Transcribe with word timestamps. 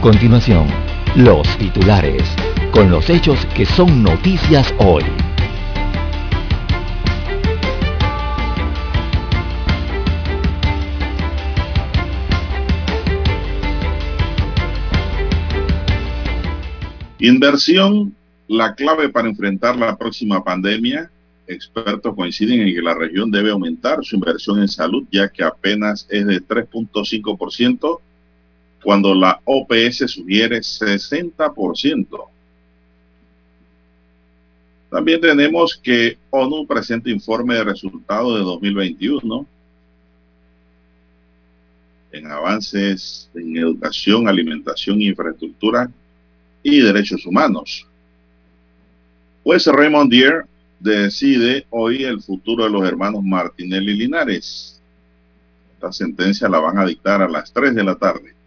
Continuación, 0.00 0.66
los 1.14 1.46
titulares, 1.58 2.22
con 2.72 2.90
los 2.90 3.10
hechos 3.10 3.44
que 3.54 3.66
son 3.66 4.02
noticias 4.02 4.72
hoy. 4.78 5.04
Inversión, 17.18 18.16
la 18.48 18.74
clave 18.74 19.10
para 19.10 19.28
enfrentar 19.28 19.76
la 19.76 19.98
próxima 19.98 20.42
pandemia. 20.42 21.10
Expertos 21.46 22.14
coinciden 22.14 22.62
en 22.62 22.74
que 22.74 22.80
la 22.80 22.94
región 22.94 23.30
debe 23.30 23.50
aumentar 23.50 24.02
su 24.02 24.14
inversión 24.16 24.60
en 24.60 24.68
salud, 24.68 25.04
ya 25.12 25.28
que 25.28 25.44
apenas 25.44 26.06
es 26.08 26.26
de 26.26 26.40
3.5%, 26.40 28.00
cuando 28.82 29.14
la 29.14 29.40
OPS 29.44 30.10
sugiere 30.10 30.58
60%. 30.58 32.30
También 34.90 35.20
tenemos 35.20 35.78
que 35.80 36.18
ONU 36.30 36.66
presenta 36.66 37.10
informe 37.10 37.54
de 37.54 37.64
resultados 37.64 38.38
de 38.38 38.44
2021 38.44 39.46
en 42.12 42.26
avances 42.26 43.30
en 43.34 43.56
educación, 43.56 44.28
alimentación 44.28 45.00
infraestructura 45.00 45.88
y 46.62 46.80
Derechos 46.80 47.24
Humanos. 47.24 47.86
Pues 49.44 49.66
Raymond 49.66 50.10
Deere 50.10 50.42
decide 50.80 51.66
hoy 51.70 52.02
el 52.02 52.20
futuro 52.20 52.64
de 52.64 52.70
los 52.70 52.82
hermanos 52.86 53.22
Martinelli 53.22 53.94
Linares. 53.94 54.80
Esta 55.74 55.92
sentencia 55.92 56.48
la 56.48 56.58
van 56.58 56.78
a 56.78 56.84
dictar 56.84 57.22
a 57.22 57.28
las 57.28 57.52
3 57.52 57.74
de 57.74 57.84
la 57.84 57.94
tarde. 57.94 58.39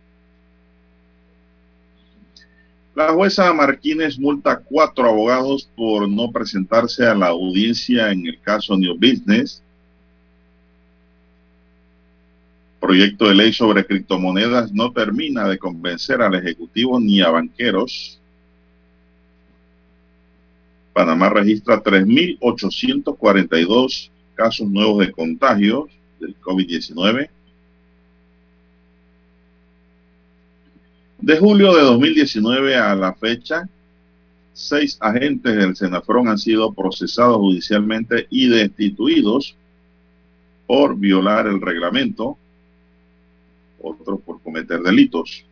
La 2.95 3.11
jueza 3.11 3.51
Martínez 3.53 4.19
multa 4.19 4.51
a 4.51 4.59
cuatro 4.59 5.07
abogados 5.07 5.67
por 5.75 6.07
no 6.07 6.31
presentarse 6.31 7.05
a 7.05 7.15
la 7.15 7.27
audiencia 7.27 8.11
en 8.11 8.27
el 8.27 8.39
caso 8.41 8.77
New 8.77 8.95
Business 8.95 9.63
proyecto 12.83 13.27
de 13.29 13.35
ley 13.35 13.53
sobre 13.53 13.85
criptomonedas 13.85 14.73
no 14.73 14.91
termina 14.91 15.47
de 15.47 15.57
convencer 15.57 16.21
al 16.21 16.35
Ejecutivo 16.35 16.99
ni 16.99 17.21
a 17.21 17.29
banqueros. 17.29 18.19
Panamá 20.91 21.29
registra 21.29 21.81
3.842 21.81 24.09
casos 24.35 24.67
nuevos 24.67 24.99
de 24.99 25.13
contagios 25.13 25.85
del 26.19 26.35
COVID-19. 26.41 27.29
De 31.23 31.37
julio 31.37 31.73
de 31.73 31.83
2019 31.83 32.75
a 32.75 32.93
la 32.95 33.13
fecha, 33.13 33.69
seis 34.51 34.97
agentes 34.99 35.55
del 35.55 35.73
Senafrón 35.73 36.27
han 36.27 36.37
sido 36.37 36.73
procesados 36.73 37.37
judicialmente 37.37 38.27
y 38.29 38.49
destituidos 38.49 39.55
por 40.67 40.97
violar 40.97 41.47
el 41.47 41.61
reglamento 41.61 42.37
otros 43.81 44.19
por 44.19 44.41
cometer 44.41 44.81
delitos. 44.81 45.45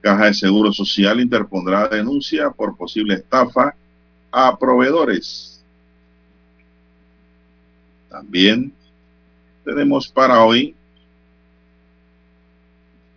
Caja 0.00 0.26
de 0.28 0.34
Seguro 0.34 0.72
Social 0.72 1.20
interpondrá 1.20 1.86
denuncia 1.86 2.48
por 2.52 2.78
posible 2.78 3.16
estafa 3.16 3.76
a 4.32 4.58
proveedores. 4.58 5.62
También 8.08 8.72
tenemos 9.62 10.08
para 10.08 10.42
hoy, 10.42 10.74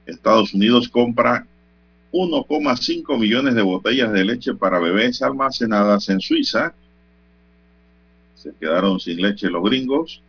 Estados 0.07 0.53
Unidos 0.53 0.87
compra 0.89 1.45
1,5 2.11 3.19
millones 3.19 3.53
de 3.55 3.61
botellas 3.61 4.11
de 4.11 4.25
leche 4.25 4.53
para 4.53 4.79
bebés 4.79 5.21
almacenadas 5.21 6.09
en 6.09 6.19
Suiza. 6.19 6.73
Se 8.35 8.53
quedaron 8.55 8.99
sin 8.99 9.21
leche 9.21 9.49
los 9.49 9.63
gringos 9.63 10.21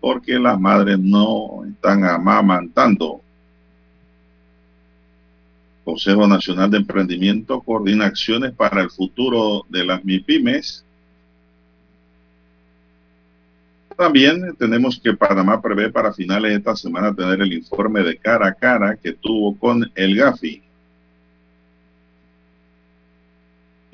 porque 0.00 0.38
las 0.38 0.58
madres 0.60 0.98
no 0.98 1.64
están 1.64 2.04
amamantando. 2.04 3.20
Consejo 5.84 6.26
Nacional 6.28 6.70
de 6.70 6.78
Emprendimiento 6.78 7.60
coordina 7.62 8.06
acciones 8.06 8.52
para 8.52 8.82
el 8.82 8.90
futuro 8.90 9.64
de 9.68 9.84
las 9.84 10.04
MIPIMES. 10.04 10.84
También 13.98 14.54
tenemos 14.54 15.00
que 15.02 15.12
Panamá 15.12 15.60
prevé 15.60 15.90
para 15.90 16.12
finales 16.12 16.52
de 16.52 16.58
esta 16.58 16.76
semana 16.76 17.12
tener 17.12 17.40
el 17.40 17.52
informe 17.52 18.04
de 18.04 18.16
cara 18.16 18.46
a 18.46 18.54
cara 18.54 18.96
que 18.96 19.12
tuvo 19.12 19.58
con 19.58 19.90
el 19.92 20.14
GAFI. 20.14 20.62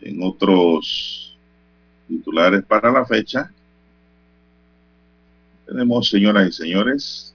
En 0.03 0.23
otros 0.23 1.35
titulares 2.07 2.63
para 2.67 2.93
la 2.93 3.07
fecha, 3.07 3.51
tenemos, 5.67 6.11
señoras 6.11 6.51
y 6.51 6.53
señores, 6.53 7.35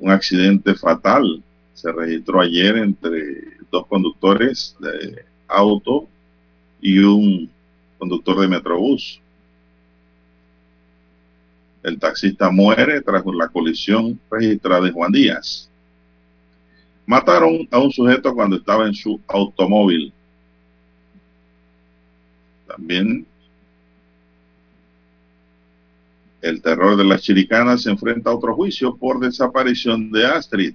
un 0.00 0.10
accidente 0.10 0.74
fatal. 0.74 1.40
Se 1.74 1.92
registró 1.92 2.40
ayer 2.40 2.76
entre 2.78 3.56
dos 3.70 3.86
conductores 3.86 4.74
de 4.80 5.24
auto 5.46 6.08
y 6.82 6.98
un 6.98 7.48
conductor 8.00 8.40
de 8.40 8.48
metrobús. 8.48 9.20
El 11.82 11.98
taxista 11.98 12.50
muere 12.50 13.00
tras 13.00 13.24
la 13.26 13.48
colisión 13.48 14.18
registrada 14.30 14.88
en 14.88 14.94
Juan 14.94 15.12
Díaz. 15.12 15.70
Mataron 17.06 17.66
a 17.70 17.78
un 17.78 17.90
sujeto 17.90 18.34
cuando 18.34 18.56
estaba 18.56 18.86
en 18.86 18.94
su 18.94 19.20
automóvil. 19.28 20.12
También 22.66 23.26
El 26.40 26.62
terror 26.62 26.96
de 26.96 27.04
las 27.04 27.22
chiricanas 27.22 27.82
se 27.82 27.90
enfrenta 27.90 28.30
a 28.30 28.34
otro 28.34 28.54
juicio 28.54 28.96
por 28.96 29.18
desaparición 29.18 30.10
de 30.12 30.24
Astrid. 30.26 30.74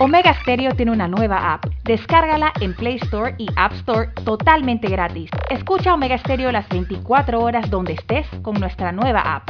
Omega 0.00 0.34
Stereo 0.42 0.74
tiene 0.74 0.90
una 0.90 1.06
nueva 1.06 1.54
app. 1.54 1.66
Descárgala 1.84 2.52
en 2.60 2.74
Play 2.74 2.96
Store 2.96 3.36
y 3.38 3.46
App 3.56 3.74
Store 3.74 4.08
totalmente 4.24 4.88
gratis. 4.88 5.30
Escucha 5.50 5.94
Omega 5.94 6.18
Stereo 6.18 6.50
las 6.50 6.68
24 6.68 7.40
horas 7.40 7.70
donde 7.70 7.92
estés 7.92 8.26
con 8.42 8.58
nuestra 8.58 8.90
nueva 8.90 9.20
app. 9.20 9.48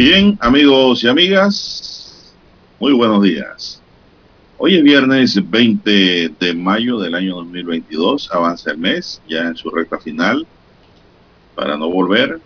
Bien, 0.04 0.36
amigos 0.40 1.04
y 1.04 1.06
amigas, 1.06 2.34
muy 2.80 2.92
buenos 2.92 3.22
días. 3.22 3.80
Hoy 4.58 4.74
es 4.74 4.82
viernes 4.82 5.48
20 5.48 6.28
de 6.40 6.54
mayo 6.54 6.98
del 6.98 7.14
año 7.14 7.36
2022, 7.36 8.28
avanza 8.32 8.72
el 8.72 8.78
mes, 8.78 9.22
ya 9.28 9.42
en 9.42 9.54
su 9.54 9.70
recta 9.70 10.00
final, 10.00 10.44
para 11.54 11.76
no 11.76 11.88
volver. 11.88 12.40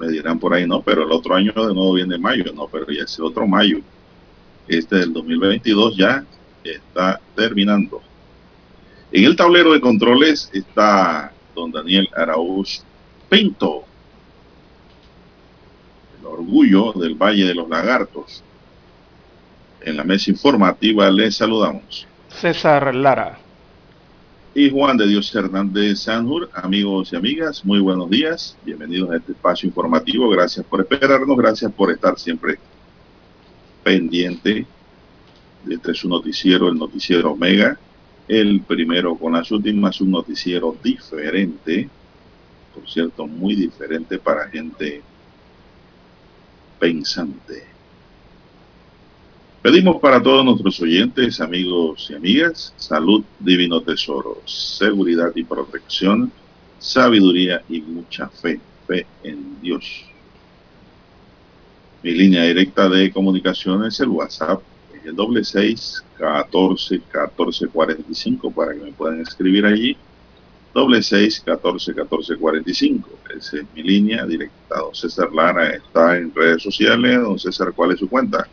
Me 0.00 0.08
dirán 0.08 0.38
por 0.38 0.54
ahí, 0.54 0.66
no, 0.66 0.80
pero 0.80 1.04
el 1.04 1.12
otro 1.12 1.34
año 1.34 1.52
de 1.52 1.74
nuevo 1.74 1.92
viene 1.92 2.16
mayo, 2.16 2.50
no, 2.54 2.66
pero 2.66 2.86
ya 2.90 3.02
es 3.02 3.20
otro 3.20 3.46
mayo. 3.46 3.80
Este 4.66 4.96
del 4.96 5.12
2022 5.12 5.98
ya 5.98 6.24
está 6.64 7.20
terminando. 7.36 8.00
En 9.12 9.22
el 9.22 9.36
tablero 9.36 9.74
de 9.74 9.82
controles 9.82 10.48
está 10.50 11.30
don 11.54 11.70
Daniel 11.70 12.08
Araúz 12.16 12.82
Pinto, 13.28 13.84
orgullo 16.28 16.92
del 16.92 17.14
Valle 17.14 17.44
de 17.44 17.54
los 17.54 17.68
Lagartos. 17.68 18.42
En 19.80 19.96
la 19.96 20.04
mesa 20.04 20.30
informativa 20.30 21.10
les 21.10 21.36
saludamos. 21.36 22.06
César 22.28 22.94
Lara. 22.94 23.38
Y 24.54 24.70
Juan 24.70 24.96
de 24.96 25.06
Dios 25.06 25.34
Hernández 25.34 26.00
Sanjur, 26.00 26.50
amigos 26.52 27.12
y 27.12 27.16
amigas, 27.16 27.64
muy 27.64 27.80
buenos 27.80 28.10
días. 28.10 28.56
Bienvenidos 28.64 29.10
a 29.10 29.16
este 29.16 29.32
espacio 29.32 29.66
informativo. 29.68 30.28
Gracias 30.30 30.64
por 30.66 30.80
esperarnos, 30.80 31.36
gracias 31.36 31.72
por 31.72 31.90
estar 31.92 32.18
siempre 32.18 32.58
pendiente. 33.84 34.66
Este 35.68 35.92
es 35.92 35.98
su 35.98 36.08
noticiero, 36.08 36.68
el 36.68 36.78
noticiero 36.78 37.32
Omega, 37.32 37.78
el 38.26 38.60
primero 38.62 39.16
con 39.16 39.34
las 39.34 39.50
últimas, 39.50 40.00
un 40.00 40.10
noticiero 40.10 40.76
diferente, 40.82 41.88
por 42.74 42.88
cierto, 42.88 43.26
muy 43.26 43.54
diferente 43.54 44.18
para 44.18 44.48
gente 44.48 45.02
pensante. 46.78 47.66
Pedimos 49.62 50.00
para 50.00 50.22
todos 50.22 50.44
nuestros 50.44 50.80
oyentes, 50.80 51.40
amigos 51.40 52.08
y 52.10 52.14
amigas, 52.14 52.72
salud, 52.76 53.24
divino 53.40 53.82
tesoro, 53.82 54.40
seguridad 54.46 55.32
y 55.34 55.42
protección, 55.42 56.32
sabiduría 56.78 57.62
y 57.68 57.80
mucha 57.80 58.28
fe, 58.28 58.60
fe 58.86 59.06
en 59.24 59.60
Dios. 59.60 60.04
Mi 62.02 62.12
línea 62.12 62.44
directa 62.44 62.88
de 62.88 63.10
comunicación 63.12 63.84
es 63.84 63.98
el 64.00 64.08
WhatsApp, 64.08 64.62
el 65.04 65.16
doble 65.16 65.42
seis 65.42 66.04
catorce 66.16 67.00
catorce 67.10 67.66
cuarenta 67.68 68.04
y 68.08 68.14
cinco 68.14 68.50
para 68.50 68.74
que 68.74 68.80
me 68.80 68.92
puedan 68.92 69.20
escribir 69.20 69.66
allí. 69.66 69.96
Doble 70.74 71.02
seis 71.02 71.40
catorce 71.44 71.94
catorce 71.94 72.36
cuarenta 72.36 72.70
y 72.70 72.74
cinco. 72.74 73.10
Esa 73.36 73.58
es 73.58 73.64
mi 73.74 73.82
línea 73.82 74.24
directa. 74.26 74.78
Don 74.78 74.94
César 74.94 75.32
Lara 75.32 75.70
está 75.70 76.16
en 76.16 76.34
redes 76.34 76.62
sociales. 76.62 77.20
Don 77.20 77.38
César, 77.38 77.72
¿cuál 77.74 77.92
es 77.92 77.98
su 77.98 78.08
cuenta? 78.08 78.46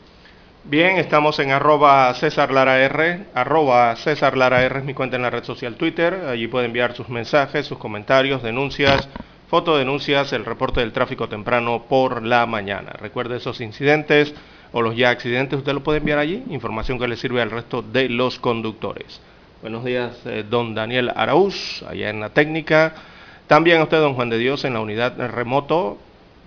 Bien, 0.67 0.97
estamos 0.97 1.38
en 1.38 1.51
arroba 1.51 2.12
César 2.15 2.51
Lara 2.51 2.79
R, 2.83 3.27
arroba 3.35 3.95
César 3.97 4.35
Lara 4.35 4.63
R 4.63 4.79
es 4.79 4.83
mi 4.83 4.95
cuenta 4.95 5.15
en 5.15 5.21
la 5.21 5.29
red 5.29 5.44
social 5.44 5.75
Twitter, 5.75 6.25
allí 6.27 6.47
puede 6.47 6.65
enviar 6.65 6.95
sus 6.95 7.07
mensajes, 7.07 7.67
sus 7.67 7.77
comentarios, 7.77 8.41
denuncias, 8.41 9.07
fotodenuncias, 9.47 10.33
el 10.33 10.44
reporte 10.44 10.79
del 10.79 10.91
tráfico 10.91 11.29
temprano 11.29 11.85
por 11.88 12.25
la 12.25 12.47
mañana. 12.47 12.94
Recuerde 12.94 13.38
esos 13.38 13.62
incidentes 13.62 14.33
o 14.71 14.81
los 14.81 14.95
ya 14.95 15.12
accidentes, 15.12 15.59
usted 15.59 15.73
lo 15.73 15.83
puede 15.83 16.00
enviar 16.00 16.17
allí, 16.17 16.44
información 16.50 16.97
que 16.97 17.07
le 17.07 17.15
sirve 17.15 17.44
al 17.44 17.51
resto 17.51 17.83
de 17.83 18.09
los 18.09 18.39
conductores. 18.39 19.21
Buenos 19.61 19.85
días, 19.85 20.13
eh, 20.25 20.43
don 20.47 20.75
Daniel 20.75 21.11
Araúz, 21.15 21.81
allá 21.83 22.09
en 22.09 22.19
la 22.19 22.29
técnica. 22.29 22.93
También 23.47 23.79
a 23.79 23.83
usted, 23.83 23.99
don 23.99 24.13
Juan 24.13 24.29
de 24.29 24.37
Dios, 24.37 24.65
en 24.65 24.73
la 24.73 24.81
unidad 24.81 25.17
remoto. 25.31 25.97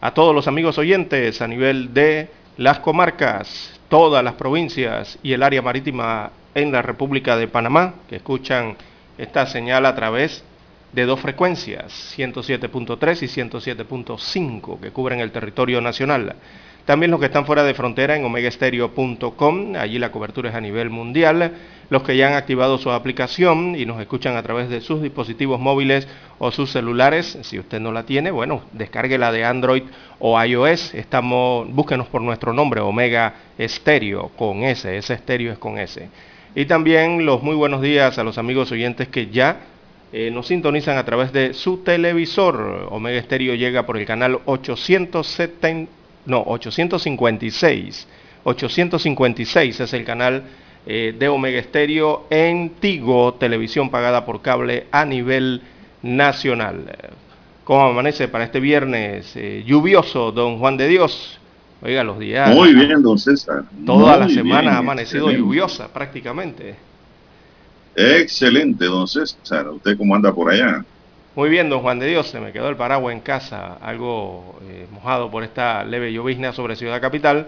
A 0.00 0.12
todos 0.12 0.34
los 0.34 0.46
amigos 0.46 0.76
oyentes 0.76 1.40
a 1.40 1.49
nivel 1.49 1.94
de 1.94 2.28
las 2.58 2.81
comarcas, 2.81 3.81
todas 3.88 4.22
las 4.22 4.34
provincias 4.34 5.19
y 5.22 5.32
el 5.32 5.43
área 5.43 5.62
marítima 5.62 6.31
en 6.55 6.70
la 6.70 6.82
República 6.82 7.37
de 7.37 7.49
Panamá, 7.49 7.94
que 8.08 8.16
escuchan 8.16 8.76
esta 9.16 9.46
señal 9.46 9.87
a 9.87 9.94
través 9.96 10.44
de 10.93 11.06
dos 11.06 11.19
frecuencias, 11.19 12.14
107.3 12.16 13.22
y 13.22 13.26
107.5, 13.26 14.81
que 14.81 14.90
cubren 14.90 15.20
el 15.20 15.32
territorio 15.32 15.81
nacional. 15.81 16.37
También 16.88 17.11
los 17.11 17.20
que 17.20 17.26
están 17.26 17.44
fuera 17.44 17.64
de 17.64 17.75
frontera 17.75 18.17
en 18.17 18.25
omegastereo.com, 18.25 19.75
allí 19.76 19.99
la 19.99 20.11
cobertura 20.11 20.49
es 20.49 20.55
a 20.56 20.61
nivel 20.62 20.88
mundial. 20.88 21.52
Los 21.90 22.02
que 22.02 22.17
ya 22.17 22.29
han 22.29 22.32
activado 22.32 22.79
su 22.79 22.90
aplicación 22.90 23.76
y 23.76 23.85
nos 23.85 24.00
escuchan 24.00 24.37
a 24.38 24.43
través 24.43 24.70
de 24.70 24.81
sus 24.81 25.02
dispositivos 25.02 25.61
móviles 25.61 26.08
o 26.38 26.50
sus 26.50 26.70
celulares, 26.70 27.37
si 27.43 27.58
usted 27.58 27.79
no 27.79 27.93
la 27.93 28.05
tiene, 28.05 28.31
bueno, 28.31 28.62
descárguela 28.73 29.31
de 29.32 29.44
Android 29.44 29.82
o 30.19 30.43
iOS. 30.43 30.94
Estamos, 30.94 31.70
búsquenos 31.70 32.06
por 32.06 32.23
nuestro 32.23 32.55
nombre, 32.55 32.81
Omega 32.81 33.34
Stereo, 33.61 34.31
con 34.38 34.62
S, 34.62 34.96
ese 34.96 35.12
estéreo 35.12 35.52
es 35.52 35.58
con 35.58 35.76
S. 35.76 36.08
Y 36.55 36.64
también 36.64 37.26
los 37.26 37.43
muy 37.43 37.55
buenos 37.55 37.82
días 37.82 38.17
a 38.17 38.25
los 38.25 38.38
amigos 38.38 38.73
oyentes 38.73 39.08
que 39.08 39.26
ya 39.26 39.61
eh, 40.11 40.31
nos 40.31 40.46
sintonizan 40.46 40.96
a 40.96 41.05
través 41.05 41.34
de 41.34 41.52
su 41.52 41.82
televisor. 41.82 42.88
Omega 42.91 43.20
Stereo 43.20 43.55
llega 43.56 43.84
por 43.84 43.99
el 43.99 44.06
canal 44.06 44.41
870 44.46 45.99
no, 46.29 46.43
856. 46.47 48.07
856 48.45 49.81
es 49.81 49.93
el 49.95 50.05
canal 50.05 50.45
eh, 50.87 51.15
de 51.19 51.29
Omega 51.29 51.59
Estéreo 51.59 52.27
en 52.29 52.71
Tigo, 52.81 53.35
televisión 53.35 53.91
pagada 53.91 54.25
por 54.27 54.43
cable 54.43 54.87
a 54.93 55.05
nivel 55.07 55.63
nacional. 56.03 56.85
¿Cómo 57.65 57.89
amanece 57.89 58.29
para 58.29 58.45
este 58.45 58.61
viernes 58.61 59.35
eh, 59.37 59.65
lluvioso, 59.67 60.31
don 60.31 60.59
Juan 60.59 60.77
de 60.77 60.89
Dios? 60.89 61.41
Oiga, 61.81 62.05
los 62.05 62.19
días. 62.19 62.55
Muy 62.55 62.75
bien, 62.75 63.03
don 63.03 63.19
César. 63.19 63.65
Toda 63.87 64.19
la 64.19 64.29
semana 64.29 64.75
ha 64.75 64.79
amanecido 64.79 65.31
lluviosa 65.31 65.89
prácticamente. 65.89 66.77
Excelente, 67.97 68.85
don 68.85 69.09
César. 69.09 69.69
¿Usted 69.69 69.97
cómo 69.97 70.15
anda 70.15 70.33
por 70.33 70.51
allá? 70.51 70.85
Muy 71.35 71.51
bien, 71.51 71.71
don 71.71 71.81
Juan 71.81 71.99
de 71.99 72.07
Dios, 72.07 72.29
se 72.29 72.41
me 72.41 72.53
quedó 72.53 72.69
el 72.69 72.77
paraguas 72.77 73.15
en 73.15 73.21
casa, 73.21 73.75
algo 73.81 74.59
eh, 74.69 74.87
mojado 74.91 75.31
por 75.31 75.45
esta 75.45 75.85
leve 75.85 76.13
llovizna 76.13 76.53
sobre 76.53 76.75
Ciudad 76.75 77.01
Capital, 77.01 77.47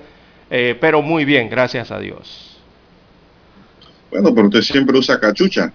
eh, 0.50 0.76
pero 0.80 1.02
muy 1.02 1.24
bien, 1.24 1.50
gracias 1.50 1.90
a 1.90 1.98
Dios. 1.98 2.58
Bueno, 4.10 4.34
pero 4.34 4.48
usted 4.48 4.62
siempre 4.62 4.98
usa 4.98 5.18
cachucha. 5.18 5.72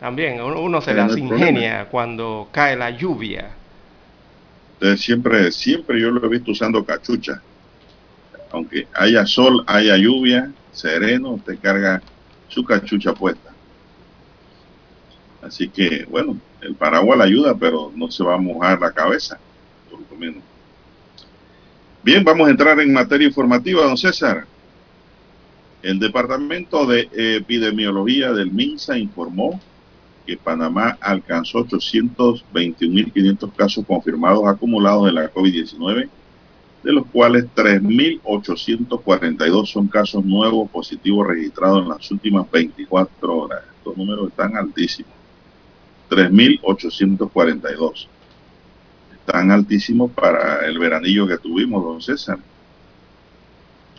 También, 0.00 0.40
uno, 0.40 0.80
se 0.80 0.94
las 0.94 1.16
ingenia 1.16 1.86
cuando 1.86 2.48
cae 2.52 2.76
la 2.76 2.90
lluvia. 2.90 3.50
Usted 4.74 4.96
siempre, 4.96 5.50
siempre 5.50 6.00
yo 6.00 6.10
lo 6.10 6.24
he 6.24 6.28
visto 6.28 6.50
usando 6.50 6.84
cachucha. 6.84 7.40
Aunque 8.52 8.86
haya 8.94 9.26
sol, 9.26 9.64
haya 9.66 9.96
lluvia, 9.96 10.50
sereno, 10.72 11.30
usted 11.30 11.58
carga 11.60 12.02
su 12.48 12.62
cachucha 12.64 13.14
puesta. 13.14 13.50
Así 15.42 15.68
que, 15.68 16.04
bueno, 16.08 16.36
el 16.66 16.74
paraguas 16.74 17.18
la 17.18 17.24
ayuda, 17.24 17.54
pero 17.54 17.92
no 17.94 18.10
se 18.10 18.24
va 18.24 18.34
a 18.34 18.38
mojar 18.38 18.80
la 18.80 18.92
cabeza, 18.92 19.38
por 19.90 20.00
lo 20.00 20.16
menos. 20.18 20.42
Bien, 22.02 22.24
vamos 22.24 22.48
a 22.48 22.50
entrar 22.50 22.78
en 22.80 22.92
materia 22.92 23.26
informativa, 23.26 23.84
don 23.84 23.96
César. 23.96 24.46
El 25.82 25.98
Departamento 25.98 26.86
de 26.86 27.08
Epidemiología 27.12 28.32
del 28.32 28.50
MINSA 28.50 28.98
informó 28.98 29.60
que 30.26 30.36
Panamá 30.36 30.98
alcanzó 31.00 31.64
821.500 31.64 33.52
casos 33.54 33.86
confirmados 33.86 34.46
acumulados 34.46 35.06
de 35.06 35.12
la 35.12 35.32
COVID-19, 35.32 36.08
de 36.82 36.92
los 36.92 37.06
cuales 37.06 37.46
3.842 37.54 39.66
son 39.66 39.86
casos 39.86 40.24
nuevos 40.24 40.68
positivos 40.70 41.28
registrados 41.28 41.82
en 41.82 41.90
las 41.90 42.10
últimas 42.10 42.50
24 42.50 43.36
horas. 43.36 43.62
Estos 43.78 43.96
números 43.96 44.28
están 44.28 44.56
altísimos. 44.56 45.15
3.842. 46.08 48.06
Están 49.12 49.50
altísimos 49.50 50.10
para 50.12 50.66
el 50.66 50.78
veranillo 50.78 51.26
que 51.26 51.38
tuvimos, 51.38 51.82
don 51.82 52.00
César. 52.00 52.38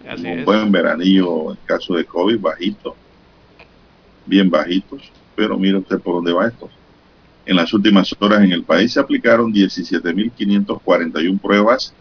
un 0.05 0.45
buen 0.45 0.71
veranillo 0.71 1.51
en 1.51 1.57
caso 1.65 1.95
de 1.95 2.05
COVID, 2.05 2.39
bajito. 2.39 2.95
Bien 4.25 4.49
bajitos. 4.49 5.11
Pero 5.35 5.57
mire 5.57 5.77
usted 5.77 5.99
por 5.99 6.15
dónde 6.15 6.33
va 6.33 6.47
esto. 6.47 6.69
En 7.45 7.55
las 7.55 7.73
últimas 7.73 8.13
horas 8.19 8.43
en 8.43 8.51
el 8.51 8.63
país 8.63 8.91
se 8.93 8.99
aplicaron 8.99 9.53
17.541 9.53 11.39
pruebas, 11.39 11.93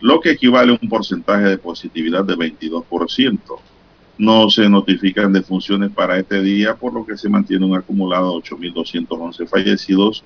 lo 0.00 0.20
que 0.20 0.32
equivale 0.32 0.72
a 0.72 0.78
un 0.80 0.88
porcentaje 0.88 1.44
de 1.44 1.58
positividad 1.58 2.24
de 2.24 2.34
22%. 2.34 3.38
No 4.20 4.48
se 4.50 4.68
notifican 4.68 5.32
defunciones 5.32 5.90
para 5.92 6.18
este 6.18 6.42
día, 6.42 6.74
por 6.74 6.92
lo 6.92 7.06
que 7.06 7.16
se 7.16 7.30
mantiene 7.30 7.64
un 7.64 7.74
acumulado 7.74 8.38
de 8.38 8.50
8.211 8.50 9.48
fallecidos 9.48 10.22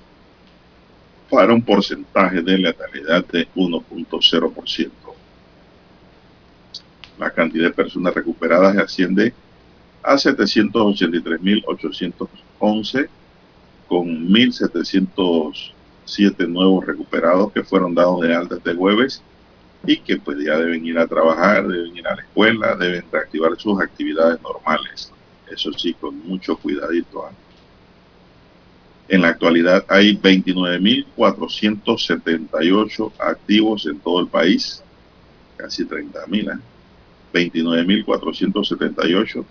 para 1.29 1.53
un 1.53 1.61
porcentaje 1.61 2.41
de 2.41 2.57
letalidad 2.57 3.25
de 3.27 3.47
1.0%. 3.55 4.91
La 7.17 7.31
cantidad 7.31 7.69
de 7.69 7.73
personas 7.73 8.13
recuperadas 8.13 8.77
asciende 8.77 9.33
a 10.03 10.15
783.811 10.15 13.07
con 13.87 14.27
1.707 14.27 16.49
nuevos 16.49 16.85
recuperados 16.85 17.53
que 17.53 17.63
fueron 17.63 17.95
dados 17.95 18.19
de 18.19 18.35
alta 18.35 18.57
este 18.57 18.75
jueves 18.75 19.23
y 19.87 19.97
que 19.97 20.17
pues 20.17 20.37
ya 20.43 20.57
deben 20.57 20.83
ir 20.85 20.97
a 20.97 21.07
trabajar, 21.07 21.67
deben 21.67 21.95
ir 21.95 22.07
a 22.07 22.15
la 22.15 22.21
escuela, 22.21 22.75
deben 22.75 23.05
reactivar 23.11 23.55
sus 23.57 23.79
actividades 23.81 24.41
normales. 24.41 25.11
Eso 25.51 25.71
sí, 25.73 25.93
con 25.93 26.17
mucho 26.27 26.57
cuidadito. 26.57 27.25
¿ah? 27.25 27.31
En 29.07 29.21
la 29.21 29.27
actualidad 29.29 29.85
hay 29.87 30.17
29.478 30.17 33.11
activos 33.19 33.85
en 33.85 33.99
todo 33.99 34.21
el 34.21 34.27
país, 34.27 34.83
casi 35.57 35.85
30.000, 35.85 36.53
¿eh? 36.53 36.57
29.478, 37.33 39.45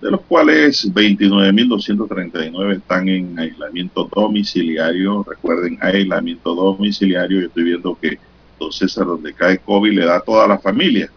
de 0.00 0.10
los 0.10 0.22
cuales 0.22 0.90
29.239 0.94 2.76
están 2.76 3.06
en 3.08 3.38
aislamiento 3.38 4.08
domiciliario. 4.14 5.22
Recuerden, 5.24 5.76
aislamiento 5.80 6.54
domiciliario. 6.54 7.40
Yo 7.40 7.48
estoy 7.48 7.64
viendo 7.64 7.98
que 8.00 8.18
don 8.58 8.72
César, 8.72 9.06
donde 9.06 9.32
cae 9.32 9.58
COVID, 9.58 9.92
le 9.92 10.04
da 10.04 10.16
a 10.16 10.20
toda 10.20 10.46
la 10.46 10.58
familia. 10.58 11.10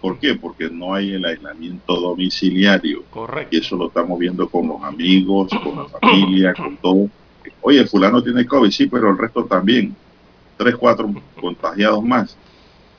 ¿Por 0.00 0.18
qué? 0.18 0.34
Porque 0.34 0.70
no 0.70 0.94
hay 0.94 1.14
el 1.14 1.24
aislamiento 1.24 2.00
domiciliario. 2.00 3.02
Correcto. 3.10 3.56
Y 3.56 3.60
eso 3.60 3.76
lo 3.76 3.88
estamos 3.88 4.18
viendo 4.18 4.48
con 4.48 4.68
los 4.68 4.82
amigos, 4.82 5.50
con 5.62 5.76
la 5.76 5.84
familia, 5.86 6.54
con 6.54 6.76
todo. 6.76 7.10
Oye, 7.60 7.84
fulano 7.86 8.22
tiene 8.22 8.46
COVID, 8.46 8.70
sí, 8.70 8.86
pero 8.86 9.10
el 9.10 9.18
resto 9.18 9.44
también. 9.44 9.94
Tres, 10.56 10.76
cuatro 10.76 11.12
contagiados 11.40 12.04
más. 12.04 12.36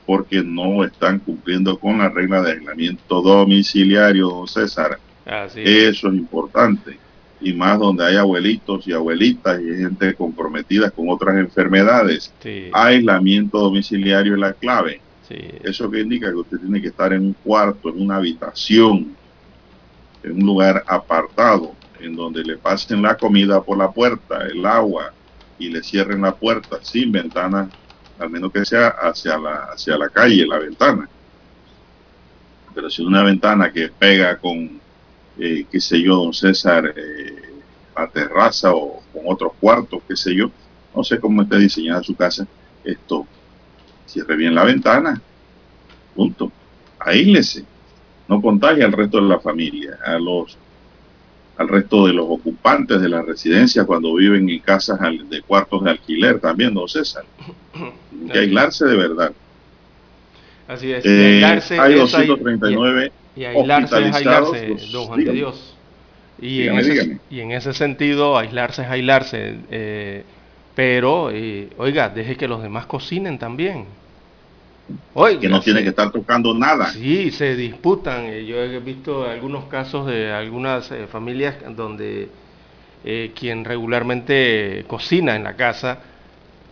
Porque 0.04 0.42
no 0.42 0.84
están 0.84 1.20
cumpliendo 1.20 1.78
con 1.78 1.98
la 1.98 2.08
regla 2.08 2.42
de 2.42 2.52
aislamiento 2.52 3.22
domiciliario, 3.22 4.28
don 4.28 4.48
César. 4.48 4.98
Así 5.24 5.60
es. 5.60 5.96
Eso 5.96 6.08
es 6.08 6.14
importante. 6.14 6.98
Y 7.40 7.52
más 7.54 7.78
donde 7.78 8.04
hay 8.04 8.16
abuelitos 8.16 8.86
y 8.86 8.92
abuelitas 8.92 9.60
y 9.60 9.76
gente 9.76 10.14
comprometida 10.14 10.90
con 10.90 11.08
otras 11.08 11.36
enfermedades. 11.36 12.32
Sí, 12.42 12.68
Aislamiento 12.72 13.58
domiciliario 13.58 14.34
es 14.34 14.40
la 14.40 14.52
clave. 14.52 15.00
sí. 15.26 15.36
Eso 15.62 15.90
que 15.90 16.00
indica 16.00 16.28
que 16.28 16.36
usted 16.36 16.58
tiene 16.58 16.80
que 16.82 16.88
estar 16.88 17.12
en 17.12 17.22
un 17.22 17.32
cuarto, 17.32 17.88
en 17.88 18.02
una 18.02 18.16
habitación, 18.16 19.16
en 20.22 20.32
un 20.32 20.44
lugar 20.46 20.84
apartado, 20.86 21.72
en 21.98 22.14
donde 22.14 22.42
le 22.44 22.56
pasen 22.58 23.00
la 23.00 23.16
comida 23.16 23.62
por 23.62 23.78
la 23.78 23.90
puerta, 23.90 24.46
el 24.46 24.64
agua, 24.66 25.12
y 25.58 25.68
le 25.68 25.82
cierren 25.82 26.22
la 26.22 26.34
puerta 26.34 26.78
sin 26.82 27.12
ventana, 27.12 27.68
al 28.18 28.28
menos 28.30 28.52
que 28.52 28.64
sea 28.64 28.88
hacia 28.88 29.38
la, 29.38 29.68
hacia 29.72 29.96
la 29.96 30.08
calle, 30.08 30.46
la 30.46 30.58
ventana. 30.58 31.08
Pero 32.74 32.88
si 32.90 33.02
una 33.02 33.22
ventana 33.22 33.70
que 33.72 33.88
pega 33.88 34.36
con, 34.36 34.80
eh, 35.40 35.66
qué 35.70 35.80
sé 35.80 36.00
yo, 36.02 36.16
don 36.16 36.32
César, 36.32 36.92
eh, 36.96 37.34
la 37.96 38.06
terraza 38.08 38.72
o 38.74 39.02
con 39.12 39.22
otros 39.26 39.52
cuartos, 39.60 40.02
qué 40.06 40.16
sé 40.16 40.34
yo, 40.34 40.50
no 40.94 41.02
sé 41.02 41.18
cómo 41.18 41.42
esté 41.42 41.58
diseñada 41.58 42.02
su 42.02 42.14
casa, 42.14 42.46
esto, 42.84 43.26
cierre 44.06 44.36
bien 44.36 44.54
la 44.54 44.64
ventana, 44.64 45.20
punto. 46.14 46.50
Aíslese, 46.98 47.64
no 48.28 48.40
contagie 48.42 48.84
al 48.84 48.92
resto 48.92 49.20
de 49.20 49.28
la 49.28 49.40
familia, 49.40 49.98
a 50.04 50.18
los 50.18 50.56
al 51.56 51.68
resto 51.68 52.06
de 52.06 52.14
los 52.14 52.24
ocupantes 52.26 53.02
de 53.02 53.08
la 53.10 53.20
residencia 53.20 53.84
cuando 53.84 54.14
viven 54.14 54.48
en 54.48 54.60
casas 54.60 54.98
de 55.28 55.42
cuartos 55.42 55.84
de 55.84 55.90
alquiler 55.90 56.40
también, 56.40 56.72
don 56.72 56.88
César. 56.88 57.24
Hay 57.74 58.28
que 58.30 58.38
aislarse 58.38 58.86
de 58.86 58.96
verdad. 58.96 59.32
Así 60.66 60.90
es. 60.90 61.04
Eh, 61.04 61.34
aislarse 61.44 61.78
hay 61.78 61.92
es 62.00 62.14
ahí- 62.14 62.26
239 62.28 63.12
Y 63.34 63.44
aislarse 63.44 64.02
es 64.02 64.12
aislarse, 64.12 64.66
pues, 64.66 64.90
don 64.90 65.06
Juan 65.06 65.24
de. 65.24 65.32
Dios. 65.32 65.78
Y, 66.38 66.62
Dígame, 66.62 66.68
en 66.68 66.78
ese, 66.78 66.90
dígame. 66.90 67.20
y 67.28 67.40
en 67.40 67.52
ese 67.52 67.72
sentido, 67.74 68.36
aislarse 68.38 68.82
es 68.82 68.88
aislarse. 68.88 69.64
eh, 69.70 70.26
pero, 70.74 71.30
eh, 71.32 71.70
oiga, 71.78 72.08
deje 72.10 72.36
que 72.36 72.48
los 72.48 72.62
demás 72.62 72.86
cocinen 72.86 73.38
también. 73.38 73.98
Oiga, 75.12 75.40
que 75.40 75.48
no 75.48 75.60
tiene 75.60 75.82
que 75.82 75.90
estar 75.90 76.10
tocando 76.10 76.54
nada. 76.54 76.92
Sí, 76.92 77.30
se 77.30 77.54
disputan. 77.56 78.26
eh, 78.26 78.44
Yo 78.46 78.56
he 78.62 78.80
visto 78.80 79.24
algunos 79.28 79.66
casos 79.66 80.06
de 80.06 80.32
algunas 80.32 80.90
eh, 80.90 81.06
familias 81.06 81.56
donde 81.76 82.30
eh, 83.04 83.32
quien 83.34 83.64
regularmente 83.64 84.84
cocina 84.88 85.36
en 85.36 85.44
la 85.44 85.56
casa, 85.56 86.00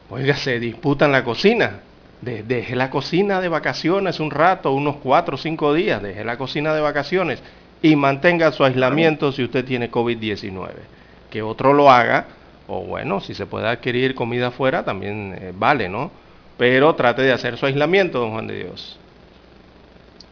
oiga, 0.09 0.37
se 0.37 0.59
disputan 0.61 1.13
la 1.13 1.25
cocina. 1.25 1.83
De- 2.21 2.43
deje 2.43 2.75
la 2.77 2.91
cocina 2.91 3.41
de 3.41 3.49
vacaciones 3.49 4.21
un 4.21 4.31
rato, 4.31 4.73
unos 4.73 4.97
cuatro 4.97 5.37
o 5.37 5.39
cinco 5.39 5.73
días, 5.75 6.03
deje 6.03 6.25
la 6.25 6.37
cocina 6.37 6.75
de 6.75 6.81
vacaciones 6.81 7.43
y 7.83 7.95
mantenga 7.97 8.51
su 8.53 8.65
aislamiento 8.65 9.31
si 9.33 9.45
usted 9.45 9.65
tiene 9.65 9.91
COVID-19. 9.91 10.89
Que 11.31 11.43
otro 11.43 11.73
lo 11.73 11.91
haga, 11.91 12.27
o 12.67 12.85
bueno, 12.85 13.21
si 13.21 13.35
se 13.35 13.47
puede 13.47 13.69
adquirir 13.69 14.15
comida 14.15 14.49
afuera, 14.49 14.85
también 14.85 15.37
eh, 15.39 15.53
vale, 15.57 15.89
¿no? 15.89 16.11
Pero 16.57 16.95
trate 16.97 17.23
de 17.23 17.33
hacer 17.33 17.57
su 17.57 17.67
aislamiento, 17.67 18.19
don 18.21 18.33
Juan 18.33 18.49
de 18.49 18.65
Dios. 18.65 18.99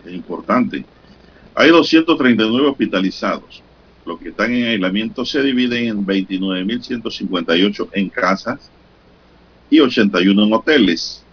Es 0.04 0.12
importante. 0.12 0.84
Hay 1.54 1.70
239 1.70 2.68
hospitalizados. 2.68 3.62
Los 4.04 4.18
que 4.20 4.30
están 4.30 4.52
en 4.54 4.66
aislamiento 4.68 5.24
se 5.24 5.42
dividen 5.42 5.86
en 5.88 6.06
29.158 6.06 7.90
en 7.92 8.10
casas 8.10 8.72
y 9.70 9.80
81 9.80 10.44
en 10.44 10.52
hoteles. 10.52 11.25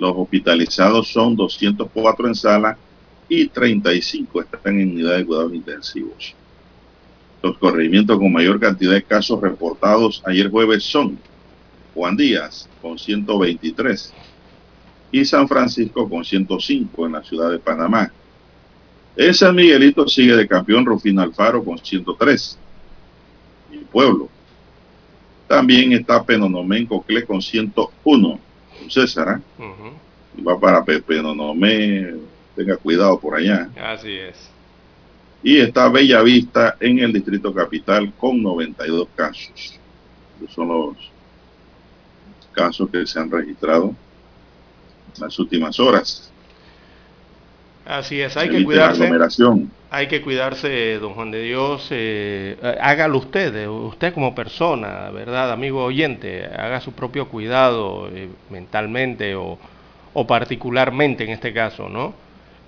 Los 0.00 0.14
hospitalizados 0.16 1.08
son 1.08 1.36
204 1.36 2.26
en 2.26 2.34
sala 2.34 2.78
y 3.28 3.46
35 3.48 4.40
están 4.40 4.80
en 4.80 4.92
unidades 4.92 5.18
de 5.18 5.26
cuidados 5.26 5.54
intensivos. 5.54 6.34
Los 7.42 7.58
corregimientos 7.58 8.18
con 8.18 8.32
mayor 8.32 8.58
cantidad 8.58 8.92
de 8.92 9.02
casos 9.02 9.38
reportados 9.42 10.22
ayer 10.24 10.48
jueves 10.48 10.84
son 10.84 11.18
Juan 11.94 12.16
Díaz 12.16 12.66
con 12.80 12.98
123 12.98 14.14
y 15.12 15.22
San 15.26 15.46
Francisco 15.46 16.08
con 16.08 16.24
105 16.24 17.04
en 17.04 17.12
la 17.12 17.22
ciudad 17.22 17.50
de 17.50 17.58
Panamá. 17.58 18.10
En 19.16 19.34
San 19.34 19.54
Miguelito 19.54 20.08
sigue 20.08 20.34
de 20.34 20.48
campeón 20.48 20.86
Rufino 20.86 21.20
Alfaro 21.20 21.62
con 21.62 21.76
103. 21.76 22.58
Mi 23.70 23.78
pueblo. 23.80 24.30
También 25.46 25.92
está 25.92 26.24
Penonomé 26.24 26.86
Cocle 26.86 27.26
con 27.26 27.42
101. 27.42 28.49
César, 28.90 29.38
¿eh? 29.38 29.62
Va 30.46 30.58
para 30.58 30.84
Pe- 30.84 31.00
Penonomé, 31.02 32.14
tenga 32.56 32.76
cuidado 32.76 33.18
por 33.18 33.36
allá. 33.36 33.68
Así 33.76 34.12
es. 34.12 34.36
Y 35.42 35.58
está 35.58 35.88
Bellavista 35.88 36.76
en 36.80 36.98
el 36.98 37.12
Distrito 37.12 37.52
Capital 37.54 38.12
con 38.18 38.42
92 38.42 39.08
casos. 39.16 39.78
Esos 40.38 40.54
son 40.54 40.68
los 40.68 40.96
casos 42.52 42.88
que 42.90 43.06
se 43.06 43.18
han 43.18 43.30
registrado 43.30 43.94
en 45.16 45.22
las 45.22 45.38
últimas 45.38 45.78
horas. 45.80 46.29
Así 47.84 48.20
es, 48.20 48.36
hay 48.36 48.48
que 48.50 48.62
cuidarse. 48.62 49.04
Hay 49.92 50.06
que 50.06 50.22
cuidarse, 50.22 50.98
don 51.00 51.14
Juan 51.14 51.30
de 51.32 51.42
Dios. 51.42 51.88
eh, 51.90 52.56
hágalo 52.80 53.18
usted, 53.18 53.54
eh, 53.56 53.68
usted 53.68 54.14
como 54.14 54.34
persona, 54.34 55.10
¿verdad, 55.10 55.50
amigo 55.50 55.82
oyente? 55.84 56.44
Haga 56.46 56.80
su 56.80 56.92
propio 56.92 57.28
cuidado 57.28 58.08
eh, 58.12 58.28
mentalmente 58.50 59.34
o, 59.34 59.58
o 60.12 60.26
particularmente 60.26 61.24
en 61.24 61.30
este 61.30 61.52
caso, 61.52 61.88
¿no? 61.88 62.14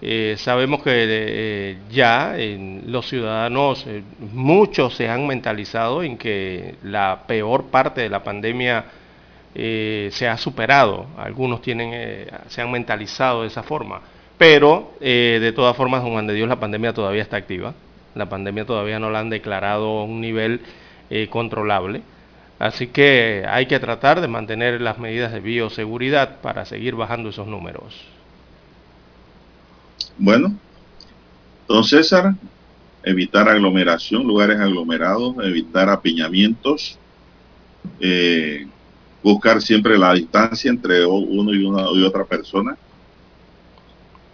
Eh, 0.00 0.35
sabemos 0.38 0.83
que 0.83 0.90
eh, 0.95 1.78
ya 1.90 2.37
en 2.37 2.85
los 2.88 3.09
ciudadanos, 3.09 3.87
muchos 4.33 4.95
se 4.97 5.09
han 5.09 5.26
mentalizado 5.28 6.02
en 6.02 6.19
que 6.19 6.75
la 6.83 7.23
peor 7.28 7.66
parte 7.71 8.00
de 8.00 8.09
la 8.09 8.25
pandemia 8.25 8.85
eh, 9.54 10.09
se 10.12 10.26
ha 10.28 10.37
superado. 10.38 11.07
Algunos 11.16 11.62
tienen, 11.62 11.90
eh, 11.95 12.26
se 12.49 12.62
han 12.62 12.71
mentalizado 12.73 13.42
de 13.42 13.49
esa 13.49 13.62
forma. 13.62 14.00
Pero, 14.42 14.90
eh, 15.00 15.38
de 15.40 15.52
todas 15.52 15.76
formas, 15.76 16.02
Juan 16.02 16.26
de 16.26 16.34
Dios, 16.34 16.49
la 16.49 16.58
pandemia 16.58 16.92
todavía 16.92 17.22
está 17.22 17.37
activa. 17.37 17.75
La 18.16 18.28
pandemia 18.28 18.66
todavía 18.66 18.99
no 18.99 19.08
la 19.08 19.20
han 19.20 19.30
declarado 19.30 20.00
a 20.00 20.02
un 20.02 20.20
nivel 20.20 20.62
eh, 21.11 21.28
controlable. 21.30 22.02
Así 22.58 22.88
que 22.88 23.44
hay 23.49 23.66
que 23.66 23.78
tratar 23.78 24.20
de 24.20 24.26
mantener 24.26 24.80
las 24.80 24.99
medidas 24.99 25.32
de 25.32 25.38
bioseguridad 25.38 26.40
para 26.40 26.64
seguir 26.64 26.96
bajando 26.96 27.28
esos 27.28 27.46
números. 27.46 27.94
Bueno, 30.18 30.56
don 31.68 31.84
César, 31.84 32.34
evitar 33.04 33.49
aglomeración, 33.49 34.26
lugares 34.26 34.58
aglomerados, 34.58 35.37
evitar 35.44 35.88
apiñamientos, 35.88 36.99
eh, 38.00 38.66
buscar 39.22 39.62
siempre 39.62 39.96
la 39.96 40.14
distancia 40.14 40.68
entre 40.68 41.06
uno 41.06 41.54
y 41.54 41.64
una 41.64 41.82
y 41.92 42.02
otra 42.02 42.25
persona, 42.25 42.76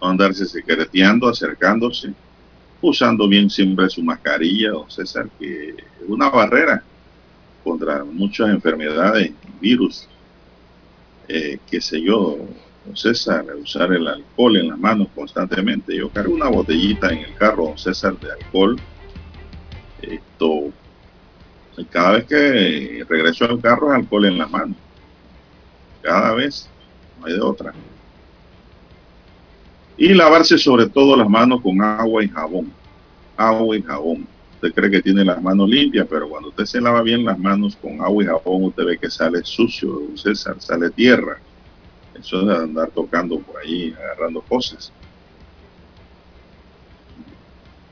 andarse 0.01 0.45
secreteando, 0.45 1.27
acercándose, 1.27 2.13
usando 2.81 3.27
bien 3.27 3.49
siempre 3.49 3.89
su 3.89 4.01
mascarilla, 4.01 4.71
don 4.71 4.89
César, 4.89 5.29
que 5.37 5.69
es 5.69 5.75
una 6.07 6.29
barrera 6.29 6.83
contra 7.63 8.03
muchas 8.03 8.49
enfermedades, 8.49 9.31
virus, 9.59 10.07
eh, 11.27 11.59
qué 11.69 11.81
sé 11.81 12.01
yo, 12.01 12.37
don 12.85 12.95
César, 12.95 13.45
usar 13.55 13.93
el 13.93 14.07
alcohol 14.07 14.57
en 14.57 14.69
las 14.69 14.79
manos 14.79 15.09
constantemente. 15.13 15.95
Yo 15.95 16.09
cargo 16.09 16.33
una 16.33 16.49
botellita 16.49 17.11
en 17.11 17.19
el 17.19 17.35
carro, 17.35 17.65
don 17.65 17.77
César, 17.77 18.17
de 18.19 18.31
alcohol. 18.31 18.79
Esto, 20.01 20.71
cada 21.89 22.11
vez 22.13 22.25
que 22.25 23.05
regreso 23.07 23.45
al 23.45 23.59
carro, 23.61 23.91
alcohol 23.91 24.25
en 24.25 24.37
las 24.37 24.49
manos. 24.49 24.77
Cada 26.01 26.33
vez, 26.33 26.69
no 27.19 27.25
hay 27.25 27.33
de 27.33 27.41
otra. 27.41 27.73
Y 29.99 30.13
lavarse 30.13 30.57
sobre 30.57 30.87
todo 30.87 31.17
las 31.17 31.29
manos 31.29 31.61
con 31.61 31.81
agua 31.81 32.23
y 32.23 32.29
jabón. 32.29 32.71
Agua 33.35 33.77
y 33.77 33.81
jabón. 33.81 34.25
Usted 34.53 34.73
cree 34.73 34.89
que 34.89 35.01
tiene 35.01 35.25
las 35.25 35.41
manos 35.41 35.69
limpias, 35.69 36.07
pero 36.09 36.29
cuando 36.29 36.49
usted 36.49 36.63
se 36.63 36.79
lava 36.79 37.01
bien 37.01 37.25
las 37.25 37.37
manos 37.37 37.75
con 37.75 38.01
agua 38.01 38.23
y 38.23 38.27
jabón, 38.27 38.63
usted 38.63 38.85
ve 38.85 38.97
que 38.97 39.09
sale 39.09 39.43
sucio, 39.43 40.01
César, 40.15 40.55
sale 40.59 40.89
tierra. 40.91 41.37
Eso 42.17 42.45
de 42.45 42.55
andar 42.55 42.89
tocando 42.91 43.39
por 43.39 43.57
ahí, 43.61 43.93
agarrando 44.01 44.39
cosas. 44.41 44.93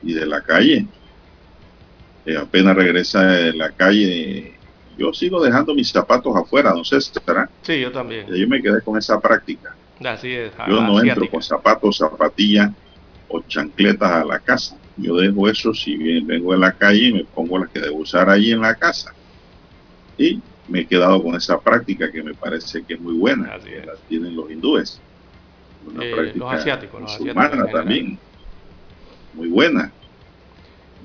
Y 0.02 0.14
de 0.14 0.24
la 0.24 0.40
calle. 0.40 0.86
Eh, 2.24 2.36
apenas 2.38 2.74
regresa 2.74 3.22
de 3.22 3.52
la 3.52 3.70
calle. 3.70 4.54
Yo 4.96 5.12
sigo 5.12 5.44
dejando 5.44 5.74
mis 5.74 5.90
zapatos 5.90 6.34
afuera, 6.34 6.72
no 6.72 6.84
sé, 6.84 6.96
¿estará? 6.96 7.50
Sí, 7.60 7.80
yo 7.80 7.92
también. 7.92 8.26
Yo 8.28 8.48
me 8.48 8.62
quedé 8.62 8.80
con 8.80 8.96
esa 8.96 9.20
práctica. 9.20 9.76
Así 10.04 10.32
es. 10.32 10.52
Yo 10.68 10.80
no 10.82 11.00
entro 11.02 11.28
con 11.28 11.42
zapatos, 11.42 11.96
zapatillas 11.98 12.70
o 13.28 13.40
chancletas 13.42 14.10
a 14.10 14.24
la 14.24 14.38
casa. 14.38 14.76
Yo 14.96 15.16
dejo 15.16 15.48
eso 15.48 15.72
si 15.74 15.96
bien 15.96 16.26
vengo 16.26 16.52
de 16.52 16.58
la 16.58 16.72
calle 16.72 17.08
y 17.08 17.12
me 17.12 17.24
pongo 17.24 17.58
las 17.58 17.68
que 17.70 17.80
debo 17.80 17.98
usar 17.98 18.28
allí 18.30 18.52
en 18.52 18.60
la 18.60 18.74
casa. 18.74 19.12
Y 20.16 20.40
me 20.68 20.80
he 20.80 20.86
quedado 20.86 21.22
con 21.22 21.34
esa 21.36 21.58
práctica 21.60 22.10
que 22.10 22.22
me 22.22 22.34
parece 22.34 22.82
que 22.84 22.94
es 22.94 23.00
muy 23.00 23.14
buena. 23.14 23.54
Así 23.54 23.70
es. 23.72 23.86
La 23.86 23.94
tienen 24.08 24.34
los 24.36 24.50
hindúes. 24.50 25.00
Una 25.86 26.04
Eh, 26.04 26.12
práctica 26.14 26.38
los 26.38 26.52
asiáticos, 26.52 27.00
los 27.02 27.14
asiáticos 27.14 27.70
también. 27.72 28.18
Muy 29.34 29.48
buena. 29.48 29.92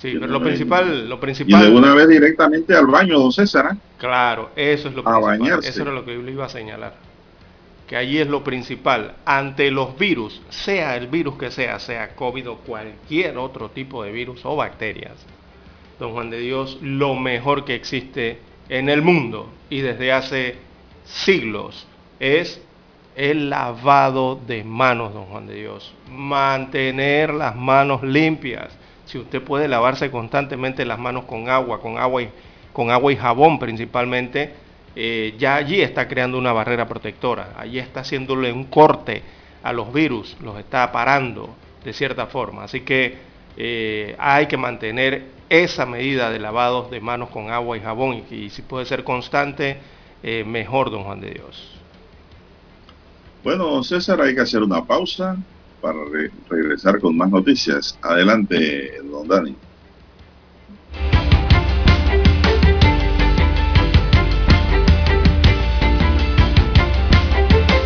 Sí, 0.01 0.11
Yo 0.13 0.19
pero 0.19 0.31
no 0.33 0.39
lo 0.39 0.45
principal, 0.45 1.07
lo 1.07 1.15
Y 1.15 1.19
principal. 1.19 1.63
de 1.65 1.71
una 1.77 1.93
vez 1.93 2.07
directamente 2.09 2.75
al 2.75 2.87
baño, 2.87 3.19
don 3.19 3.31
César. 3.31 3.67
¿ah? 3.71 3.77
Claro, 3.97 4.51
eso 4.55 4.89
es 4.89 4.95
lo 4.95 5.01
A 5.01 5.03
principal. 5.05 5.21
bañarse. 5.39 5.69
Eso 5.69 5.81
era 5.83 5.91
lo 5.91 6.03
que 6.03 6.15
yo 6.15 6.21
le 6.21 6.31
iba 6.31 6.45
a 6.45 6.49
señalar. 6.49 6.95
Allí 7.95 8.19
es 8.19 8.27
lo 8.27 8.43
principal. 8.43 9.15
Ante 9.25 9.71
los 9.71 9.97
virus, 9.97 10.41
sea 10.49 10.95
el 10.95 11.07
virus 11.07 11.37
que 11.37 11.51
sea, 11.51 11.79
sea 11.79 12.15
COVID 12.15 12.49
o 12.49 12.57
cualquier 12.57 13.37
otro 13.37 13.69
tipo 13.69 14.03
de 14.03 14.11
virus 14.11 14.45
o 14.45 14.55
bacterias, 14.55 15.13
don 15.99 16.13
Juan 16.13 16.29
de 16.29 16.39
Dios, 16.39 16.77
lo 16.81 17.15
mejor 17.15 17.65
que 17.65 17.75
existe 17.75 18.39
en 18.69 18.89
el 18.89 19.01
mundo 19.01 19.49
y 19.69 19.81
desde 19.81 20.11
hace 20.11 20.55
siglos 21.05 21.87
es 22.19 22.61
el 23.15 23.49
lavado 23.49 24.39
de 24.47 24.63
manos, 24.63 25.13
don 25.13 25.25
Juan 25.25 25.47
de 25.47 25.55
Dios. 25.55 25.93
Mantener 26.09 27.33
las 27.33 27.55
manos 27.55 28.01
limpias. 28.03 28.77
Si 29.05 29.17
usted 29.17 29.41
puede 29.41 29.67
lavarse 29.67 30.09
constantemente 30.09 30.85
las 30.85 30.97
manos 30.97 31.25
con 31.25 31.49
agua, 31.49 31.79
con 31.79 31.97
agua 31.97 32.23
y, 32.23 32.29
con 32.71 32.89
agua 32.89 33.11
y 33.11 33.15
jabón 33.15 33.59
principalmente, 33.59 34.53
eh, 34.95 35.35
ya 35.37 35.55
allí 35.55 35.81
está 35.81 36.07
creando 36.07 36.37
una 36.37 36.53
barrera 36.53 36.87
protectora. 36.87 37.53
Allí 37.57 37.79
está 37.79 38.01
haciéndole 38.01 38.51
un 38.51 38.65
corte 38.65 39.21
a 39.63 39.73
los 39.73 39.93
virus, 39.93 40.35
los 40.41 40.57
está 40.59 40.91
parando 40.91 41.55
de 41.83 41.93
cierta 41.93 42.27
forma. 42.27 42.63
Así 42.63 42.81
que 42.81 43.17
eh, 43.57 44.15
hay 44.17 44.47
que 44.47 44.57
mantener 44.57 45.25
esa 45.49 45.85
medida 45.85 46.31
de 46.31 46.39
lavados 46.39 46.89
de 46.89 46.99
manos 46.99 47.29
con 47.29 47.51
agua 47.51 47.77
y 47.77 47.81
jabón 47.81 48.23
y, 48.31 48.49
si 48.49 48.61
puede 48.63 48.85
ser 48.85 49.03
constante, 49.03 49.77
eh, 50.23 50.43
mejor, 50.45 50.89
don 50.89 51.03
Juan 51.03 51.21
de 51.21 51.31
Dios. 51.31 51.69
Bueno, 53.43 53.83
César, 53.83 54.21
hay 54.21 54.33
que 54.33 54.41
hacer 54.41 54.63
una 54.63 54.83
pausa 54.83 55.35
para 55.81 55.97
re- 56.11 56.31
regresar 56.49 56.99
con 56.99 57.15
más 57.17 57.29
noticias. 57.29 57.99
Adelante, 58.01 58.99
don 59.03 59.27
Dani. 59.27 59.55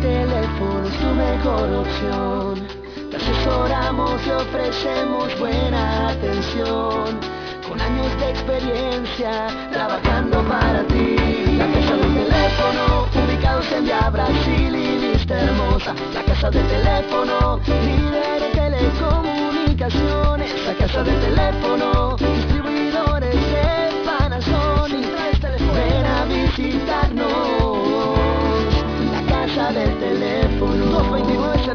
Teléfono 0.00 0.86
es 0.86 0.98
tu 0.98 1.06
mejor 1.06 1.72
opción. 1.74 2.66
Te 3.10 3.16
asesoramos 3.16 4.20
y 4.26 4.30
ofrecemos 4.30 5.38
buena 5.38 6.10
atención. 6.10 7.20
Con 7.68 7.80
años 7.80 8.18
de 8.18 8.30
experiencia, 8.30 9.46
trabajando 9.72 10.42
para 10.48 10.82
ti. 10.84 11.16
La 11.56 11.66
casa 11.66 11.96
del 11.96 12.14
teléfono, 12.14 13.06
ubicados 13.14 13.70
en 13.72 13.84
Via 13.84 14.08
Brasil 14.10 14.74
y 14.74 15.12
Vista 15.12 15.40
Hermosa. 15.40 15.94
La 16.14 16.22
casa 16.24 16.50
del 16.50 16.66
teléfono, 16.66 17.60
líder 17.66 18.42
en 18.42 18.52
telecomunicaciones. 18.52 20.66
La 20.66 20.74
casa 20.74 21.04
del 21.04 21.20
teléfono, 21.20 22.16
distribuidores 22.16 23.34
de 23.34 23.69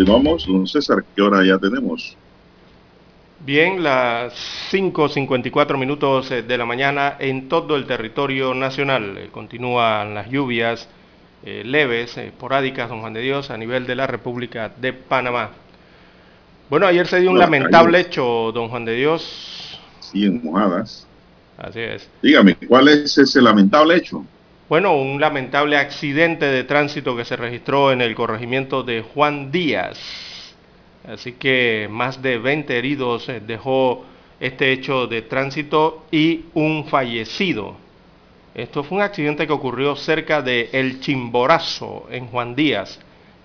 Continuamos. 0.00 0.46
Don 0.46 0.66
César, 0.66 1.04
¿qué 1.14 1.20
hora 1.20 1.44
ya 1.44 1.58
tenemos? 1.58 2.16
Bien, 3.44 3.82
las 3.82 4.32
5.54 4.70 5.78
minutos 5.78 6.30
eh, 6.30 6.42
de 6.42 6.58
la 6.58 6.64
mañana 6.64 7.16
en 7.18 7.48
todo 7.48 7.76
el 7.76 7.86
territorio 7.86 8.54
nacional. 8.54 9.16
Eh, 9.18 9.28
Continúan 9.30 10.14
las 10.14 10.30
lluvias 10.30 10.88
eh, 11.44 11.62
leves, 11.64 12.16
esporádicas, 12.16 12.88
don 12.88 13.00
Juan 13.00 13.12
de 13.12 13.20
Dios, 13.20 13.50
a 13.50 13.56
nivel 13.56 13.86
de 13.86 13.94
la 13.94 14.06
República 14.06 14.70
de 14.74 14.92
Panamá. 14.92 15.50
Bueno, 16.68 16.86
ayer 16.86 17.06
se 17.06 17.20
dio 17.20 17.30
un 17.30 17.38
Las 17.38 17.50
lamentable 17.50 17.98
calles. 17.98 18.06
hecho, 18.06 18.52
don 18.54 18.68
Juan 18.68 18.84
de 18.84 18.94
Dios. 18.94 19.80
Siguen 20.00 20.40
mojadas. 20.42 21.06
Así 21.58 21.80
es. 21.80 22.08
Dígame, 22.22 22.56
¿cuál 22.68 22.88
es 22.88 23.18
ese 23.18 23.42
lamentable 23.42 23.96
hecho? 23.96 24.24
Bueno, 24.70 24.94
un 24.94 25.20
lamentable 25.20 25.76
accidente 25.76 26.46
de 26.46 26.62
tránsito 26.62 27.16
que 27.16 27.24
se 27.24 27.34
registró 27.34 27.90
en 27.90 28.00
el 28.00 28.14
corregimiento 28.14 28.84
de 28.84 29.02
Juan 29.02 29.50
Díaz. 29.50 29.98
Así 31.08 31.32
que 31.32 31.88
más 31.90 32.22
de 32.22 32.38
20 32.38 32.78
heridos 32.78 33.28
eh, 33.28 33.40
dejó 33.44 34.04
este 34.38 34.70
hecho 34.70 35.08
de 35.08 35.22
tránsito 35.22 36.04
y 36.12 36.44
un 36.54 36.86
fallecido. 36.86 37.74
Esto 38.54 38.84
fue 38.84 38.98
un 38.98 39.02
accidente 39.02 39.44
que 39.44 39.52
ocurrió 39.52 39.96
cerca 39.96 40.40
de 40.40 40.70
El 40.72 41.00
Chimborazo, 41.00 42.06
en 42.08 42.28
Juan 42.28 42.54
Díaz, 42.54 43.00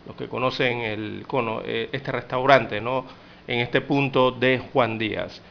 los 0.06 0.16
que 0.16 0.28
conocen 0.28 0.82
el, 0.82 1.26
eh, 1.66 1.90
este 1.92 2.12
restaurante, 2.12 2.80
¿no? 2.80 3.04
En 3.48 3.62
este 3.62 3.82
punto 3.82 4.30
de 4.30 4.60
Juan 4.72 5.00
Díaz. 5.00 5.42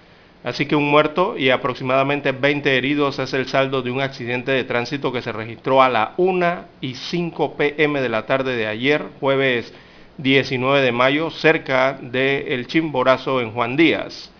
Así 0.45 0.67
que 0.67 0.77
un 0.77 0.91
muerto 0.91 1.39
y 1.39 1.49
aproximadamente 1.49 2.33
20 2.33 2.77
heridos 2.77 3.19
es 3.19 3.33
el 3.33 3.49
saldo 3.49 3.81
de 3.81 3.91
un 3.91 4.03
accidente 4.03 4.53
de 4.53 4.65
tránsito 4.65 5.11
que 5.11 5.23
se 5.23 5.33
registró 5.33 5.83
a 5.83 5.89
la 5.89 6.13
1 6.19 6.65
y 6.83 6.97
5 6.97 7.55
pm 7.57 8.03
de 8.03 8.11
la 8.11 8.27
tarde 8.27 8.55
de 8.55 8.67
ayer, 8.67 9.03
jueves 9.21 9.73
19 10.19 10.83
de 10.83 10.93
mayo, 10.93 11.31
cerca 11.31 11.99
de 11.99 12.55
El 12.55 12.67
Chimborazo 12.67 13.41
en 13.41 13.53
Juan 13.53 13.79
Díaz. 13.79 14.31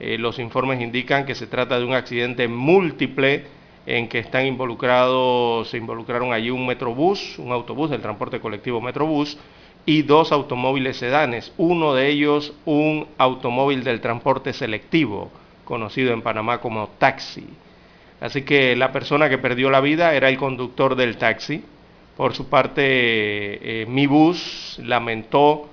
Eh, 0.00 0.16
los 0.16 0.38
informes 0.38 0.80
indican 0.80 1.26
que 1.26 1.34
se 1.34 1.46
trata 1.46 1.78
de 1.78 1.84
un 1.84 1.92
accidente 1.92 2.48
múltiple 2.48 3.44
en 3.84 4.08
que 4.08 4.20
están 4.20 4.46
involucrados, 4.46 5.68
se 5.68 5.76
involucraron 5.76 6.32
allí 6.32 6.48
un 6.48 6.66
metrobús, 6.66 7.38
un 7.38 7.52
autobús 7.52 7.90
del 7.90 8.00
transporte 8.00 8.40
colectivo 8.40 8.80
Metrobús 8.80 9.36
y 9.84 10.00
dos 10.00 10.32
automóviles 10.32 10.96
sedanes, 10.96 11.52
uno 11.58 11.92
de 11.92 12.08
ellos 12.08 12.54
un 12.64 13.06
automóvil 13.18 13.84
del 13.84 14.00
transporte 14.00 14.54
selectivo 14.54 15.30
conocido 15.72 16.12
en 16.12 16.20
Panamá 16.20 16.58
como 16.58 16.86
taxi. 16.98 17.46
Así 18.20 18.42
que 18.42 18.76
la 18.76 18.92
persona 18.92 19.30
que 19.30 19.38
perdió 19.38 19.70
la 19.70 19.80
vida 19.80 20.14
era 20.14 20.28
el 20.28 20.36
conductor 20.36 20.96
del 20.96 21.16
taxi. 21.16 21.64
Por 22.14 22.34
su 22.34 22.50
parte, 22.50 22.82
eh, 22.84 23.86
mi 23.86 24.06
bus 24.06 24.78
lamentó 24.84 25.70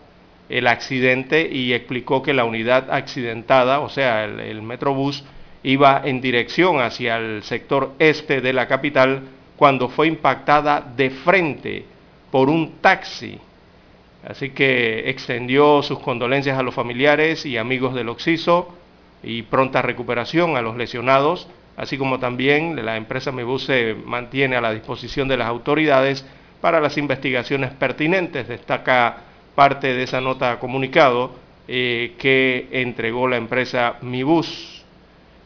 el 0.47 0.67
accidente 0.67 1.49
y 1.51 1.73
explicó 1.73 2.23
que 2.23 2.33
la 2.33 2.45
unidad 2.45 2.89
accidentada, 2.89 3.81
o 3.81 3.89
sea, 3.89 4.23
el, 4.23 4.39
el 4.39 4.61
Metrobús, 4.61 5.25
iba 5.63 6.01
en 6.05 6.21
dirección 6.21 6.79
hacia 6.79 7.17
el 7.17 7.43
sector 7.43 7.91
este 7.99 8.39
de 8.39 8.53
la 8.53 8.69
capital 8.69 9.23
cuando 9.57 9.89
fue 9.89 10.07
impactada 10.07 10.79
de 10.95 11.09
frente 11.09 11.83
por 12.31 12.49
un 12.49 12.77
taxi. 12.79 13.37
Así 14.25 14.51
que 14.51 15.09
extendió 15.09 15.83
sus 15.83 15.99
condolencias 15.99 16.57
a 16.57 16.63
los 16.63 16.73
familiares 16.73 17.45
y 17.45 17.57
amigos 17.57 17.93
del 17.93 18.07
Oxiso 18.07 18.79
y 19.23 19.43
pronta 19.43 19.81
recuperación 19.81 20.55
a 20.57 20.61
los 20.61 20.77
lesionados, 20.77 21.47
así 21.77 21.97
como 21.97 22.19
también 22.19 22.83
la 22.85 22.97
empresa 22.97 23.31
Mebus 23.31 23.65
se 23.65 23.95
mantiene 24.05 24.55
a 24.55 24.61
la 24.61 24.73
disposición 24.73 25.27
de 25.27 25.37
las 25.37 25.47
autoridades 25.47 26.25
para 26.61 26.79
las 26.79 26.97
investigaciones 26.97 27.71
pertinentes. 27.71 28.47
Destaca 28.47 29.17
parte 29.55 29.93
de 29.93 30.03
esa 30.03 30.21
nota 30.21 30.59
comunicado 30.59 31.31
eh, 31.67 32.15
que 32.17 32.67
entregó 32.71 33.27
la 33.27 33.37
empresa 33.37 33.97
Mibus. 34.01 34.83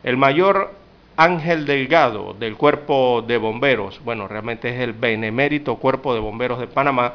El 0.04 0.18
mayor 0.18 0.72
Ángel 1.16 1.66
Delgado 1.66 2.34
del 2.34 2.56
Cuerpo 2.56 3.24
de 3.28 3.38
Bomberos, 3.38 4.02
bueno, 4.04 4.28
realmente 4.28 4.70
es 4.70 4.80
el 4.80 4.94
benemérito 4.94 5.76
Cuerpo 5.76 6.14
de 6.14 6.20
Bomberos 6.20 6.60
de 6.60 6.68
Panamá, 6.68 7.14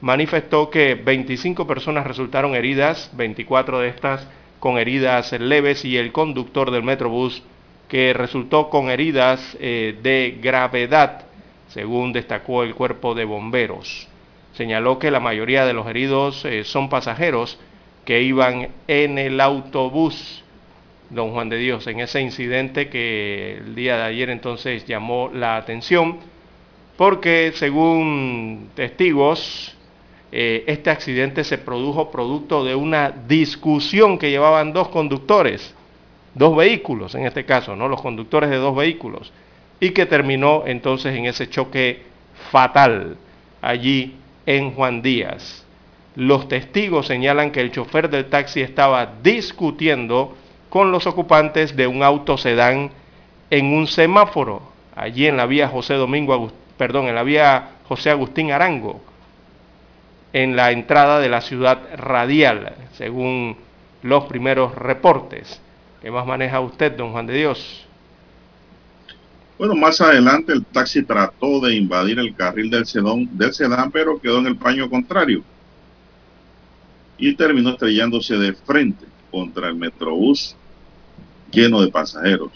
manifestó 0.00 0.70
que 0.70 0.94
25 0.94 1.66
personas 1.66 2.06
resultaron 2.06 2.54
heridas, 2.54 3.10
24 3.14 3.80
de 3.80 3.88
estas 3.88 4.26
con 4.64 4.78
heridas 4.78 5.30
leves 5.32 5.84
y 5.84 5.98
el 5.98 6.10
conductor 6.10 6.70
del 6.70 6.82
Metrobús 6.82 7.42
que 7.86 8.14
resultó 8.14 8.70
con 8.70 8.88
heridas 8.88 9.58
eh, 9.60 9.94
de 10.02 10.38
gravedad, 10.40 11.26
según 11.68 12.14
destacó 12.14 12.62
el 12.62 12.74
cuerpo 12.74 13.14
de 13.14 13.26
bomberos. 13.26 14.08
Señaló 14.54 14.98
que 14.98 15.10
la 15.10 15.20
mayoría 15.20 15.66
de 15.66 15.74
los 15.74 15.86
heridos 15.86 16.46
eh, 16.46 16.64
son 16.64 16.88
pasajeros 16.88 17.58
que 18.06 18.22
iban 18.22 18.70
en 18.88 19.18
el 19.18 19.38
autobús, 19.42 20.42
don 21.10 21.32
Juan 21.32 21.50
de 21.50 21.58
Dios, 21.58 21.86
en 21.86 22.00
ese 22.00 22.22
incidente 22.22 22.88
que 22.88 23.58
el 23.58 23.74
día 23.74 23.98
de 23.98 24.04
ayer 24.04 24.30
entonces 24.30 24.86
llamó 24.86 25.30
la 25.30 25.58
atención, 25.58 26.20
porque 26.96 27.52
según 27.54 28.70
testigos, 28.74 29.76
eh, 30.36 30.64
este 30.66 30.90
accidente 30.90 31.44
se 31.44 31.58
produjo 31.58 32.10
producto 32.10 32.64
de 32.64 32.74
una 32.74 33.12
discusión 33.28 34.18
que 34.18 34.30
llevaban 34.30 34.72
dos 34.72 34.88
conductores, 34.88 35.72
dos 36.34 36.56
vehículos 36.56 37.14
en 37.14 37.24
este 37.24 37.44
caso, 37.44 37.76
¿no? 37.76 37.86
los 37.86 38.02
conductores 38.02 38.50
de 38.50 38.56
dos 38.56 38.74
vehículos, 38.74 39.32
y 39.78 39.90
que 39.90 40.06
terminó 40.06 40.64
entonces 40.66 41.14
en 41.16 41.26
ese 41.26 41.48
choque 41.48 42.02
fatal 42.50 43.16
allí 43.62 44.16
en 44.44 44.72
Juan 44.72 45.02
Díaz. 45.02 45.64
Los 46.16 46.48
testigos 46.48 47.06
señalan 47.06 47.52
que 47.52 47.60
el 47.60 47.70
chofer 47.70 48.10
del 48.10 48.24
taxi 48.24 48.60
estaba 48.60 49.14
discutiendo 49.22 50.36
con 50.68 50.90
los 50.90 51.06
ocupantes 51.06 51.76
de 51.76 51.86
un 51.86 52.02
auto 52.02 52.36
sedán 52.38 52.90
en 53.50 53.66
un 53.66 53.86
semáforo, 53.86 54.62
allí 54.96 55.28
en 55.28 55.36
la 55.36 55.46
vía 55.46 55.68
José 55.68 55.94
Domingo, 55.94 56.50
perdón, 56.76 57.06
en 57.06 57.14
la 57.14 57.22
vía 57.22 57.68
José 57.86 58.10
Agustín 58.10 58.50
Arango 58.50 59.13
en 60.34 60.56
la 60.56 60.72
entrada 60.72 61.20
de 61.20 61.28
la 61.28 61.40
ciudad 61.40 61.80
radial, 61.96 62.74
según 62.98 63.56
los 64.02 64.24
primeros 64.24 64.74
reportes. 64.74 65.60
¿Qué 66.02 66.10
más 66.10 66.26
maneja 66.26 66.60
usted, 66.60 66.92
don 66.96 67.12
Juan 67.12 67.26
de 67.26 67.34
Dios? 67.34 67.86
Bueno, 69.56 69.76
más 69.76 70.00
adelante 70.00 70.52
el 70.52 70.64
taxi 70.64 71.04
trató 71.04 71.60
de 71.60 71.76
invadir 71.76 72.18
el 72.18 72.34
carril 72.34 72.68
del 72.68 72.84
sedán, 72.84 73.28
del 73.30 73.54
sedán 73.54 73.92
pero 73.92 74.20
quedó 74.20 74.40
en 74.40 74.48
el 74.48 74.56
paño 74.56 74.90
contrario 74.90 75.44
y 77.16 77.36
terminó 77.36 77.70
estrellándose 77.70 78.36
de 78.36 78.54
frente 78.54 79.06
contra 79.30 79.68
el 79.68 79.76
metrobús 79.76 80.56
lleno 81.52 81.80
de 81.80 81.92
pasajeros 81.92 82.50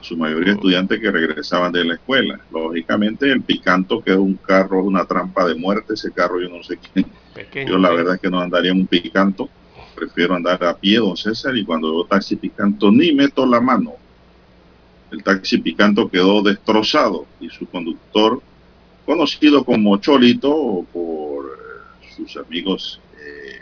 su 0.00 0.16
mayoría 0.16 0.54
estudiantes 0.54 1.00
que 1.00 1.10
regresaban 1.10 1.72
de 1.72 1.84
la 1.84 1.94
escuela. 1.94 2.40
Lógicamente 2.50 3.30
el 3.30 3.42
Picanto, 3.42 4.02
que 4.02 4.12
es 4.12 4.16
un 4.16 4.34
carro, 4.34 4.82
una 4.82 5.04
trampa 5.04 5.46
de 5.46 5.54
muerte, 5.54 5.94
ese 5.94 6.12
carro 6.12 6.40
yo 6.40 6.48
no 6.48 6.62
sé 6.62 6.78
quién. 6.78 7.06
yo 7.66 7.78
la 7.78 7.90
verdad 7.90 8.14
es 8.14 8.20
que 8.20 8.30
no 8.30 8.40
andaría 8.40 8.70
en 8.70 8.80
un 8.80 8.86
Picanto, 8.86 9.48
prefiero 9.94 10.34
andar 10.34 10.62
a 10.64 10.76
pie, 10.76 10.98
don 10.98 11.16
César, 11.16 11.56
y 11.56 11.64
cuando 11.64 11.90
veo 11.92 12.04
taxi 12.04 12.36
Picanto 12.36 12.90
ni 12.90 13.12
meto 13.12 13.46
la 13.46 13.60
mano. 13.60 13.94
El 15.10 15.22
taxi 15.22 15.58
Picanto 15.58 16.08
quedó 16.08 16.42
destrozado 16.42 17.26
y 17.40 17.48
su 17.50 17.66
conductor, 17.66 18.40
conocido 19.04 19.64
como 19.64 19.96
Cholito 19.98 20.86
por 20.92 21.46
eh, 21.46 22.14
sus 22.16 22.36
amigos, 22.36 23.00
eh, 23.14 23.60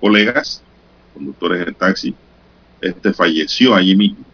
colegas, 0.00 0.62
conductores 1.14 1.64
de 1.64 1.72
taxi, 1.72 2.14
este 2.80 3.12
falleció 3.14 3.74
allí 3.74 3.96
mismo 3.96 4.26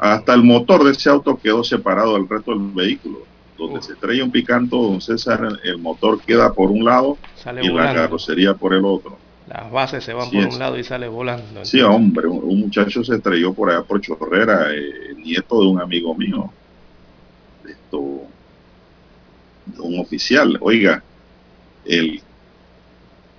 hasta 0.00 0.32
el 0.32 0.42
motor 0.42 0.82
de 0.82 0.92
ese 0.92 1.10
auto 1.10 1.38
quedó 1.38 1.62
separado 1.62 2.14
del 2.14 2.26
resto 2.26 2.52
del 2.52 2.70
vehículo. 2.72 3.18
Donde 3.58 3.82
se 3.82 3.92
estrella 3.92 4.24
un 4.24 4.30
picanto, 4.30 4.80
don 4.80 5.02
César, 5.02 5.46
el 5.62 5.76
motor 5.76 6.18
queda 6.22 6.54
por 6.54 6.70
un 6.70 6.86
lado 6.86 7.18
y 7.60 7.68
la 7.68 7.94
carrocería 7.94 8.54
por 8.54 8.72
el 8.72 8.86
otro. 8.86 9.18
Las 9.46 9.70
bases 9.70 10.02
se 10.02 10.14
van 10.14 10.30
por 10.30 10.46
un 10.46 10.58
lado 10.58 10.78
y 10.78 10.84
sale 10.84 11.06
volando. 11.08 11.62
Sí, 11.66 11.82
hombre, 11.82 12.26
un, 12.26 12.60
muchacho 12.60 13.04
se 13.04 13.16
estrelló 13.16 13.52
por 13.52 13.68
allá 13.68 13.82
por 13.82 14.00
Chorrera, 14.00 14.72
eh, 14.74 15.14
nieto 15.18 15.60
de 15.60 15.66
un 15.66 15.78
amigo 15.78 16.14
mío, 16.14 16.50
esto, 17.68 18.22
de 19.66 19.82
un 19.82 20.00
oficial. 20.00 20.56
Oiga, 20.62 21.02
el 21.84 22.22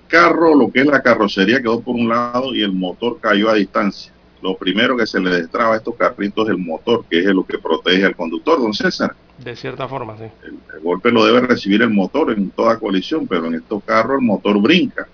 carro, 0.07 0.53
lo 0.53 0.71
que 0.71 0.81
es 0.81 0.85
la 0.85 1.01
carrocería 1.01 1.59
quedó 1.59 1.81
por 1.81 1.95
un 1.95 2.09
lado 2.09 2.53
y 2.53 2.61
el 2.61 2.73
motor 2.73 3.17
cayó 3.19 3.49
a 3.49 3.55
distancia 3.55 4.13
lo 4.41 4.55
primero 4.57 4.97
que 4.97 5.05
se 5.05 5.19
le 5.19 5.29
destraba 5.29 5.75
a 5.75 5.77
estos 5.77 5.95
carritos 5.95 6.47
es 6.47 6.55
el 6.55 6.57
motor, 6.57 7.05
que 7.09 7.19
es 7.19 7.25
lo 7.25 7.45
que 7.45 7.59
protege 7.59 8.05
al 8.05 8.15
conductor, 8.15 8.59
don 8.59 8.73
César. 8.73 9.15
De 9.37 9.55
cierta 9.55 9.87
forma, 9.87 10.17
sí. 10.17 10.25
El, 10.43 10.79
golpe 10.81 11.11
lo 11.11 11.25
debe 11.25 11.41
recibir 11.41 11.81
el 11.81 11.89
motor 11.89 12.31
en 12.31 12.49
toda 12.49 12.79
colisión, 12.79 13.27
pero 13.27 13.45
en 13.45 13.55
estos 13.55 13.83
carros 13.83 14.19
el 14.19 14.25
motor 14.25 14.59
brinca 14.59 15.07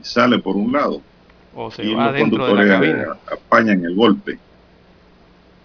y 0.00 0.04
sale 0.04 0.38
por 0.38 0.56
un 0.56 0.72
lado. 0.72 1.00
O 1.54 1.70
se 1.70 1.84
y 1.84 1.94
va 1.94 2.06
los 2.06 2.14
dentro 2.14 2.54
de 2.54 2.64
la 2.64 3.18
apañan 3.32 3.84
el 3.84 3.94
golpe. 3.94 4.38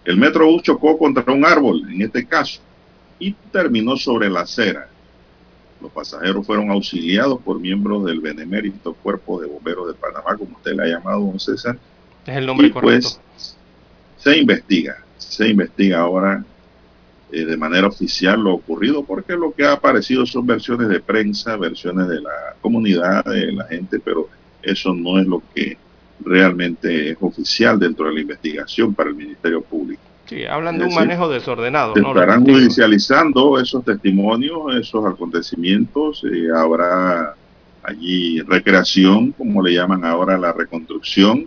El 0.04 0.16
Metrobús 0.16 0.62
chocó 0.62 0.98
contra 0.98 1.32
un 1.32 1.46
árbol, 1.46 1.88
en 1.90 2.02
este 2.02 2.26
caso, 2.26 2.60
y 3.18 3.32
terminó 3.52 3.96
sobre 3.96 4.28
la 4.28 4.40
acera. 4.40 4.88
Los 5.80 5.92
pasajeros 5.92 6.46
fueron 6.46 6.70
auxiliados 6.70 7.40
por 7.40 7.60
miembros 7.60 8.04
del 8.04 8.20
benemérito 8.20 8.94
Cuerpo 8.94 9.40
de 9.40 9.46
Bomberos 9.46 9.88
de 9.88 9.94
Panamá, 9.94 10.36
como 10.36 10.56
usted 10.56 10.72
le 10.72 10.82
ha 10.82 10.98
llamado, 10.98 11.20
don 11.20 11.38
César, 11.38 11.78
es 12.26 12.36
el 12.36 12.46
nombre 12.46 12.70
Pues, 12.70 13.20
se 14.16 14.38
investiga, 14.38 14.96
se 15.18 15.48
investiga 15.48 16.00
ahora 16.00 16.44
eh, 17.30 17.44
de 17.44 17.56
manera 17.56 17.88
oficial 17.88 18.40
lo 18.40 18.54
ocurrido, 18.54 19.04
porque 19.04 19.34
lo 19.34 19.52
que 19.52 19.64
ha 19.64 19.72
aparecido 19.72 20.24
son 20.24 20.46
versiones 20.46 20.88
de 20.88 21.00
prensa, 21.00 21.56
versiones 21.56 22.08
de 22.08 22.20
la 22.20 22.54
comunidad, 22.60 23.24
de 23.24 23.52
la 23.52 23.64
gente, 23.66 23.98
pero 23.98 24.28
eso 24.62 24.94
no 24.94 25.18
es 25.18 25.26
lo 25.26 25.42
que 25.54 25.76
realmente 26.20 27.10
es 27.10 27.16
oficial 27.20 27.78
dentro 27.78 28.06
de 28.06 28.14
la 28.14 28.20
investigación 28.20 28.94
para 28.94 29.10
el 29.10 29.16
Ministerio 29.16 29.62
Público. 29.62 30.02
Sí, 30.26 30.44
hablan 30.46 30.78
de 30.78 30.84
un 30.86 30.94
manejo 30.94 31.28
desordenado. 31.28 31.92
Se 31.94 32.00
estarán 32.00 32.44
judicializando 32.44 33.58
esos 33.60 33.84
testimonios, 33.84 34.74
esos 34.76 35.04
acontecimientos. 35.04 36.24
Eh, 36.24 36.48
habrá 36.54 37.34
allí 37.82 38.40
recreación, 38.40 39.32
como 39.32 39.62
le 39.62 39.74
llaman 39.74 40.04
ahora 40.04 40.38
la 40.38 40.52
reconstrucción, 40.52 41.46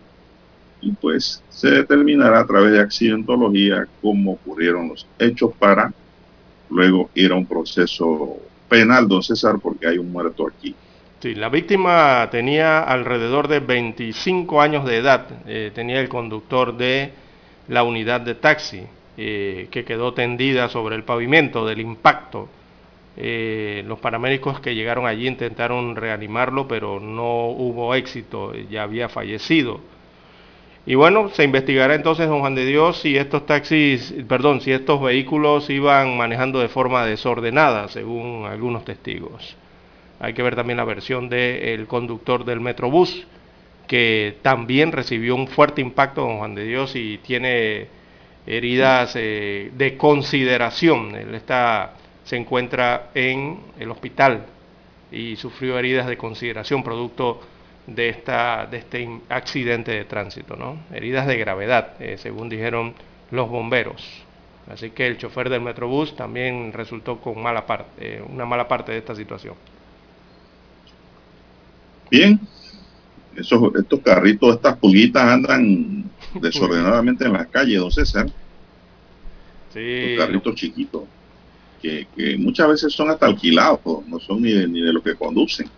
y 0.81 0.91
pues 0.91 1.43
se 1.49 1.69
determinará 1.69 2.39
a 2.39 2.47
través 2.47 2.71
de 2.71 2.81
accidentología 2.81 3.87
cómo 4.01 4.33
ocurrieron 4.33 4.89
los 4.89 5.07
hechos 5.19 5.51
para 5.57 5.93
luego 6.69 7.09
ir 7.13 7.31
a 7.31 7.35
un 7.35 7.45
proceso 7.45 8.37
penal, 8.67 9.07
don 9.07 9.23
César, 9.23 9.55
porque 9.61 9.87
hay 9.87 9.97
un 9.97 10.11
muerto 10.11 10.47
aquí. 10.47 10.75
Sí, 11.19 11.33
la 11.33 11.49
víctima 11.49 12.27
tenía 12.29 12.83
alrededor 12.83 13.47
de 13.47 13.59
25 13.59 14.61
años 14.61 14.85
de 14.85 14.97
edad, 14.97 15.25
eh, 15.47 15.71
tenía 15.73 15.99
el 15.99 16.09
conductor 16.09 16.77
de 16.77 17.11
la 17.69 17.83
unidad 17.83 18.21
de 18.21 18.35
taxi, 18.35 18.83
eh, 19.17 19.67
que 19.71 19.83
quedó 19.83 20.13
tendida 20.13 20.69
sobre 20.69 20.95
el 20.95 21.03
pavimento 21.03 21.65
del 21.65 21.81
impacto. 21.81 22.49
Eh, 23.15 23.83
los 23.87 23.97
paramédicos 23.97 24.59
que 24.59 24.75
llegaron 24.75 25.07
allí 25.07 25.27
intentaron 25.27 25.95
reanimarlo, 25.95 26.67
pero 26.67 26.99
no 26.99 27.47
hubo 27.47 27.95
éxito, 27.95 28.53
ya 28.69 28.83
había 28.83 29.09
fallecido. 29.09 29.81
Y 30.89 30.95
bueno, 30.95 31.27
se 31.33 31.43
investigará 31.43 31.95
entonces, 31.95 32.29
don 32.29 32.39
Juan 32.39 32.55
de 32.55 32.65
Dios, 32.65 33.01
si 33.01 33.17
estos 33.17 33.45
taxis, 33.45 34.13
perdón, 34.25 34.61
si 34.61 34.71
estos 34.71 35.01
vehículos 35.01 35.69
iban 35.69 36.15
manejando 36.15 36.61
de 36.61 36.69
forma 36.69 37.05
desordenada, 37.05 37.89
según 37.89 38.45
algunos 38.45 38.85
testigos. 38.85 39.57
Hay 40.21 40.33
que 40.33 40.41
ver 40.41 40.55
también 40.55 40.77
la 40.77 40.85
versión 40.85 41.27
del 41.27 41.87
conductor 41.87 42.45
del 42.45 42.61
Metrobús, 42.61 43.27
que 43.85 44.37
también 44.41 44.93
recibió 44.93 45.35
un 45.35 45.49
fuerte 45.49 45.81
impacto, 45.81 46.21
don 46.21 46.37
Juan 46.37 46.55
de 46.55 46.63
Dios, 46.63 46.95
y 46.95 47.17
tiene 47.17 47.87
heridas 48.45 49.11
eh, 49.17 49.71
de 49.75 49.97
consideración. 49.97 51.15
Él 51.15 51.35
está, 51.35 51.95
se 52.23 52.37
encuentra 52.37 53.09
en 53.13 53.59
el 53.77 53.91
hospital 53.91 54.45
y 55.11 55.35
sufrió 55.35 55.77
heridas 55.77 56.07
de 56.07 56.15
consideración 56.15 56.81
producto 56.81 57.41
de, 57.87 58.09
esta, 58.09 58.67
de 58.69 58.77
este 58.77 59.09
accidente 59.29 59.91
de 59.91 60.05
tránsito, 60.05 60.55
¿no? 60.55 60.77
Heridas 60.93 61.25
de 61.25 61.37
gravedad, 61.37 61.93
eh, 61.99 62.17
según 62.17 62.49
dijeron 62.49 62.93
los 63.31 63.49
bomberos. 63.49 64.03
Así 64.69 64.91
que 64.91 65.07
el 65.07 65.17
chofer 65.17 65.49
del 65.49 65.61
Metrobús 65.61 66.15
también 66.15 66.73
resultó 66.73 67.19
con 67.19 67.41
mala 67.41 67.65
parte, 67.65 68.17
eh, 68.17 68.23
una 68.27 68.45
mala 68.45 68.67
parte 68.67 68.91
de 68.91 68.97
esta 68.97 69.15
situación. 69.15 69.55
Bien, 72.11 72.39
esos, 73.35 73.73
estos 73.75 74.01
carritos, 74.01 74.55
estas 74.55 74.77
pulguitas 74.77 75.23
andan 75.23 76.03
desordenadamente 76.41 77.25
en 77.25 77.33
las 77.33 77.47
calles, 77.47 77.79
don 77.79 77.91
César. 77.91 78.27
Sí. 79.73 80.15
carritos 80.17 80.55
chiquitos, 80.55 81.03
que, 81.81 82.07
que, 82.15 82.35
muchas 82.37 82.67
veces 82.67 82.93
son 82.93 83.09
hasta 83.11 83.27
alquilados, 83.27 83.79
no 84.07 84.19
son 84.19 84.41
ni 84.41 84.51
de, 84.51 84.67
ni 84.67 84.81
de 84.81 84.91
los 84.91 85.03
que 85.03 85.15
conducen. 85.15 85.69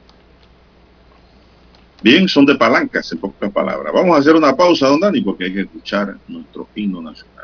Bien, 2.02 2.28
son 2.28 2.46
de 2.46 2.56
palancas, 2.56 3.12
en 3.12 3.20
pocas 3.20 3.52
palabras. 3.52 3.94
Vamos 3.94 4.16
a 4.16 4.20
hacer 4.20 4.36
una 4.36 4.56
pausa, 4.56 4.88
don 4.88 5.00
Dani, 5.00 5.22
porque 5.22 5.46
hay 5.46 5.54
que 5.54 5.62
escuchar 5.62 6.18
nuestro 6.28 6.70
himno 6.76 7.02
nacional. 7.02 7.38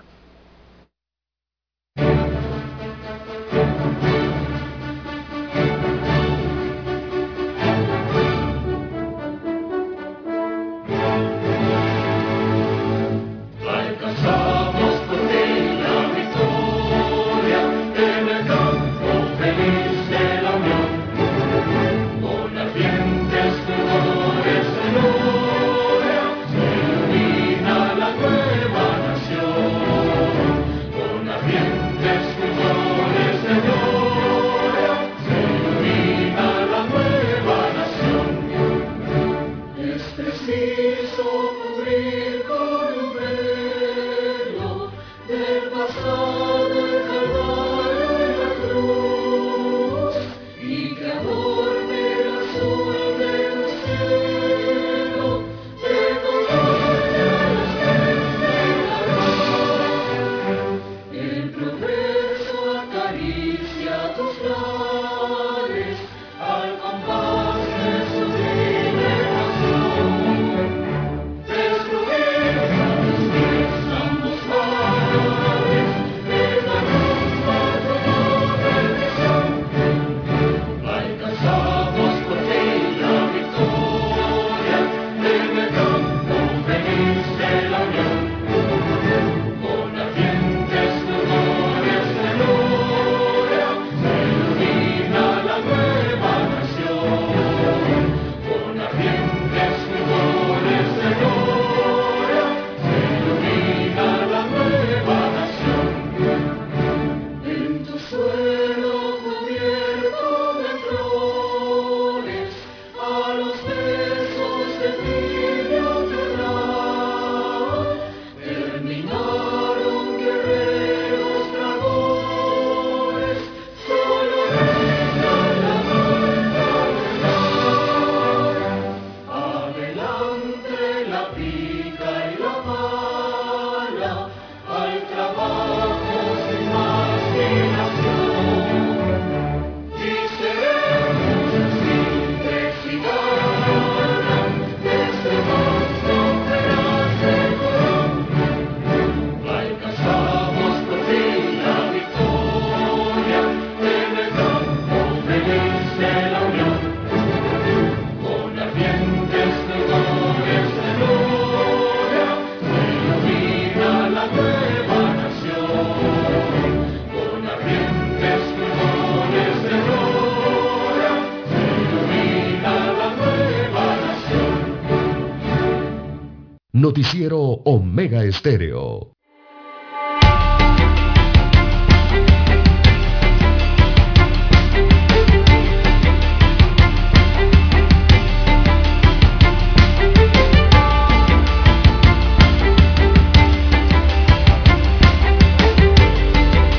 Noticiero 176.95 177.41
Omega 177.41 178.23
Estéreo. 178.23 179.11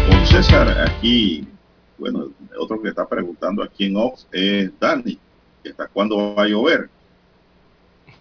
Con 0.09 0.27
César, 0.27 0.67
aquí, 0.81 1.47
bueno, 1.99 2.31
otro 2.59 2.81
que 2.81 2.89
está 2.89 3.07
preguntando 3.07 3.63
aquí 3.63 3.85
en 3.85 3.99
off 3.99 4.23
es 4.33 4.71
Dani, 4.81 5.19
está 5.63 5.87
cuándo 5.89 6.35
va 6.35 6.45
a 6.45 6.49
llover. 6.49 6.89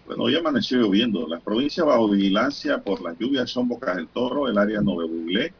Bueno, 0.06 0.22
hoy 0.22 0.36
amaneció 0.36 0.78
lloviendo. 0.78 1.26
Las 1.26 1.42
provincias 1.42 1.84
bajo 1.84 2.08
vigilancia 2.08 2.78
por 2.78 3.02
las 3.02 3.18
lluvias 3.18 3.50
son 3.50 3.66
Bocas 3.66 3.96
del 3.96 4.06
Toro, 4.06 4.46
el 4.46 4.56
área 4.56 4.80
Nove 4.80 5.52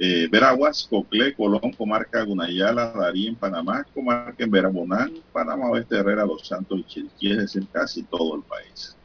eh, 0.00 0.28
Veraguas, 0.30 0.86
Coclé, 0.90 1.34
Colón, 1.34 1.72
Comarca 1.76 2.22
Gunayala, 2.24 2.92
Darí 2.92 3.28
en 3.28 3.36
Panamá, 3.36 3.84
Comarca 3.94 4.42
en 4.42 4.50
Verabonán, 4.50 5.12
Panamá 5.32 5.70
Oeste, 5.70 5.96
Herrera, 5.96 6.26
Los 6.26 6.46
Santos 6.46 6.80
y 6.80 6.84
Chiriquí, 6.84 7.34
decir, 7.34 7.66
casi 7.72 8.02
todo 8.02 8.36
el 8.36 8.42
país. 8.42 8.96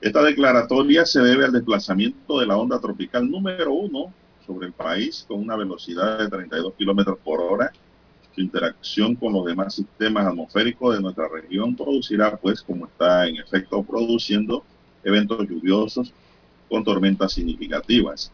Esta 0.00 0.22
declaratoria 0.22 1.06
se 1.06 1.20
debe 1.22 1.46
al 1.46 1.52
desplazamiento 1.52 2.38
de 2.38 2.46
la 2.46 2.56
onda 2.56 2.78
tropical 2.80 3.28
número 3.28 3.72
uno 3.72 4.12
sobre 4.46 4.68
el 4.68 4.72
país 4.72 5.24
con 5.26 5.40
una 5.40 5.56
velocidad 5.56 6.18
de 6.18 6.28
32 6.28 6.74
kilómetros 6.74 7.18
por 7.24 7.40
hora. 7.40 7.72
Su 8.34 8.40
interacción 8.40 9.14
con 9.14 9.32
los 9.32 9.44
demás 9.46 9.74
sistemas 9.74 10.26
atmosféricos 10.26 10.96
de 10.96 11.02
nuestra 11.02 11.28
región 11.28 11.76
producirá, 11.76 12.36
pues, 12.36 12.62
como 12.62 12.86
está 12.86 13.26
en 13.26 13.36
efecto 13.36 13.82
produciendo, 13.82 14.64
eventos 15.04 15.46
lluviosos 15.48 16.12
con 16.68 16.82
tormentas 16.82 17.32
significativas 17.32 18.32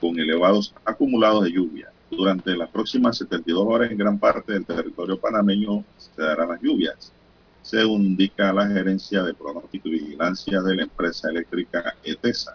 con 0.00 0.18
elevados 0.18 0.74
acumulados 0.84 1.44
de 1.44 1.52
lluvia. 1.52 1.90
Durante 2.10 2.56
las 2.56 2.68
próximas 2.68 3.16
72 3.18 3.64
horas 3.66 3.90
en 3.90 3.96
gran 3.96 4.18
parte 4.18 4.52
del 4.52 4.66
territorio 4.66 5.18
panameño 5.18 5.82
se 5.96 6.22
darán 6.22 6.50
las 6.50 6.60
lluvias, 6.60 7.10
según 7.62 8.02
indica 8.02 8.52
la 8.52 8.66
gerencia 8.68 9.22
de 9.22 9.34
pronóstico 9.34 9.88
y 9.88 9.92
vigilancia 9.92 10.60
de 10.60 10.76
la 10.76 10.82
empresa 10.82 11.30
eléctrica 11.30 11.96
ETESA. 12.04 12.54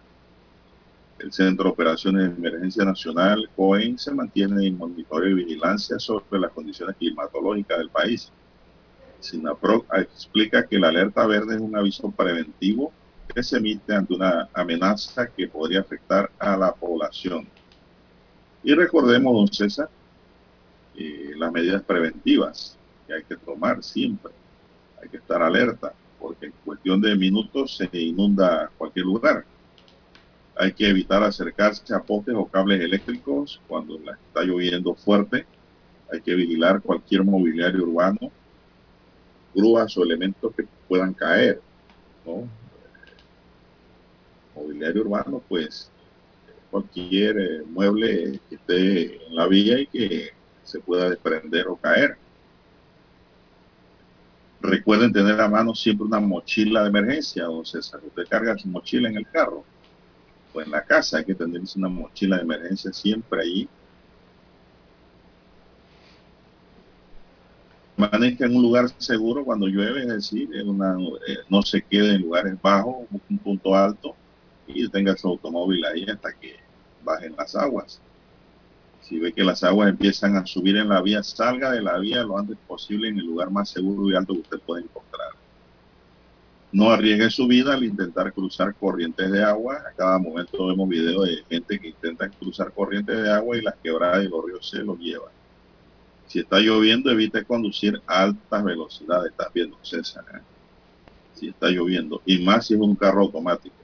El 1.20 1.34
Centro 1.34 1.66
de 1.66 1.72
Operaciones 1.72 2.30
de 2.30 2.48
Emergencia 2.48 2.86
Nacional, 2.86 3.50
COEN, 3.56 4.00
se 4.00 4.14
mantiene 4.14 4.66
en 4.66 4.78
monitoreo 4.78 5.30
y 5.30 5.44
vigilancia 5.44 6.00
sobre 6.00 6.40
las 6.40 6.52
condiciones 6.52 6.96
climatológicas 6.96 7.78
del 7.78 7.90
país. 7.90 8.32
SINAPROC 9.20 9.86
explica 9.98 10.66
que 10.66 10.80
la 10.80 10.88
alerta 10.88 11.28
verde 11.28 11.56
es 11.56 11.62
un 11.62 11.76
aviso 11.76 12.10
preventivo 12.10 12.94
que 13.34 13.44
se 13.44 13.58
emite 13.58 13.94
ante 13.94 14.14
una 14.14 14.48
amenaza 14.54 15.28
que 15.28 15.48
podría 15.48 15.82
afectar 15.82 16.32
a 16.40 16.56
la 16.56 16.74
población. 16.74 17.48
Y 18.64 18.74
recordemos, 18.74 19.34
don 19.34 19.48
César, 19.48 19.90
eh, 20.96 21.34
las 21.36 21.52
medidas 21.52 21.84
preventivas 21.84 22.78
que 23.06 23.14
hay 23.14 23.24
que 23.24 23.36
tomar 23.36 23.84
siempre. 23.84 24.32
Hay 25.02 25.10
que 25.10 25.18
estar 25.18 25.42
alerta, 25.42 25.94
porque 26.18 26.48
en 26.48 26.54
cuestión 26.64 27.02
de 27.02 27.16
minutos 27.16 27.76
se 27.76 27.90
inunda 27.98 28.72
cualquier 28.78 29.06
lugar. 29.06 29.46
Hay 30.62 30.74
que 30.74 30.90
evitar 30.90 31.24
acercarse 31.24 31.96
a 31.96 32.04
postes 32.04 32.36
o 32.36 32.46
cables 32.46 32.82
eléctricos 32.82 33.62
cuando 33.66 33.96
está 33.96 34.44
lloviendo 34.44 34.94
fuerte. 34.94 35.46
Hay 36.12 36.20
que 36.20 36.36
vigilar 36.36 36.82
cualquier 36.82 37.24
mobiliario 37.24 37.84
urbano, 37.84 38.30
grúas 39.56 39.98
o 39.98 40.04
elementos 40.04 40.54
que 40.54 40.68
puedan 40.86 41.14
caer. 41.14 41.62
¿no? 42.26 42.50
mobiliario 44.54 45.04
urbano, 45.04 45.42
pues 45.48 45.90
cualquier 46.70 47.40
eh, 47.40 47.64
mueble 47.66 48.42
que 48.50 48.56
esté 48.56 49.28
en 49.28 49.36
la 49.38 49.48
vía 49.48 49.80
y 49.80 49.88
que 49.88 50.32
se 50.64 50.82
pueda 50.82 51.10
desprender 51.10 51.70
o 51.70 51.78
caer. 51.78 52.18
Recuerden 54.60 55.14
tener 55.14 55.40
a 55.40 55.48
mano 55.48 55.74
siempre 55.74 56.06
una 56.06 56.20
mochila 56.20 56.82
de 56.82 56.90
emergencia, 56.90 57.46
don 57.46 57.66
César. 57.66 58.02
Usted 58.06 58.28
carga 58.28 58.58
su 58.58 58.68
mochila 58.68 59.08
en 59.08 59.16
el 59.16 59.26
carro 59.26 59.64
o 60.54 60.62
en 60.62 60.72
la 60.72 60.84
casa, 60.84 61.18
hay 61.18 61.26
que 61.26 61.36
tener 61.36 61.62
una 61.76 61.90
mochila 61.90 62.38
de 62.38 62.44
emergencia 62.44 62.92
siempre 62.94 63.42
ahí. 63.42 63.70
Permanezca 67.96 68.46
en 68.46 68.56
un 68.56 68.62
lugar 68.62 68.90
seguro 68.98 69.44
cuando 69.44 69.68
llueve, 69.68 70.02
es 70.02 70.08
decir, 70.08 70.50
una, 70.66 70.96
eh, 71.28 71.40
no 71.50 71.62
se 71.62 71.82
quede 71.82 72.16
en 72.16 72.22
lugares 72.22 72.60
bajos, 72.62 73.06
un 73.30 73.38
punto 73.40 73.76
alto 73.76 74.16
y 74.68 74.88
tenga 74.90 75.18
su 75.18 75.28
automóvil 75.28 75.84
ahí 75.86 76.06
hasta 76.06 76.34
que 76.34 76.56
bajen 77.04 77.36
las 77.38 77.56
aguas. 77.56 78.02
Si 79.02 79.20
ve 79.20 79.34
que 79.34 79.44
las 79.44 79.64
aguas 79.64 79.90
empiezan 79.90 80.38
a 80.38 80.46
subir 80.46 80.78
en 80.78 80.90
la 80.90 81.02
vía, 81.02 81.24
salga 81.24 81.72
de 81.72 81.82
la 81.82 81.98
vía 81.98 82.24
lo 82.24 82.38
antes 82.38 82.58
posible 82.68 83.10
en 83.10 83.20
el 83.20 83.26
lugar 83.26 83.50
más 83.50 83.70
seguro 83.70 84.10
y 84.10 84.16
alto 84.16 84.34
que 84.34 84.42
usted 84.42 84.60
pueda 84.60 84.82
encontrar. 84.82 85.39
No 86.72 86.92
arriesgue 86.92 87.30
su 87.32 87.48
vida 87.48 87.74
al 87.74 87.84
intentar 87.84 88.32
cruzar 88.32 88.76
corrientes 88.76 89.32
de 89.32 89.44
agua. 89.44 89.82
A 89.90 89.96
cada 89.96 90.20
momento 90.20 90.68
vemos 90.68 90.88
videos 90.88 91.28
de 91.28 91.44
gente 91.50 91.80
que 91.80 91.88
intenta 91.88 92.30
cruzar 92.30 92.72
corrientes 92.72 93.22
de 93.22 93.32
agua 93.32 93.58
y 93.58 93.62
las 93.62 93.76
quebradas 93.82 94.24
y 94.24 94.28
los 94.28 94.46
ríos 94.46 94.70
se 94.70 94.78
los 94.80 95.00
llevan. 95.00 95.32
Si 96.28 96.40
está 96.40 96.60
lloviendo, 96.60 97.10
evite 97.10 97.44
conducir 97.44 98.00
a 98.06 98.22
altas 98.22 98.64
velocidades. 98.64 99.32
Estás 99.32 99.52
viendo, 99.52 99.78
César. 99.82 100.24
¿eh? 100.36 100.42
Si 101.34 101.48
está 101.48 101.70
lloviendo. 101.70 102.22
Y 102.24 102.44
más 102.44 102.68
si 102.68 102.76
es 102.76 102.80
un 102.80 102.96
carro 102.96 103.22
automático. 103.22 103.76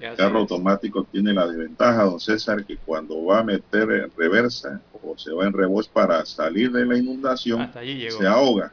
El 0.00 0.16
carro 0.16 0.40
automático 0.40 1.04
tiene 1.04 1.32
la 1.32 1.46
desventaja, 1.46 2.04
don 2.04 2.20
César, 2.20 2.64
que 2.64 2.76
cuando 2.76 3.24
va 3.24 3.40
a 3.40 3.44
meter 3.44 3.90
en 3.90 4.12
reversa 4.16 4.80
o 5.02 5.16
se 5.18 5.32
va 5.32 5.46
en 5.46 5.52
revés 5.52 5.88
para 5.88 6.24
salir 6.24 6.70
de 6.70 6.86
la 6.86 6.96
inundación, 6.96 7.70
se 7.72 8.26
ahoga. 8.26 8.72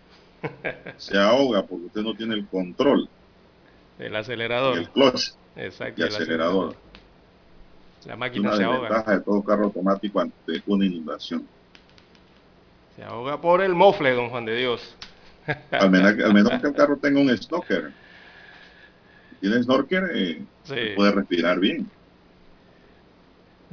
se 0.98 1.18
ahoga 1.18 1.64
porque 1.64 1.86
usted 1.86 2.02
no 2.02 2.14
tiene 2.16 2.36
el 2.36 2.48
control. 2.48 3.10
El 4.00 4.16
acelerador. 4.16 4.78
El 4.78 4.90
clutch. 4.90 5.32
Exacto. 5.56 6.04
El 6.04 6.10
acelerador. 6.10 6.76
La 8.06 8.16
máquina 8.16 8.50
una 8.50 8.58
se 8.58 8.64
ahoga. 8.64 8.80
desventaja 8.82 9.12
de 9.18 9.22
todo 9.22 9.44
carro 9.44 9.64
automático 9.66 10.20
ante 10.20 10.62
una 10.68 10.86
inundación. 10.86 11.48
Se 12.96 13.04
ahoga 13.04 13.42
por 13.42 13.62
el 13.62 13.74
mofle, 13.74 14.14
don 14.14 14.30
Juan 14.30 14.46
de 14.46 14.56
Dios. 14.56 14.96
al, 15.72 15.90
menos, 15.90 16.14
al 16.24 16.34
menos 16.34 16.62
que 16.62 16.68
el 16.68 16.74
carro 16.74 16.98
tenga 16.98 17.20
un 17.20 17.36
snorkel. 17.36 17.94
Tiene 19.40 19.62
snorkel, 19.64 20.04
eh, 20.14 20.42
Sí. 20.64 20.76
puede 20.96 21.12
respirar 21.12 21.60
bien. 21.60 21.90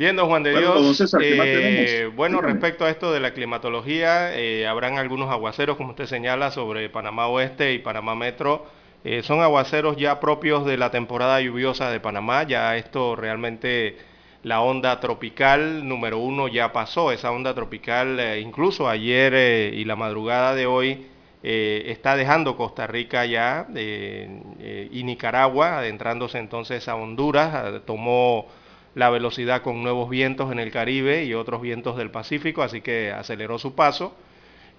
Bien, 0.03 0.17
don 0.17 0.27
Juan 0.27 0.43
de 0.43 0.51
Bueno, 0.51 0.73
Dios. 0.73 0.83
don 0.85 0.95
César, 0.97 1.21
¿qué 1.21 1.37
más 1.37 1.47
eh, 1.47 2.11
bueno, 2.13 2.39
Dígame. 2.39 2.55
respecto 2.55 2.85
a 2.85 2.91
esto 2.91 3.13
de 3.13 3.21
la 3.21 3.33
climatología, 3.35 4.37
eh, 4.37 4.67
habrán 4.67 4.99
algunos 4.99 5.31
aguaceros, 5.31 5.77
como 5.77 5.91
usted 5.91 6.07
señala, 6.07 6.51
sobre 6.51 6.89
Panamá 6.89 7.29
Oeste 7.29 7.73
y 7.73 7.79
Panamá 7.79 8.17
Metro. 8.17 8.67
Eh, 9.05 9.23
son 9.23 9.43
aguaceros 9.43 9.97
ya 9.97 10.19
propios 10.19 10.67
de 10.67 10.77
la 10.77 10.91
temporada 10.91 11.41
lluviosa 11.41 11.89
de 11.89 12.01
Panamá. 12.01 12.43
Ya 12.43 12.77
esto 12.77 13.15
realmente, 13.15 13.97
la 14.43 14.61
onda 14.61 14.99
tropical 14.99 15.87
número 15.87 16.19
uno 16.19 16.49
ya 16.49 16.73
pasó. 16.73 17.13
Esa 17.13 17.31
onda 17.31 17.55
tropical, 17.55 18.19
incluso 18.41 18.89
ayer 18.89 19.73
y 19.73 19.85
la 19.85 19.95
madrugada 19.95 20.57
de 20.57 20.67
hoy, 20.67 21.07
está 21.45 22.17
dejando 22.17 22.57
Costa 22.57 22.89
Rica 22.89 23.25
ya 23.25 23.69
y 23.73 25.05
Nicaragua, 25.05 25.79
adentrándose 25.79 26.39
entonces 26.39 26.89
a 26.89 26.97
Honduras. 26.97 27.51
Ah, 27.55 27.81
Tomó 27.87 28.49
la 28.95 29.11
velocidad 29.11 29.63
con 29.63 29.83
nuevos 29.83 30.11
vientos 30.11 30.53
en 30.53 30.59
el 30.59 30.71
Caribe 30.71 31.25
y 31.25 31.35
otros 31.35 31.63
vientos 31.63 31.97
del 31.97 32.11
Pacífico, 32.11 32.63
así 32.63 32.81
que 32.81 33.11
aceleró 33.11 33.59
su 33.59 33.75
paso 33.75 34.15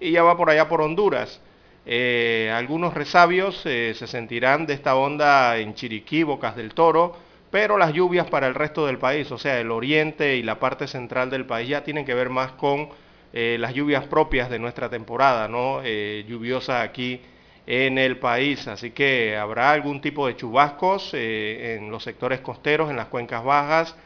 y 0.00 0.12
ya 0.12 0.22
va 0.22 0.36
por 0.36 0.50
allá 0.50 0.68
por 0.68 0.80
Honduras. 0.80 1.40
Eh, 1.86 2.52
algunos 2.54 2.94
resabios 2.94 3.60
eh, 3.66 3.92
se 3.94 4.06
sentirán 4.06 4.66
de 4.66 4.74
esta 4.74 4.96
onda 4.96 5.58
en 5.58 5.74
Chiriquí, 5.74 6.22
Bocas 6.22 6.56
del 6.56 6.72
Toro, 6.74 7.16
pero 7.50 7.76
las 7.76 7.92
lluvias 7.92 8.26
para 8.28 8.46
el 8.46 8.54
resto 8.54 8.86
del 8.86 8.98
país, 8.98 9.30
o 9.30 9.38
sea, 9.38 9.60
el 9.60 9.70
oriente 9.70 10.36
y 10.36 10.42
la 10.42 10.58
parte 10.58 10.86
central 10.86 11.30
del 11.30 11.44
país 11.44 11.68
ya 11.68 11.84
tienen 11.84 12.04
que 12.04 12.14
ver 12.14 12.30
más 12.30 12.52
con 12.52 12.88
eh, 13.32 13.56
las 13.60 13.74
lluvias 13.74 14.06
propias 14.06 14.48
de 14.48 14.58
nuestra 14.58 14.88
temporada, 14.88 15.48
¿no? 15.48 15.82
Lluviosa 15.82 16.82
aquí 16.82 17.20
en 17.66 17.98
el 17.98 18.18
país, 18.18 18.66
así 18.68 18.90
que 18.90 19.36
habrá 19.36 19.72
algún 19.72 20.00
tipo 20.00 20.26
de 20.26 20.36
chubascos 20.36 21.14
en 21.14 21.90
los 21.90 22.02
sectores 22.02 22.40
costeros, 22.40 22.90
en 22.90 22.96
las 22.96 23.06
cuencas 23.06 23.44
bajas, 23.44 23.96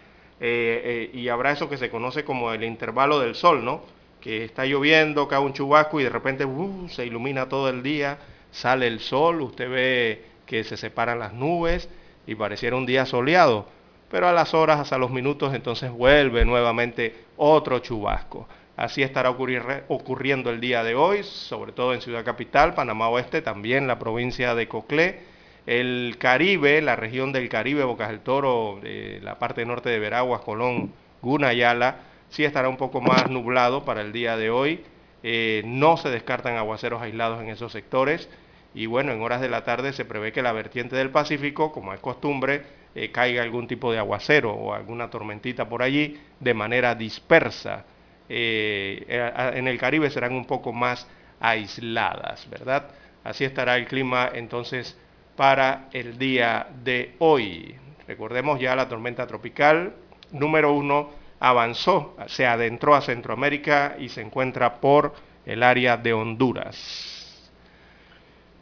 eh, 0.40 1.10
eh, 1.12 1.18
y 1.18 1.28
habrá 1.28 1.52
eso 1.52 1.68
que 1.68 1.76
se 1.76 1.90
conoce 1.90 2.24
como 2.24 2.52
el 2.52 2.62
intervalo 2.64 3.18
del 3.18 3.34
sol, 3.34 3.64
¿no? 3.64 3.82
Que 4.20 4.44
está 4.44 4.64
lloviendo, 4.66 5.26
cae 5.28 5.40
un 5.40 5.52
chubasco 5.52 6.00
y 6.00 6.04
de 6.04 6.10
repente 6.10 6.44
uh, 6.44 6.88
se 6.88 7.06
ilumina 7.06 7.48
todo 7.48 7.68
el 7.68 7.82
día, 7.82 8.18
sale 8.50 8.86
el 8.86 9.00
sol, 9.00 9.40
usted 9.42 9.68
ve 9.68 10.24
que 10.46 10.64
se 10.64 10.76
separan 10.76 11.18
las 11.18 11.32
nubes 11.32 11.88
y 12.26 12.34
pareciera 12.34 12.76
un 12.76 12.86
día 12.86 13.04
soleado, 13.06 13.66
pero 14.10 14.28
a 14.28 14.32
las 14.32 14.54
horas, 14.54 14.80
hasta 14.80 14.98
los 14.98 15.10
minutos, 15.10 15.54
entonces 15.54 15.90
vuelve 15.90 16.44
nuevamente 16.44 17.14
otro 17.36 17.80
chubasco. 17.80 18.48
Así 18.76 19.02
estará 19.02 19.30
ocurriendo 19.30 20.50
el 20.50 20.60
día 20.60 20.84
de 20.84 20.94
hoy, 20.94 21.24
sobre 21.24 21.72
todo 21.72 21.94
en 21.94 22.00
Ciudad 22.00 22.24
Capital, 22.24 22.74
Panamá 22.74 23.08
Oeste, 23.08 23.42
también 23.42 23.88
la 23.88 23.98
provincia 23.98 24.54
de 24.54 24.68
Coclé, 24.68 25.20
el 25.68 26.16
Caribe, 26.18 26.80
la 26.80 26.96
región 26.96 27.30
del 27.30 27.50
Caribe, 27.50 27.84
Bocas 27.84 28.08
del 28.08 28.20
Toro, 28.20 28.80
eh, 28.84 29.20
la 29.22 29.38
parte 29.38 29.66
norte 29.66 29.90
de 29.90 29.98
Veraguas, 29.98 30.40
Colón, 30.40 30.94
Gunayala, 31.20 31.96
sí 32.30 32.42
estará 32.42 32.70
un 32.70 32.78
poco 32.78 33.02
más 33.02 33.28
nublado 33.28 33.84
para 33.84 34.00
el 34.00 34.10
día 34.10 34.38
de 34.38 34.48
hoy. 34.48 34.82
Eh, 35.22 35.60
no 35.66 35.98
se 35.98 36.08
descartan 36.08 36.56
aguaceros 36.56 37.02
aislados 37.02 37.42
en 37.42 37.50
esos 37.50 37.70
sectores. 37.70 38.30
Y 38.74 38.86
bueno, 38.86 39.12
en 39.12 39.20
horas 39.20 39.42
de 39.42 39.50
la 39.50 39.64
tarde 39.64 39.92
se 39.92 40.06
prevé 40.06 40.32
que 40.32 40.40
la 40.40 40.52
vertiente 40.52 40.96
del 40.96 41.10
Pacífico, 41.10 41.70
como 41.70 41.92
es 41.92 42.00
costumbre, 42.00 42.62
eh, 42.94 43.10
caiga 43.10 43.42
algún 43.42 43.66
tipo 43.66 43.92
de 43.92 43.98
aguacero 43.98 44.52
o 44.54 44.72
alguna 44.72 45.10
tormentita 45.10 45.68
por 45.68 45.82
allí 45.82 46.18
de 46.40 46.54
manera 46.54 46.94
dispersa. 46.94 47.84
En 48.30 49.68
el 49.68 49.78
Caribe 49.78 50.08
serán 50.08 50.32
un 50.32 50.46
poco 50.46 50.72
más 50.72 51.06
aisladas, 51.40 52.48
¿verdad? 52.48 52.88
Así 53.22 53.44
estará 53.44 53.76
el 53.76 53.86
clima 53.86 54.30
entonces 54.32 54.96
para 55.38 55.88
el 55.92 56.18
día 56.18 56.66
de 56.82 57.14
hoy. 57.20 57.76
Recordemos 58.08 58.58
ya 58.58 58.74
la 58.74 58.88
tormenta 58.88 59.24
tropical 59.24 59.94
número 60.32 60.72
uno 60.72 61.10
avanzó, 61.38 62.16
se 62.26 62.44
adentró 62.44 62.96
a 62.96 63.00
Centroamérica 63.00 63.94
y 64.00 64.08
se 64.08 64.20
encuentra 64.20 64.80
por 64.80 65.14
el 65.46 65.62
área 65.62 65.96
de 65.96 66.12
Honduras. 66.12 67.52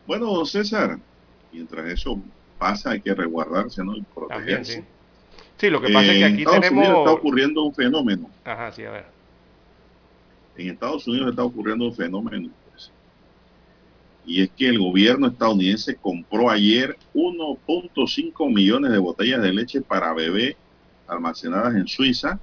Bueno, 0.06 0.44
César, 0.44 0.98
mientras 1.50 1.86
eso 1.86 2.20
pasa 2.58 2.90
hay 2.90 3.00
que 3.00 3.14
resguardarse, 3.14 3.82
¿no? 3.82 3.96
Y 3.96 4.02
protegerse. 4.02 4.84
sí. 5.56 5.70
lo 5.70 5.80
que 5.80 5.90
pasa 5.90 6.12
es 6.12 6.18
que 6.18 6.24
aquí 6.26 6.38
Estados 6.40 6.60
tenemos... 6.60 6.84
Unidos 6.84 6.98
está 6.98 7.12
ocurriendo 7.12 7.62
un 7.62 7.74
fenómeno. 7.74 8.30
Ajá, 8.44 8.70
sí, 8.72 8.84
a 8.84 8.90
ver. 8.90 9.06
En 10.58 10.68
Estados 10.68 11.08
Unidos 11.08 11.30
está 11.30 11.42
ocurriendo 11.42 11.86
un 11.86 11.94
fenómeno. 11.94 12.50
Y 14.26 14.42
es 14.42 14.50
que 14.50 14.68
el 14.68 14.78
gobierno 14.78 15.28
estadounidense 15.28 15.94
compró 15.96 16.50
ayer 16.50 16.96
1.5 17.14 18.52
millones 18.52 18.90
de 18.90 18.98
botellas 18.98 19.40
de 19.40 19.52
leche 19.52 19.80
para 19.80 20.12
bebé 20.12 20.56
almacenadas 21.06 21.76
en 21.76 21.86
Suiza 21.86 22.40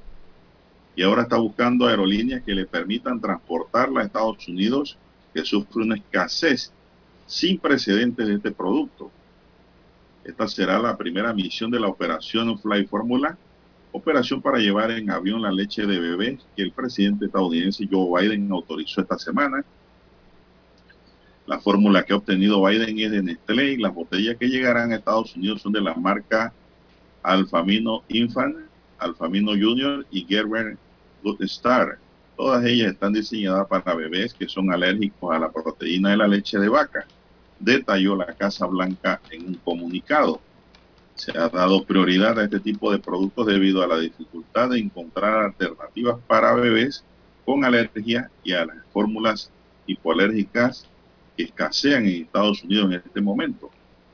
y 0.96 1.04
ahora 1.04 1.24
está 1.24 1.38
buscando 1.38 1.88
aerolíneas 1.88 2.44
que 2.44 2.54
le 2.54 2.66
permitan 2.66 3.20
transportarla 3.20 4.02
a 4.02 4.04
Estados 4.06 4.48
Unidos, 4.48 4.98
que 5.34 5.44
sufre 5.44 5.84
una 5.84 5.96
escasez 5.96 6.72
sin 7.26 7.58
precedentes 7.58 8.28
de 8.28 8.36
este 8.36 8.52
producto. 8.52 9.12
Esta 10.24 10.48
será 10.48 10.80
la 10.80 10.96
primera 10.96 11.34
misión 11.34 11.72
de 11.72 11.80
la 11.80 11.88
operación 11.88 12.58
Fly 12.60 12.86
Formula, 12.86 13.38
operación 13.92 14.42
para 14.42 14.60
llevar 14.60 14.92
en 14.92 15.10
avión 15.10 15.42
la 15.42 15.52
leche 15.52 15.86
de 15.86 16.00
bebé 16.00 16.40
que 16.56 16.64
el 16.64 16.72
presidente 16.72 17.26
estadounidense 17.26 17.88
Joe 17.92 18.22
Biden 18.22 18.52
autorizó 18.52 19.02
esta 19.02 19.18
semana. 19.18 19.66
La 21.46 21.60
fórmula 21.60 22.04
que 22.04 22.14
ha 22.14 22.18
obtenido 22.18 22.64
Biden 22.64 23.00
es 23.00 23.12
de 23.12 23.22
Nestlé 23.22 23.74
y 23.74 23.78
las 23.78 23.94
botellas 23.94 24.38
que 24.38 24.48
llegarán 24.48 24.92
a 24.92 24.96
Estados 24.96 25.36
Unidos 25.36 25.62
son 25.62 25.74
de 25.74 25.82
la 25.82 25.94
marca 25.94 26.54
Alfamino 27.22 28.04
Infant, 28.08 28.56
Alfamino 28.98 29.52
Junior 29.52 30.06
y 30.10 30.26
Gerber 30.26 30.78
Good 31.22 31.42
Star. 31.44 31.98
Todas 32.38 32.66
ellas 32.66 32.94
están 32.94 33.12
diseñadas 33.12 33.68
para 33.68 33.94
bebés 33.94 34.34
que 34.34 34.48
son 34.48 34.72
alérgicos 34.72 35.36
a 35.36 35.40
la 35.40 35.52
proteína 35.52 36.12
de 36.12 36.18
la 36.18 36.28
leche 36.28 36.58
de 36.58 36.70
vaca, 36.70 37.06
detalló 37.60 38.16
la 38.16 38.28
Casa 38.28 38.66
Blanca 38.66 39.20
en 39.30 39.48
un 39.48 39.56
comunicado. 39.56 40.40
Se 41.16 41.38
ha 41.38 41.50
dado 41.50 41.84
prioridad 41.84 42.40
a 42.40 42.46
este 42.46 42.62
tipo 42.62 42.90
de 42.90 43.00
productos 43.00 43.48
debido 43.48 43.84
a 43.84 43.88
la 43.88 44.00
dificultad 44.00 44.70
de 44.70 44.80
encontrar 44.80 45.44
alternativas 45.44 46.20
para 46.26 46.54
bebés 46.54 47.04
con 47.44 47.66
alergia 47.66 48.32
y 48.46 48.54
a 48.54 48.66
las 48.66 48.78
fórmulas 48.94 49.52
hipoalérgicas 49.86 50.88
que 51.36 51.44
escasean 51.44 52.06
en 52.06 52.24
Estados 52.24 52.64
Unidos 52.64 52.86
en 52.88 53.02
este 53.06 53.22
momento. 53.22 53.70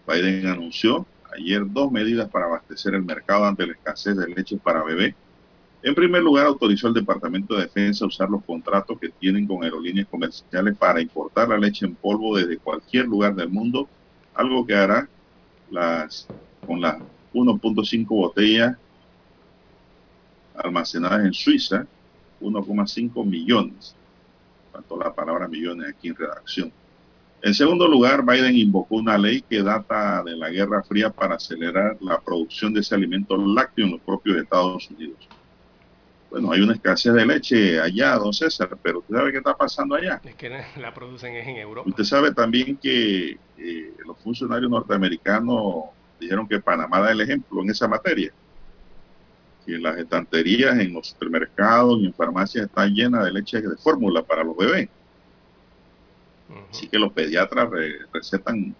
Biden 0.07 0.47
anunció 0.47 1.05
ayer 1.35 1.63
dos 1.65 1.91
medidas 1.91 2.29
para 2.29 2.45
abastecer 2.45 2.95
el 2.95 3.03
mercado 3.03 3.45
ante 3.45 3.67
la 3.67 3.73
escasez 3.73 4.15
de 4.17 4.27
leche 4.27 4.57
para 4.57 4.83
bebé. 4.83 5.15
En 5.81 5.95
primer 5.95 6.21
lugar, 6.21 6.45
autorizó 6.45 6.87
al 6.87 6.93
Departamento 6.93 7.55
de 7.55 7.63
Defensa 7.63 8.03
a 8.03 8.07
usar 8.07 8.29
los 8.29 8.43
contratos 8.43 8.99
que 8.99 9.09
tienen 9.09 9.47
con 9.47 9.63
aerolíneas 9.63 10.07
comerciales 10.07 10.75
para 10.77 11.01
importar 11.01 11.47
la 11.49 11.57
leche 11.57 11.85
en 11.85 11.95
polvo 11.95 12.35
desde 12.35 12.57
cualquier 12.57 13.05
lugar 13.05 13.35
del 13.35 13.49
mundo, 13.49 13.87
algo 14.33 14.65
que 14.65 14.75
hará 14.75 15.07
las, 15.69 16.27
con 16.65 16.81
las 16.81 16.97
1.5 17.33 18.07
botellas 18.07 18.75
almacenadas 20.55 21.25
en 21.25 21.33
Suiza, 21.33 21.87
1,5 22.41 23.25
millones. 23.25 23.95
Faltó 24.73 24.97
la 24.97 25.13
palabra 25.13 25.47
millones 25.47 25.89
aquí 25.89 26.09
en 26.09 26.15
redacción. 26.15 26.73
En 27.41 27.53
segundo 27.53 27.87
lugar, 27.87 28.25
Biden 28.25 28.55
invocó 28.55 28.95
una 28.95 29.17
ley 29.17 29.41
que 29.41 29.63
data 29.63 30.21
de 30.23 30.35
la 30.35 30.49
Guerra 30.49 30.83
Fría 30.83 31.09
para 31.09 31.35
acelerar 31.35 31.97
la 32.01 32.19
producción 32.19 32.73
de 32.73 32.81
ese 32.81 32.95
alimento 32.95 33.37
lácteo 33.37 33.85
en 33.85 33.91
los 33.93 34.01
propios 34.01 34.37
Estados 34.37 34.89
Unidos. 34.91 35.27
Bueno, 36.29 36.51
hay 36.51 36.61
una 36.61 36.73
escasez 36.73 37.13
de 37.13 37.25
leche 37.25 37.79
allá, 37.79 38.15
don 38.15 38.33
César, 38.33 38.77
pero 38.83 38.99
¿usted 38.99 39.15
sabe 39.15 39.31
qué 39.31 39.37
está 39.39 39.55
pasando 39.55 39.95
allá? 39.95 40.21
Es 40.23 40.35
que 40.35 40.49
la 40.77 40.93
producen 40.93 41.35
en 41.35 41.57
Europa. 41.57 41.89
Usted 41.89 42.03
sabe 42.03 42.33
también 42.33 42.77
que 42.77 43.37
eh, 43.57 43.93
los 44.05 44.17
funcionarios 44.19 44.69
norteamericanos 44.69 45.85
dijeron 46.19 46.47
que 46.47 46.59
Panamá 46.59 46.99
da 46.99 47.11
el 47.11 47.21
ejemplo 47.21 47.61
en 47.61 47.71
esa 47.71 47.87
materia. 47.87 48.31
Que 49.65 49.77
las 49.77 49.97
estanterías 49.97 50.77
en 50.77 50.93
los 50.93 51.07
supermercados 51.07 51.99
y 51.99 52.05
en 52.05 52.13
farmacias 52.13 52.65
están 52.65 52.93
llenas 52.93 53.23
de 53.23 53.31
leche 53.31 53.61
de 53.61 53.77
fórmula 53.77 54.21
para 54.21 54.43
los 54.43 54.55
bebés. 54.55 54.89
Así 56.71 56.87
que 56.87 56.97
los 56.97 57.13
pediatras 57.13 57.69
recetan 58.11 58.75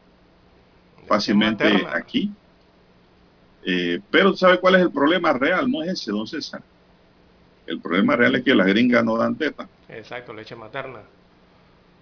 fácilmente 1.07 1.85
aquí. 1.91 2.31
Eh, 3.65 3.99
pero 4.09 4.35
¿sabe 4.35 4.59
cuál 4.59 4.75
es 4.75 4.81
el 4.81 4.91
problema 4.91 5.33
real? 5.33 5.69
No 5.69 5.83
es 5.83 5.89
ese, 5.89 6.11
don 6.11 6.27
César. 6.27 6.61
El 7.67 7.79
problema 7.79 8.15
real 8.15 8.35
es 8.35 8.43
que 8.43 8.55
las 8.55 8.67
gringas 8.67 9.03
no 9.03 9.17
dan 9.17 9.35
teta. 9.35 9.67
Exacto, 9.89 10.33
leche 10.33 10.55
materna. 10.55 11.01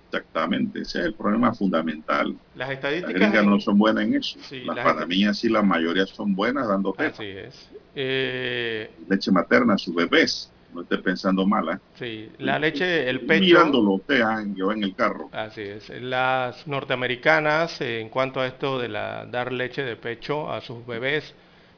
Exactamente, 0.05 0.81
ese 0.81 0.99
es 0.99 1.05
el 1.07 1.13
problema 1.13 1.53
fundamental. 1.53 2.33
Las 2.55 2.69
estadísticas. 2.69 3.19
Las 3.19 3.31
gringas 3.31 3.45
no 3.45 3.59
son 3.59 3.77
buenas 3.77 4.05
en 4.05 4.15
eso. 4.15 4.39
las, 4.65 4.77
panameñas 4.77 5.37
sí, 5.37 5.49
la 5.49 5.61
mayoría 5.61 6.05
son 6.05 6.33
buenas 6.33 6.67
dando 6.67 6.93
teta. 6.93 7.09
Así 7.09 7.25
es. 7.25 7.69
Eh... 7.95 8.89
Leche 9.09 9.31
materna, 9.31 9.77
sus 9.77 9.93
bebés 9.93 10.49
no 10.77 10.83
esté 10.83 10.99
pensando 10.99 11.45
mala. 11.45 11.81
Sí, 11.95 12.31
la 12.37 12.59
leche, 12.59 13.09
el 13.09 13.21
pecho. 13.21 13.41
Mirándolo 13.41 13.91
usted 13.93 14.21
yo 14.55 14.71
en 14.71 14.83
el 14.83 14.95
carro. 14.95 15.29
Así 15.31 15.61
es. 15.61 15.89
Las 15.89 16.67
norteamericanas, 16.67 17.81
eh, 17.81 17.99
en 17.99 18.09
cuanto 18.09 18.39
a 18.39 18.47
esto 18.47 18.79
de 18.79 18.87
la, 18.87 19.25
dar 19.25 19.51
leche 19.51 19.83
de 19.83 19.95
pecho 19.95 20.51
a 20.51 20.61
sus 20.61 20.85
bebés, 20.85 21.33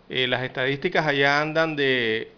eh, 0.09 0.27
las 0.27 0.43
estadísticas 0.43 1.07
allá 1.07 1.41
andan 1.41 1.75
de 1.75 2.31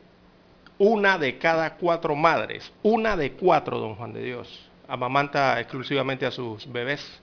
una 0.78 1.18
de 1.18 1.38
cada 1.38 1.76
cuatro 1.76 2.16
madres, 2.16 2.72
una 2.84 3.18
de 3.18 3.32
cuatro, 3.34 3.80
don 3.80 3.96
Juan 3.96 4.14
de 4.14 4.24
Dios, 4.24 4.70
amamanta 4.88 5.60
exclusivamente 5.60 6.26
a 6.26 6.32
sus 6.32 6.72
bebés. 6.72 7.22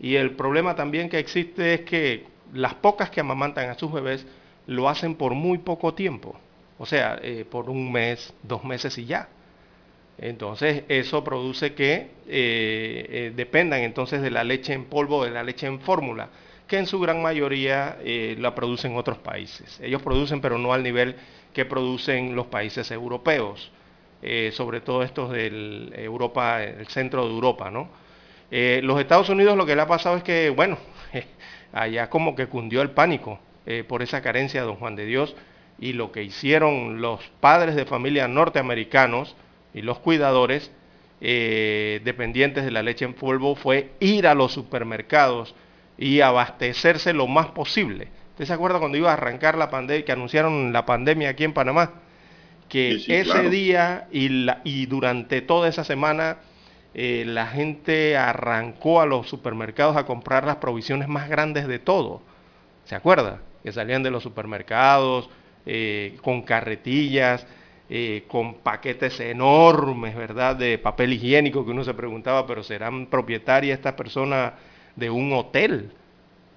Y 0.00 0.14
el 0.14 0.32
problema 0.32 0.74
también 0.74 1.08
que 1.08 1.18
existe 1.18 1.74
es 1.74 1.80
que 1.82 2.26
las 2.52 2.74
pocas 2.74 3.10
que 3.10 3.20
amamantan 3.20 3.70
a 3.70 3.74
sus 3.74 3.92
bebés 3.92 4.26
lo 4.66 4.88
hacen 4.88 5.14
por 5.14 5.34
muy 5.34 5.58
poco 5.58 5.94
tiempo. 5.94 6.38
O 6.78 6.86
sea, 6.86 7.18
eh, 7.22 7.44
por 7.48 7.68
un 7.68 7.90
mes, 7.90 8.32
dos 8.42 8.64
meses 8.64 8.96
y 8.98 9.04
ya. 9.04 9.28
Entonces, 10.16 10.84
eso 10.88 11.22
produce 11.22 11.74
que 11.74 11.94
eh, 11.94 12.08
eh, 12.26 13.32
dependan 13.34 13.80
entonces 13.80 14.22
de 14.22 14.30
la 14.30 14.44
leche 14.44 14.72
en 14.72 14.84
polvo, 14.84 15.24
de 15.24 15.30
la 15.30 15.42
leche 15.42 15.66
en 15.66 15.80
fórmula, 15.80 16.28
que 16.66 16.78
en 16.78 16.86
su 16.86 17.00
gran 17.00 17.22
mayoría 17.22 17.96
la 18.36 18.54
producen 18.54 18.94
otros 18.96 19.16
países. 19.18 19.80
Ellos 19.80 20.02
producen, 20.02 20.42
pero 20.42 20.58
no 20.58 20.74
al 20.74 20.82
nivel 20.82 21.16
que 21.54 21.64
producen 21.64 22.36
los 22.36 22.48
países 22.48 22.90
europeos, 22.90 23.70
sobre 24.52 24.82
todo 24.82 25.02
estos 25.02 25.30
del 25.30 25.94
Europa, 25.96 26.62
el 26.62 26.86
centro 26.88 27.26
de 27.26 27.32
Europa, 27.32 27.70
¿no? 27.70 27.88
los 28.50 29.00
Estados 29.00 29.30
Unidos 29.30 29.56
lo 29.56 29.64
que 29.64 29.74
le 29.76 29.80
ha 29.80 29.86
pasado 29.86 30.18
es 30.18 30.22
que, 30.22 30.50
bueno, 30.50 30.76
allá 31.72 32.10
como 32.10 32.34
que 32.34 32.48
cundió 32.48 32.82
el 32.82 32.90
pánico 32.90 33.40
por 33.86 34.02
esa 34.02 34.20
carencia 34.20 34.62
don 34.62 34.76
Juan 34.76 34.94
de 34.94 35.06
Dios 35.06 35.34
y 35.78 35.92
lo 35.92 36.12
que 36.12 36.22
hicieron 36.22 37.00
los 37.00 37.20
padres 37.40 37.74
de 37.76 37.84
familia 37.84 38.28
norteamericanos 38.28 39.36
y 39.74 39.82
los 39.82 39.98
cuidadores 39.98 40.72
eh, 41.20 42.00
dependientes 42.04 42.64
de 42.64 42.70
la 42.70 42.82
leche 42.82 43.04
en 43.04 43.14
polvo 43.14 43.54
fue 43.54 43.92
ir 44.00 44.26
a 44.26 44.34
los 44.34 44.52
supermercados 44.52 45.54
y 45.96 46.20
abastecerse 46.20 47.12
lo 47.12 47.26
más 47.26 47.48
posible. 47.48 48.08
¿Usted 48.30 48.46
se 48.46 48.52
acuerda 48.52 48.78
cuando 48.78 48.98
iba 48.98 49.10
a 49.10 49.14
arrancar 49.14 49.58
la 49.58 49.70
pandemia, 49.70 50.04
que 50.04 50.12
anunciaron 50.12 50.72
la 50.72 50.86
pandemia 50.86 51.30
aquí 51.30 51.44
en 51.44 51.52
Panamá? 51.52 51.92
Que 52.68 53.02
ese 53.08 53.50
día 53.50 54.06
y, 54.12 54.46
y, 54.62 54.86
durante 54.86 55.40
toda 55.40 55.68
esa 55.68 55.84
semana 55.84 56.36
eh, 56.94 57.24
la 57.26 57.46
gente 57.46 58.16
arrancó 58.16 59.00
a 59.00 59.06
los 59.06 59.28
supermercados 59.28 59.96
a 59.96 60.04
comprar 60.04 60.44
las 60.44 60.56
provisiones 60.56 61.08
más 61.08 61.28
grandes 61.28 61.66
de 61.66 61.78
todo. 61.78 62.20
¿Se 62.84 62.94
acuerda? 62.94 63.40
Que 63.62 63.72
salían 63.72 64.02
de 64.02 64.10
los 64.10 64.22
supermercados, 64.22 65.28
eh, 65.70 66.16
con 66.22 66.40
carretillas, 66.40 67.46
eh, 67.90 68.24
con 68.26 68.54
paquetes 68.54 69.20
enormes, 69.20 70.16
¿verdad?, 70.16 70.56
de 70.56 70.78
papel 70.78 71.12
higiénico 71.12 71.62
que 71.62 71.72
uno 71.72 71.84
se 71.84 71.92
preguntaba, 71.92 72.46
pero 72.46 72.62
¿serán 72.62 73.04
propietarias 73.04 73.76
estas 73.76 73.92
personas 73.92 74.54
de 74.96 75.10
un 75.10 75.30
hotel 75.34 75.90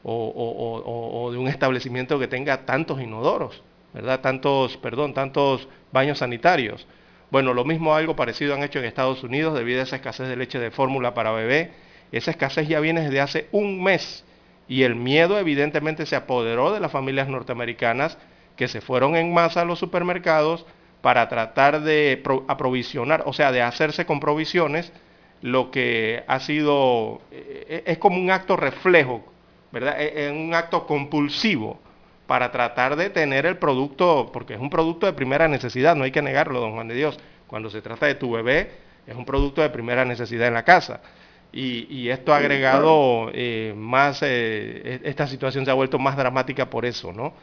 o, 0.04 1.30
de 1.30 1.38
un 1.38 1.50
establecimiento 1.50 2.18
que 2.20 2.30
tenga 2.30 2.66
tantos 2.66 3.02
inodoros, 3.02 3.62
¿verdad?, 3.94 4.22
tantos, 4.22 4.78
perdón, 4.78 5.14
tantos 5.14 5.68
baños 5.92 6.20
sanitarios. 6.20 6.88
Bueno, 7.32 7.54
lo 7.54 7.66
mismo, 7.66 7.94
algo 7.94 8.16
parecido 8.16 8.54
han 8.54 8.64
hecho 8.64 8.80
en 8.80 8.86
Estados 8.86 9.26
Unidos 9.26 9.54
debido 9.56 9.82
a 9.82 9.84
esa 9.84 9.98
escasez 9.98 10.30
de 10.30 10.38
leche 10.38 10.58
de 10.58 10.72
fórmula 10.72 11.14
para 11.14 11.32
bebé. 11.32 11.72
Esa 12.14 12.32
escasez 12.32 12.66
ya 12.70 12.80
viene 12.80 13.02
desde 13.02 13.20
hace 13.20 13.48
un 13.52 13.84
mes 13.84 14.24
y 14.70 14.84
el 14.84 14.96
miedo 14.96 15.38
evidentemente 15.38 16.06
se 16.06 16.16
apoderó 16.16 16.72
de 16.72 16.80
las 16.80 16.94
familias 16.94 17.28
norteamericanas 17.28 18.18
que 18.62 18.68
se 18.68 18.80
fueron 18.80 19.16
en 19.16 19.34
masa 19.34 19.62
a 19.62 19.66
los 19.66 19.80
supermercados 19.80 20.68
para 21.02 21.28
tratar 21.30 21.82
de 21.82 22.22
aprovisionar, 22.48 23.24
o 23.26 23.34
sea, 23.34 23.52
de 23.52 23.64
hacerse 23.64 24.06
con 24.06 24.20
provisiones, 24.20 24.94
lo 25.42 25.72
que 25.72 26.24
ha 26.28 26.40
sido, 26.40 27.22
eh, 27.32 27.82
es 27.88 27.98
como 27.98 28.18
un 28.18 28.30
acto 28.30 28.56
reflejo, 28.56 29.24
¿verdad? 29.72 30.00
Es 30.00 30.32
un 30.32 30.54
acto 30.54 30.86
compulsivo 30.86 31.80
para 32.28 32.52
tratar 32.52 32.96
de 32.98 33.10
tener 33.10 33.48
el 33.48 33.58
producto, 33.58 34.30
porque 34.32 34.54
es 34.54 34.60
un 34.60 34.70
producto 34.70 35.08
de 35.08 35.14
primera 35.14 35.48
necesidad, 35.48 35.96
no 35.96 36.04
hay 36.04 36.12
que 36.12 36.22
negarlo, 36.22 36.60
don 36.60 36.74
Juan 36.74 36.88
de 36.88 36.94
Dios. 36.94 37.20
Cuando 37.48 37.72
se 37.72 37.82
trata 37.82 38.06
de 38.06 38.14
tu 38.14 38.32
bebé, 38.32 38.70
es 39.08 39.16
un 39.16 39.26
producto 39.26 39.64
de 39.64 39.72
primera 39.72 40.06
necesidad 40.06 40.48
en 40.48 40.54
la 40.54 40.64
casa. 40.64 41.02
Y, 41.52 42.10
esto 42.10 42.32
ha 42.32 42.38
agregado 42.38 43.32
eh, 43.34 43.74
más, 43.76 44.22
eh, 44.22 45.00
e, 45.04 45.10
esta 45.10 45.26
situación 45.26 45.66
se 45.66 45.72
ha 45.72 45.74
vuelto 45.74 45.98
más 45.98 46.16
dramática 46.16 46.70
por 46.70 46.86
eso, 46.86 47.12
¿no? 47.12 47.34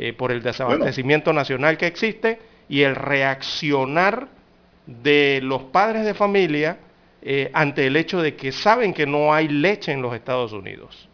Eh, 0.00 0.12
por 0.12 0.30
el 0.30 0.42
desabastecimiento 0.42 1.32
nacional 1.32 1.76
que 1.76 1.88
existe 1.88 2.38
y 2.68 2.82
el 2.82 2.94
reaccionar 2.94 4.28
de 4.86 5.40
los 5.42 5.64
padres 5.64 6.04
de 6.04 6.14
familia 6.14 6.78
ante 7.52 7.86
el 7.88 7.96
hecho 7.96 8.22
de 8.22 8.36
que 8.36 8.52
saben 8.52 8.94
que 8.94 9.04
no 9.04 9.34
hay 9.34 9.48
leche 9.48 9.90
en 9.92 10.00
los 10.00 10.14
Estados 10.14 10.52
Unidos. 10.52 11.08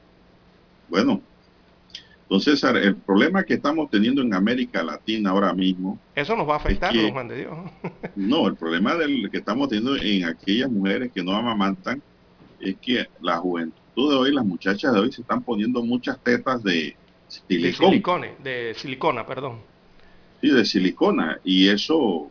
Bueno, 0.89 1.22
entonces 2.24 2.62
el 2.64 2.97
problema 2.97 3.45
que 3.45 3.55
estamos 3.55 3.91
teniendo 3.91 4.22
en 4.22 4.32
América 4.32 4.82
Latina 4.82 5.30
ahora 5.30 5.53
mismo... 5.53 5.99
Eso 6.14 6.35
nos 6.35 6.49
va 6.49 6.55
a 6.55 6.57
afectar, 6.57 6.93
Juan 7.12 7.28
de 7.28 7.37
Dios. 7.37 7.57
no, 8.16 8.49
el 8.49 8.57
problema 8.57 8.95
del 8.95 9.30
que 9.30 9.39
estamos 9.39 9.68
teniendo 9.68 9.97
en 9.97 10.24
aquellas 10.24 10.70
mujeres 10.70 11.12
que 11.12 11.22
no 11.22 11.32
amamantan 11.37 12.03
es 12.61 12.76
que 12.80 13.07
la 13.20 13.37
juventud 13.37 14.11
de 14.11 14.16
hoy, 14.16 14.32
las 14.32 14.45
muchachas 14.45 14.95
de 14.95 15.01
hoy 15.01 15.12
se 15.12 15.20
están 15.20 15.43
poniendo 15.43 15.82
muchas 15.82 16.18
tetas 16.18 16.62
de 16.62 16.97
silicona. 17.49 18.28
De 18.43 18.74
silicona, 18.76 19.26
perdón. 19.26 19.61
Sí, 20.41 20.51
de 20.51 20.64
silicona. 20.64 21.39
Y 21.45 21.68
eso, 21.68 22.30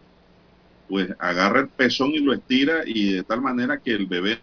pues, 0.90 1.10
agarra 1.20 1.62
el 1.62 1.68
pezón 1.68 2.12
y 2.12 2.20
lo 2.20 2.34
estira 2.34 2.84
y 2.86 3.14
de 3.14 3.24
tal 3.24 3.42
manera 3.42 3.80
que 3.80 3.92
el 3.92 4.06
bebé 4.06 4.40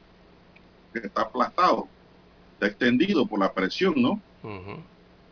está 0.94 1.22
aplastado, 1.22 1.88
está 2.54 2.66
extendido 2.66 3.26
por 3.26 3.38
la 3.38 3.52
presión, 3.52 3.94
¿no? 3.96 4.20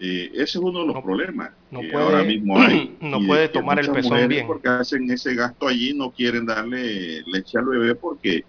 Eh, 0.00 0.30
ese 0.34 0.42
es 0.42 0.56
uno 0.56 0.80
de 0.80 0.86
los 0.86 1.02
problemas 1.02 1.50
no 1.70 1.80
puede, 1.80 2.04
ahora 2.04 2.22
mismo 2.22 2.60
hay. 2.60 2.96
No 3.00 3.18
puede 3.26 3.48
tomar 3.48 3.78
el 3.78 3.90
pezón 3.90 4.28
bien. 4.28 4.46
Porque 4.46 4.68
hacen 4.68 5.10
ese 5.10 5.34
gasto 5.34 5.68
allí, 5.68 5.92
no 5.94 6.10
quieren 6.10 6.46
darle 6.46 7.22
leche 7.26 7.58
al 7.58 7.66
bebé 7.66 7.94
porque 7.94 8.44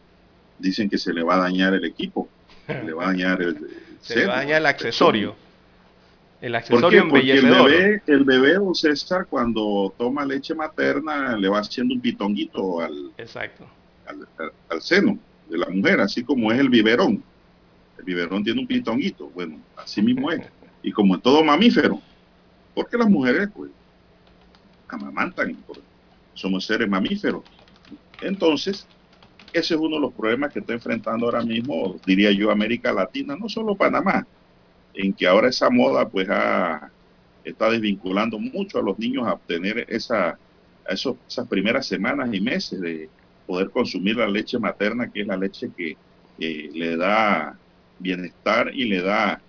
dicen 0.57 0.89
que 0.89 0.97
se 0.97 1.13
le 1.13 1.23
va 1.23 1.35
a 1.35 1.39
dañar 1.39 1.73
el 1.73 1.85
equipo, 1.85 2.29
se 2.67 2.83
le 2.83 2.93
va 2.93 3.05
a 3.05 3.07
dañar 3.07 3.41
el, 3.41 3.57
se 4.01 4.25
va 4.25 4.35
a 4.35 4.37
dañar 4.37 4.61
el 4.61 4.65
accesorio. 4.65 5.35
El 6.41 6.55
accesorio. 6.55 7.03
El 7.03 7.11
bebé, 7.11 8.01
el 8.07 8.23
bebé, 8.23 8.53
don 8.53 8.73
César, 8.73 9.27
cuando 9.29 9.93
toma 9.97 10.25
leche 10.25 10.55
materna, 10.55 11.35
le 11.35 11.49
va 11.49 11.59
haciendo 11.59 11.93
un 11.93 12.01
pitonguito 12.01 12.79
al, 12.79 13.11
Exacto. 13.17 13.65
Al, 14.69 14.81
seno 14.81 15.19
de 15.49 15.57
la 15.57 15.67
mujer, 15.67 15.99
así 15.99 16.23
como 16.23 16.51
es 16.51 16.59
el 16.59 16.69
biberón. 16.69 17.21
El 17.97 18.05
biberón 18.05 18.43
tiene 18.43 18.61
un 18.61 18.67
pitonguito, 18.67 19.29
bueno, 19.29 19.59
así 19.75 20.01
mismo 20.01 20.31
es. 20.31 20.41
Y 20.81 20.93
como 20.93 21.15
en 21.15 21.21
todo 21.21 21.43
mamífero, 21.43 22.01
porque 22.73 22.97
las 22.97 23.09
mujeres, 23.09 23.49
pues, 23.53 23.69
amamantan, 24.87 25.57
somos 26.33 26.65
seres 26.65 26.87
mamíferos. 26.87 27.43
Entonces, 28.21 28.87
ese 29.51 29.73
es 29.73 29.79
uno 29.79 29.97
de 29.97 30.01
los 30.01 30.13
problemas 30.13 30.53
que 30.53 30.59
está 30.59 30.71
enfrentando 30.71 31.25
ahora 31.25 31.43
mismo, 31.43 31.99
diría 32.05 32.31
yo, 32.31 32.49
América 32.49 32.93
Latina, 32.93 33.35
no 33.35 33.49
solo 33.49 33.75
Panamá, 33.75 34.25
en 34.93 35.13
que 35.13 35.27
ahora 35.27 35.49
esa 35.49 35.69
moda 35.69 36.07
pues 36.07 36.27
está 37.43 37.69
desvinculando 37.69 38.39
mucho 38.39 38.79
a 38.79 38.81
los 38.81 38.97
niños 38.99 39.27
a 39.27 39.33
obtener 39.33 39.85
esa, 39.89 40.37
esas 40.87 41.47
primeras 41.47 41.87
semanas 41.87 42.29
y 42.33 42.41
meses 42.41 42.81
de 42.81 43.09
poder 43.45 43.69
consumir 43.69 44.17
la 44.17 44.27
leche 44.27 44.59
materna, 44.59 45.11
que 45.11 45.21
es 45.21 45.27
la 45.27 45.37
leche 45.37 45.69
que 45.75 45.97
le 46.37 46.95
da 46.97 47.57
bienestar 47.99 48.71
y 48.73 48.85
le 48.85 49.01
da 49.01 49.41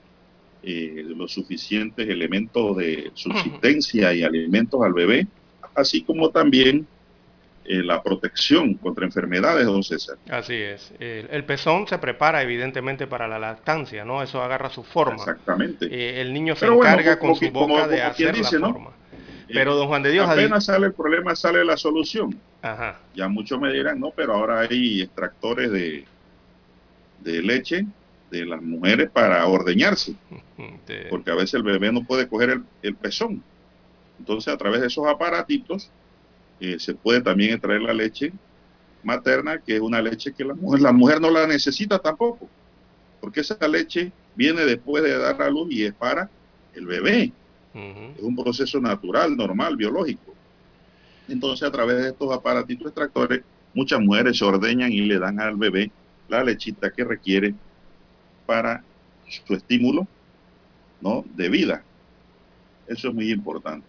eh, 0.62 1.04
los 1.06 1.32
suficientes 1.32 2.08
elementos 2.08 2.76
de 2.76 3.10
subsistencia 3.14 4.12
y 4.12 4.22
alimentos 4.22 4.80
al 4.82 4.92
bebé, 4.92 5.26
así 5.74 6.02
como 6.02 6.30
también 6.30 6.86
eh, 7.64 7.82
la 7.82 8.02
protección 8.02 8.74
contra 8.74 9.04
enfermedades, 9.04 9.66
don 9.66 9.82
César. 9.82 10.16
Así 10.30 10.54
es. 10.54 10.92
El, 10.98 11.44
pezón 11.44 11.86
se 11.86 11.98
prepara 11.98 12.42
evidentemente 12.42 13.06
para 13.06 13.28
la 13.28 13.38
lactancia, 13.38 14.04
¿no? 14.04 14.22
Eso 14.22 14.42
agarra 14.42 14.70
su 14.70 14.82
forma. 14.82 15.16
Exactamente. 15.16 15.86
Eh, 15.86 16.20
el 16.20 16.32
niño 16.32 16.56
se 16.56 16.66
encarga 16.66 17.18
con 17.18 17.36
su 17.36 17.50
boca 17.50 17.86
de 17.86 18.02
hacer 18.02 18.36
la 18.36 18.48
forma. 18.60 18.90
Eh, 19.48 19.52
pero 19.52 19.76
don 19.76 19.88
Juan 19.88 20.02
de 20.02 20.10
Dios... 20.10 20.28
Apenas 20.28 20.64
sale 20.64 20.86
el 20.86 20.94
problema, 20.94 21.36
sale 21.36 21.64
la 21.64 21.76
solución. 21.76 22.38
Ajá. 22.62 22.98
Ya 23.14 23.28
muchos 23.28 23.60
me 23.60 23.72
dirán, 23.72 24.00
no, 24.00 24.10
pero 24.10 24.34
ahora 24.34 24.60
hay 24.60 25.02
extractores 25.02 25.70
de, 25.70 26.06
de 27.20 27.42
leche 27.42 27.86
de 28.30 28.46
las 28.46 28.62
mujeres 28.62 29.10
para 29.10 29.46
ordeñarse. 29.46 30.14
Porque 31.10 31.30
a 31.30 31.34
veces 31.34 31.54
el 31.54 31.62
bebé 31.62 31.92
no 31.92 32.04
puede 32.04 32.26
coger 32.26 32.50
el, 32.50 32.64
el 32.82 32.94
pezón. 32.94 33.42
Entonces, 34.18 34.52
a 34.52 34.56
través 34.56 34.80
de 34.80 34.86
esos 34.86 35.06
aparatitos, 35.06 35.90
eh, 36.60 36.78
se 36.78 36.94
puede 36.94 37.20
también 37.20 37.54
extraer 37.54 37.80
la 37.80 37.94
leche 37.94 38.32
materna, 39.02 39.58
que 39.58 39.76
es 39.76 39.80
una 39.80 40.02
leche 40.02 40.32
que 40.32 40.44
la 40.44 40.54
mujer, 40.54 40.80
la 40.80 40.92
mujer 40.92 41.20
no 41.20 41.30
la 41.30 41.46
necesita 41.46 41.98
tampoco, 41.98 42.48
porque 43.20 43.40
esa 43.40 43.56
leche 43.66 44.12
viene 44.34 44.64
después 44.64 45.02
de 45.02 45.16
dar 45.16 45.40
a 45.40 45.50
luz 45.50 45.68
y 45.70 45.84
es 45.84 45.94
para 45.94 46.30
el 46.74 46.86
bebé. 46.86 47.32
Es 47.72 48.22
un 48.22 48.36
proceso 48.36 48.80
natural, 48.80 49.36
normal, 49.36 49.76
biológico. 49.76 50.34
Entonces, 51.28 51.66
a 51.66 51.70
través 51.70 51.98
de 51.98 52.08
estos 52.08 52.32
aparatitos 52.32 52.88
extractores, 52.88 53.42
muchas 53.74 54.00
mujeres 54.00 54.36
se 54.36 54.44
ordeñan 54.44 54.92
y 54.92 55.02
le 55.02 55.18
dan 55.18 55.40
al 55.40 55.56
bebé 55.56 55.90
la 56.28 56.42
lechita 56.42 56.90
que 56.90 57.04
requiere 57.04 57.54
para 58.46 58.82
su 59.46 59.54
estímulo 59.54 60.06
¿no? 61.00 61.24
de 61.36 61.48
vida. 61.48 61.84
Eso 62.88 63.08
es 63.08 63.14
muy 63.14 63.30
importante. 63.30 63.86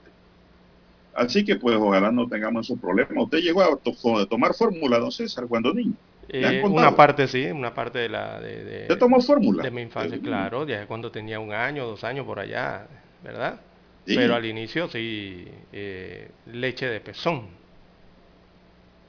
Así 1.13 1.43
que 1.43 1.57
pues 1.57 1.75
ojalá 1.75 2.11
no 2.11 2.27
tengamos 2.27 2.67
esos 2.67 2.79
problemas. 2.79 3.13
¿Usted 3.15 3.39
llegó 3.39 3.61
a 3.61 4.25
tomar 4.27 4.53
fórmula, 4.53 4.97
don 4.99 5.11
César, 5.11 5.45
cuando 5.47 5.73
niño? 5.73 5.93
Eh, 6.29 6.61
una 6.63 6.95
parte 6.95 7.27
sí, 7.27 7.45
una 7.47 7.73
parte 7.73 7.99
de 7.99 8.09
la... 8.09 8.39
De, 8.39 8.83
¿Usted 8.83 8.97
tomó 8.97 9.19
fórmula? 9.21 9.63
De 9.63 9.71
mi 9.71 9.81
infancia, 9.81 10.19
claro, 10.21 10.65
ya 10.65 10.87
cuando 10.87 11.11
tenía 11.11 11.39
un 11.39 11.51
año, 11.51 11.85
dos 11.85 12.03
años 12.05 12.25
por 12.25 12.39
allá, 12.39 12.87
¿verdad? 13.23 13.59
Pero 14.05 14.35
al 14.35 14.45
inicio 14.45 14.87
sí, 14.87 15.45
eh, 15.73 16.31
leche 16.47 16.87
de 16.87 17.01
pezón. 17.01 17.47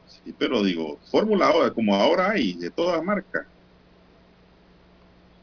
Sí, 0.06 0.34
pero 0.36 0.62
digo, 0.62 0.98
fórmula 1.10 1.46
ahora, 1.46 1.70
como 1.70 1.94
ahora 1.94 2.30
hay, 2.30 2.54
de 2.54 2.70
todas 2.70 3.02
marcas. 3.02 3.46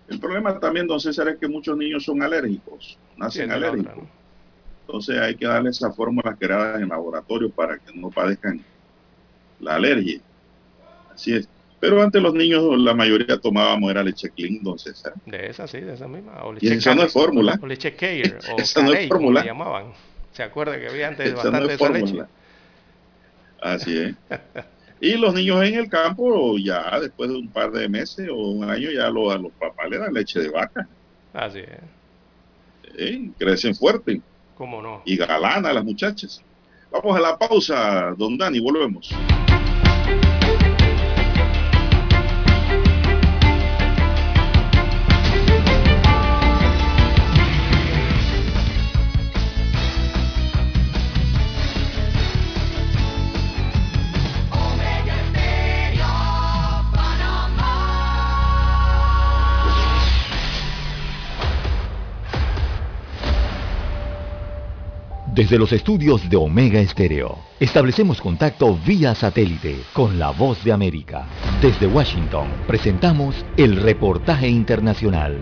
El 0.09 0.19
problema 0.19 0.59
también, 0.59 0.87
don 0.87 0.99
César, 0.99 1.29
es 1.29 1.37
que 1.37 1.47
muchos 1.47 1.77
niños 1.77 2.03
son 2.03 2.21
alérgicos, 2.21 2.97
nacen 3.15 3.51
alérgicos. 3.51 4.03
Entonces 4.89 5.19
hay 5.19 5.35
que 5.35 5.45
darle 5.45 5.69
esas 5.69 5.95
fórmulas 5.95 6.35
creadas 6.39 6.81
en 6.81 6.89
laboratorio 6.89 7.51
para 7.51 7.77
que 7.77 7.93
no 7.93 8.09
padezcan 8.09 8.59
la 9.59 9.75
alergia. 9.75 10.19
Así 11.13 11.35
es. 11.35 11.47
Pero 11.79 12.01
antes 12.01 12.19
los 12.19 12.33
niños, 12.33 12.63
la 12.79 12.95
mayoría 12.95 13.37
tomábamos 13.37 13.91
era 13.91 14.01
leche 14.01 14.31
clean, 14.31 14.55
entonces. 14.55 15.03
De 15.27 15.47
esa, 15.47 15.67
sí, 15.67 15.79
de 15.79 15.93
esa 15.93 16.07
misma. 16.07 16.43
O 16.43 16.53
leche 16.53 16.65
y 16.65 16.71
esa 16.71 16.95
no 16.95 17.03
es 17.03 17.13
fórmula. 17.13 17.59
O 17.61 17.67
leche 17.67 17.95
o 18.51 18.57
esa 18.57 18.81
no 18.81 18.91
es 18.93 19.07
fórmula. 19.07 19.45
llamaban. 19.45 19.93
¿Se 20.31 20.41
acuerda 20.41 20.79
que 20.79 20.87
había 20.87 21.09
antes 21.09 21.35
bastante 21.35 21.59
no 21.59 21.69
esa 21.69 21.89
leche? 21.89 22.17
Así 23.61 23.95
es. 23.95 24.15
y 25.01 25.17
los 25.17 25.35
niños 25.35 25.63
en 25.65 25.75
el 25.75 25.87
campo, 25.87 26.57
ya 26.57 26.99
después 26.99 27.29
de 27.29 27.35
un 27.35 27.49
par 27.49 27.71
de 27.71 27.87
meses 27.87 28.27
o 28.27 28.35
un 28.35 28.67
año, 28.67 28.89
ya 28.89 29.07
lo, 29.11 29.29
a 29.29 29.37
los 29.37 29.51
papás 29.51 29.87
le 29.87 29.99
dan 29.99 30.15
leche 30.15 30.39
de 30.39 30.49
vaca. 30.49 30.87
Así 31.31 31.59
es. 31.59 31.79
¿Eh? 32.97 33.29
Crecen 33.37 33.75
fuerte. 33.75 34.19
¿Cómo 34.59 34.81
no? 34.81 35.01
Y 35.05 35.15
galana 35.15 35.71
las 35.71 35.85
muchachas. 35.85 36.43
Vamos 36.91 37.15
a 37.15 37.21
la 37.21 37.37
pausa, 37.37 38.13
don 38.17 38.37
Dani, 38.37 38.59
volvemos. 38.59 39.09
Desde 65.39 65.57
los 65.57 65.71
estudios 65.71 66.29
de 66.29 66.35
Omega 66.35 66.81
Estéreo, 66.81 67.37
establecemos 67.61 68.19
contacto 68.19 68.77
vía 68.85 69.15
satélite 69.15 69.77
con 69.93 70.19
la 70.19 70.31
voz 70.31 70.61
de 70.65 70.73
América. 70.73 71.29
Desde 71.61 71.87
Washington, 71.87 72.49
presentamos 72.67 73.45
el 73.55 73.77
reportaje 73.77 74.49
internacional. 74.49 75.37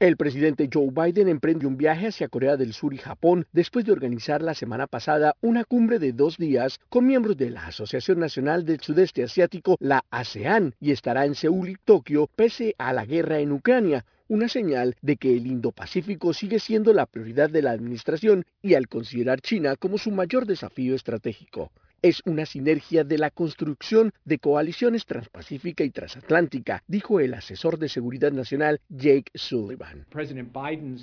El 0.00 0.16
presidente 0.16 0.68
Joe 0.70 0.90
Biden 0.90 1.28
emprende 1.28 1.66
un 1.66 1.76
viaje 1.76 2.08
hacia 2.08 2.28
Corea 2.28 2.56
del 2.56 2.72
Sur 2.74 2.92
y 2.94 2.98
Japón 2.98 3.46
después 3.52 3.84
de 3.84 3.92
organizar 3.92 4.42
la 4.42 4.54
semana 4.54 4.88
pasada 4.88 5.36
una 5.40 5.64
cumbre 5.64 6.00
de 6.00 6.12
dos 6.12 6.36
días 6.36 6.80
con 6.88 7.06
miembros 7.06 7.36
de 7.36 7.50
la 7.50 7.68
Asociación 7.68 8.18
Nacional 8.18 8.64
del 8.64 8.80
Sudeste 8.80 9.22
Asiático, 9.22 9.76
la 9.78 10.04
ASEAN, 10.10 10.74
y 10.80 10.90
estará 10.90 11.26
en 11.26 11.36
Seúl 11.36 11.68
y 11.70 11.76
Tokio 11.82 12.28
pese 12.34 12.74
a 12.76 12.92
la 12.92 13.06
guerra 13.06 13.38
en 13.38 13.52
Ucrania, 13.52 14.04
una 14.28 14.48
señal 14.48 14.96
de 15.02 15.16
que 15.16 15.36
el 15.36 15.46
Indo-Pacífico 15.46 16.32
sigue 16.32 16.58
siendo 16.58 16.92
la 16.92 17.06
prioridad 17.06 17.50
de 17.50 17.62
la 17.62 17.72
administración 17.72 18.44
y 18.62 18.74
al 18.74 18.88
considerar 18.88 19.40
China 19.40 19.76
como 19.76 19.98
su 19.98 20.10
mayor 20.10 20.46
desafío 20.46 20.94
estratégico 20.94 21.70
es 22.02 22.22
una 22.24 22.46
sinergia 22.46 23.04
de 23.04 23.18
la 23.18 23.30
construcción 23.30 24.12
de 24.24 24.38
coaliciones 24.38 25.06
transpacífica 25.06 25.84
y 25.84 25.90
transatlántica, 25.90 26.82
dijo 26.86 27.20
el 27.20 27.34
asesor 27.34 27.78
de 27.78 27.88
seguridad 27.88 28.32
nacional 28.32 28.80
Jake 28.88 29.30
Sullivan. 29.34 30.06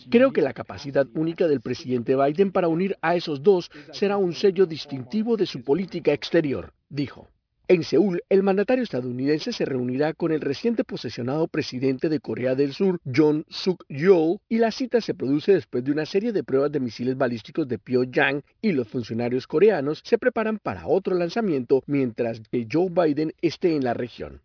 Creo 0.10 0.32
que 0.32 0.42
la 0.42 0.54
capacidad 0.54 1.08
única 1.14 1.48
del 1.48 1.62
presidente 1.62 2.16
Biden 2.16 2.52
para 2.52 2.68
unir 2.68 2.98
a 3.02 3.16
esos 3.16 3.44
dos 3.44 3.70
será 3.92 4.18
un 4.18 4.34
sello 4.34 4.66
distintivo 4.66 5.36
de 5.36 5.46
su 5.46 5.64
política 5.64 6.14
exterior, 6.14 6.74
dijo. 6.90 7.28
En 7.74 7.82
Seúl, 7.82 8.22
el 8.30 8.44
mandatario 8.44 8.84
estadounidense 8.84 9.52
se 9.52 9.66
reunirá 9.66 10.14
con 10.14 10.32
el 10.32 10.42
reciente 10.42 10.84
posesionado 10.84 11.48
presidente 11.48 12.08
de 12.08 12.20
Corea 12.20 12.54
del 12.54 12.72
Sur, 12.72 13.00
John 13.04 13.46
Suk-yeol, 13.50 14.38
y 14.48 14.60
la 14.60 14.70
cita 14.70 15.02
se 15.02 15.16
produce 15.16 15.54
después 15.54 15.84
de 15.84 15.92
una 15.92 16.06
serie 16.06 16.34
de 16.34 16.44
pruebas 16.44 16.72
de 16.72 16.80
misiles 16.80 17.18
balísticos 17.18 17.68
de 17.68 17.80
Pyongyang 17.80 18.44
y 18.62 18.74
los 18.74 18.88
funcionarios 18.88 19.48
coreanos 19.48 20.04
se 20.06 20.20
preparan 20.20 20.60
para 20.60 20.86
otro 20.86 21.16
lanzamiento 21.16 21.82
mientras 21.88 22.42
que 22.52 22.68
Joe 22.72 22.92
Biden 22.92 23.34
esté 23.42 23.76
en 23.76 23.86
la 23.86 23.96
región. 23.96 24.42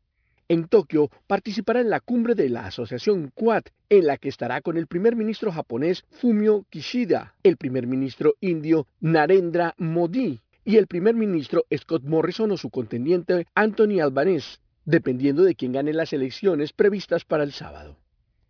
En 0.48 0.66
Tokio 0.66 1.10
participará 1.26 1.82
en 1.82 1.90
la 1.90 2.00
cumbre 2.00 2.34
de 2.34 2.48
la 2.48 2.64
Asociación 2.64 3.30
Quad, 3.34 3.64
en 3.90 4.06
la 4.06 4.16
que 4.16 4.30
estará 4.30 4.62
con 4.62 4.78
el 4.78 4.86
primer 4.86 5.16
ministro 5.16 5.52
japonés 5.52 6.06
Fumio 6.12 6.64
Kishida, 6.70 7.34
el 7.42 7.58
primer 7.58 7.86
ministro 7.86 8.36
indio 8.40 8.86
Narendra 9.02 9.74
Modi 9.76 10.40
y 10.68 10.76
el 10.76 10.86
primer 10.86 11.14
ministro 11.14 11.64
Scott 11.74 12.04
Morrison 12.04 12.50
o 12.50 12.58
su 12.58 12.68
contendiente 12.68 13.46
Anthony 13.54 14.00
Albanese, 14.02 14.58
dependiendo 14.84 15.42
de 15.42 15.54
quién 15.54 15.72
gane 15.72 15.94
las 15.94 16.12
elecciones 16.12 16.74
previstas 16.74 17.24
para 17.24 17.42
el 17.42 17.52
sábado. 17.52 17.96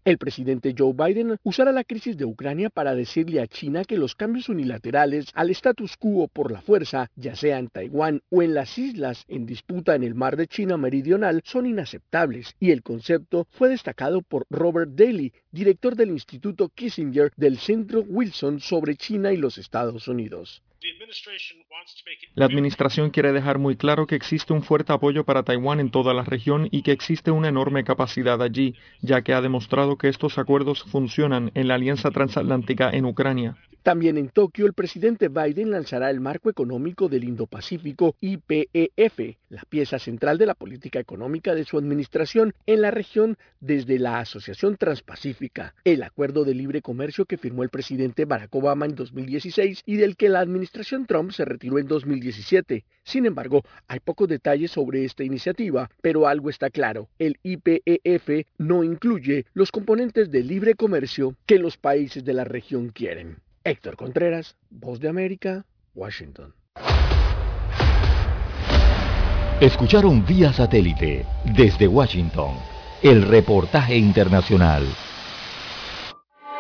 El 0.05 0.19
presidente 0.19 0.75
Joe 0.77 0.95
Biden 0.95 1.37
usará 1.45 1.71
la 1.71 1.85
crisis 1.85 2.17
de 2.17 2.25
Ucrania 2.25 2.71
para 2.71 2.97
decirle 2.97 3.41
a 3.41 3.47
China 3.47 3.85
que 3.85 3.97
los 3.97 4.17
cambios 4.17 4.49
unilaterales 4.49 5.27
al 5.33 5.51
status 5.51 5.97
quo 5.97 6.27
por 6.27 6.51
la 6.51 6.61
fuerza, 6.61 7.09
ya 7.15 7.37
sea 7.37 7.61
en 7.61 7.69
Taiwán 7.69 8.23
o 8.31 8.43
en 8.43 8.53
las 8.53 8.77
islas 8.79 9.23
en 9.29 9.47
disputa 9.47 9.95
en 9.95 10.03
el 10.03 10.17
mar 10.17 10.37
de 10.37 10.49
China 10.49 10.77
Meridional, 10.77 11.43
son 11.45 11.67
inaceptables 11.67 12.57
y 12.59 12.73
el 12.73 12.83
concepto 12.83 13.47
fue 13.53 13.69
destacado 13.69 14.23
por 14.23 14.45
Robert 14.51 14.91
Daly, 14.91 15.33
director 15.53 15.95
del 15.95 16.11
Instituto 16.11 16.69
Kissinger 16.69 17.31
del 17.37 17.59
Centro 17.59 18.01
Wilson 18.01 18.59
sobre 18.59 18.97
China 18.97 19.33
y 19.33 19.37
los 19.37 19.57
Estados 19.57 20.09
Unidos. 20.09 20.65
La 22.35 22.45
administración 22.45 23.11
quiere 23.11 23.33
dejar 23.33 23.59
muy 23.59 23.77
claro 23.77 24.07
que 24.07 24.15
existe 24.15 24.53
un 24.53 24.63
fuerte 24.63 24.93
apoyo 24.93 25.25
para 25.25 25.43
Taiwán 25.43 25.81
en 25.81 25.91
toda 25.91 26.15
la 26.15 26.23
región 26.23 26.69
y 26.71 26.83
que 26.83 26.93
existe 26.93 27.33
una 27.33 27.49
enorme 27.49 27.83
capacidad 27.83 28.41
allí, 28.41 28.77
ya 29.01 29.23
que 29.23 29.35
ha 29.35 29.41
demostrado 29.41 29.99
que 29.99 30.09
estos 30.09 30.39
acuerdos 30.39 30.85
funcionan 30.85 31.51
en 31.55 31.67
la 31.67 31.75
Alianza 31.75 32.11
Transatlántica 32.11 32.91
en 32.91 33.07
Ucrania. 33.07 33.57
También 33.83 34.19
en 34.19 34.29
Tokio, 34.29 34.67
el 34.67 34.75
presidente 34.75 35.29
Biden 35.29 35.71
lanzará 35.71 36.11
el 36.11 36.21
Marco 36.21 36.51
Económico 36.51 37.09
del 37.09 37.25
Indo-Pacífico 37.25 38.17
IPEF, 38.21 39.37
la 39.49 39.63
pieza 39.63 39.99
central 39.99 40.37
de 40.37 40.47
la 40.47 40.55
política 40.55 41.01
económica 41.01 41.55
de 41.55 41.65
su 41.65 41.79
administración 41.79 42.55
en 42.67 42.83
la 42.83 42.91
región 42.91 43.39
desde 43.61 43.99
la 43.99 44.19
Asociación 44.19 44.77
Transpacífica, 44.77 45.75
el 45.85 46.03
acuerdo 46.03 46.45
de 46.45 46.55
libre 46.55 46.83
comercio 46.83 47.25
que 47.25 47.39
firmó 47.39 47.63
el 47.63 47.71
presidente 47.71 48.27
Barack 48.27 48.55
Obama 48.55 48.85
en 48.85 48.95
2016 48.95 49.83
y 49.87 49.97
del 49.97 50.17
que 50.17 50.29
la 50.29 50.41
administración 50.41 50.68
Trump 51.07 51.33
se 51.33 51.45
retiró 51.45 51.79
en 51.79 51.87
2017. 51.87 52.85
Sin 53.03 53.27
embargo, 53.27 53.63
hay 53.87 54.01
pocos 54.01 54.29
detalles 54.29 54.71
sobre 54.71 55.05
esta 55.05 55.25
iniciativa, 55.25 55.91
pero 56.03 56.27
algo 56.27 56.51
está 56.51 56.71
claro, 56.71 57.09
el 57.19 57.39
IPEF 57.43 58.47
no 58.59 58.85
incluye 58.85 59.47
los 59.55 59.71
componentes 59.71 60.31
de 60.31 60.43
libre 60.43 60.75
comercio 60.75 61.35
que 61.47 61.59
los 61.59 61.77
países 61.77 62.25
de 62.25 62.35
la 62.35 62.45
región 62.45 62.91
quieren. 62.91 63.39
Héctor 63.65 63.97
Contreras, 63.97 64.57
Voz 64.71 65.01
de 65.01 65.09
América, 65.09 65.65
Washington. 65.95 66.55
Escucharon 69.61 70.25
vía 70.25 70.53
satélite 70.53 71.27
desde 71.45 71.89
Washington 71.89 72.55
el 73.03 73.23
reportaje 73.23 73.97
internacional. 73.97 74.85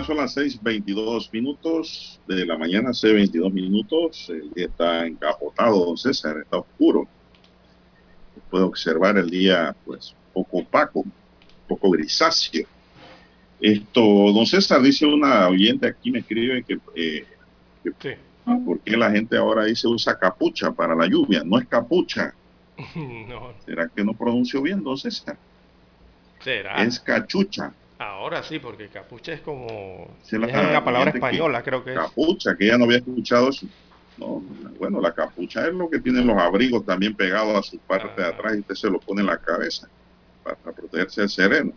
Ya 0.00 0.06
son 0.06 0.16
las 0.16 0.36
6.22 0.36 1.30
minutos 1.32 2.20
de 2.26 2.46
la 2.46 2.56
mañana, 2.56 2.90
C22 2.90 3.52
minutos. 3.52 4.30
El 4.30 4.50
día 4.52 4.66
está 4.66 5.06
encapotado, 5.06 5.84
don 5.84 5.96
César, 5.96 6.38
está 6.38 6.58
oscuro. 6.58 7.06
Puedo 8.50 8.66
observar 8.66 9.18
el 9.18 9.28
día, 9.28 9.74
pues, 9.84 10.14
poco 10.32 10.58
opaco, 10.58 11.04
poco 11.68 11.90
grisáceo. 11.90 12.66
Esto, 13.60 14.00
don 14.00 14.46
César, 14.46 14.80
dice 14.80 15.04
una 15.06 15.48
oyente 15.48 15.88
aquí, 15.88 16.10
me 16.10 16.20
escribe 16.20 16.62
que, 16.62 16.78
eh, 16.94 17.26
¿por 18.64 18.80
qué 18.80 18.96
la 18.96 19.10
gente 19.10 19.36
ahora 19.36 19.64
dice 19.64 19.86
usa 19.86 20.18
capucha 20.18 20.72
para 20.72 20.94
la 20.94 21.06
lluvia? 21.06 21.42
No 21.44 21.58
es 21.58 21.66
capucha. 21.66 22.34
¿Será 23.66 23.88
que 23.88 24.02
no 24.02 24.14
pronuncio 24.14 24.62
bien, 24.62 24.82
don 24.82 24.96
César? 24.96 25.36
¿Será? 26.42 26.82
Es 26.82 26.98
cachucha. 26.98 27.74
Ahora 28.00 28.42
sí, 28.42 28.58
porque 28.58 28.88
capucha 28.88 29.34
es 29.34 29.42
como 29.42 30.16
es 30.24 30.32
una 30.32 30.82
palabra 30.82 31.10
española, 31.10 31.62
creo 31.62 31.84
que 31.84 31.90
es. 31.90 31.98
Capucha, 31.98 32.56
que 32.56 32.68
ya 32.68 32.78
no 32.78 32.84
había 32.84 32.96
escuchado 32.96 33.50
eso. 33.50 33.66
No, 34.16 34.42
bueno, 34.78 35.02
la 35.02 35.12
capucha 35.12 35.66
es 35.66 35.74
lo 35.74 35.90
que 35.90 36.00
tienen 36.00 36.26
los 36.26 36.38
abrigos 36.38 36.86
también 36.86 37.14
pegados 37.14 37.54
a 37.54 37.62
su 37.62 37.78
parte 37.80 38.22
de 38.22 38.26
atrás 38.26 38.56
y 38.56 38.60
usted 38.60 38.74
se 38.74 38.90
lo 38.90 39.00
pone 39.00 39.20
en 39.20 39.26
la 39.26 39.36
cabeza 39.36 39.86
para 40.42 40.56
protegerse 40.56 41.20
del 41.20 41.28
sereno. 41.28 41.72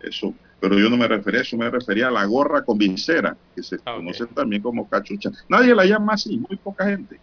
Eso, 0.00 0.34
pero 0.58 0.76
yo 0.76 0.90
no 0.90 0.96
me 0.96 1.06
refería 1.06 1.38
a 1.38 1.42
eso, 1.44 1.56
me 1.56 1.70
refería 1.70 2.08
a 2.08 2.10
la 2.10 2.24
gorra 2.24 2.64
con 2.64 2.76
visera, 2.76 3.36
que 3.54 3.62
se 3.62 3.76
ah, 3.84 3.94
conoce 3.94 4.26
también 4.26 4.60
como 4.60 4.88
cachucha. 4.88 5.30
Nadie 5.48 5.72
la 5.72 5.84
llama 5.84 6.14
así, 6.14 6.36
muy 6.36 6.56
poca 6.56 6.84
gente. 6.84 7.20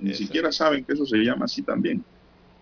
Ni 0.00 0.14
siquiera 0.14 0.50
saben 0.50 0.82
que 0.82 0.94
eso 0.94 1.04
se 1.04 1.18
llama 1.18 1.44
así 1.44 1.60
también. 1.60 2.02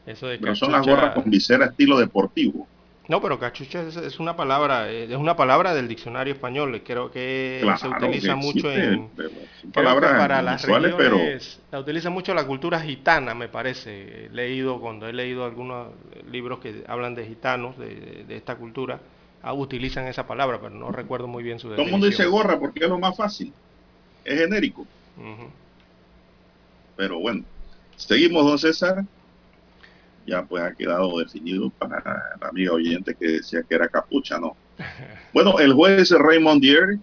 Eso 0.07 0.27
de 0.27 0.39
pero 0.39 0.57
son 0.57 0.73
las 0.73 0.85
gorras 0.85 1.15
con 1.15 1.31
visera 1.31 1.67
estilo 1.67 2.01
deportivo. 2.01 2.67
No, 3.09 3.21
pero 3.21 3.41
cachucha 3.41 3.83
es, 3.83 4.21
una 4.21 4.37
palabra, 4.37 4.89
eh, 4.91 5.05
es 5.05 5.17
una 5.17 5.35
palabra 5.35 5.75
del 5.75 5.89
diccionario 5.89 6.35
español. 6.35 6.81
Creo 6.85 7.11
que 7.11 7.61
se 7.79 7.89
utiliza 7.89 8.37
mucho 8.37 8.71
en 8.71 9.09
palabras 9.73 10.13
para 10.13 10.41
las 10.43 10.63
regiones, 10.63 10.95
pero 10.97 11.19
la 11.73 11.81
utiliza 11.81 12.11
mucho 12.11 12.35
la 12.35 12.47
cultura 12.47 12.81
gitana, 12.81 13.35
me 13.35 13.49
parece. 13.49 14.27
He 14.27 14.29
leído 14.31 14.81
cuando 14.81 15.09
he 15.09 15.13
leído 15.13 15.45
algunos 15.45 15.89
libros 16.31 16.61
que 16.61 16.85
hablan 16.87 17.17
de 17.17 17.27
gitanos 17.27 17.77
de, 17.79 18.25
esta 18.29 18.55
cultura, 18.57 19.01
ah, 19.43 19.55
utilizan 19.55 20.07
esa 20.07 20.27
palabra, 20.27 20.61
pero 20.61 20.75
no 20.75 20.93
recuerdo 20.93 21.27
muy 21.27 21.43
bien 21.43 21.59
su 21.59 21.69
definición. 21.69 21.77
Todo 21.77 21.87
el 21.87 22.01
mundo 22.01 22.07
dice 22.07 22.27
gorra 22.27 22.61
porque 22.61 22.85
es 22.85 22.89
lo 22.89 22.99
más 22.99 23.17
fácil. 23.17 23.53
es 24.25 24.39
genérico. 24.39 24.87
Pero 26.97 27.19
bueno, 27.19 27.43
seguimos, 27.97 28.45
don 28.45 28.59
César. 28.59 29.05
Ya 30.27 30.45
pues 30.45 30.63
ha 30.63 30.75
quedado 30.75 31.19
definido 31.19 31.71
para 31.71 32.03
la 32.41 32.49
amiga 32.49 32.73
oyente 32.73 33.15
que 33.15 33.27
decía 33.27 33.63
que 33.63 33.75
era 33.75 33.89
capucha, 33.89 34.39
¿no? 34.39 34.57
Bueno, 35.33 35.61
el 35.61 35.73
juez 35.73 36.11
Raymond 36.11 36.61
Dier 36.61 36.99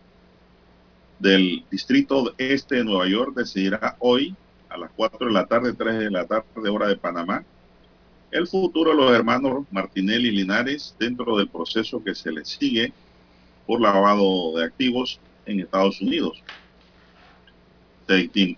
del 1.19 1.63
Distrito 1.71 2.33
Este 2.37 2.75
de 2.75 2.83
Nueva 2.83 3.07
York 3.07 3.33
decidirá 3.35 3.95
hoy 3.99 4.35
a 4.69 4.77
las 4.77 4.91
4 4.95 5.27
de 5.27 5.33
la 5.33 5.45
tarde, 5.45 5.73
3 5.73 5.99
de 5.99 6.11
la 6.11 6.25
tarde, 6.25 6.69
hora 6.69 6.87
de 6.87 6.97
Panamá, 6.97 7.43
el 8.31 8.47
futuro 8.47 8.91
de 8.91 8.97
los 8.97 9.11
hermanos 9.13 9.65
Martinelli 9.71 10.29
y 10.29 10.31
Linares 10.31 10.95
dentro 10.99 11.37
del 11.37 11.47
proceso 11.47 12.03
que 12.03 12.13
se 12.13 12.31
les 12.31 12.49
sigue 12.49 12.93
por 13.65 13.81
lavado 13.81 14.57
de 14.57 14.65
activos 14.65 15.19
en 15.45 15.61
Estados 15.61 16.01
Unidos. 16.01 16.43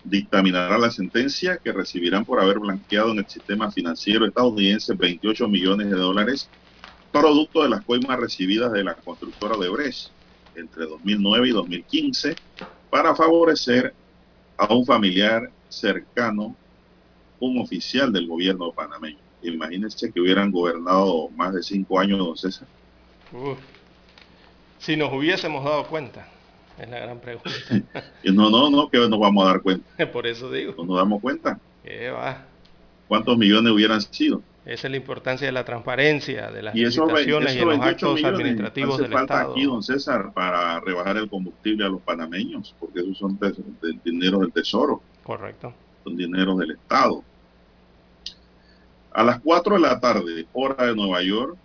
Dictaminará 0.04 0.78
la 0.78 0.90
sentencia 0.90 1.56
que 1.56 1.72
recibirán 1.72 2.24
por 2.24 2.40
haber 2.40 2.60
blanqueado 2.60 3.10
en 3.10 3.18
el 3.18 3.28
sistema 3.28 3.70
financiero 3.70 4.24
estadounidense 4.24 4.94
28 4.94 5.48
millones 5.48 5.90
de 5.90 5.96
dólares, 5.96 6.48
producto 7.10 7.62
de 7.62 7.70
las 7.70 7.82
coimas 7.82 8.18
recibidas 8.20 8.70
de 8.72 8.84
la 8.84 8.94
constructora 8.94 9.56
de 9.56 9.68
Brecht 9.68 10.10
entre 10.54 10.86
2009 10.86 11.48
y 11.48 11.50
2015 11.50 12.36
para 12.90 13.14
favorecer 13.16 13.92
a 14.56 14.72
un 14.72 14.84
familiar 14.84 15.50
cercano, 15.68 16.54
un 17.40 17.58
oficial 17.60 18.12
del 18.12 18.28
gobierno 18.28 18.70
panameño. 18.72 19.18
Imagínense 19.42 20.12
que 20.12 20.20
hubieran 20.20 20.50
gobernado 20.50 21.28
más 21.30 21.54
de 21.54 21.62
cinco 21.62 21.98
años, 21.98 22.18
don 22.18 22.36
César. 22.36 22.68
si 24.78 24.96
nos 24.96 25.12
hubiésemos 25.12 25.64
dado 25.64 25.86
cuenta, 25.86 26.28
es 26.82 26.90
la 26.90 27.00
gran 27.00 27.20
pregunta. 27.20 27.50
no, 28.24 28.50
no, 28.50 28.70
no, 28.70 28.90
que 28.90 28.98
nos 28.98 29.18
vamos 29.18 29.44
a 29.44 29.48
dar 29.48 29.62
cuenta. 29.62 30.06
Por 30.12 30.26
eso 30.26 30.50
digo. 30.50 30.74
No 30.78 30.84
nos 30.84 30.96
damos 30.96 31.20
cuenta. 31.20 31.58
¿Qué 31.84 32.10
va? 32.10 32.44
¿Cuántos 33.08 33.36
millones 33.36 33.72
hubieran 33.72 34.00
sido? 34.00 34.42
Esa 34.64 34.86
es 34.86 34.90
la 34.90 34.96
importancia 34.98 35.46
de 35.46 35.52
la 35.52 35.64
transparencia, 35.64 36.50
de 36.50 36.62
las 36.62 36.76
y 36.76 36.84
licitaciones 36.84 37.56
y 37.56 37.60
los 37.60 37.80
actos 37.80 38.22
administrativos 38.22 38.98
del 38.98 39.10
falta 39.10 39.40
aquí, 39.40 39.64
don 39.64 39.82
César, 39.82 40.32
para 40.34 40.78
rebajar 40.80 41.16
el 41.16 41.28
combustible 41.28 41.86
a 41.86 41.88
los 41.88 42.00
panameños, 42.02 42.74
porque 42.78 43.00
esos 43.00 43.16
son 43.16 43.38
de, 43.38 43.54
dinero 44.04 44.38
del 44.40 44.52
Tesoro. 44.52 45.02
Correcto. 45.24 45.72
Son 46.04 46.16
dineros 46.16 46.58
del 46.58 46.72
Estado. 46.72 47.24
A 49.12 49.24
las 49.24 49.40
4 49.40 49.74
de 49.74 49.80
la 49.80 49.98
tarde, 49.98 50.46
hora 50.52 50.86
de 50.86 50.94
Nueva 50.94 51.22
York, 51.22 51.56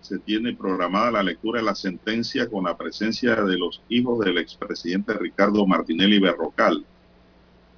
se 0.00 0.18
tiene 0.18 0.54
programada 0.54 1.10
la 1.10 1.22
lectura 1.22 1.60
de 1.60 1.66
la 1.66 1.74
sentencia 1.74 2.48
con 2.48 2.64
la 2.64 2.76
presencia 2.76 3.34
de 3.36 3.58
los 3.58 3.82
hijos 3.88 4.24
del 4.24 4.38
expresidente 4.38 5.14
Ricardo 5.14 5.66
Martinelli 5.66 6.18
Berrocal, 6.18 6.84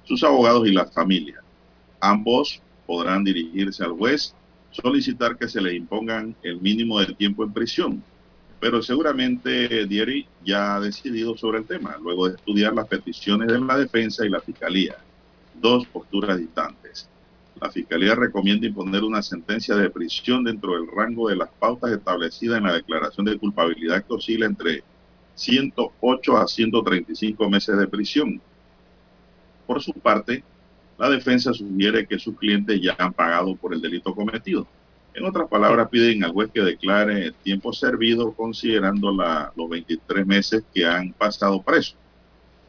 sus 0.03 0.23
abogados 0.23 0.67
y 0.67 0.71
la 0.71 0.85
familia. 0.85 1.41
Ambos 1.99 2.61
podrán 2.85 3.23
dirigirse 3.23 3.83
al 3.83 3.91
juez 3.91 4.33
solicitar 4.71 5.37
que 5.37 5.47
se 5.47 5.61
le 5.61 5.75
impongan 5.75 6.35
el 6.43 6.61
mínimo 6.61 6.99
de 6.99 7.13
tiempo 7.13 7.43
en 7.43 7.53
prisión. 7.53 8.03
Pero 8.59 8.81
seguramente 8.83 9.85
Dieri 9.85 10.27
ya 10.43 10.75
ha 10.75 10.79
decidido 10.79 11.37
sobre 11.37 11.59
el 11.59 11.65
tema, 11.65 11.97
luego 12.01 12.27
de 12.27 12.35
estudiar 12.35 12.73
las 12.73 12.87
peticiones 12.87 13.47
de 13.47 13.59
la 13.59 13.77
defensa 13.77 14.25
y 14.25 14.29
la 14.29 14.41
fiscalía. 14.41 14.97
Dos 15.53 15.87
posturas 15.87 16.37
distantes. 16.37 17.07
La 17.61 17.69
fiscalía 17.69 18.15
recomienda 18.15 18.67
imponer 18.67 19.03
una 19.03 19.21
sentencia 19.21 19.75
de 19.75 19.89
prisión 19.89 20.45
dentro 20.45 20.73
del 20.75 20.87
rango 20.87 21.27
de 21.27 21.35
las 21.35 21.49
pautas 21.49 21.91
establecidas 21.91 22.57
en 22.57 22.63
la 22.63 22.73
declaración 22.73 23.25
de 23.25 23.37
culpabilidad 23.37 24.03
que 24.05 24.13
oscila 24.13 24.45
entre 24.45 24.83
108 25.35 26.37
a 26.37 26.47
135 26.47 27.49
meses 27.49 27.77
de 27.77 27.87
prisión. 27.87 28.41
Por 29.67 29.81
su 29.81 29.91
parte, 29.93 30.43
la 30.97 31.09
defensa 31.09 31.53
sugiere 31.53 32.07
que 32.07 32.17
sus 32.17 32.37
clientes 32.37 32.79
ya 32.81 32.95
han 32.97 33.13
pagado 33.13 33.55
por 33.55 33.73
el 33.73 33.81
delito 33.81 34.15
cometido. 34.15 34.65
En 35.13 35.25
otras 35.25 35.49
palabras, 35.49 35.89
piden 35.89 36.23
al 36.23 36.31
juez 36.31 36.49
que 36.53 36.61
declare 36.61 37.33
tiempo 37.43 37.73
servido 37.73 38.31
considerando 38.33 39.11
los 39.11 39.69
23 39.69 40.25
meses 40.25 40.63
que 40.73 40.85
han 40.85 41.11
pasado 41.11 41.61
presos. 41.61 41.97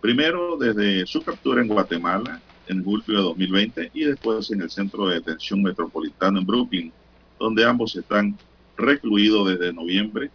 Primero 0.00 0.56
desde 0.56 1.06
su 1.06 1.22
captura 1.22 1.60
en 1.60 1.68
Guatemala 1.68 2.40
en 2.70 2.84
julio 2.84 3.04
de 3.18 3.22
2020 3.22 3.90
y 3.94 4.04
después 4.04 4.50
en 4.50 4.62
el 4.62 4.70
centro 4.70 5.08
de 5.08 5.16
detención 5.16 5.62
metropolitano 5.62 6.40
en 6.40 6.46
Brooklyn, 6.46 6.92
donde 7.38 7.64
ambos 7.64 7.96
están 7.96 8.38
recluidos 8.76 9.48
desde 9.48 9.72
noviembre 9.72 10.32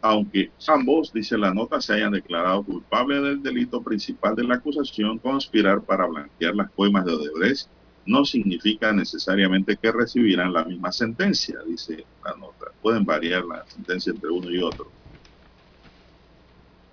aunque 0.00 0.52
ambos, 0.68 1.12
dice 1.12 1.36
la 1.36 1.52
nota, 1.52 1.80
se 1.80 1.94
hayan 1.94 2.12
declarado 2.12 2.64
culpables 2.64 3.22
del 3.22 3.42
delito 3.42 3.82
principal 3.82 4.36
de 4.36 4.44
la 4.44 4.56
acusación, 4.56 5.18
conspirar 5.18 5.84
para 5.84 6.06
blanquear 6.06 6.54
las 6.54 6.70
coimas 6.72 7.04
de 7.04 7.12
Odebrecht, 7.12 7.70
no 8.04 8.24
significa 8.24 8.92
necesariamente 8.92 9.76
que 9.76 9.90
recibirán 9.90 10.52
la 10.52 10.64
misma 10.64 10.92
sentencia, 10.92 11.58
dice 11.66 12.08
la 12.24 12.36
nota. 12.36 12.66
Pueden 12.80 13.04
variar 13.04 13.44
la 13.44 13.64
sentencia 13.66 14.12
entre 14.12 14.30
uno 14.30 14.50
y 14.50 14.60
otro. 14.62 14.94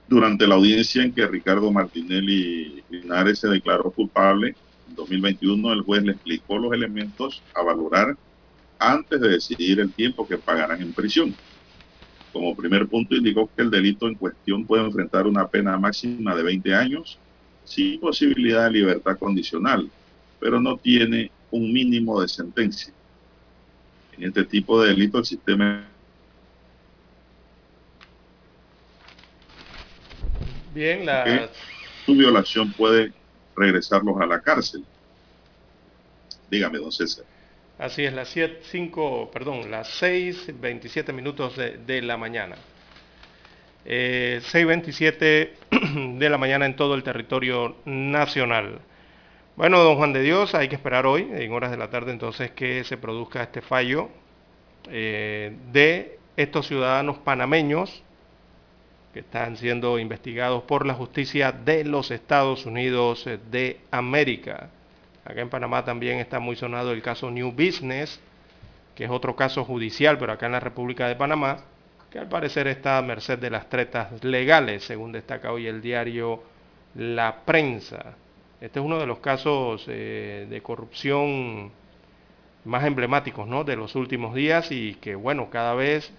Durante 0.07 0.45
la 0.47 0.55
audiencia 0.55 1.03
en 1.03 1.13
que 1.13 1.25
Ricardo 1.27 1.71
Martinelli 1.71 2.83
Linares 2.89 3.39
se 3.39 3.47
declaró 3.47 3.91
culpable, 3.91 4.55
en 4.87 4.95
2021 4.95 5.73
el 5.73 5.81
juez 5.81 6.03
le 6.03 6.11
explicó 6.13 6.57
los 6.57 6.73
elementos 6.73 7.41
a 7.55 7.63
valorar 7.63 8.15
antes 8.79 9.21
de 9.21 9.29
decidir 9.29 9.79
el 9.79 9.93
tiempo 9.93 10.27
que 10.27 10.37
pagarán 10.37 10.81
en 10.81 10.93
prisión. 10.93 11.33
Como 12.33 12.55
primer 12.55 12.87
punto 12.87 13.15
indicó 13.15 13.49
que 13.55 13.61
el 13.61 13.69
delito 13.69 14.07
en 14.07 14.15
cuestión 14.15 14.65
puede 14.65 14.85
enfrentar 14.85 15.27
una 15.27 15.47
pena 15.47 15.77
máxima 15.77 16.35
de 16.35 16.43
20 16.43 16.73
años 16.75 17.19
sin 17.63 17.99
posibilidad 17.99 18.65
de 18.65 18.71
libertad 18.71 19.17
condicional, 19.17 19.89
pero 20.39 20.59
no 20.59 20.77
tiene 20.77 21.31
un 21.51 21.71
mínimo 21.71 22.19
de 22.19 22.27
sentencia. 22.27 22.93
En 24.17 24.25
este 24.25 24.43
tipo 24.43 24.81
de 24.81 24.89
delito 24.89 25.19
el 25.19 25.25
sistema... 25.25 25.92
Bien, 30.73 31.05
la... 31.05 31.49
su 32.05 32.13
violación 32.13 32.73
puede 32.73 33.11
regresarlos 33.55 34.19
a 34.19 34.25
la 34.25 34.41
cárcel. 34.41 34.83
Dígame, 36.49 36.79
don 36.79 36.91
César. 36.91 37.25
Así 37.77 38.05
es, 38.05 38.13
las 38.13 38.29
5, 38.29 39.31
perdón, 39.31 39.71
las 39.71 39.87
6, 39.99 40.59
27 40.59 41.11
minutos 41.11 41.55
de, 41.57 42.01
la 42.01 42.17
mañana. 42.17 42.55
Eh, 43.85 44.41
6.27 44.51 46.17
de 46.19 46.29
la 46.29 46.37
mañana 46.37 46.65
en 46.65 46.75
todo 46.75 46.95
el 46.95 47.03
territorio 47.03 47.75
nacional. 47.85 48.79
Bueno, 49.55 49.83
don 49.83 49.97
Juan 49.97 50.13
de 50.13 50.21
Dios, 50.21 50.55
hay 50.55 50.69
que 50.69 50.75
esperar 50.75 51.05
hoy, 51.05 51.29
en 51.31 51.51
horas 51.51 51.71
de 51.71 51.77
la 51.77 51.89
tarde, 51.89 52.11
entonces, 52.11 52.51
que 52.51 52.83
se 52.83 52.97
produzca 52.97 53.43
este 53.43 53.61
fallo 53.61 54.09
eh, 54.89 55.55
de 55.71 56.17
estos 56.37 56.67
ciudadanos 56.67 57.17
panameños 57.19 58.03
que 59.13 59.19
están 59.19 59.57
siendo 59.57 59.99
investigados 59.99 60.63
por 60.63 60.87
la 60.87 60.95
justicia 60.95 61.51
de 61.51 61.83
los 61.83 62.09
Estados 62.09 62.65
Unidos 62.65 63.29
de 63.51 63.79
América. 63.91 64.69
Acá 65.23 65.41
en 65.41 65.49
Panamá 65.49 65.85
también 65.85 66.17
está 66.17 66.39
muy 66.39 66.55
sonado 66.55 66.91
el 66.91 67.03
caso 67.03 67.29
New 67.29 67.51
Business, 67.51 68.19
que 68.95 69.05
es 69.05 69.11
otro 69.11 69.35
caso 69.35 69.63
judicial, 69.63 70.17
pero 70.17 70.33
acá 70.33 70.47
en 70.47 70.53
la 70.53 70.59
República 70.59 71.07
de 71.07 71.15
Panamá, 71.15 71.59
que 72.11 72.17
al 72.17 72.27
parecer 72.27 72.67
está 72.67 72.97
a 72.97 73.03
merced 73.03 73.37
de 73.37 73.51
las 73.51 73.69
tretas 73.69 74.23
legales, 74.23 74.83
según 74.83 75.11
destaca 75.11 75.51
hoy 75.51 75.67
el 75.67 75.79
diario 75.79 76.43
La 76.95 77.37
Prensa. 77.45 78.15
Este 78.59 78.79
es 78.79 78.85
uno 78.85 78.97
de 78.97 79.05
los 79.05 79.19
casos 79.19 79.85
eh, 79.87 80.47
de 80.49 80.61
corrupción 80.61 81.71
más 82.65 82.83
emblemáticos 82.83 83.47
¿no? 83.47 83.63
de 83.63 83.75
los 83.75 83.95
últimos 83.95 84.33
días 84.33 84.71
y 84.71 84.95
que, 84.95 85.13
bueno, 85.13 85.49
cada 85.51 85.75
vez 85.75 86.11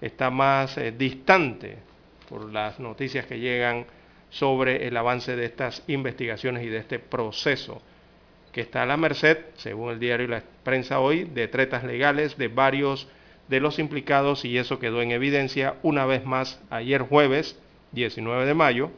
está 0.00 0.28
más 0.30 0.76
eh, 0.76 0.92
distante 0.92 1.93
por 2.28 2.52
las 2.52 2.80
noticias 2.80 3.26
que 3.26 3.38
llegan 3.38 3.86
sobre 4.30 4.86
el 4.86 4.96
avance 4.96 5.36
de 5.36 5.44
estas 5.44 5.82
investigaciones 5.86 6.64
y 6.64 6.68
de 6.68 6.78
este 6.78 6.98
proceso 6.98 7.80
que 8.52 8.60
está 8.60 8.82
a 8.82 8.86
la 8.86 8.96
merced, 8.96 9.38
según 9.56 9.90
el 9.90 9.98
diario 9.98 10.26
y 10.26 10.30
la 10.30 10.42
prensa 10.62 11.00
hoy, 11.00 11.24
de 11.24 11.48
tretas 11.48 11.82
legales 11.82 12.38
de 12.38 12.48
varios 12.48 13.08
de 13.48 13.60
los 13.60 13.78
implicados 13.78 14.44
y 14.44 14.58
eso 14.58 14.78
quedó 14.78 15.02
en 15.02 15.10
evidencia 15.10 15.74
una 15.82 16.06
vez 16.06 16.24
más 16.24 16.62
ayer 16.70 17.02
jueves 17.02 17.58
19 17.92 18.46
de 18.46 18.54
mayo, 18.54 18.90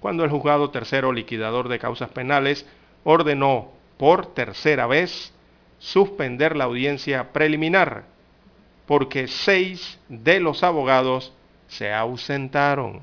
cuando 0.00 0.24
el 0.24 0.30
juzgado 0.30 0.70
tercero 0.70 1.12
liquidador 1.12 1.68
de 1.68 1.78
causas 1.78 2.10
penales 2.10 2.66
ordenó 3.04 3.72
por 3.98 4.32
tercera 4.32 4.86
vez 4.86 5.34
suspender 5.78 6.56
la 6.56 6.64
audiencia 6.64 7.32
preliminar 7.32 8.04
porque 8.90 9.28
seis 9.28 10.00
de 10.08 10.40
los 10.40 10.64
abogados 10.64 11.32
se 11.70 11.92
ausentaron. 11.92 13.00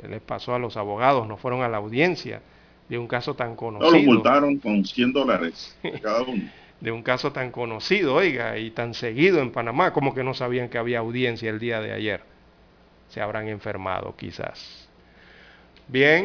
¿Qué 0.00 0.08
les 0.08 0.22
pasó 0.22 0.54
a 0.54 0.58
los 0.58 0.76
abogados? 0.76 1.28
No 1.28 1.36
fueron 1.36 1.62
a 1.62 1.68
la 1.68 1.76
audiencia 1.76 2.40
de 2.88 2.98
un 2.98 3.06
caso 3.06 3.34
tan 3.34 3.54
conocido. 3.54 3.92
No 3.92 3.98
lo 3.98 4.02
multaron 4.02 4.58
con 4.58 4.84
100 4.84 5.12
dólares 5.12 5.76
cada 6.02 6.22
uno. 6.22 6.42
de 6.80 6.90
un 6.90 7.02
caso 7.02 7.32
tan 7.32 7.52
conocido, 7.52 8.14
oiga, 8.14 8.58
y 8.58 8.70
tan 8.70 8.94
seguido 8.94 9.40
en 9.40 9.52
Panamá, 9.52 9.92
como 9.92 10.14
que 10.14 10.24
no 10.24 10.34
sabían 10.34 10.68
que 10.68 10.78
había 10.78 10.98
audiencia 10.98 11.50
el 11.50 11.58
día 11.58 11.80
de 11.80 11.92
ayer. 11.92 12.22
Se 13.08 13.20
habrán 13.20 13.48
enfermado 13.48 14.16
quizás. 14.16 14.88
Bien. 15.86 16.24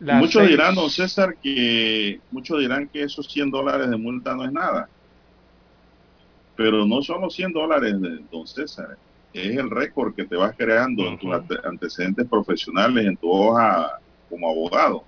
Muchos 0.00 0.48
dirán, 0.48 0.74
don 0.74 0.90
César, 0.90 1.36
que 1.40 2.20
muchos 2.32 2.58
dirán 2.58 2.88
que 2.88 3.04
esos 3.04 3.30
100 3.30 3.52
dólares 3.52 3.88
de 3.88 3.96
multa 3.96 4.34
no 4.34 4.44
es 4.44 4.52
nada. 4.52 4.88
Pero 6.56 6.84
no 6.84 7.00
son 7.02 7.20
los 7.20 7.34
100 7.34 7.52
dólares 7.52 8.00
de 8.00 8.18
don 8.30 8.44
César. 8.44 8.98
Es 9.32 9.56
el 9.56 9.70
récord 9.70 10.14
que 10.14 10.24
te 10.24 10.36
vas 10.36 10.54
creando 10.56 11.06
en 11.06 11.18
tus 11.18 11.32
antecedentes 11.64 12.26
profesionales, 12.28 13.06
en 13.06 13.16
tu 13.16 13.30
hoja 13.30 13.98
como 14.28 14.50
abogado. 14.50 15.04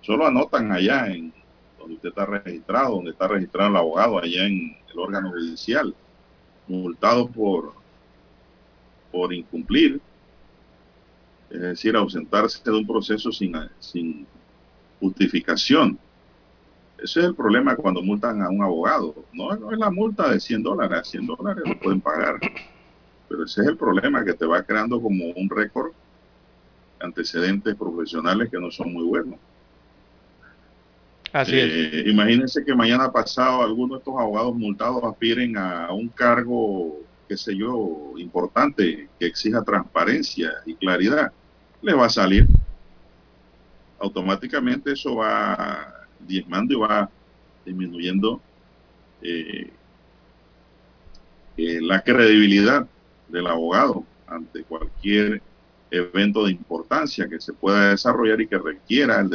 Solo 0.00 0.26
anotan 0.26 0.72
allá 0.72 1.06
en 1.06 1.32
donde 1.78 1.94
usted 1.94 2.08
está 2.08 2.26
registrado, 2.26 2.96
donde 2.96 3.12
está 3.12 3.28
registrado 3.28 3.70
el 3.70 3.76
abogado, 3.76 4.18
allá 4.18 4.46
en 4.46 4.76
el 4.92 4.98
órgano 4.98 5.30
judicial, 5.30 5.94
multado 6.66 7.28
por, 7.28 7.72
por 9.12 9.32
incumplir, 9.32 10.00
es 11.50 11.60
decir, 11.60 11.94
ausentarse 11.94 12.60
de 12.64 12.76
un 12.76 12.86
proceso 12.86 13.30
sin, 13.30 13.54
sin 13.78 14.26
justificación. 15.00 15.98
Ese 16.98 17.20
es 17.20 17.26
el 17.26 17.34
problema 17.34 17.76
cuando 17.76 18.02
multan 18.02 18.42
a 18.42 18.48
un 18.48 18.62
abogado. 18.62 19.14
No, 19.32 19.54
no 19.56 19.70
es 19.70 19.78
la 19.78 19.90
multa 19.90 20.30
de 20.30 20.40
100 20.40 20.62
dólares, 20.62 21.08
100 21.08 21.26
dólares 21.26 21.64
lo 21.66 21.78
pueden 21.78 22.00
pagar. 22.00 22.40
Pero 23.34 23.46
ese 23.46 23.62
es 23.62 23.66
el 23.66 23.76
problema 23.76 24.24
que 24.24 24.34
te 24.34 24.46
va 24.46 24.62
creando 24.62 25.02
como 25.02 25.24
un 25.30 25.50
récord 25.50 25.90
antecedentes 27.00 27.74
profesionales 27.74 28.48
que 28.48 28.60
no 28.60 28.70
son 28.70 28.92
muy 28.92 29.02
buenos. 29.02 29.40
Así 31.32 31.58
es. 31.58 31.64
Eh, 31.68 32.04
imagínense 32.06 32.64
que 32.64 32.72
mañana 32.76 33.10
pasado 33.10 33.62
algunos 33.62 33.90
de 33.90 33.98
estos 33.98 34.14
abogados 34.16 34.54
multados 34.54 35.02
aspiren 35.02 35.56
a 35.58 35.92
un 35.92 36.08
cargo, 36.08 37.00
qué 37.28 37.36
sé 37.36 37.56
yo, 37.56 38.12
importante, 38.18 39.08
que 39.18 39.26
exija 39.26 39.64
transparencia 39.64 40.52
y 40.64 40.76
claridad. 40.76 41.32
Les 41.82 41.96
va 41.96 42.06
a 42.06 42.10
salir. 42.10 42.46
Automáticamente 43.98 44.92
eso 44.92 45.16
va 45.16 46.06
diezmando 46.20 46.72
y 46.72 46.76
va 46.76 47.10
disminuyendo 47.66 48.40
eh, 49.22 49.72
eh, 51.56 51.78
la 51.80 52.00
credibilidad 52.00 52.86
del 53.28 53.46
abogado 53.46 54.04
ante 54.26 54.62
cualquier 54.64 55.42
evento 55.90 56.44
de 56.44 56.52
importancia 56.52 57.28
que 57.28 57.40
se 57.40 57.52
pueda 57.52 57.90
desarrollar 57.90 58.40
y 58.40 58.48
que 58.48 58.58
requiera 58.58 59.26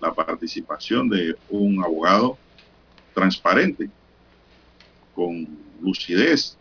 la 0.00 0.12
participación 0.12 1.08
de 1.08 1.36
un 1.48 1.82
abogado 1.82 2.36
transparente, 3.14 3.88
con 5.14 5.46
lucidez, 5.80 6.56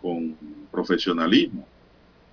con 0.00 0.36
profesionalismo. 0.70 1.66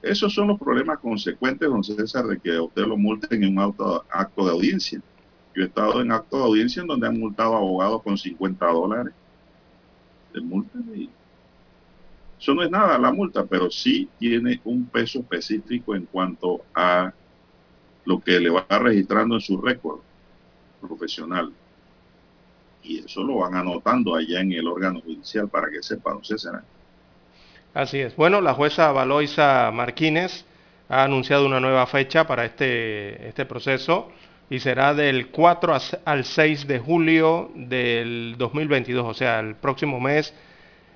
Esos 0.02 0.34
son 0.34 0.48
los 0.48 0.60
problemas 0.60 1.00
consecuentes, 1.00 1.68
don 1.68 1.84
César, 1.84 2.26
de 2.26 2.40
que 2.40 2.58
usted 2.60 2.84
lo 2.84 2.96
multen 2.96 3.44
en 3.44 3.52
un 3.52 3.60
auto, 3.60 4.06
acto 4.10 4.46
de 4.46 4.52
audiencia. 4.52 5.02
Yo 5.54 5.64
he 5.64 5.66
estado 5.66 6.02
en 6.02 6.12
acto 6.12 6.38
de 6.38 6.44
audiencia 6.44 6.82
en 6.82 6.88
donde 6.88 7.08
han 7.08 7.20
multado 7.20 7.56
abogados 7.56 8.02
con 8.02 8.18
50 8.18 8.66
dólares 8.66 9.14
de 10.34 10.42
multa 10.42 10.80
y 10.96 11.10
eso 12.40 12.54
no 12.54 12.64
es 12.64 12.72
nada 12.72 12.98
la 12.98 13.12
multa, 13.12 13.44
pero 13.46 13.70
sí 13.70 14.08
tiene 14.18 14.62
un 14.64 14.86
peso 14.86 15.20
específico 15.20 15.94
en 15.94 16.06
cuanto 16.06 16.62
a 16.74 17.12
lo 18.06 18.20
que 18.22 18.40
le 18.40 18.50
va 18.50 18.66
registrando 18.70 19.36
en 19.36 19.42
su 19.42 19.60
récord 19.60 20.00
profesional. 20.80 21.52
Y 22.82 23.00
eso 23.00 23.24
lo 23.24 23.40
van 23.40 23.56
anotando 23.56 24.16
allá 24.16 24.40
en 24.40 24.54
el 24.54 24.68
órgano 24.68 25.02
judicial 25.02 25.50
para 25.50 25.70
que 25.70 25.84
sepa, 25.84 26.14
no 26.14 26.24
César. 26.24 26.64
Así 27.74 28.00
es. 28.00 28.16
Bueno, 28.16 28.40
la 28.40 28.54
jueza 28.54 28.92
Valoisa 28.94 29.70
Martínez 29.74 30.46
ha 30.88 31.04
anunciado 31.04 31.46
una 31.46 31.60
nueva 31.60 31.86
fecha 31.88 32.26
para 32.26 32.46
este, 32.46 33.28
este 33.28 33.46
proceso 33.46 34.10
y 34.50 34.60
será 34.60 34.94
del 34.94 35.28
4 35.28 35.78
al 36.06 36.24
6 36.24 36.68
de 36.68 36.80
julio 36.80 37.52
del 37.54 38.36
2022, 38.38 39.06
o 39.06 39.14
sea, 39.14 39.40
el 39.42 39.56
próximo 39.56 40.00
mes 40.00 40.34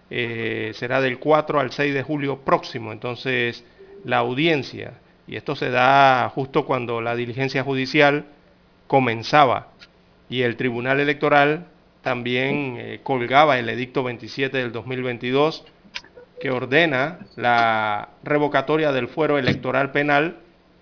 eh, 0.10 0.72
será 0.76 1.02
del 1.02 1.20
4 1.20 1.60
al 1.60 1.72
6 1.72 1.94
de 1.94 2.04
julio 2.04 2.40
próximo. 2.40 2.92
Entonces, 2.92 3.64
la 4.04 4.18
audiencia, 4.18 4.94
y 5.28 5.36
esto 5.36 5.56
se 5.56 5.70
da 5.70 6.30
justo 6.30 6.66
cuando 6.66 7.02
la 7.02 7.16
diligencia 7.16 7.64
judicial 7.64 8.26
comenzaba 8.88 9.70
y 10.30 10.42
el 10.42 10.56
Tribunal 10.56 11.00
Electoral 11.00 11.68
también 12.02 12.76
eh, 12.78 13.00
colgaba 13.04 13.60
el 13.60 13.70
edicto 13.70 14.04
27 14.04 14.58
del 14.58 14.72
2022 14.72 15.66
que 16.40 16.52
ordena 16.52 17.20
la 17.36 18.10
revocatoria 18.24 18.92
del 18.92 19.08
fuero 19.08 19.38
electoral 19.38 19.92
penal 19.92 20.38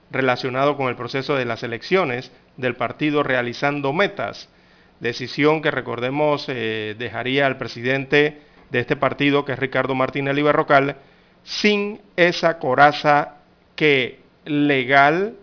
relacionado 0.10 0.76
con 0.76 0.90
el 0.90 0.96
proceso 0.96 1.36
de 1.36 1.46
las 1.46 1.64
elecciones 1.64 2.32
del 2.58 2.76
partido 2.76 3.24
realizando 3.24 3.94
metas, 3.94 4.50
decisión 5.00 5.62
que 5.62 5.72
recordemos 5.72 6.46
eh, 6.48 6.96
dejaría 6.98 7.46
al 7.46 7.58
presidente 7.58 8.42
de 8.72 8.80
este 8.80 8.96
partido, 8.96 9.46
que 9.46 9.54
es 9.54 9.60
Ricardo 9.60 9.96
Martínez 9.96 10.34
Liberrocal, 10.34 10.96
sin 11.44 12.02
esa 12.16 12.58
coraza 12.58 13.36
que 13.76 14.20
legal 14.46 15.36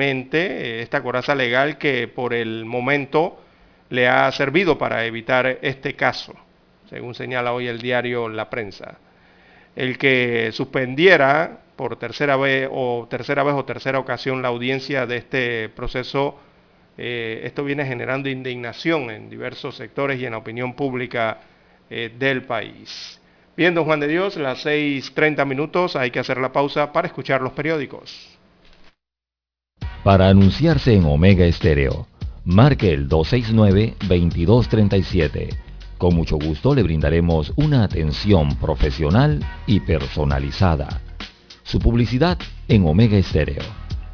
eh, 0.00 0.80
esta 0.82 1.02
coraza 1.02 1.34
legal 1.34 1.76
que 1.76 2.08
por 2.08 2.32
el 2.32 2.64
momento 2.64 3.40
le 3.90 4.08
ha 4.08 4.30
servido 4.32 4.78
para 4.78 5.04
evitar 5.04 5.58
este 5.60 5.94
caso, 5.94 6.34
según 6.88 7.14
señala 7.14 7.52
hoy 7.52 7.68
el 7.68 7.80
diario 7.80 8.28
La 8.28 8.48
Prensa. 8.48 8.98
El 9.76 9.98
que 9.98 10.50
suspendiera 10.52 11.58
por 11.76 11.96
tercera 11.96 12.36
vez 12.36 12.68
o 12.70 13.06
tercera 13.10 13.42
vez 13.42 13.54
o 13.54 13.64
tercera 13.64 13.98
ocasión 13.98 14.40
la 14.40 14.48
audiencia 14.48 15.06
de 15.06 15.16
este 15.16 15.68
proceso, 15.68 16.38
eh, 16.96 17.42
esto 17.44 17.64
viene 17.64 17.84
generando 17.84 18.28
indignación 18.28 19.10
en 19.10 19.28
diversos 19.28 19.76
sectores 19.76 20.20
y 20.20 20.26
en 20.26 20.32
la 20.32 20.38
opinión 20.38 20.74
pública 20.74 21.38
eh, 21.94 22.10
del 22.18 22.44
país. 22.44 23.20
Bien, 23.54 23.74
don 23.74 23.84
Juan 23.84 24.00
de 24.00 24.08
Dios, 24.08 24.36
las 24.36 24.64
6.30 24.64 25.44
minutos, 25.44 25.94
hay 25.94 26.10
que 26.10 26.20
hacer 26.20 26.38
la 26.38 26.50
pausa 26.50 26.90
para 26.90 27.06
escuchar 27.06 27.42
los 27.42 27.52
periódicos. 27.52 28.30
Para 30.02 30.30
anunciarse 30.30 30.94
en 30.94 31.04
Omega 31.04 31.44
Estéreo, 31.44 32.06
marque 32.46 32.94
el 32.94 33.10
269-2237. 33.10 35.54
Con 35.98 36.14
mucho 36.14 36.38
gusto 36.38 36.74
le 36.74 36.82
brindaremos 36.82 37.52
una 37.56 37.84
atención 37.84 38.56
profesional 38.56 39.44
y 39.66 39.80
personalizada. 39.80 41.02
Su 41.62 41.78
publicidad 41.78 42.38
en 42.68 42.86
Omega 42.86 43.18
Estéreo. 43.18 43.64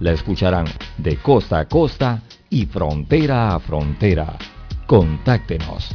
La 0.01 0.11
escucharán 0.11 0.67
de 0.97 1.17
costa 1.19 1.61
a 1.61 1.69
costa 1.69 2.23
y 2.51 2.67
frontera 2.67 3.55
a 3.55 3.61
frontera. 3.61 4.37
Contáctenos 4.87 5.95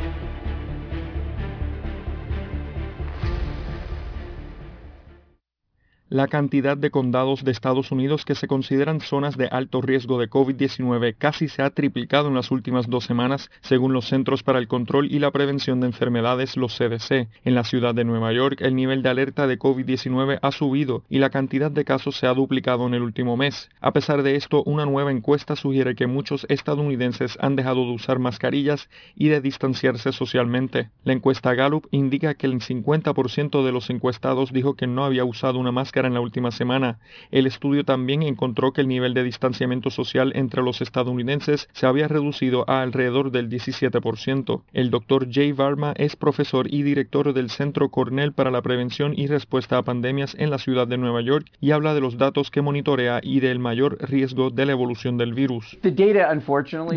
La 6.11 6.27
cantidad 6.27 6.75
de 6.75 6.91
condados 6.91 7.45
de 7.45 7.51
Estados 7.51 7.89
Unidos 7.89 8.25
que 8.25 8.35
se 8.35 8.45
consideran 8.45 8.99
zonas 8.99 9.37
de 9.37 9.47
alto 9.47 9.81
riesgo 9.81 10.19
de 10.19 10.29
COVID-19 10.29 11.15
casi 11.17 11.47
se 11.47 11.61
ha 11.61 11.69
triplicado 11.69 12.27
en 12.27 12.33
las 12.33 12.51
últimas 12.51 12.89
dos 12.89 13.05
semanas, 13.05 13.49
según 13.61 13.93
los 13.93 14.09
Centros 14.09 14.43
para 14.43 14.59
el 14.59 14.67
Control 14.67 15.09
y 15.09 15.19
la 15.19 15.31
Prevención 15.31 15.79
de 15.79 15.87
Enfermedades, 15.87 16.57
los 16.57 16.77
CDC. 16.77 17.29
En 17.45 17.55
la 17.55 17.63
ciudad 17.63 17.95
de 17.95 18.03
Nueva 18.03 18.33
York, 18.33 18.59
el 18.59 18.75
nivel 18.75 19.03
de 19.03 19.09
alerta 19.09 19.47
de 19.47 19.57
COVID-19 19.57 20.39
ha 20.41 20.51
subido 20.51 21.03
y 21.09 21.19
la 21.19 21.29
cantidad 21.29 21.71
de 21.71 21.85
casos 21.85 22.17
se 22.17 22.27
ha 22.27 22.33
duplicado 22.33 22.85
en 22.87 22.93
el 22.93 23.03
último 23.03 23.37
mes. 23.37 23.69
A 23.79 23.93
pesar 23.93 24.21
de 24.21 24.35
esto, 24.35 24.63
una 24.65 24.85
nueva 24.85 25.11
encuesta 25.11 25.55
sugiere 25.55 25.95
que 25.95 26.07
muchos 26.07 26.45
estadounidenses 26.49 27.37
han 27.39 27.55
dejado 27.55 27.85
de 27.85 27.93
usar 27.93 28.19
mascarillas 28.19 28.89
y 29.15 29.29
de 29.29 29.39
distanciarse 29.39 30.11
socialmente. 30.11 30.89
La 31.05 31.13
encuesta 31.13 31.53
Gallup 31.53 31.87
indica 31.89 32.33
que 32.33 32.47
el 32.47 32.59
50% 32.59 33.63
de 33.63 33.71
los 33.71 33.89
encuestados 33.89 34.51
dijo 34.51 34.73
que 34.73 34.87
no 34.87 35.05
había 35.05 35.23
usado 35.23 35.57
una 35.57 35.71
máscara 35.71 36.00
máscara 36.01 36.07
en 36.07 36.13
la 36.13 36.21
última 36.21 36.51
semana. 36.51 36.99
El 37.31 37.45
estudio 37.45 37.83
también 37.83 38.23
encontró 38.23 38.71
que 38.73 38.81
el 38.81 38.87
nivel 38.87 39.13
de 39.13 39.23
distanciamiento 39.23 39.89
social 39.89 40.31
entre 40.35 40.63
los 40.63 40.81
estadounidenses 40.81 41.67
se 41.73 41.85
había 41.85 42.07
reducido 42.07 42.65
a 42.67 42.81
alrededor 42.81 43.31
del 43.31 43.49
17%. 43.49 44.61
El 44.73 44.89
doctor 44.89 45.27
Jay 45.31 45.51
Varma 45.51 45.93
es 45.97 46.15
profesor 46.15 46.67
y 46.69 46.83
director 46.83 47.33
del 47.33 47.49
Centro 47.49 47.89
Cornell 47.89 48.33
para 48.33 48.51
la 48.51 48.61
Prevención 48.61 49.13
y 49.15 49.27
Respuesta 49.27 49.77
a 49.77 49.83
Pandemias 49.83 50.35
en 50.39 50.49
la 50.49 50.57
ciudad 50.57 50.87
de 50.87 50.97
Nueva 50.97 51.21
York 51.21 51.45
y 51.59 51.71
habla 51.71 51.93
de 51.93 52.01
los 52.01 52.17
datos 52.17 52.49
que 52.49 52.61
monitorea 52.61 53.19
y 53.21 53.39
del 53.39 53.59
mayor 53.59 53.97
riesgo 53.99 54.49
de 54.49 54.65
la 54.65 54.71
evolución 54.71 55.17
del 55.17 55.33
virus. 55.33 55.77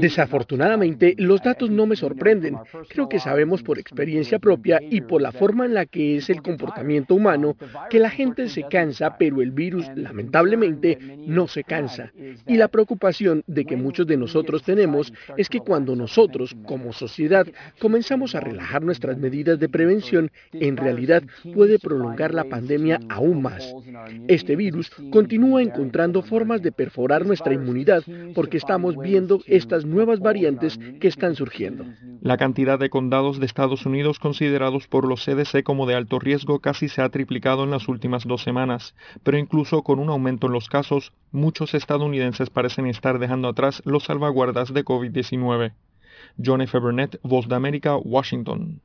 Desafortunadamente, 0.01 1.15
los 1.19 1.43
datos 1.43 1.71
no 1.71 1.87
me 1.87 1.97
sorprenden. 1.97 2.57
Creo 2.89 3.09
que 3.09 3.19
sabemos 3.19 3.63
por 3.63 3.79
experiencia 3.79 4.39
propia 4.39 4.79
y 4.81 5.03
por 5.03 5.21
la 5.21 5.33
forma 5.33 5.67
en 5.67 5.75
la 5.75 5.85
que 5.87 6.17
es 6.17 6.31
el 6.31 6.43
comportamiento 6.43 7.15
humano 7.15 7.57
que 7.91 7.99
la 7.99 8.11
gente 8.11 8.49
se 8.49 8.63
cansa, 8.63 8.94
pero 9.19 9.43
el 9.43 9.51
virus 9.51 9.87
lamentablemente 9.95 10.99
no 11.27 11.49
se 11.49 11.65
cansa. 11.65 12.13
Y 12.47 12.57
la 12.57 12.69
preocupación 12.69 13.43
de 13.47 13.65
que 13.65 13.77
muchos 13.77 14.07
de 14.07 14.17
nosotros 14.17 14.63
tenemos 14.63 15.13
es 15.37 15.49
que 15.49 15.61
cuando 15.61 15.97
nosotros, 15.97 16.55
como 16.67 16.93
sociedad, 16.93 17.47
comenzamos 17.81 18.35
a 18.35 18.41
relajar 18.41 18.83
nuestras 18.83 19.19
medidas 19.19 19.59
de 19.59 19.69
prevención, 19.69 20.31
en 20.53 20.77
realidad 20.77 21.23
puede 21.55 21.79
prolongar 21.79 22.35
la 22.35 22.45
pandemia 22.45 23.01
aún 23.09 23.43
más. 23.43 23.75
Este 24.29 24.57
virus 24.57 24.91
continúa 25.11 25.63
encontrando 25.63 26.23
formas 26.23 26.63
de 26.63 26.73
perforar 26.73 27.27
nuestra 27.27 27.55
inmunidad 27.55 28.03
porque 28.35 28.57
estamos 28.57 28.97
viendo 28.97 29.41
estas 29.47 29.85
nuevas 29.85 30.21
variantes 30.21 30.79
que 31.01 31.09
están 31.09 31.35
surgiendo. 31.35 31.85
La 32.21 32.37
cantidad 32.37 32.79
de 32.79 32.91
condados 32.91 33.39
de 33.39 33.47
Estados 33.47 33.87
Unidos 33.87 34.19
considerados 34.19 34.89
por 34.89 35.07
los 35.07 35.25
CDC 35.25 35.63
como 35.63 35.87
de 35.87 35.95
alto 35.95 36.19
riesgo 36.19 36.59
casi 36.61 36.89
se 36.89 37.03
ha 37.03 37.09
triplicado 37.09 37.65
en 37.65 37.71
las 37.71 37.89
últimas 37.89 38.25
dos 38.25 38.43
semanas, 38.43 38.84
pero 39.23 39.39
incluso 39.39 39.83
con 39.83 39.99
un 39.99 40.11
aumento 40.11 40.49
en 40.49 40.53
los 40.53 40.69
casos, 40.69 41.13
muchos 41.33 41.73
estadounidenses 41.73 42.51
parecen 42.51 42.87
estar 42.87 43.19
dejando 43.19 43.49
atrás 43.49 43.81
los 43.85 44.05
salvaguardas 44.05 44.75
de 44.75 44.85
COVID-19. 44.85 45.73
John 46.45 46.61
F. 46.61 46.79
Burnett, 46.79 47.19
Voz 47.23 47.49
de 47.49 47.55
América, 47.55 47.97
Washington. 47.97 48.81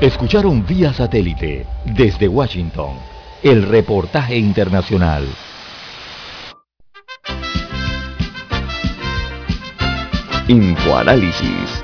Escucharon 0.00 0.66
vía 0.66 0.92
satélite 0.92 1.66
desde 1.84 2.28
Washington 2.28 2.96
el 3.42 3.62
reportaje 3.62 4.36
internacional. 4.38 5.26
Infoanálisis, 10.48 11.83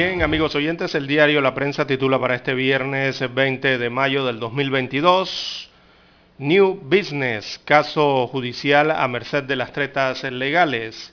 Bien, 0.00 0.22
amigos 0.22 0.54
oyentes, 0.54 0.94
el 0.94 1.08
diario 1.08 1.40
La 1.40 1.54
Prensa 1.54 1.84
titula 1.84 2.20
para 2.20 2.36
este 2.36 2.54
viernes 2.54 3.20
20 3.34 3.78
de 3.78 3.90
mayo 3.90 4.24
del 4.24 4.38
2022 4.38 5.70
New 6.38 6.80
Business, 6.84 7.60
caso 7.64 8.28
judicial 8.28 8.92
a 8.92 9.08
merced 9.08 9.42
de 9.42 9.56
las 9.56 9.72
tretas 9.72 10.22
legales. 10.22 11.12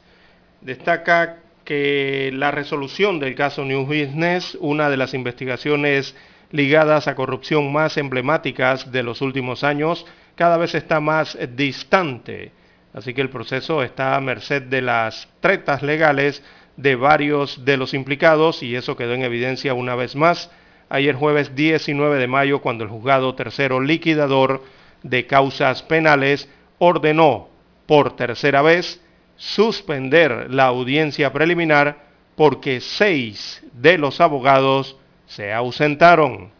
Destaca 0.61 1.37
que 1.63 2.29
la 2.31 2.51
resolución 2.51 3.19
del 3.19 3.33
caso 3.33 3.65
New 3.65 3.87
Business, 3.87 4.55
una 4.61 4.87
de 4.91 4.97
las 4.97 5.15
investigaciones 5.15 6.15
ligadas 6.51 7.07
a 7.07 7.15
corrupción 7.15 7.73
más 7.73 7.97
emblemáticas 7.97 8.91
de 8.91 9.01
los 9.01 9.23
últimos 9.23 9.63
años, 9.63 10.05
cada 10.35 10.57
vez 10.57 10.75
está 10.75 10.99
más 10.99 11.35
distante. 11.55 12.51
Así 12.93 13.15
que 13.15 13.21
el 13.21 13.31
proceso 13.31 13.81
está 13.81 14.15
a 14.15 14.21
merced 14.21 14.61
de 14.61 14.83
las 14.83 15.27
tretas 15.41 15.81
legales 15.81 16.43
de 16.77 16.95
varios 16.95 17.65
de 17.65 17.77
los 17.77 17.93
implicados 17.93 18.63
y 18.63 18.75
eso 18.75 18.95
quedó 18.95 19.13
en 19.13 19.23
evidencia 19.23 19.73
una 19.73 19.95
vez 19.95 20.15
más 20.15 20.51
ayer 20.89 21.15
jueves 21.15 21.55
19 21.55 22.17
de 22.17 22.27
mayo 22.27 22.61
cuando 22.61 22.83
el 22.83 22.89
juzgado 22.89 23.35
tercero 23.35 23.79
liquidador 23.79 24.63
de 25.03 25.25
causas 25.25 25.83
penales 25.83 26.49
ordenó 26.77 27.49
por 27.85 28.15
tercera 28.15 28.61
vez 28.61 29.01
suspender 29.37 30.47
la 30.49 30.65
audiencia 30.65 31.31
preliminar 31.31 32.05
porque 32.35 32.81
seis 32.81 33.63
de 33.73 33.97
los 33.97 34.19
abogados 34.19 34.97
se 35.25 35.53
ausentaron. 35.53 36.51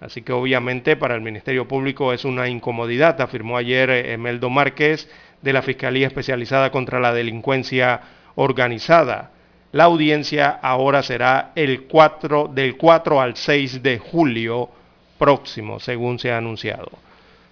Así 0.00 0.22
que 0.22 0.32
obviamente 0.32 0.96
para 0.96 1.16
el 1.16 1.20
Ministerio 1.20 1.66
Público 1.66 2.12
es 2.12 2.24
una 2.24 2.48
incomodidad, 2.48 3.20
afirmó 3.20 3.56
ayer 3.56 3.90
Emeldo 3.90 4.48
Márquez 4.48 5.10
de 5.42 5.52
la 5.52 5.62
Fiscalía 5.62 6.06
Especializada 6.06 6.70
contra 6.70 7.00
la 7.00 7.12
Delincuencia 7.12 8.00
Organizada. 8.36 9.32
La 9.72 9.84
audiencia 9.84 10.48
ahora 10.62 11.02
será 11.02 11.52
el 11.54 11.82
4, 11.82 12.50
del 12.54 12.78
4 12.78 13.20
al 13.20 13.36
6 13.36 13.82
de 13.82 13.98
julio 13.98 14.70
próximo, 15.18 15.78
según 15.78 16.18
se 16.18 16.32
ha 16.32 16.38
anunciado. 16.38 16.90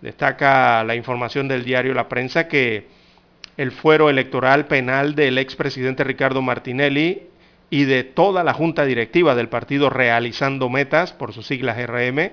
Destaca 0.00 0.82
la 0.82 0.96
información 0.96 1.46
del 1.46 1.64
diario 1.64 1.94
La 1.94 2.08
Prensa 2.08 2.48
que 2.48 2.88
el 3.56 3.70
fuero 3.70 4.10
electoral 4.10 4.66
penal 4.66 5.14
del 5.14 5.38
expresidente 5.38 6.02
Ricardo 6.02 6.42
Martinelli 6.42 7.28
y 7.70 7.84
de 7.84 8.02
toda 8.02 8.42
la 8.42 8.54
junta 8.54 8.84
directiva 8.84 9.36
del 9.36 9.48
partido 9.48 9.88
realizando 9.88 10.68
metas, 10.68 11.12
por 11.12 11.32
sus 11.32 11.46
siglas 11.46 11.78
RM, 11.78 12.32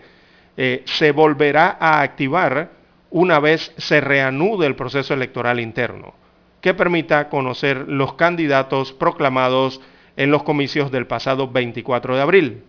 eh, 0.58 0.82
se 0.86 1.12
volverá 1.12 1.78
a 1.80 2.02
activar 2.02 2.72
una 3.16 3.40
vez 3.40 3.72
se 3.78 4.02
reanude 4.02 4.68
el 4.68 4.76
proceso 4.76 5.14
electoral 5.14 5.62
interno, 5.62 6.14
que 6.60 6.74
permita 6.74 7.30
conocer 7.30 7.88
los 7.88 8.16
candidatos 8.16 8.92
proclamados 8.92 9.80
en 10.18 10.32
los 10.32 10.44
comicios 10.44 10.92
del 10.92 11.08
pasado 11.08 11.48
24 11.48 12.14
de 12.18 12.22
abril. 12.22 12.64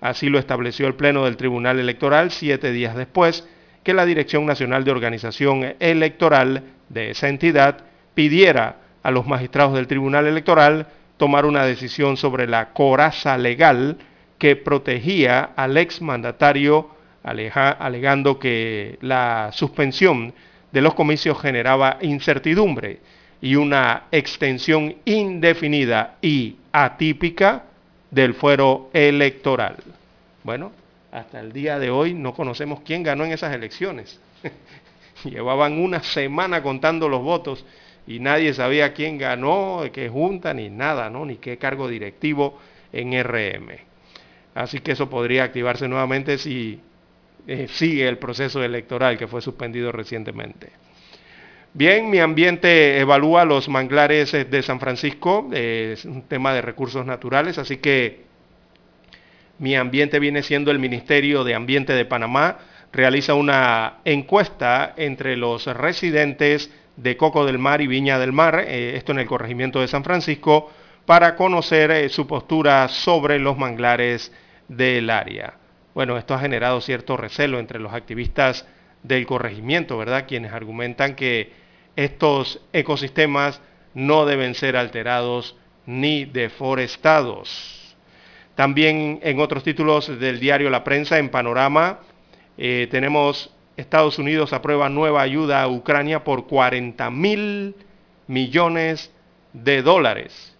Así 0.00 0.30
lo 0.30 0.38
estableció 0.38 0.86
el 0.86 0.94
Pleno 0.94 1.26
del 1.26 1.36
Tribunal 1.36 1.78
Electoral 1.78 2.30
siete 2.30 2.72
días 2.72 2.96
después 2.96 3.46
que 3.82 3.92
la 3.92 4.06
Dirección 4.06 4.46
Nacional 4.46 4.84
de 4.84 4.92
Organización 4.92 5.74
Electoral 5.78 6.62
de 6.88 7.10
esa 7.10 7.28
entidad 7.28 7.84
pidiera 8.14 8.76
a 9.02 9.10
los 9.10 9.26
magistrados 9.26 9.74
del 9.74 9.88
Tribunal 9.88 10.26
Electoral 10.26 10.86
tomar 11.18 11.44
una 11.44 11.66
decisión 11.66 12.16
sobre 12.16 12.46
la 12.46 12.72
coraza 12.72 13.36
legal 13.36 13.98
que 14.38 14.56
protegía 14.56 15.50
al 15.54 15.76
exmandatario 15.76 16.88
alegando 17.22 18.38
que 18.38 18.98
la 19.00 19.50
suspensión 19.52 20.34
de 20.72 20.80
los 20.80 20.94
comicios 20.94 21.40
generaba 21.40 21.98
incertidumbre 22.00 23.00
y 23.40 23.56
una 23.56 24.04
extensión 24.10 24.96
indefinida 25.04 26.16
y 26.22 26.56
atípica 26.72 27.64
del 28.10 28.34
fuero 28.34 28.90
electoral. 28.92 29.76
Bueno, 30.44 30.72
hasta 31.10 31.40
el 31.40 31.52
día 31.52 31.78
de 31.78 31.90
hoy 31.90 32.14
no 32.14 32.34
conocemos 32.34 32.80
quién 32.80 33.02
ganó 33.02 33.24
en 33.24 33.32
esas 33.32 33.54
elecciones. 33.54 34.20
Llevaban 35.24 35.78
una 35.78 36.02
semana 36.02 36.62
contando 36.62 37.08
los 37.08 37.22
votos 37.22 37.64
y 38.06 38.18
nadie 38.18 38.52
sabía 38.54 38.94
quién 38.94 39.18
ganó, 39.18 39.82
qué 39.92 40.08
junta, 40.08 40.52
ni 40.54 40.70
nada, 40.70 41.10
¿no? 41.10 41.24
ni 41.24 41.36
qué 41.36 41.58
cargo 41.58 41.88
directivo 41.88 42.58
en 42.92 43.12
RM. 43.22 43.70
Así 44.54 44.80
que 44.80 44.92
eso 44.92 45.08
podría 45.08 45.44
activarse 45.44 45.88
nuevamente 45.88 46.38
si 46.38 46.80
eh, 47.44 47.66
sigue 47.68 48.06
el 48.08 48.18
proceso 48.18 48.62
electoral 48.62 49.18
que 49.18 49.26
fue 49.26 49.42
suspendido 49.42 49.90
recientemente. 49.90 50.70
Bien, 51.74 52.08
mi 52.08 52.20
ambiente 52.20 53.00
evalúa 53.00 53.44
los 53.44 53.68
manglares 53.68 54.32
eh, 54.34 54.44
de 54.44 54.62
San 54.62 54.78
Francisco, 54.78 55.50
eh, 55.52 55.94
es 55.94 56.04
un 56.04 56.22
tema 56.22 56.54
de 56.54 56.62
recursos 56.62 57.04
naturales, 57.04 57.58
así 57.58 57.78
que 57.78 58.20
mi 59.58 59.74
ambiente 59.74 60.20
viene 60.20 60.44
siendo 60.44 60.70
el 60.70 60.78
Ministerio 60.78 61.42
de 61.42 61.56
Ambiente 61.56 61.94
de 61.94 62.04
Panamá, 62.04 62.58
realiza 62.92 63.34
una 63.34 63.94
encuesta 64.04 64.94
entre 64.96 65.36
los 65.36 65.66
residentes 65.66 66.70
de 66.96 67.16
Coco 67.16 67.44
del 67.44 67.58
Mar 67.58 67.80
y 67.80 67.88
Viña 67.88 68.20
del 68.20 68.32
Mar, 68.32 68.60
esto 68.68 69.12
en 69.12 69.18
el 69.18 69.26
corregimiento 69.26 69.80
de 69.80 69.88
San 69.88 70.04
Francisco, 70.04 70.70
para 71.06 71.34
conocer 71.36 72.10
su 72.10 72.26
postura 72.26 72.88
sobre 72.88 73.38
los 73.38 73.56
manglares 73.56 74.30
del 74.68 75.10
área. 75.10 75.54
Bueno, 75.94 76.16
esto 76.16 76.34
ha 76.34 76.38
generado 76.38 76.80
cierto 76.80 77.16
recelo 77.16 77.58
entre 77.58 77.78
los 77.78 77.92
activistas 77.92 78.66
del 79.02 79.26
corregimiento, 79.26 79.98
¿verdad? 79.98 80.26
Quienes 80.26 80.52
argumentan 80.52 81.14
que 81.14 81.52
estos 81.96 82.60
ecosistemas 82.72 83.60
no 83.94 84.24
deben 84.24 84.54
ser 84.54 84.76
alterados 84.76 85.56
ni 85.86 86.24
deforestados. 86.24 87.96
También 88.54 89.20
en 89.22 89.40
otros 89.40 89.64
títulos 89.64 90.18
del 90.18 90.40
diario 90.40 90.70
La 90.70 90.84
Prensa, 90.84 91.18
en 91.18 91.30
Panorama, 91.30 92.00
eh, 92.58 92.86
tenemos 92.90 93.50
Estados 93.76 94.18
Unidos 94.18 94.52
aprueba 94.52 94.88
nueva 94.88 95.22
ayuda 95.22 95.62
a 95.62 95.68
Ucrania 95.68 96.24
por 96.24 96.46
40 96.46 97.10
mil 97.10 97.74
millones 98.26 99.10
de 99.52 99.82
dólares. 99.82 100.56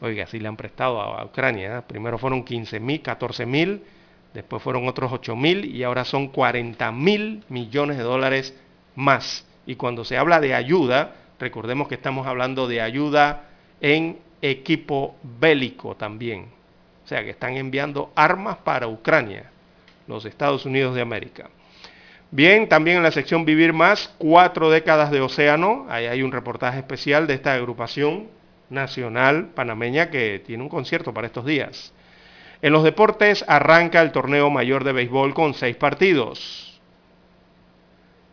Oiga, 0.00 0.26
si 0.26 0.40
le 0.40 0.48
han 0.48 0.56
prestado 0.56 1.00
a 1.00 1.24
Ucrania. 1.24 1.78
¿eh? 1.78 1.82
Primero 1.86 2.18
fueron 2.18 2.44
15 2.44 2.80
mil, 2.80 3.00
14 3.02 3.46
mil, 3.46 3.82
después 4.34 4.62
fueron 4.62 4.88
otros 4.88 5.12
8 5.12 5.36
mil 5.36 5.64
y 5.64 5.82
ahora 5.82 6.04
son 6.04 6.28
40 6.28 6.90
mil 6.92 7.44
millones 7.48 7.98
de 7.98 8.02
dólares 8.02 8.54
más. 8.94 9.46
Y 9.66 9.76
cuando 9.76 10.04
se 10.04 10.16
habla 10.16 10.40
de 10.40 10.54
ayuda, 10.54 11.14
recordemos 11.38 11.88
que 11.88 11.94
estamos 11.94 12.26
hablando 12.26 12.66
de 12.66 12.80
ayuda 12.80 13.44
en 13.80 14.18
equipo 14.40 15.16
bélico 15.22 15.96
también. 15.96 16.48
O 17.04 17.08
sea 17.08 17.22
que 17.22 17.30
están 17.30 17.56
enviando 17.56 18.12
armas 18.14 18.58
para 18.58 18.88
Ucrania, 18.88 19.50
los 20.06 20.24
Estados 20.24 20.66
Unidos 20.66 20.94
de 20.94 21.02
América. 21.02 21.50
Bien, 22.30 22.68
también 22.68 22.96
en 22.96 23.02
la 23.02 23.12
sección 23.12 23.44
Vivir 23.44 23.72
Más, 23.72 24.14
cuatro 24.18 24.70
décadas 24.70 25.10
de 25.10 25.20
océano. 25.20 25.86
Ahí 25.90 26.06
hay 26.06 26.22
un 26.22 26.32
reportaje 26.32 26.78
especial 26.78 27.26
de 27.26 27.34
esta 27.34 27.52
agrupación 27.52 28.28
nacional 28.70 29.48
panameña 29.54 30.08
que 30.08 30.42
tiene 30.44 30.62
un 30.62 30.70
concierto 30.70 31.12
para 31.12 31.26
estos 31.26 31.44
días. 31.44 31.92
En 32.62 32.72
los 32.72 32.84
deportes 32.84 33.44
arranca 33.48 34.00
el 34.00 34.12
torneo 34.12 34.48
mayor 34.48 34.84
de 34.84 34.92
béisbol 34.92 35.34
con 35.34 35.52
seis 35.54 35.74
partidos. 35.74 36.80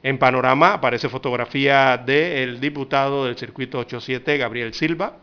En 0.04 0.20
panorama 0.20 0.74
aparece 0.74 1.10
fotografía 1.10 1.98
del 1.98 2.60
diputado 2.62 3.26
del 3.26 3.38
circuito 3.38 3.80
87, 3.80 4.38
Gabriel 4.38 4.76
Silva, 4.76 5.18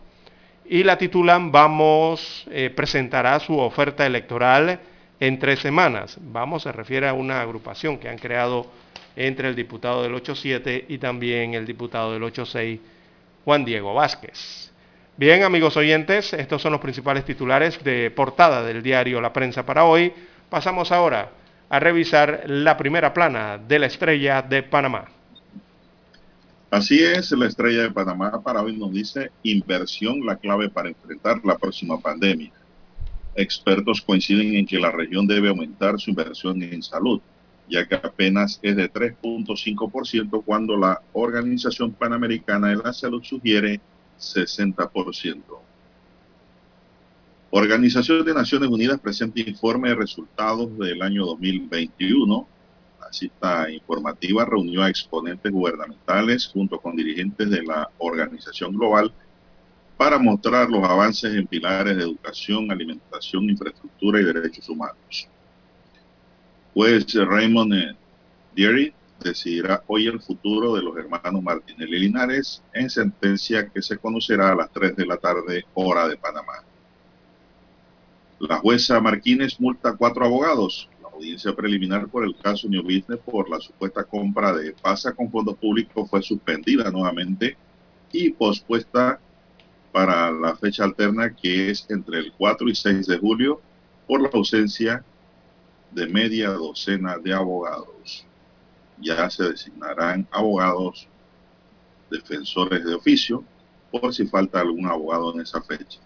y 0.68 0.82
la 0.82 0.98
titulan 0.98 1.52
Vamos, 1.52 2.44
eh, 2.50 2.68
presentará 2.74 3.38
su 3.38 3.56
oferta 3.56 4.04
electoral 4.04 4.80
en 5.20 5.38
tres 5.38 5.60
semanas. 5.60 6.18
Vamos, 6.20 6.64
se 6.64 6.72
refiere 6.72 7.08
a 7.08 7.14
una 7.14 7.40
agrupación 7.40 7.98
que 7.98 8.08
han 8.08 8.18
creado 8.18 8.66
entre 9.14 9.48
el 9.48 9.54
diputado 9.54 10.02
del 10.02 10.14
8-7 10.14 10.86
y 10.88 10.98
también 10.98 11.54
el 11.54 11.64
diputado 11.64 12.12
del 12.12 12.24
8-6, 12.24 12.80
Juan 13.44 13.64
Diego 13.64 13.94
Vázquez. 13.94 14.72
Bien, 15.18 15.44
amigos 15.44 15.78
oyentes, 15.78 16.34
estos 16.34 16.60
son 16.60 16.72
los 16.72 16.80
principales 16.82 17.24
titulares 17.24 17.82
de 17.82 18.10
portada 18.10 18.62
del 18.62 18.82
diario 18.82 19.18
La 19.22 19.32
Prensa 19.32 19.64
para 19.64 19.86
hoy. 19.86 20.12
Pasamos 20.50 20.92
ahora 20.92 21.30
a 21.70 21.80
revisar 21.80 22.44
la 22.48 22.76
primera 22.76 23.14
plana 23.14 23.56
de 23.56 23.78
la 23.78 23.86
estrella 23.86 24.42
de 24.42 24.62
Panamá. 24.62 25.06
Así 26.70 27.02
es, 27.02 27.30
la 27.30 27.46
estrella 27.46 27.84
de 27.84 27.90
Panamá 27.92 28.42
para 28.42 28.60
hoy 28.60 28.76
nos 28.76 28.92
dice 28.92 29.30
inversión 29.42 30.20
la 30.26 30.36
clave 30.36 30.68
para 30.68 30.90
enfrentar 30.90 31.40
la 31.44 31.56
próxima 31.56 31.98
pandemia. 31.98 32.52
Expertos 33.34 34.02
coinciden 34.02 34.54
en 34.54 34.66
que 34.66 34.78
la 34.78 34.90
región 34.90 35.26
debe 35.26 35.48
aumentar 35.48 35.98
su 35.98 36.10
inversión 36.10 36.62
en 36.62 36.82
salud, 36.82 37.22
ya 37.70 37.88
que 37.88 37.94
apenas 37.94 38.58
es 38.60 38.76
de 38.76 38.92
3.5% 38.92 40.42
cuando 40.44 40.76
la 40.76 41.00
Organización 41.14 41.92
Panamericana 41.92 42.68
de 42.68 42.76
la 42.76 42.92
Salud 42.92 43.22
sugiere 43.22 43.80
60%. 44.18 45.42
Organización 47.50 48.24
de 48.24 48.34
Naciones 48.34 48.68
Unidas 48.68 49.00
presenta 49.00 49.40
informe 49.40 49.88
de 49.88 49.94
resultados 49.94 50.76
del 50.78 51.00
año 51.00 51.24
2021. 51.24 52.48
La 53.00 53.12
cita 53.12 53.70
informativa 53.70 54.44
reunió 54.44 54.82
a 54.82 54.90
exponentes 54.90 55.50
gubernamentales 55.50 56.48
junto 56.48 56.78
con 56.80 56.96
dirigentes 56.96 57.48
de 57.48 57.62
la 57.62 57.88
Organización 57.98 58.72
Global 58.76 59.12
para 59.96 60.18
mostrar 60.18 60.68
los 60.68 60.84
avances 60.84 61.34
en 61.34 61.46
pilares 61.46 61.96
de 61.96 62.02
educación, 62.02 62.70
alimentación, 62.70 63.48
infraestructura 63.48 64.20
y 64.20 64.24
derechos 64.24 64.68
humanos. 64.68 65.28
Pues 66.74 67.14
Raymond 67.14 67.96
Deary 68.54 68.92
decidirá 69.20 69.82
hoy 69.86 70.06
el 70.06 70.20
futuro 70.20 70.74
de 70.74 70.82
los 70.82 70.96
hermanos 70.96 71.42
Martínez 71.42 71.88
y 71.88 71.98
Linares 71.98 72.62
en 72.72 72.90
sentencia 72.90 73.68
que 73.68 73.82
se 73.82 73.98
conocerá 73.98 74.52
a 74.52 74.54
las 74.54 74.70
3 74.70 74.96
de 74.96 75.06
la 75.06 75.16
tarde, 75.16 75.64
hora 75.74 76.06
de 76.08 76.16
Panamá. 76.16 76.62
La 78.38 78.58
jueza 78.58 79.00
Martínez 79.00 79.58
multa 79.58 79.90
a 79.90 79.96
cuatro 79.96 80.24
abogados. 80.24 80.90
La 81.02 81.08
audiencia 81.08 81.54
preliminar 81.54 82.06
por 82.08 82.24
el 82.24 82.36
caso 82.36 82.68
New 82.68 82.82
Business 82.82 83.18
por 83.24 83.48
la 83.48 83.58
supuesta 83.60 84.04
compra 84.04 84.52
de 84.52 84.72
PASA 84.74 85.14
con 85.14 85.30
fondos 85.30 85.56
públicos 85.56 86.08
fue 86.10 86.22
suspendida 86.22 86.90
nuevamente 86.90 87.56
y 88.12 88.30
pospuesta 88.30 89.18
para 89.90 90.30
la 90.30 90.54
fecha 90.56 90.84
alterna 90.84 91.34
que 91.34 91.70
es 91.70 91.86
entre 91.88 92.18
el 92.18 92.32
4 92.32 92.68
y 92.68 92.74
6 92.74 93.06
de 93.06 93.18
julio 93.18 93.60
por 94.06 94.20
la 94.20 94.28
ausencia 94.32 95.02
de 95.90 96.06
media 96.06 96.50
docena 96.50 97.16
de 97.16 97.32
abogados. 97.32 98.26
Ya 98.98 99.28
se 99.30 99.44
designarán 99.44 100.26
abogados 100.30 101.08
defensores 102.10 102.84
de 102.84 102.94
oficio 102.94 103.44
por 103.90 104.14
si 104.14 104.26
falta 104.26 104.60
algún 104.60 104.86
abogado 104.86 105.34
en 105.34 105.40
esa 105.40 105.60
fecha. 105.62 106.00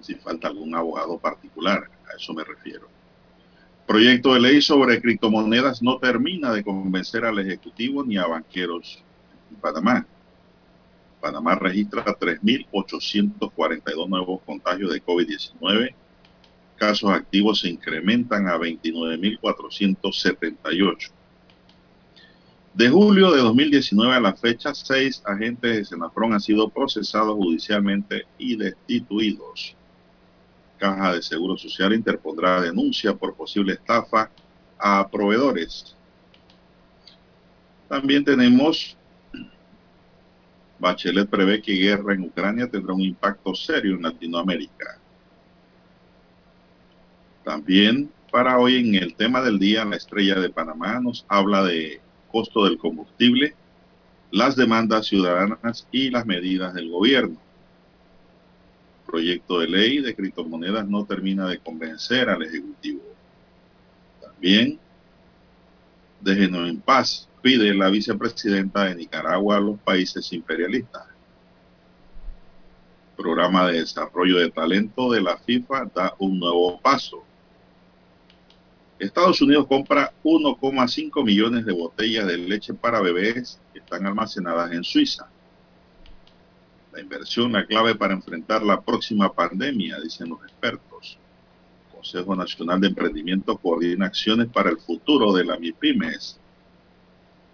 Si 0.00 0.14
falta 0.16 0.48
algún 0.48 0.74
abogado 0.74 1.18
particular, 1.18 1.88
a 2.08 2.16
eso 2.16 2.32
me 2.32 2.44
refiero. 2.44 2.88
Proyecto 3.86 4.34
de 4.34 4.40
ley 4.40 4.60
sobre 4.60 5.00
criptomonedas 5.00 5.82
no 5.82 5.98
termina 5.98 6.52
de 6.52 6.64
convencer 6.64 7.24
al 7.24 7.38
Ejecutivo 7.38 8.04
ni 8.04 8.16
a 8.16 8.26
banqueros 8.26 9.02
en 9.50 9.56
Panamá. 9.56 10.06
Panamá 11.20 11.54
registra 11.54 12.04
3.842 12.04 14.08
nuevos 14.08 14.42
contagios 14.42 14.92
de 14.92 15.04
COVID-19. 15.04 15.94
Casos 16.76 17.10
activos 17.10 17.60
se 17.60 17.68
incrementan 17.68 18.48
a 18.48 18.56
29.478. 18.58 21.10
De 22.74 22.88
julio 22.90 23.30
de 23.32 23.40
2019 23.40 24.14
a 24.14 24.20
la 24.20 24.34
fecha, 24.34 24.74
seis 24.74 25.22
agentes 25.24 25.76
de 25.76 25.84
Senafrón 25.86 26.34
han 26.34 26.40
sido 26.40 26.68
procesados 26.68 27.34
judicialmente 27.34 28.26
y 28.36 28.56
destituidos. 28.56 29.74
Caja 30.76 31.14
de 31.14 31.22
Seguro 31.22 31.56
Social 31.56 31.94
interpondrá 31.94 32.60
denuncia 32.60 33.14
por 33.14 33.34
posible 33.34 33.72
estafa 33.72 34.30
a 34.78 35.08
proveedores. 35.08 35.96
También 37.88 38.24
tenemos, 38.24 38.94
Bachelet 40.78 41.30
prevé 41.30 41.62
que 41.62 41.72
guerra 41.72 42.12
en 42.12 42.24
Ucrania 42.24 42.68
tendrá 42.68 42.92
un 42.92 43.00
impacto 43.00 43.54
serio 43.54 43.94
en 43.94 44.02
Latinoamérica. 44.02 45.00
También 47.46 48.10
para 48.32 48.58
hoy 48.58 48.74
en 48.76 48.96
el 48.96 49.14
tema 49.14 49.40
del 49.40 49.60
día, 49.60 49.84
la 49.84 49.94
estrella 49.94 50.34
de 50.40 50.50
Panamá 50.50 50.98
nos 50.98 51.24
habla 51.28 51.62
de 51.62 52.00
costo 52.32 52.64
del 52.64 52.76
combustible, 52.76 53.54
las 54.32 54.56
demandas 54.56 55.06
ciudadanas 55.06 55.86
y 55.92 56.10
las 56.10 56.26
medidas 56.26 56.74
del 56.74 56.90
gobierno. 56.90 57.38
proyecto 59.06 59.60
de 59.60 59.68
ley 59.68 60.00
de 60.00 60.16
criptomonedas 60.16 60.88
no 60.88 61.04
termina 61.04 61.46
de 61.46 61.60
convencer 61.60 62.28
al 62.28 62.42
Ejecutivo. 62.42 63.02
También, 64.20 64.80
déjenos 66.20 66.68
en 66.68 66.80
paz, 66.80 67.28
pide 67.42 67.72
la 67.74 67.90
vicepresidenta 67.90 68.86
de 68.86 68.96
Nicaragua 68.96 69.58
a 69.58 69.60
los 69.60 69.78
países 69.78 70.32
imperialistas. 70.32 71.04
Programa 73.16 73.68
de 73.68 73.78
desarrollo 73.78 74.38
de 74.38 74.50
talento 74.50 75.12
de 75.12 75.22
la 75.22 75.36
FIFA 75.36 75.84
da 75.94 76.12
un 76.18 76.40
nuevo 76.40 76.80
paso. 76.80 77.22
Estados 78.98 79.42
Unidos 79.42 79.66
compra 79.66 80.12
1,5 80.24 81.22
millones 81.22 81.66
de 81.66 81.72
botellas 81.72 82.26
de 82.26 82.38
leche 82.38 82.72
para 82.72 83.00
bebés 83.00 83.60
que 83.72 83.80
están 83.80 84.06
almacenadas 84.06 84.72
en 84.72 84.82
Suiza. 84.84 85.28
La 86.92 87.00
inversión 87.02 87.52
la 87.52 87.66
clave 87.66 87.94
para 87.94 88.14
enfrentar 88.14 88.62
la 88.62 88.80
próxima 88.80 89.30
pandemia, 89.30 90.00
dicen 90.00 90.30
los 90.30 90.42
expertos. 90.44 91.18
El 91.88 91.96
Consejo 91.96 92.34
Nacional 92.34 92.80
de 92.80 92.88
Emprendimiento 92.88 93.58
coordina 93.58 94.06
acciones 94.06 94.48
para 94.48 94.70
el 94.70 94.78
futuro 94.78 95.34
de 95.34 95.44
la 95.44 95.58
MIPIMES. 95.58 96.40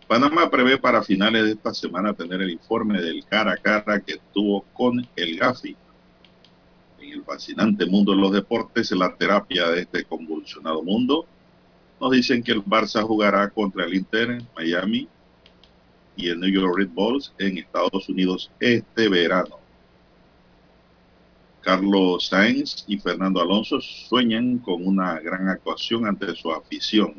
Panamá 0.07 0.49
prevé 0.49 0.79
para 0.79 1.03
finales 1.03 1.45
de 1.45 1.53
esta 1.53 1.75
semana 1.75 2.15
tener 2.15 2.41
el 2.41 2.51
informe 2.51 3.01
del 3.03 3.25
cara 3.25 3.55
a 3.55 3.57
cara 3.57 4.01
que 4.01 4.21
tuvo 4.33 4.65
con 4.75 5.05
el 5.17 5.37
GAFI 5.39 5.77
el 7.11 7.25
fascinante 7.25 7.87
mundo 7.87 8.13
de 8.13 8.19
los 8.19 8.33
deportes, 8.33 8.93
en 8.93 9.01
la 9.01 9.15
terapia 9.15 9.69
de 9.69 9.81
este 9.81 10.05
convulsionado 10.05 10.83
mundo. 10.83 11.27
Nos 12.01 12.13
dicen 12.13 12.43
que 12.43 12.53
el 12.53 12.65
Barça 12.65 13.03
jugará 13.03 13.49
contra 13.51 13.85
el 13.85 13.95
Inter 13.95 14.31
en 14.31 14.49
Miami 14.57 15.09
y 16.17 16.29
el 16.29 16.41
New 16.41 16.51
York 16.51 16.75
Red 16.77 16.91
Bulls 16.91 17.33
en 17.39 17.59
Estados 17.59 18.09
Unidos 18.09 18.51
este 18.61 19.09
verano. 19.09 19.59
Carlos 21.63 22.27
Sainz 22.27 22.85
y 22.89 22.99
Fernando 22.99 23.41
Alonso 23.41 23.81
sueñan 23.81 24.59
con 24.59 24.85
una 24.87 25.21
gran 25.21 25.49
actuación 25.49 26.07
ante 26.07 26.35
su 26.35 26.51
afición. 26.51 27.15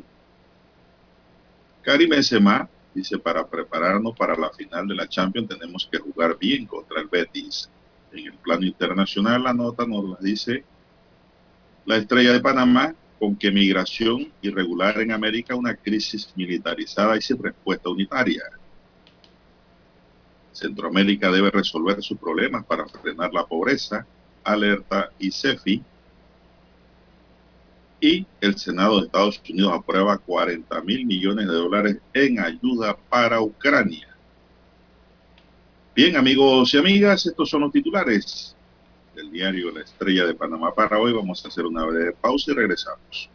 Karim 1.82 2.10
Benzema 2.10 2.68
dice, 2.94 3.18
para 3.18 3.46
prepararnos 3.46 4.14
para 4.16 4.36
la 4.36 4.50
final 4.50 4.86
de 4.86 4.94
la 4.94 5.08
Champions 5.08 5.48
tenemos 5.48 5.88
que 5.90 5.98
jugar 5.98 6.38
bien 6.38 6.66
contra 6.66 7.00
el 7.00 7.08
Betis 7.08 7.70
en 8.14 8.26
el 8.26 8.34
plano 8.34 8.64
internacional, 8.64 9.42
la 9.42 9.54
nota 9.54 9.86
nos 9.86 10.08
la 10.08 10.16
dice 10.20 10.64
la 11.86 11.96
estrella 11.96 12.32
de 12.32 12.40
Panamá, 12.40 12.94
con 13.18 13.36
que 13.36 13.50
migración 13.50 14.32
irregular 14.42 15.00
en 15.00 15.12
América, 15.12 15.54
una 15.54 15.74
crisis 15.74 16.32
militarizada 16.36 17.16
y 17.16 17.20
sin 17.20 17.42
respuesta 17.42 17.88
unitaria. 17.90 18.42
Centroamérica 20.52 21.30
debe 21.30 21.50
resolver 21.50 22.02
sus 22.02 22.18
problemas 22.18 22.64
para 22.64 22.86
frenar 22.86 23.32
la 23.32 23.46
pobreza, 23.46 24.06
alerta 24.44 25.10
ICEFI. 25.18 25.82
Y 28.00 28.26
el 28.40 28.58
Senado 28.58 29.00
de 29.00 29.06
Estados 29.06 29.40
Unidos 29.48 29.72
aprueba 29.74 30.18
40 30.18 30.80
mil 30.82 31.06
millones 31.06 31.46
de 31.46 31.54
dólares 31.54 31.96
en 32.12 32.38
ayuda 32.38 32.96
para 33.08 33.40
Ucrania. 33.40 34.13
Bien, 35.94 36.16
amigos 36.16 36.74
y 36.74 36.78
amigas, 36.78 37.24
estos 37.24 37.48
son 37.48 37.60
los 37.60 37.70
titulares 37.70 38.56
del 39.14 39.30
diario 39.30 39.70
La 39.70 39.82
Estrella 39.82 40.26
de 40.26 40.34
Panamá 40.34 40.74
para 40.74 40.98
hoy. 40.98 41.12
Vamos 41.12 41.44
a 41.44 41.48
hacer 41.48 41.64
una 41.64 41.84
breve 41.84 42.12
pausa 42.20 42.50
y 42.50 42.54
regresamos. 42.54 43.30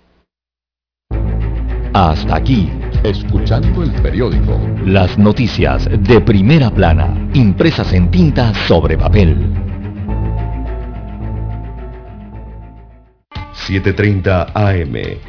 Hasta 1.94 2.36
aquí, 2.36 2.70
escuchando 3.04 3.82
el 3.82 3.94
periódico. 4.02 4.60
Las 4.86 5.18
noticias 5.18 5.88
de 5.90 6.20
primera 6.20 6.70
plana, 6.70 7.32
impresas 7.34 7.94
en 7.94 8.12
tinta 8.12 8.54
sobre 8.68 8.98
papel. 8.98 9.38
7.30 13.54 14.52
AM 14.54 15.29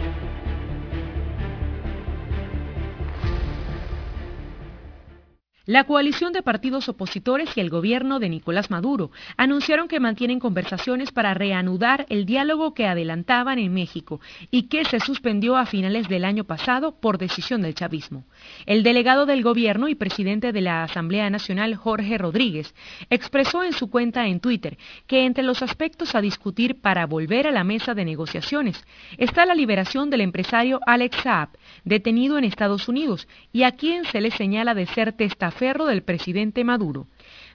La 5.71 5.85
coalición 5.85 6.33
de 6.33 6.41
partidos 6.41 6.89
opositores 6.89 7.55
y 7.55 7.61
el 7.61 7.69
gobierno 7.69 8.19
de 8.19 8.27
Nicolás 8.27 8.69
Maduro 8.69 9.09
anunciaron 9.37 9.87
que 9.87 10.01
mantienen 10.01 10.37
conversaciones 10.37 11.13
para 11.13 11.33
reanudar 11.33 12.05
el 12.09 12.25
diálogo 12.25 12.73
que 12.73 12.87
adelantaban 12.87 13.57
en 13.57 13.73
México 13.73 14.19
y 14.49 14.63
que 14.63 14.83
se 14.83 14.99
suspendió 14.99 15.55
a 15.55 15.65
finales 15.65 16.09
del 16.09 16.25
año 16.25 16.43
pasado 16.43 16.99
por 16.99 17.17
decisión 17.17 17.61
del 17.61 17.73
chavismo. 17.73 18.25
El 18.65 18.83
delegado 18.83 19.25
del 19.25 19.43
gobierno 19.43 19.87
y 19.87 19.95
presidente 19.95 20.51
de 20.51 20.59
la 20.59 20.83
Asamblea 20.83 21.29
Nacional, 21.29 21.73
Jorge 21.75 22.17
Rodríguez, 22.17 22.75
expresó 23.09 23.63
en 23.63 23.71
su 23.71 23.89
cuenta 23.89 24.27
en 24.27 24.41
Twitter 24.41 24.77
que 25.07 25.25
entre 25.25 25.45
los 25.45 25.61
aspectos 25.61 26.15
a 26.15 26.21
discutir 26.21 26.81
para 26.81 27.05
volver 27.05 27.47
a 27.47 27.51
la 27.51 27.63
mesa 27.63 27.93
de 27.93 28.03
negociaciones 28.03 28.83
está 29.17 29.45
la 29.45 29.55
liberación 29.55 30.09
del 30.09 30.19
empresario 30.19 30.81
Alex 30.85 31.15
Saab, 31.23 31.47
detenido 31.85 32.37
en 32.37 32.43
Estados 32.43 32.89
Unidos 32.89 33.25
y 33.53 33.63
a 33.63 33.71
quien 33.71 34.03
se 34.03 34.19
le 34.19 34.31
señala 34.31 34.73
de 34.73 34.85
ser 34.87 35.13
testaferro 35.13 35.60
del 35.61 36.01
presidente 36.01 36.63
Maduro. 36.63 37.05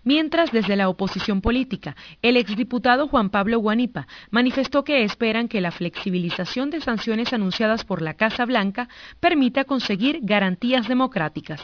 Mientras 0.05 0.53
desde 0.53 0.77
la 0.77 0.89
oposición 0.89 1.41
política, 1.41 1.97
el 2.23 2.37
exdiputado 2.37 3.09
Juan 3.09 3.31
Pablo 3.31 3.59
Guanipa 3.59 4.07
manifestó 4.31 4.85
que 4.85 5.03
esperan 5.03 5.49
que 5.49 5.61
la 5.61 5.73
flexibilización 5.73 6.70
de 6.70 6.81
sanciones 6.81 7.33
anunciadas 7.33 7.85
por 7.85 8.03
la 8.03 8.15
Casa 8.15 8.45
Blanca 8.45 8.89
permita 9.19 9.65
conseguir 9.65 10.20
garantías 10.23 10.87
democráticas. 10.87 11.61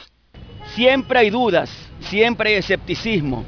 Siempre 0.74 1.20
hay 1.20 1.30
dudas, 1.30 1.70
siempre 2.00 2.50
hay 2.50 2.56
escepticismo, 2.56 3.44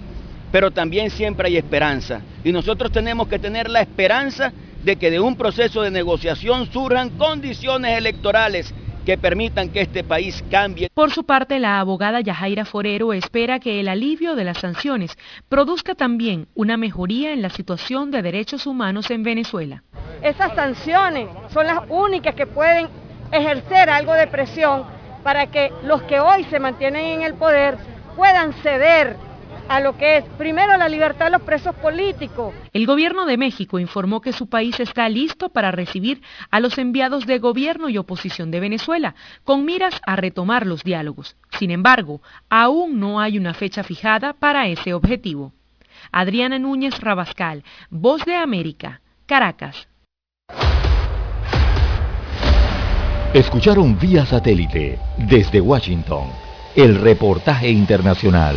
pero 0.52 0.70
también 0.70 1.10
siempre 1.10 1.48
hay 1.48 1.56
esperanza. 1.56 2.22
Y 2.44 2.52
nosotros 2.52 2.92
tenemos 2.92 3.26
que 3.26 3.40
tener 3.40 3.68
la 3.68 3.80
esperanza 3.80 4.52
de 4.84 4.94
que 4.94 5.10
de 5.10 5.18
un 5.18 5.34
proceso 5.34 5.82
de 5.82 5.90
negociación 5.90 6.70
surjan 6.70 7.10
condiciones 7.10 7.98
electorales 7.98 8.72
que 9.04 9.18
permitan 9.18 9.68
que 9.68 9.82
este 9.82 10.02
país 10.02 10.42
cambie. 10.50 10.88
Por 10.92 11.10
su 11.12 11.24
parte, 11.24 11.58
la 11.58 11.80
abogada 11.80 12.20
Yajaira 12.20 12.64
Forero 12.64 13.12
espera 13.12 13.60
que 13.60 13.80
el 13.80 13.88
alivio 13.88 14.34
de 14.34 14.44
las 14.44 14.58
sanciones 14.58 15.16
produzca 15.48 15.94
también 15.94 16.48
una 16.54 16.76
mejoría 16.76 17.32
en 17.32 17.42
la 17.42 17.50
situación 17.50 18.10
de 18.10 18.22
derechos 18.22 18.66
humanos 18.66 19.10
en 19.10 19.22
Venezuela. 19.22 19.82
Esas 20.22 20.54
sanciones 20.54 21.28
son 21.52 21.66
las 21.66 21.80
únicas 21.88 22.34
que 22.34 22.46
pueden 22.46 22.88
ejercer 23.30 23.90
algo 23.90 24.14
de 24.14 24.26
presión 24.26 24.84
para 25.22 25.46
que 25.46 25.72
los 25.84 26.02
que 26.02 26.20
hoy 26.20 26.44
se 26.44 26.60
mantienen 26.60 27.06
en 27.06 27.22
el 27.22 27.34
poder 27.34 27.76
puedan 28.16 28.52
ceder 28.54 29.16
a 29.68 29.80
lo 29.80 29.96
que 29.96 30.18
es 30.18 30.24
primero 30.38 30.76
la 30.76 30.88
libertad 30.88 31.26
de 31.26 31.32
los 31.32 31.42
presos 31.42 31.74
políticos. 31.76 32.54
El 32.72 32.86
gobierno 32.86 33.26
de 33.26 33.36
México 33.36 33.78
informó 33.78 34.20
que 34.20 34.32
su 34.32 34.48
país 34.48 34.78
está 34.80 35.08
listo 35.08 35.48
para 35.48 35.70
recibir 35.70 36.22
a 36.50 36.60
los 36.60 36.78
enviados 36.78 37.26
de 37.26 37.38
gobierno 37.38 37.88
y 37.88 37.98
oposición 37.98 38.50
de 38.50 38.60
Venezuela, 38.60 39.14
con 39.44 39.64
miras 39.64 40.00
a 40.06 40.16
retomar 40.16 40.66
los 40.66 40.82
diálogos. 40.82 41.36
Sin 41.58 41.70
embargo, 41.70 42.20
aún 42.48 43.00
no 43.00 43.20
hay 43.20 43.38
una 43.38 43.54
fecha 43.54 43.82
fijada 43.82 44.32
para 44.32 44.66
ese 44.68 44.94
objetivo. 44.94 45.52
Adriana 46.12 46.58
Núñez 46.58 47.00
Rabascal, 47.00 47.64
Voz 47.90 48.24
de 48.24 48.36
América, 48.36 49.00
Caracas. 49.26 49.88
Escucharon 53.32 53.98
vía 53.98 54.24
satélite 54.24 54.98
desde 55.16 55.60
Washington 55.60 56.28
el 56.76 57.00
reportaje 57.00 57.68
internacional. 57.70 58.56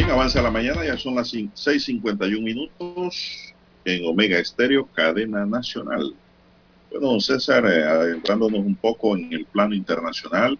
Avance 0.00 0.38
a 0.38 0.42
la 0.42 0.50
mañana, 0.50 0.84
ya 0.84 0.96
son 0.96 1.14
las 1.16 1.32
6.51 1.34 2.42
minutos 2.42 3.54
en 3.84 4.06
Omega 4.06 4.38
Estéreo, 4.38 4.86
cadena 4.86 5.44
nacional. 5.44 6.14
Bueno, 6.90 7.08
don 7.08 7.20
César, 7.20 7.66
eh, 7.66 7.84
adentrándonos 7.84 8.60
un 8.60 8.74
poco 8.74 9.16
en 9.16 9.32
el 9.32 9.44
plano 9.44 9.74
internacional, 9.74 10.58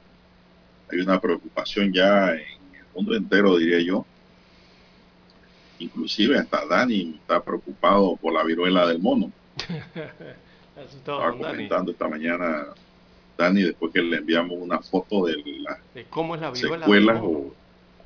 hay 0.90 0.98
una 1.00 1.20
preocupación 1.20 1.92
ya 1.92 2.32
en 2.32 2.40
el 2.40 2.86
mundo 2.94 3.14
entero, 3.14 3.56
diría 3.56 3.80
yo. 3.80 4.04
Inclusive 5.78 6.38
hasta 6.38 6.66
Dani 6.66 7.18
está 7.20 7.42
preocupado 7.42 8.16
por 8.16 8.32
la 8.32 8.44
viruela 8.44 8.86
del 8.86 9.00
mono. 9.00 9.32
Estaba 10.94 11.32
comentando 11.32 11.92
esta 11.92 12.08
mañana 12.08 12.66
Dani 13.36 13.62
después 13.62 13.92
que 13.92 14.02
le 14.02 14.16
enviamos 14.16 14.58
una 14.58 14.78
foto 14.80 15.26
de 15.26 15.36
las 15.60 15.78
cómo 16.08 16.34
es 16.34 16.40
la 16.40 16.54
secuelas 16.54 17.20
o 17.22 17.54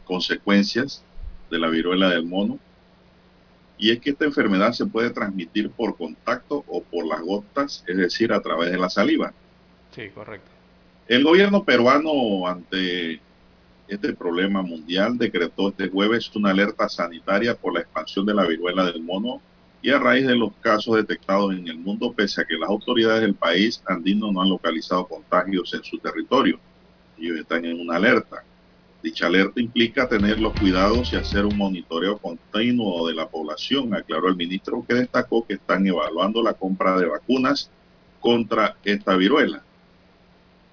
consecuencias 0.05 1.05
de 1.51 1.59
la 1.59 1.68
viruela 1.68 2.10
del 2.10 2.27
mono. 2.27 2.59
Y 3.78 3.90
es 3.90 4.01
que 4.01 4.10
esta 4.10 4.24
enfermedad 4.24 4.73
se 4.73 4.86
puede 4.86 5.10
transmitir 5.10 5.70
por 5.70 5.97
contacto 5.97 6.64
o 6.66 6.82
por 6.82 7.06
las 7.06 7.20
gotas, 7.20 7.85
es 7.86 7.97
decir, 7.97 8.32
a 8.32 8.40
través 8.40 8.70
de 8.70 8.78
la 8.78 8.89
saliva. 8.89 9.32
Sí, 9.94 10.09
correcto. 10.09 10.51
El 11.09 11.24
gobierno 11.24 11.64
peruano, 11.64 12.47
ante 12.47 13.20
este 13.86 14.12
problema 14.14 14.62
mundial, 14.62 15.16
decretó 15.18 15.68
este 15.68 15.89
jueves 15.89 16.35
una 16.35 16.51
alerta 16.51 16.89
sanitaria 16.89 17.55
por 17.55 17.74
la 17.74 17.81
expansión 17.81 18.27
de 18.27 18.35
la 18.35 18.47
viruela 18.47 18.85
del 18.85 19.02
mono 19.02 19.40
y 19.82 19.90
a 19.90 19.98
raíz 19.98 20.27
de 20.27 20.35
los 20.35 20.52
casos 20.60 20.97
detectados 20.97 21.55
en 21.55 21.68
el 21.68 21.78
mundo, 21.78 22.12
pese 22.12 22.40
a 22.40 22.44
que 22.44 22.56
las 22.56 22.68
autoridades 22.68 23.20
del 23.20 23.35
país 23.35 23.81
andino 23.86 24.32
no 24.32 24.43
han 24.43 24.48
localizado 24.48 25.06
contagios 25.06 25.73
en 25.74 25.85
su 25.85 25.98
territorio. 25.98 26.59
Ellos 27.16 27.39
están 27.39 27.64
en 27.64 27.81
una 27.81 27.97
alerta. 27.97 28.43
Dicha 29.02 29.27
alerta 29.27 29.60
implica 29.60 30.09
tener 30.09 30.39
los 30.39 30.56
cuidados 30.56 31.12
y 31.12 31.16
hacer 31.16 31.47
un 31.47 31.56
monitoreo 31.56 32.18
continuo 32.18 33.06
de 33.06 33.14
la 33.14 33.28
población, 33.28 33.94
aclaró 33.94 34.28
el 34.28 34.36
ministro 34.36 34.85
que 34.86 34.94
destacó 34.94 35.47
que 35.47 35.55
están 35.55 35.86
evaluando 35.86 36.43
la 36.43 36.55
compra 36.55 36.97
de 36.98 37.06
vacunas 37.06 37.70
contra 38.18 38.77
esta 38.82 39.16
viruela. 39.16 39.64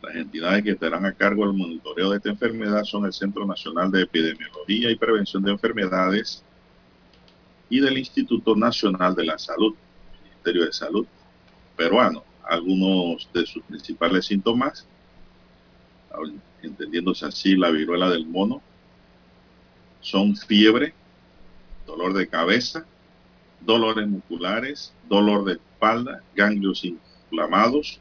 Las 0.01 0.15
entidades 0.15 0.63
que 0.63 0.71
estarán 0.71 1.05
a 1.05 1.13
cargo 1.13 1.45
del 1.45 1.55
monitoreo 1.55 2.09
de 2.09 2.17
esta 2.17 2.29
enfermedad 2.29 2.83
son 2.83 3.05
el 3.05 3.13
Centro 3.13 3.45
Nacional 3.45 3.91
de 3.91 4.01
Epidemiología 4.01 4.89
y 4.89 4.97
Prevención 4.97 5.43
de 5.43 5.51
Enfermedades 5.51 6.43
y 7.69 7.79
del 7.79 7.97
Instituto 7.97 8.55
Nacional 8.55 9.15
de 9.15 9.25
la 9.25 9.37
Salud, 9.37 9.75
Ministerio 10.23 10.65
de 10.65 10.73
Salud 10.73 11.07
peruano. 11.75 12.23
Algunos 12.43 13.29
de 13.33 13.45
sus 13.45 13.63
principales 13.63 14.25
síntomas 14.25 14.87
entendiéndose 16.63 17.25
así 17.25 17.55
la 17.55 17.69
viruela 17.69 18.09
del 18.09 18.25
mono, 18.25 18.61
son 20.01 20.35
fiebre, 20.35 20.93
dolor 21.85 22.13
de 22.13 22.27
cabeza, 22.27 22.85
dolores 23.61 24.07
musculares, 24.07 24.93
dolor 25.07 25.45
de 25.45 25.53
espalda, 25.53 26.21
ganglios 26.35 26.83
inflamados, 26.83 27.99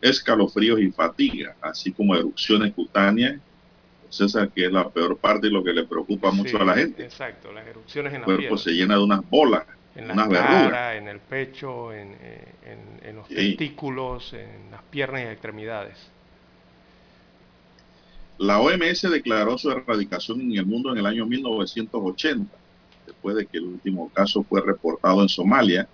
escalofríos 0.00 0.80
y 0.80 0.90
fatiga, 0.90 1.56
así 1.60 1.92
como 1.92 2.14
erupciones 2.14 2.72
cutáneas. 2.74 3.40
César, 4.10 4.48
que 4.50 4.66
es 4.66 4.70
la 4.72 4.88
peor 4.88 5.16
parte 5.18 5.48
y 5.48 5.50
lo 5.50 5.64
que 5.64 5.72
le 5.72 5.84
preocupa 5.86 6.30
mucho 6.30 6.60
a 6.60 6.64
la 6.64 6.74
gente. 6.74 7.02
Exacto, 7.04 7.52
las 7.52 7.66
erupciones 7.66 8.12
en 8.14 8.20
el 8.20 8.24
cuerpo 8.24 8.56
se 8.56 8.70
llena 8.70 8.94
de 8.94 9.02
unas 9.02 9.28
bolas, 9.28 9.64
en 9.96 10.04
unas 10.04 10.28
la 10.28 10.28
cara, 10.28 10.56
verrugas. 10.56 10.96
en 10.96 11.08
el 11.08 11.18
pecho, 11.18 11.92
en, 11.92 12.16
en, 12.64 13.00
en 13.02 13.16
los 13.16 13.26
sí. 13.26 13.34
testículos, 13.34 14.32
en 14.34 14.70
las 14.70 14.82
piernas 14.84 15.22
y 15.22 15.24
extremidades. 15.24 16.13
La 18.38 18.60
OMS 18.60 19.02
declaró 19.02 19.56
su 19.58 19.70
erradicación 19.70 20.40
en 20.40 20.56
el 20.58 20.66
mundo 20.66 20.90
en 20.90 20.98
el 20.98 21.06
año 21.06 21.24
1980, 21.24 22.56
después 23.06 23.36
de 23.36 23.46
que 23.46 23.58
el 23.58 23.64
último 23.64 24.10
caso 24.12 24.42
fue 24.42 24.60
reportado 24.60 25.22
en 25.22 25.28
Somalia, 25.28 25.88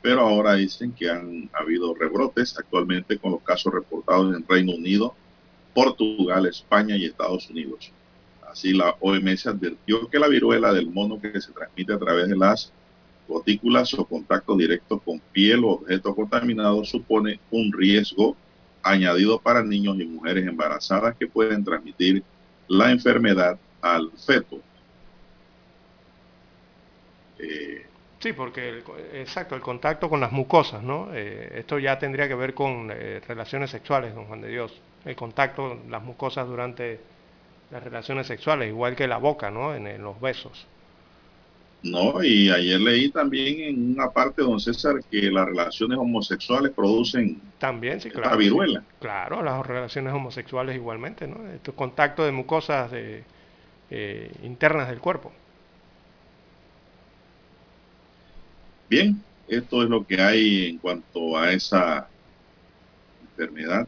pero 0.00 0.22
ahora 0.22 0.54
dicen 0.54 0.92
que 0.92 1.10
han 1.10 1.50
habido 1.52 1.94
rebrotes 1.94 2.58
actualmente 2.58 3.18
con 3.18 3.32
los 3.32 3.42
casos 3.42 3.72
reportados 3.72 4.34
en 4.34 4.46
Reino 4.48 4.72
Unido, 4.72 5.14
Portugal, 5.74 6.46
España 6.46 6.96
y 6.96 7.04
Estados 7.04 7.50
Unidos. 7.50 7.92
Así 8.50 8.72
la 8.72 8.94
OMS 9.00 9.46
advirtió 9.46 10.08
que 10.08 10.18
la 10.18 10.28
viruela 10.28 10.72
del 10.72 10.90
mono 10.90 11.20
que 11.20 11.38
se 11.40 11.52
transmite 11.52 11.92
a 11.92 11.98
través 11.98 12.28
de 12.28 12.36
las 12.36 12.72
gotículas 13.28 13.92
o 13.94 14.06
contacto 14.06 14.56
directo 14.56 14.98
con 14.98 15.20
piel 15.32 15.64
o 15.64 15.72
objetos 15.72 16.14
contaminados 16.14 16.88
supone 16.88 17.40
un 17.50 17.72
riesgo 17.72 18.36
añadido 18.84 19.40
para 19.40 19.62
niños 19.62 19.98
y 19.98 20.04
mujeres 20.04 20.46
embarazadas 20.46 21.16
que 21.16 21.26
pueden 21.26 21.64
transmitir 21.64 22.22
la 22.68 22.90
enfermedad 22.90 23.58
al 23.80 24.10
feto. 24.12 24.60
Eh, 27.38 27.86
sí, 28.20 28.32
porque 28.32 28.82
exacto, 29.14 29.54
el 29.54 29.62
contacto 29.62 30.08
con 30.08 30.20
las 30.20 30.32
mucosas, 30.32 30.82
¿no? 30.82 31.08
Eh, 31.12 31.52
esto 31.56 31.78
ya 31.78 31.98
tendría 31.98 32.28
que 32.28 32.34
ver 32.34 32.54
con 32.54 32.90
eh, 32.92 33.20
relaciones 33.26 33.70
sexuales, 33.70 34.14
don 34.14 34.26
Juan 34.26 34.42
de 34.42 34.48
Dios. 34.48 34.80
El 35.04 35.16
contacto, 35.16 35.78
las 35.88 36.02
mucosas 36.02 36.46
durante 36.46 37.00
las 37.70 37.82
relaciones 37.82 38.26
sexuales, 38.26 38.68
igual 38.68 38.96
que 38.96 39.08
la 39.08 39.18
boca, 39.18 39.50
¿no? 39.50 39.74
En, 39.74 40.02
los 40.02 40.20
besos. 40.20 40.66
No, 41.84 42.24
y 42.24 42.50
ayer 42.50 42.80
leí 42.80 43.10
también 43.10 43.60
en 43.60 43.92
una 43.92 44.10
parte, 44.10 44.40
don 44.40 44.58
César, 44.58 45.04
que 45.10 45.30
las 45.30 45.44
relaciones 45.44 45.98
homosexuales 45.98 46.72
producen 46.72 47.38
también, 47.58 48.00
sí, 48.00 48.10
claro, 48.10 48.38
viruela. 48.38 48.82
claro, 49.00 49.42
las 49.42 49.66
relaciones 49.66 50.14
homosexuales 50.14 50.76
igualmente, 50.76 51.26
¿no? 51.26 51.46
Estos 51.50 51.74
contacto 51.74 52.24
de 52.24 52.32
mucosas 52.32 52.90
de, 52.90 53.22
internas 54.42 54.88
del 54.88 54.98
cuerpo. 54.98 55.30
Bien, 58.88 59.22
esto 59.46 59.82
es 59.82 59.90
lo 59.90 60.06
que 60.06 60.22
hay 60.22 60.66
en 60.70 60.78
cuanto 60.78 61.36
a 61.36 61.52
esa 61.52 62.08
enfermedad 63.28 63.86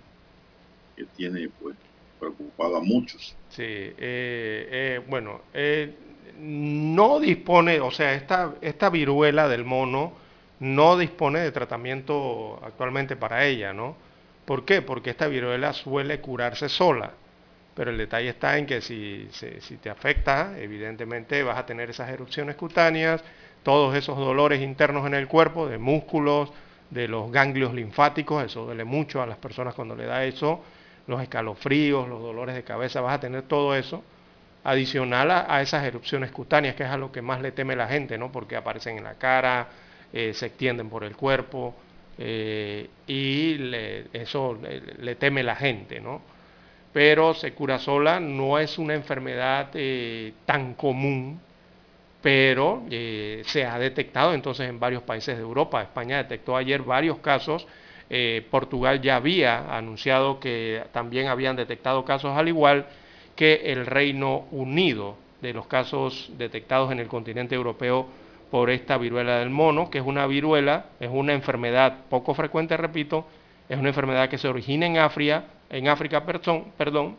que 0.97 1.05
tiene 1.17 1.49
pues 1.59 1.75
preocupado 2.21 2.77
a 2.77 2.83
muchos. 2.83 3.35
Sí, 3.49 3.63
eh, 3.63 3.97
eh, 3.99 5.01
bueno, 5.09 5.41
eh, 5.55 5.95
no 6.39 7.21
dispone, 7.21 7.81
o 7.81 7.91
sea, 7.91 8.15
esta, 8.15 8.55
esta 8.61 8.91
viruela 8.91 9.49
del 9.49 9.65
mono 9.65 10.13
no 10.61 10.97
dispone 10.97 11.41
de 11.41 11.53
tratamiento 11.53 12.61
actualmente 12.65 13.17
para 13.17 13.45
ella, 13.45 13.73
¿no? 13.73 13.97
¿Por 14.45 14.65
qué? 14.65 14.83
Porque 14.83 15.11
esta 15.11 15.27
viruela 15.27 15.73
suele 15.73 16.21
curarse 16.21 16.69
sola. 16.69 17.13
Pero 17.75 17.91
el 17.91 17.99
detalle 17.99 18.31
está 18.31 18.57
en 18.57 18.65
que 18.65 18.81
si, 18.81 19.29
si 19.33 19.77
te 19.77 19.91
afecta, 19.91 20.59
evidentemente 20.59 21.43
vas 21.43 21.59
a 21.59 21.67
tener 21.67 21.91
esas 21.91 22.09
erupciones 22.09 22.57
cutáneas, 22.57 23.23
todos 23.63 23.95
esos 23.95 24.17
dolores 24.17 24.63
internos 24.63 25.07
en 25.07 25.15
el 25.15 25.29
cuerpo, 25.29 25.67
de 25.67 25.77
músculos, 25.77 26.53
de 26.91 27.09
los 27.09 27.31
ganglios 27.31 27.75
linfáticos, 27.75 28.45
eso 28.45 28.65
duele 28.65 28.85
mucho 28.85 29.21
a 29.21 29.27
las 29.27 29.39
personas 29.39 29.75
cuando 29.75 29.97
le 29.97 30.07
da 30.07 30.25
eso, 30.25 30.63
los 31.07 31.21
escalofríos, 31.21 32.09
los 32.09 32.23
dolores 32.23 32.55
de 32.55 32.63
cabeza, 32.63 33.01
vas 33.01 33.15
a 33.15 33.21
tener 33.21 33.43
todo 33.43 33.75
eso, 33.75 34.03
adicional 34.67 35.31
a, 35.31 35.63
esas 35.63 35.85
erupciones 35.85 36.33
cutáneas, 36.33 36.75
que 36.75 36.83
es 36.83 36.89
a 36.89 36.97
lo 36.97 37.13
que 37.13 37.23
más 37.23 37.41
le 37.41 37.53
teme 37.53 37.77
la 37.77 37.87
gente, 37.87 38.19
¿no? 38.19 38.33
Porque 38.33 38.57
aparecen 38.57 38.99
en 38.99 39.05
la 39.05 39.15
cara, 39.15 39.69
eh, 40.13 40.33
se 40.35 40.47
extienden 40.47 40.91
por 40.91 41.05
el 41.05 41.15
cuerpo, 41.15 41.73
eh, 42.19 42.91
y 43.07 43.59
eso 44.13 44.59
le, 44.99 45.15
teme 45.15 45.45
la 45.45 45.55
gente, 45.55 46.01
¿no? 46.01 46.21
Pero 46.93 47.33
se 47.35 47.53
cura 47.53 47.79
sola, 47.79 48.19
no 48.19 48.59
es 48.59 48.77
una 48.77 48.95
enfermedad 48.95 49.69
eh, 49.75 50.33
tan 50.45 50.75
común 50.75 51.41
pero 52.23 52.83
se 52.91 53.65
ha 53.65 53.79
detectado 53.79 54.35
entonces 54.35 54.69
en 54.69 54.81
varios 54.81 55.05
países 55.05 55.37
de 55.37 55.43
Europa. 55.43 55.81
España 55.81 56.17
detectó 56.17 56.57
ayer 56.57 56.83
varios 56.83 57.19
casos, 57.19 57.69
Portugal 58.51 59.01
ya 59.01 59.15
había 59.15 59.77
anunciado 59.77 60.41
que 60.41 60.83
también 60.91 61.29
habían 61.29 61.55
detectado 61.55 62.05
casos 62.05 62.37
al 62.37 62.49
igual 62.49 62.87
que 63.37 63.71
el 63.73 63.87
Reino 63.87 64.47
Unido 64.51 65.17
de 65.41 65.53
los 65.53 65.67
casos 65.67 66.31
detectados 66.37 66.91
en 66.91 66.99
el 66.99 67.07
continente 67.07 67.55
europeo 67.55 68.07
por 68.51 68.71
esta 68.71 68.97
viruela 68.97 69.39
del 69.39 69.51
mono, 69.51 69.91
que 69.91 69.99
es 69.99 70.05
una 70.05 70.27
viruela, 70.27 70.87
es 70.99 71.11
una 71.13 71.35
enfermedad 71.35 72.07
poco 72.09 72.35
frecuente, 72.35 72.77
repito, 72.77 73.27
es 73.69 73.79
una 73.79 73.89
enfermedad 73.89 74.29
que 74.29 74.39
se 74.39 74.49
origina 74.49 74.87
en 74.87 74.99
África, 74.99 75.45
en 75.69 75.89
África, 75.89 76.25
perdón, 76.25 77.17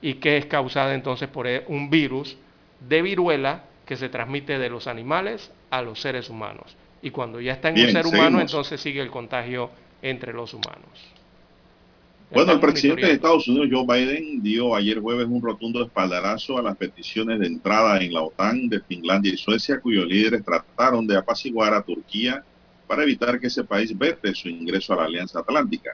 y 0.00 0.14
que 0.14 0.36
es 0.38 0.46
causada 0.46 0.94
entonces 0.94 1.28
por 1.28 1.46
un 1.68 1.88
virus 1.90 2.36
de 2.80 3.02
viruela 3.02 3.64
que 3.86 3.96
se 3.96 4.08
transmite 4.08 4.58
de 4.58 4.68
los 4.68 4.86
animales 4.86 5.52
a 5.70 5.82
los 5.82 6.00
seres 6.00 6.28
humanos. 6.28 6.76
Y 7.02 7.10
cuando 7.10 7.40
ya 7.40 7.52
está 7.52 7.68
en 7.68 7.80
un 7.80 7.92
ser 7.92 8.06
humano, 8.06 8.40
entonces 8.40 8.80
sigue 8.80 9.00
el 9.00 9.10
contagio 9.10 9.70
entre 10.00 10.32
los 10.32 10.54
humanos. 10.54 11.12
Bueno, 12.32 12.52
el 12.52 12.60
presidente 12.60 13.04
de 13.04 13.12
Estados 13.12 13.46
Unidos, 13.46 13.68
Joe 13.70 13.84
Biden, 13.86 14.42
dio 14.42 14.74
ayer 14.74 15.00
jueves 15.00 15.26
un 15.28 15.42
rotundo 15.42 15.84
espaldarazo 15.84 16.56
a 16.56 16.62
las 16.62 16.78
peticiones 16.78 17.38
de 17.38 17.46
entrada 17.46 18.00
en 18.00 18.14
la 18.14 18.22
OTAN 18.22 18.70
de 18.70 18.80
Finlandia 18.80 19.34
y 19.34 19.36
Suecia, 19.36 19.80
cuyos 19.80 20.06
líderes 20.06 20.42
trataron 20.42 21.06
de 21.06 21.18
apaciguar 21.18 21.74
a 21.74 21.82
Turquía 21.82 22.42
para 22.86 23.02
evitar 23.02 23.38
que 23.38 23.48
ese 23.48 23.64
país 23.64 23.96
vete 23.96 24.34
su 24.34 24.48
ingreso 24.48 24.94
a 24.94 24.96
la 24.96 25.04
Alianza 25.04 25.40
Atlántica. 25.40 25.90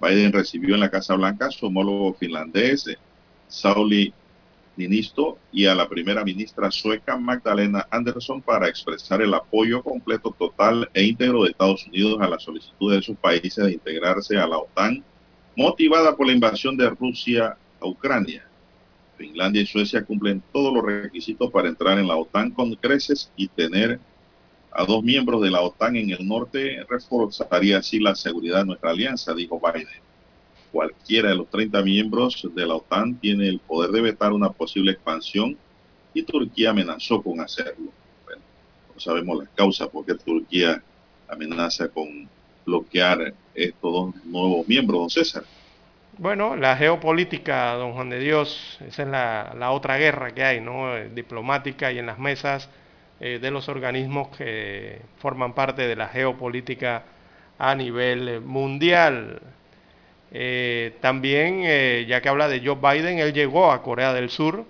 Biden 0.00 0.32
recibió 0.32 0.74
en 0.76 0.80
la 0.80 0.90
Casa 0.90 1.14
Blanca 1.14 1.48
a 1.48 1.50
su 1.50 1.66
homólogo 1.66 2.14
finlandés, 2.14 2.86
Sauli 3.46 4.14
ministro 4.76 5.38
y 5.52 5.66
a 5.66 5.74
la 5.74 5.88
primera 5.88 6.24
ministra 6.24 6.70
sueca 6.70 7.16
Magdalena 7.16 7.86
Andersson 7.90 8.40
para 8.40 8.68
expresar 8.68 9.20
el 9.20 9.34
apoyo 9.34 9.82
completo, 9.82 10.34
total 10.38 10.88
e 10.94 11.02
íntegro 11.02 11.44
de 11.44 11.50
Estados 11.50 11.86
Unidos 11.86 12.18
a 12.20 12.28
la 12.28 12.38
solicitud 12.38 12.94
de 12.94 13.02
sus 13.02 13.16
países 13.16 13.64
de 13.64 13.72
integrarse 13.72 14.38
a 14.38 14.46
la 14.46 14.58
OTAN, 14.58 15.04
motivada 15.56 16.14
por 16.16 16.26
la 16.26 16.32
invasión 16.32 16.76
de 16.76 16.90
Rusia 16.90 17.56
a 17.80 17.86
Ucrania. 17.86 18.46
Finlandia 19.16 19.62
y 19.62 19.66
Suecia 19.66 20.04
cumplen 20.04 20.42
todos 20.52 20.72
los 20.74 20.84
requisitos 20.84 21.50
para 21.50 21.68
entrar 21.68 21.98
en 21.98 22.06
la 22.06 22.16
OTAN 22.16 22.50
con 22.50 22.74
creces 22.74 23.32
y 23.36 23.48
tener 23.48 23.98
a 24.70 24.84
dos 24.84 25.02
miembros 25.02 25.40
de 25.40 25.50
la 25.50 25.62
OTAN 25.62 25.96
en 25.96 26.10
el 26.10 26.28
norte 26.28 26.84
reforzaría 26.88 27.78
así 27.78 27.98
la 27.98 28.14
seguridad 28.14 28.58
de 28.58 28.66
nuestra 28.66 28.90
alianza, 28.90 29.34
dijo 29.34 29.58
Biden 29.58 30.06
cualquiera 30.76 31.30
de 31.30 31.36
los 31.36 31.48
30 31.48 31.80
miembros 31.82 32.46
de 32.54 32.66
la 32.66 32.74
OTAN 32.74 33.18
tiene 33.18 33.48
el 33.48 33.60
poder 33.60 33.90
de 33.92 34.02
vetar 34.02 34.34
una 34.34 34.50
posible 34.50 34.92
expansión 34.92 35.56
y 36.12 36.22
Turquía 36.22 36.68
amenazó 36.68 37.22
con 37.22 37.40
hacerlo. 37.40 37.90
Bueno, 38.26 38.42
no 38.94 39.00
sabemos 39.00 39.38
las 39.38 39.48
causas 39.54 39.88
por 39.88 40.04
qué 40.04 40.14
Turquía 40.14 40.82
amenaza 41.28 41.88
con 41.88 42.28
bloquear 42.66 43.32
estos 43.54 44.14
nuevos 44.24 44.66
miembros, 44.68 45.00
don 45.00 45.10
César. 45.10 45.44
Bueno, 46.18 46.56
la 46.56 46.76
geopolítica, 46.76 47.74
don 47.74 47.92
Juan 47.92 48.10
de 48.10 48.18
Dios, 48.18 48.78
esa 48.86 49.02
es 49.02 49.08
la, 49.08 49.70
otra 49.70 49.98
guerra 49.98 50.32
que 50.32 50.42
hay, 50.42 50.60
¿no? 50.60 50.96
Eh, 50.96 51.10
diplomática 51.14 51.92
y 51.92 51.98
en 51.98 52.06
las 52.06 52.18
mesas 52.18 52.68
eh, 53.20 53.38
de 53.40 53.50
los 53.50 53.68
organismos 53.68 54.28
que 54.36 55.00
forman 55.18 55.54
parte 55.54 55.86
de 55.86 55.94
la 55.94 56.08
geopolítica 56.08 57.04
a 57.58 57.74
nivel 57.74 58.40
mundial. 58.40 59.40
Eh, 60.32 60.96
también, 61.00 61.62
ya 62.06 62.20
que 62.20 62.28
habla 62.28 62.48
de 62.48 62.60
Joe 62.64 62.76
Biden, 62.76 63.18
él 63.18 63.32
llegó 63.32 63.70
a 63.70 63.82
Corea 63.82 64.12
del 64.12 64.30
Sur 64.30 64.64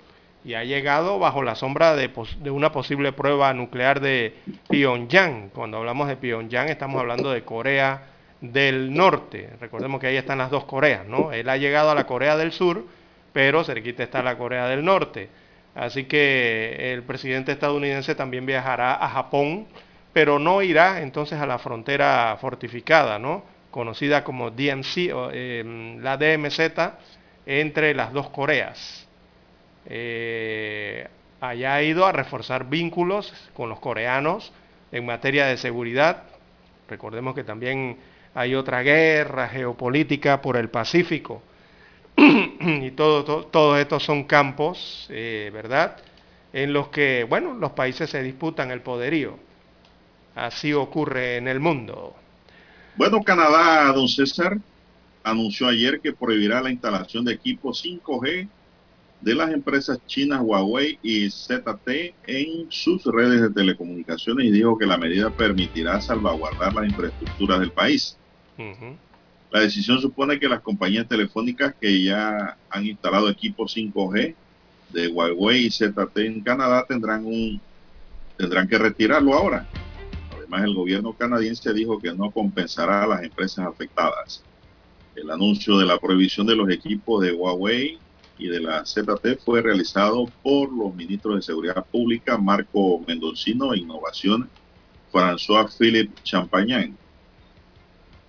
y 0.47 0.55
ha 0.55 0.63
llegado 0.63 1.19
bajo 1.19 1.43
la 1.43 1.57
sombra 1.57 1.97
de, 1.97 2.09
una 2.53 2.71
posible 2.71 3.11
prueba 3.11 3.53
nuclear 3.53 3.99
de 3.99 4.33
Pyongyang. 4.69 5.51
Cuando 5.51 5.79
hablamos 5.79 6.07
de 6.07 6.17
Pyongyang 6.17 6.69
estamos 6.69 7.01
hablando 7.01 7.33
de 7.33 7.43
Corea 7.43 8.03
del 8.41 8.95
Norte. 8.95 9.51
Recordemos 9.61 10.01
que 10.01 10.07
ahí 10.07 10.17
están 10.17 10.39
las 10.39 10.53
dos 10.53 10.65
Coreas, 10.65 11.05
¿no? 11.05 11.33
Él 11.33 11.49
ha 11.49 11.57
llegado 11.57 11.91
a 11.91 11.97
la 11.97 12.07
Corea 12.07 12.37
del 12.37 12.53
Sur, 12.53 12.85
pero 13.33 13.65
cerquita 13.65 14.05
está 14.05 14.23
la 14.23 14.39
Corea 14.39 14.69
del 14.69 14.85
Norte. 14.85 15.29
Así 15.75 16.05
que 16.05 16.93
el 16.93 17.03
presidente 17.03 17.51
estadounidense 17.51 18.15
también 18.15 18.47
viajará 18.47 18.95
a 18.95 19.09
Japón, 19.09 19.67
pero 20.13 20.39
no 20.39 20.63
irá 20.63 21.03
entonces 21.03 21.41
a 21.41 21.47
la 21.47 21.59
frontera 21.59 22.39
fortificada, 22.41 23.19
¿no? 23.19 23.43
conocida 23.73 24.23
como 24.23 24.53
DMC, 24.53 25.13
o, 25.13 25.31
em, 25.33 25.99
la 26.03 26.17
DMZ, 26.17 26.95
entre 27.47 27.95
las 27.95 28.13
dos 28.13 28.31
Coreas. 28.31 29.06
Eh, 29.89 31.07
allá 31.41 31.75
ha 31.75 31.83
ido 31.83 32.07
a 32.07 32.13
reforzar 32.13 32.69
vínculos 32.69 33.33
con 33.55 33.69
los 33.69 33.79
coreanos 33.81 34.53
en 34.93 35.07
materia 35.07 35.47
de 35.47 35.57
seguridad. 35.57 36.25
Recordemos 36.89 37.35
que 37.35 37.45
también 37.45 37.99
hay 38.35 38.55
otra 38.55 38.83
guerra 38.83 39.49
geopolítica 39.49 40.41
por 40.43 40.57
el 40.57 40.69
Pacífico. 40.69 41.43
y 42.17 42.91
todos 42.93 43.51
todo, 43.51 43.79
estos 43.79 44.03
son 44.03 44.25
campos, 44.25 45.07
eh, 45.11 45.51
¿verdad? 45.53 45.97
En 46.53 46.73
los 46.73 46.89
que, 46.89 47.27
bueno, 47.29 47.55
los 47.55 47.73
países 47.73 48.09
se 48.11 48.23
disputan 48.23 48.71
el 48.71 48.81
poderío. 48.81 49.39
Así 50.35 50.73
ocurre 50.73 51.37
en 51.37 51.49
el 51.49 51.61
mundo. 51.61 52.15
Bueno, 52.97 53.23
Canadá, 53.23 53.93
don 53.93 54.09
César, 54.09 54.59
anunció 55.23 55.69
ayer 55.69 56.01
que 56.01 56.13
prohibirá 56.13 56.61
la 56.61 56.71
instalación 56.71 57.25
de 57.25 57.35
equipos 57.35 57.85
5G 57.85 58.49
de 59.21 59.35
las 59.35 59.51
empresas 59.51 59.99
chinas 60.07 60.41
Huawei 60.43 60.99
y 61.03 61.31
ZT 61.31 62.17
en 62.27 62.71
sus 62.71 63.05
redes 63.07 63.41
de 63.41 63.51
telecomunicaciones 63.51 64.47
y 64.47 64.51
dijo 64.51 64.79
que 64.79 64.87
la 64.87 64.99
medida 64.99 65.31
permitirá 65.31 66.01
salvaguardar 66.01 66.75
las 66.75 66.87
infraestructuras 66.87 67.61
del 67.61 67.73
país. 67.73 68.21
La 69.51 69.61
decisión 69.61 70.01
supone 70.01 70.39
que 70.39 70.49
las 70.49 70.61
compañías 70.61 71.09
telefónicas 71.09 71.75
que 71.81 72.03
ya 72.05 72.59
han 72.69 72.87
instalado 72.87 73.29
equipos 73.31 73.75
5G 73.77 74.37
de 74.89 75.09
Huawei 75.09 75.67
y 75.67 75.71
ZT 75.71 76.17
en 76.19 76.43
Canadá 76.43 76.85
tendrán 76.87 77.25
un 77.25 77.61
tendrán 78.37 78.69
que 78.69 78.79
retirarlo 78.79 79.35
ahora. 79.35 79.71
Además, 80.31 80.65
el 80.65 80.75
gobierno 80.75 81.17
canadiense 81.17 81.73
dijo 81.73 82.01
que 82.01 82.13
no 82.15 82.31
compensará 82.33 83.05
a 83.05 83.07
las 83.07 83.23
empresas 83.23 83.67
afectadas. 83.67 84.47
El 85.15 85.31
anuncio 85.31 85.79
de 85.79 85.87
la 85.87 85.99
prohibición 85.99 86.47
de 86.47 86.57
los 86.57 86.69
equipos 86.71 87.23
de 87.23 87.33
Huawei 87.33 88.06
y 88.39 88.49
de 88.49 88.61
la 88.61 88.85
ZT 88.85 89.39
fue 89.45 89.63
realizado 89.63 90.27
por 90.43 90.73
los 90.73 90.95
ministros 90.95 91.37
de 91.37 91.43
Seguridad 91.43 91.85
Pública 91.87 92.37
Marco 92.37 93.03
Mendoncino 93.07 93.73
e 93.73 93.79
Innovación 93.79 94.49
François 95.13 95.69
Philippe 95.69 96.23
Champagne. 96.23 96.95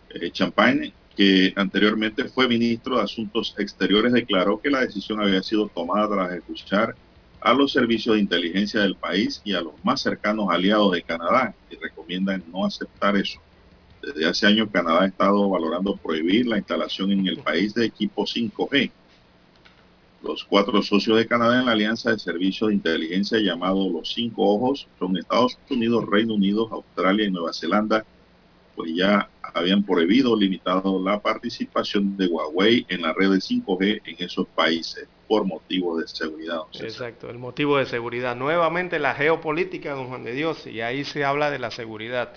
Eh, 0.09 0.31
Champagne, 0.31 0.93
que 1.15 1.53
anteriormente 1.55 2.25
fue 2.25 2.47
ministro 2.47 2.97
de 2.97 3.03
Asuntos 3.03 3.55
Exteriores, 3.57 4.13
declaró 4.13 4.61
que 4.61 4.69
la 4.69 4.81
decisión 4.81 5.21
había 5.21 5.43
sido 5.43 5.67
tomada 5.67 6.07
tras 6.07 6.33
escuchar 6.33 6.95
a 7.41 7.53
los 7.53 7.71
servicios 7.71 8.15
de 8.15 8.21
inteligencia 8.21 8.81
del 8.81 8.95
país 8.95 9.41
y 9.43 9.53
a 9.53 9.61
los 9.61 9.73
más 9.83 10.01
cercanos 10.01 10.47
aliados 10.49 10.91
de 10.93 11.03
Canadá, 11.03 11.53
y 11.69 11.75
recomiendan 11.75 12.43
no 12.51 12.65
aceptar 12.65 13.15
eso. 13.17 13.39
Desde 14.01 14.25
hace 14.25 14.47
años 14.47 14.69
Canadá 14.71 15.03
ha 15.03 15.07
estado 15.07 15.49
valorando 15.49 15.97
prohibir 15.97 16.47
la 16.47 16.57
instalación 16.57 17.11
en 17.11 17.27
el 17.27 17.37
país 17.39 17.73
de 17.73 17.85
equipos 17.85 18.35
5G. 18.35 18.91
Los 20.23 20.43
cuatro 20.43 20.81
socios 20.81 21.17
de 21.17 21.27
Canadá 21.27 21.59
en 21.59 21.65
la 21.67 21.73
Alianza 21.73 22.11
de 22.11 22.19
Servicios 22.19 22.69
de 22.69 22.75
Inteligencia 22.75 23.39
llamado 23.39 23.89
Los 23.89 24.13
Cinco 24.13 24.43
Ojos 24.43 24.87
son 24.97 25.17
Estados 25.17 25.57
Unidos, 25.69 26.05
Reino 26.09 26.33
Unido, 26.33 26.67
Australia 26.71 27.25
y 27.25 27.31
Nueva 27.31 27.53
Zelanda, 27.53 28.03
pues 28.75 28.91
ya 28.95 29.29
habían 29.41 29.83
prohibido 29.83 30.31
o 30.31 30.35
limitado 30.35 31.01
la 31.03 31.19
participación 31.19 32.17
de 32.17 32.27
Huawei 32.27 32.85
en 32.89 33.01
la 33.01 33.13
red 33.13 33.31
de 33.31 33.37
5G 33.37 34.01
en 34.05 34.15
esos 34.25 34.47
países 34.47 35.07
por 35.27 35.45
motivos 35.45 36.01
de 36.01 36.07
seguridad. 36.07 36.59
Exacto, 36.79 37.29
el 37.29 37.37
motivo 37.37 37.77
de 37.77 37.85
seguridad. 37.85 38.35
Nuevamente 38.35 38.99
la 38.99 39.15
geopolítica, 39.15 39.93
don 39.93 40.07
Juan 40.07 40.23
de 40.23 40.33
Dios, 40.33 40.65
y 40.67 40.81
ahí 40.81 41.03
se 41.03 41.25
habla 41.25 41.51
de 41.51 41.59
la 41.59 41.71
seguridad. 41.71 42.33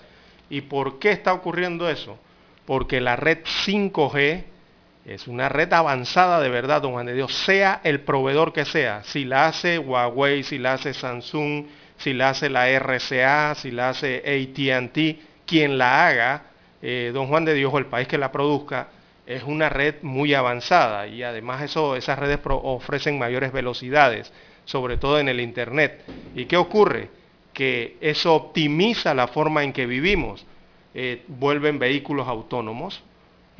¿Y 0.49 0.61
por 0.61 0.99
qué 0.99 1.11
está 1.11 1.33
ocurriendo 1.33 1.89
eso? 1.89 2.17
Porque 2.65 3.01
la 3.01 3.15
red 3.15 3.39
5G 3.65 4.43
es 5.05 5.27
una 5.27 5.49
red 5.49 5.71
avanzada 5.73 6.39
de 6.39 6.49
verdad, 6.49 6.81
don 6.81 6.93
Juan 6.93 7.07
de 7.07 7.13
Dios, 7.13 7.33
sea 7.33 7.81
el 7.83 8.01
proveedor 8.01 8.53
que 8.53 8.65
sea, 8.65 9.03
si 9.03 9.25
la 9.25 9.47
hace 9.47 9.79
Huawei, 9.79 10.43
si 10.43 10.57
la 10.57 10.73
hace 10.73 10.93
Samsung, 10.93 11.65
si 11.97 12.13
la 12.13 12.29
hace 12.29 12.49
la 12.49 12.67
RCA, 12.69 13.55
si 13.55 13.71
la 13.71 13.89
hace 13.89 14.17
ATT, 14.17 15.45
quien 15.45 15.77
la 15.77 16.07
haga, 16.07 16.43
eh, 16.81 17.11
don 17.13 17.27
Juan 17.27 17.45
de 17.45 17.53
Dios, 17.53 17.73
o 17.73 17.77
el 17.77 17.87
país 17.87 18.07
que 18.07 18.17
la 18.17 18.31
produzca, 18.31 18.89
es 19.25 19.43
una 19.43 19.69
red 19.69 19.95
muy 20.01 20.33
avanzada 20.33 21.07
y 21.07 21.23
además 21.23 21.61
eso, 21.61 21.95
esas 21.95 22.17
redes 22.19 22.39
ofrecen 22.43 23.17
mayores 23.17 23.51
velocidades, 23.51 24.31
sobre 24.65 24.97
todo 24.97 25.19
en 25.19 25.29
el 25.29 25.39
Internet. 25.39 26.03
¿Y 26.35 26.45
qué 26.45 26.57
ocurre? 26.57 27.09
Que 27.53 27.97
eso 28.01 28.33
optimiza 28.33 29.13
la 29.13 29.27
forma 29.27 29.63
en 29.63 29.73
que 29.73 29.85
vivimos. 29.85 30.45
Eh, 30.93 31.23
vuelven 31.27 31.79
vehículos 31.79 32.27
autónomos, 32.27 33.01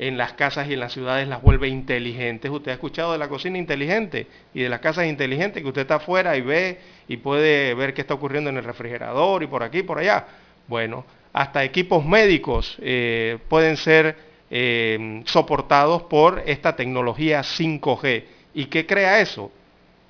en 0.02 0.18
las 0.18 0.32
casas 0.32 0.68
y 0.68 0.72
en 0.72 0.80
las 0.80 0.92
ciudades 0.92 1.28
las 1.28 1.40
vuelve 1.40 1.68
inteligentes. 1.68 2.50
Usted 2.50 2.72
ha 2.72 2.74
escuchado 2.74 3.12
de 3.12 3.18
la 3.18 3.28
cocina 3.28 3.56
inteligente 3.56 4.26
y 4.52 4.62
de 4.62 4.68
las 4.68 4.80
casas 4.80 5.06
inteligentes, 5.06 5.62
que 5.62 5.68
usted 5.68 5.82
está 5.82 5.96
afuera 5.96 6.36
y 6.36 6.40
ve 6.40 6.80
y 7.06 7.18
puede 7.18 7.72
ver 7.74 7.94
qué 7.94 8.00
está 8.00 8.14
ocurriendo 8.14 8.50
en 8.50 8.56
el 8.56 8.64
refrigerador 8.64 9.44
y 9.44 9.46
por 9.46 9.62
aquí 9.62 9.78
y 9.78 9.82
por 9.84 10.00
allá. 10.00 10.26
Bueno, 10.66 11.04
hasta 11.32 11.62
equipos 11.62 12.04
médicos 12.04 12.76
eh, 12.80 13.38
pueden 13.48 13.76
ser 13.76 14.16
eh, 14.50 15.22
soportados 15.26 16.02
por 16.02 16.42
esta 16.46 16.74
tecnología 16.74 17.42
5G. 17.42 18.24
¿Y 18.54 18.64
qué 18.64 18.84
crea 18.86 19.20
eso? 19.20 19.52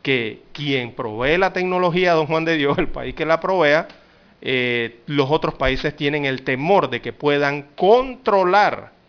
Que 0.01 0.40
quien 0.55 0.93
provee 0.93 1.36
la 1.36 1.52
tecnología, 1.52 2.14
don 2.14 2.27
Juan 2.27 2.47
de 2.47 2.56
Dios, 2.56 2.78
el 2.78 2.89
país 2.89 3.14
que 3.14 3.27
la 3.27 3.40
provea, 3.40 3.89
eh, 4.40 5.01
los 5.05 5.31
otros 5.31 5.52
países 5.55 5.94
tienen 5.94 6.24
el 6.24 6.44
temor 6.44 6.89
de 6.89 7.02
que 7.02 7.12
puedan 7.12 7.66
controlar, 7.77 9.02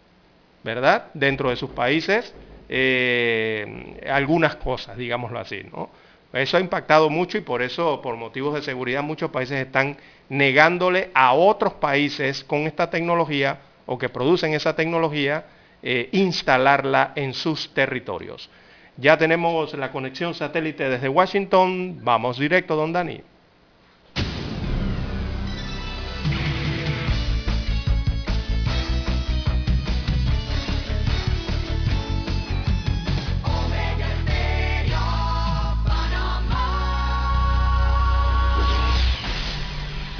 ¿verdad? 0.64 1.07
Dentro 1.14 1.49
de 1.49 1.56
sus 1.56 1.72
países 1.72 2.34
eh, 2.69 3.99
algunas 4.10 4.56
cosas, 4.56 4.98
digámoslo 4.98 5.40
así, 5.40 5.64
¿no? 5.72 5.90
Eso 6.34 6.57
ha 6.57 6.60
impactado 6.60 7.11
mucho 7.11 7.38
y 7.38 7.41
por 7.41 7.61
eso, 7.61 8.02
por 8.02 8.15
motivos 8.15 8.56
de 8.56 8.64
seguridad, 8.64 9.03
muchos 9.03 9.30
países 9.30 9.60
están 9.60 9.98
negándole 10.30 11.11
a 11.14 11.34
otros 11.34 11.73
países 11.73 12.44
con 12.44 12.61
esta 12.61 12.90
tecnología 12.90 13.60
o 13.85 13.99
que 13.99 14.10
producen 14.10 14.56
esa 14.56 14.76
tecnología, 14.76 15.45
eh, 15.84 16.10
instalarla 16.14 17.11
en 17.15 17.35
sus 17.35 17.72
territorios. 17.76 18.49
Ya 18.98 19.18
tenemos 19.18 19.73
la 19.76 19.91
conexión 19.91 20.34
satélite 20.34 20.90
desde 20.90 21.10
Washington. 21.10 21.99
Vamos 22.02 22.40
directo, 22.40 22.76
don 22.76 22.94
Dani. 22.94 23.22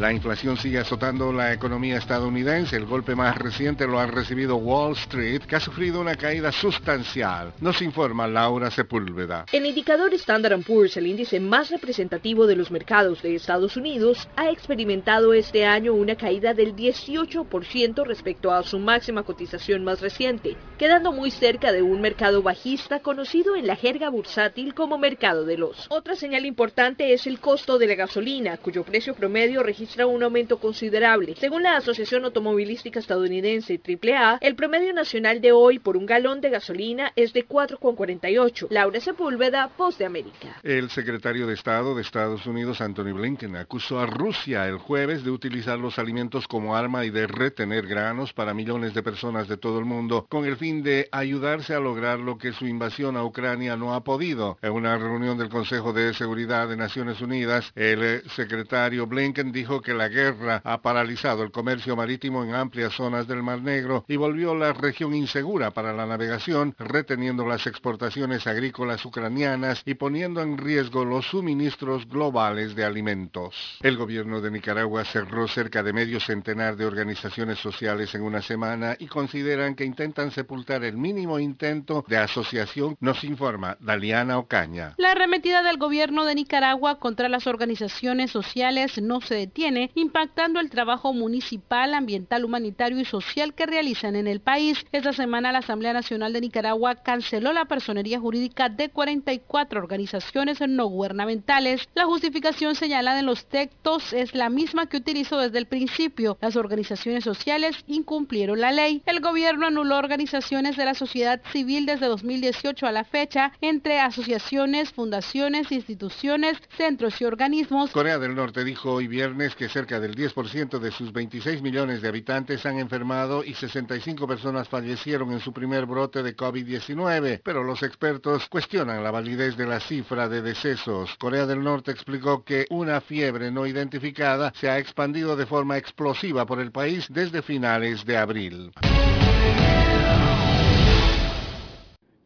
La 0.00 0.14
inflación 0.14 0.56
sigue 0.56 0.78
azotando 0.78 1.30
la 1.30 1.52
economía 1.52 1.98
estadounidense. 1.98 2.74
El 2.74 2.86
golpe 2.86 3.14
más 3.14 3.36
reciente 3.36 3.86
lo 3.86 3.98
ha 3.98 4.06
recibido 4.06 4.56
Wall 4.56 4.92
Street, 4.92 5.42
que 5.42 5.56
ha 5.56 5.60
sufrido 5.60 6.00
una 6.00 6.16
caída 6.16 6.50
sustancial. 6.52 7.52
Nos 7.60 7.82
informa 7.82 8.26
Laura 8.26 8.70
Sepúlveda. 8.70 9.44
El 9.52 9.66
indicador 9.66 10.14
Standard 10.14 10.62
Poor's, 10.62 10.96
el 10.96 11.06
índice 11.06 11.38
más 11.38 11.68
representativo 11.68 12.46
de 12.46 12.56
los 12.56 12.70
mercados 12.70 13.20
de 13.20 13.34
Estados 13.34 13.76
Unidos, 13.76 14.26
ha 14.36 14.48
experimentado 14.48 15.34
este 15.34 15.66
año 15.66 15.92
una 15.92 16.16
caída 16.16 16.54
del 16.54 16.74
18% 16.74 18.02
respecto 18.06 18.54
a 18.54 18.62
su 18.62 18.78
máxima 18.78 19.22
cotización 19.22 19.84
más 19.84 20.00
reciente, 20.00 20.56
quedando 20.78 21.12
muy 21.12 21.30
cerca 21.30 21.72
de 21.72 21.82
un 21.82 22.00
mercado 22.00 22.40
bajista 22.40 23.00
conocido 23.00 23.54
en 23.54 23.66
la 23.66 23.76
jerga 23.76 24.08
bursátil 24.08 24.72
como 24.72 24.96
mercado 24.96 25.44
de 25.44 25.58
los. 25.58 25.88
Otra 25.90 26.16
señal 26.16 26.46
importante 26.46 27.12
es 27.12 27.26
el 27.26 27.38
costo 27.38 27.78
de 27.78 27.86
la 27.86 27.96
gasolina, 27.96 28.56
cuyo 28.56 28.82
precio 28.82 29.14
promedio 29.14 29.62
registra 29.62 29.89
un 29.98 30.22
aumento 30.22 30.58
considerable. 30.58 31.34
Según 31.38 31.62
la 31.62 31.76
Asociación 31.76 32.24
Automovilística 32.24 33.00
Estadounidense 33.00 33.80
AAA, 33.84 34.38
el 34.40 34.54
promedio 34.54 34.92
nacional 34.92 35.40
de 35.40 35.52
hoy 35.52 35.78
por 35.78 35.96
un 35.96 36.06
galón 36.06 36.40
de 36.40 36.50
gasolina 36.50 37.12
es 37.16 37.32
de 37.32 37.46
4,48. 37.46 38.68
Laura 38.70 39.00
Sepúlveda, 39.00 39.68
Post 39.76 39.98
de 39.98 40.06
América. 40.06 40.60
El 40.62 40.90
secretario 40.90 41.46
de 41.46 41.54
Estado 41.54 41.94
de 41.94 42.02
Estados 42.02 42.46
Unidos, 42.46 42.80
Anthony 42.80 43.12
Blinken, 43.12 43.56
acusó 43.56 43.98
a 43.98 44.06
Rusia 44.06 44.66
el 44.66 44.78
jueves 44.78 45.24
de 45.24 45.30
utilizar 45.30 45.78
los 45.78 45.98
alimentos 45.98 46.46
como 46.46 46.76
arma 46.76 47.04
y 47.04 47.10
de 47.10 47.26
retener 47.26 47.86
granos 47.86 48.32
para 48.32 48.54
millones 48.54 48.94
de 48.94 49.02
personas 49.02 49.48
de 49.48 49.56
todo 49.56 49.78
el 49.78 49.84
mundo 49.84 50.26
con 50.28 50.44
el 50.44 50.56
fin 50.56 50.82
de 50.82 51.08
ayudarse 51.12 51.74
a 51.74 51.80
lograr 51.80 52.18
lo 52.18 52.38
que 52.38 52.52
su 52.52 52.66
invasión 52.66 53.16
a 53.16 53.24
Ucrania 53.24 53.76
no 53.76 53.94
ha 53.94 54.04
podido. 54.04 54.58
En 54.62 54.72
una 54.72 54.96
reunión 54.96 55.38
del 55.38 55.48
Consejo 55.48 55.92
de 55.92 56.14
Seguridad 56.14 56.68
de 56.68 56.76
Naciones 56.76 57.20
Unidas, 57.20 57.72
el 57.74 58.22
secretario 58.30 59.06
Blinken 59.06 59.52
dijo 59.52 59.79
que 59.80 59.94
la 59.94 60.08
guerra 60.08 60.60
ha 60.64 60.82
paralizado 60.82 61.42
el 61.42 61.50
comercio 61.50 61.96
marítimo 61.96 62.44
en 62.44 62.54
amplias 62.54 62.94
zonas 62.94 63.26
del 63.26 63.42
Mar 63.42 63.62
Negro 63.62 64.04
y 64.08 64.16
volvió 64.16 64.54
la 64.54 64.72
región 64.72 65.14
insegura 65.14 65.70
para 65.70 65.92
la 65.92 66.06
navegación, 66.06 66.74
reteniendo 66.78 67.46
las 67.46 67.66
exportaciones 67.66 68.46
agrícolas 68.46 69.04
ucranianas 69.04 69.82
y 69.84 69.94
poniendo 69.94 70.42
en 70.42 70.58
riesgo 70.58 71.04
los 71.04 71.26
suministros 71.26 72.08
globales 72.08 72.74
de 72.74 72.84
alimentos. 72.84 73.78
El 73.80 73.96
gobierno 73.96 74.40
de 74.40 74.50
Nicaragua 74.50 75.04
cerró 75.04 75.48
cerca 75.48 75.82
de 75.82 75.92
medio 75.92 76.20
centenar 76.20 76.76
de 76.76 76.86
organizaciones 76.86 77.58
sociales 77.58 78.14
en 78.14 78.22
una 78.22 78.42
semana 78.42 78.96
y 78.98 79.06
consideran 79.06 79.74
que 79.74 79.84
intentan 79.84 80.30
sepultar 80.30 80.84
el 80.84 80.96
mínimo 80.96 81.38
intento 81.38 82.04
de 82.08 82.18
asociación, 82.18 82.96
nos 83.00 83.24
informa 83.24 83.76
Daliana 83.80 84.38
Ocaña. 84.38 84.94
La 84.98 85.12
arremetida 85.12 85.62
del 85.62 85.78
gobierno 85.78 86.24
de 86.24 86.34
Nicaragua 86.34 86.98
contra 86.98 87.28
las 87.28 87.46
organizaciones 87.46 88.30
sociales 88.30 89.00
no 89.00 89.20
se 89.20 89.34
detiene 89.34 89.69
impactando 89.94 90.60
el 90.60 90.70
trabajo 90.70 91.12
municipal, 91.12 91.94
ambiental, 91.94 92.44
humanitario 92.44 92.98
y 92.98 93.04
social 93.04 93.54
que 93.54 93.66
realizan 93.66 94.16
en 94.16 94.26
el 94.26 94.40
país. 94.40 94.84
Esta 94.92 95.12
semana 95.12 95.52
la 95.52 95.58
Asamblea 95.58 95.92
Nacional 95.92 96.32
de 96.32 96.40
Nicaragua 96.40 96.96
canceló 96.96 97.52
la 97.52 97.66
personería 97.66 98.18
jurídica 98.18 98.68
de 98.68 98.88
44 98.88 99.80
organizaciones 99.80 100.60
no 100.60 100.86
gubernamentales. 100.86 101.88
La 101.94 102.06
justificación 102.06 102.74
señalada 102.74 103.20
en 103.20 103.26
los 103.26 103.46
textos 103.46 104.12
es 104.12 104.34
la 104.34 104.50
misma 104.50 104.86
que 104.86 104.96
utilizó 104.96 105.38
desde 105.38 105.58
el 105.58 105.66
principio. 105.66 106.36
Las 106.40 106.56
organizaciones 106.56 107.24
sociales 107.24 107.76
incumplieron 107.86 108.60
la 108.60 108.72
ley. 108.72 109.02
El 109.06 109.20
gobierno 109.20 109.66
anuló 109.66 109.98
organizaciones 109.98 110.76
de 110.76 110.84
la 110.84 110.94
sociedad 110.94 111.40
civil 111.52 111.86
desde 111.86 112.06
2018 112.06 112.86
a 112.86 112.92
la 112.92 113.04
fecha 113.04 113.52
entre 113.60 114.00
asociaciones, 114.00 114.90
fundaciones, 114.90 115.70
instituciones, 115.70 116.58
centros 116.76 117.20
y 117.20 117.24
organismos. 117.24 117.90
Corea 117.90 118.18
del 118.18 118.34
Norte 118.34 118.64
dijo 118.64 118.92
hoy 118.92 119.06
viernes 119.06 119.49
que 119.54 119.68
cerca 119.68 120.00
del 120.00 120.14
10% 120.14 120.78
de 120.78 120.90
sus 120.90 121.12
26 121.12 121.62
millones 121.62 122.02
de 122.02 122.08
habitantes 122.08 122.64
han 122.66 122.78
enfermado 122.78 123.44
y 123.44 123.54
65 123.54 124.26
personas 124.26 124.68
fallecieron 124.68 125.32
en 125.32 125.40
su 125.40 125.52
primer 125.52 125.86
brote 125.86 126.22
de 126.22 126.36
COVID-19, 126.36 127.40
pero 127.44 127.62
los 127.62 127.82
expertos 127.82 128.48
cuestionan 128.48 129.02
la 129.02 129.10
validez 129.10 129.56
de 129.56 129.66
la 129.66 129.80
cifra 129.80 130.28
de 130.28 130.42
decesos. 130.42 131.16
Corea 131.18 131.46
del 131.46 131.62
Norte 131.62 131.90
explicó 131.90 132.44
que 132.44 132.66
una 132.70 133.00
fiebre 133.00 133.50
no 133.50 133.66
identificada 133.66 134.52
se 134.54 134.68
ha 134.68 134.78
expandido 134.78 135.36
de 135.36 135.46
forma 135.46 135.76
explosiva 135.76 136.46
por 136.46 136.60
el 136.60 136.72
país 136.72 137.06
desde 137.10 137.42
finales 137.42 138.04
de 138.04 138.16
abril. 138.16 138.72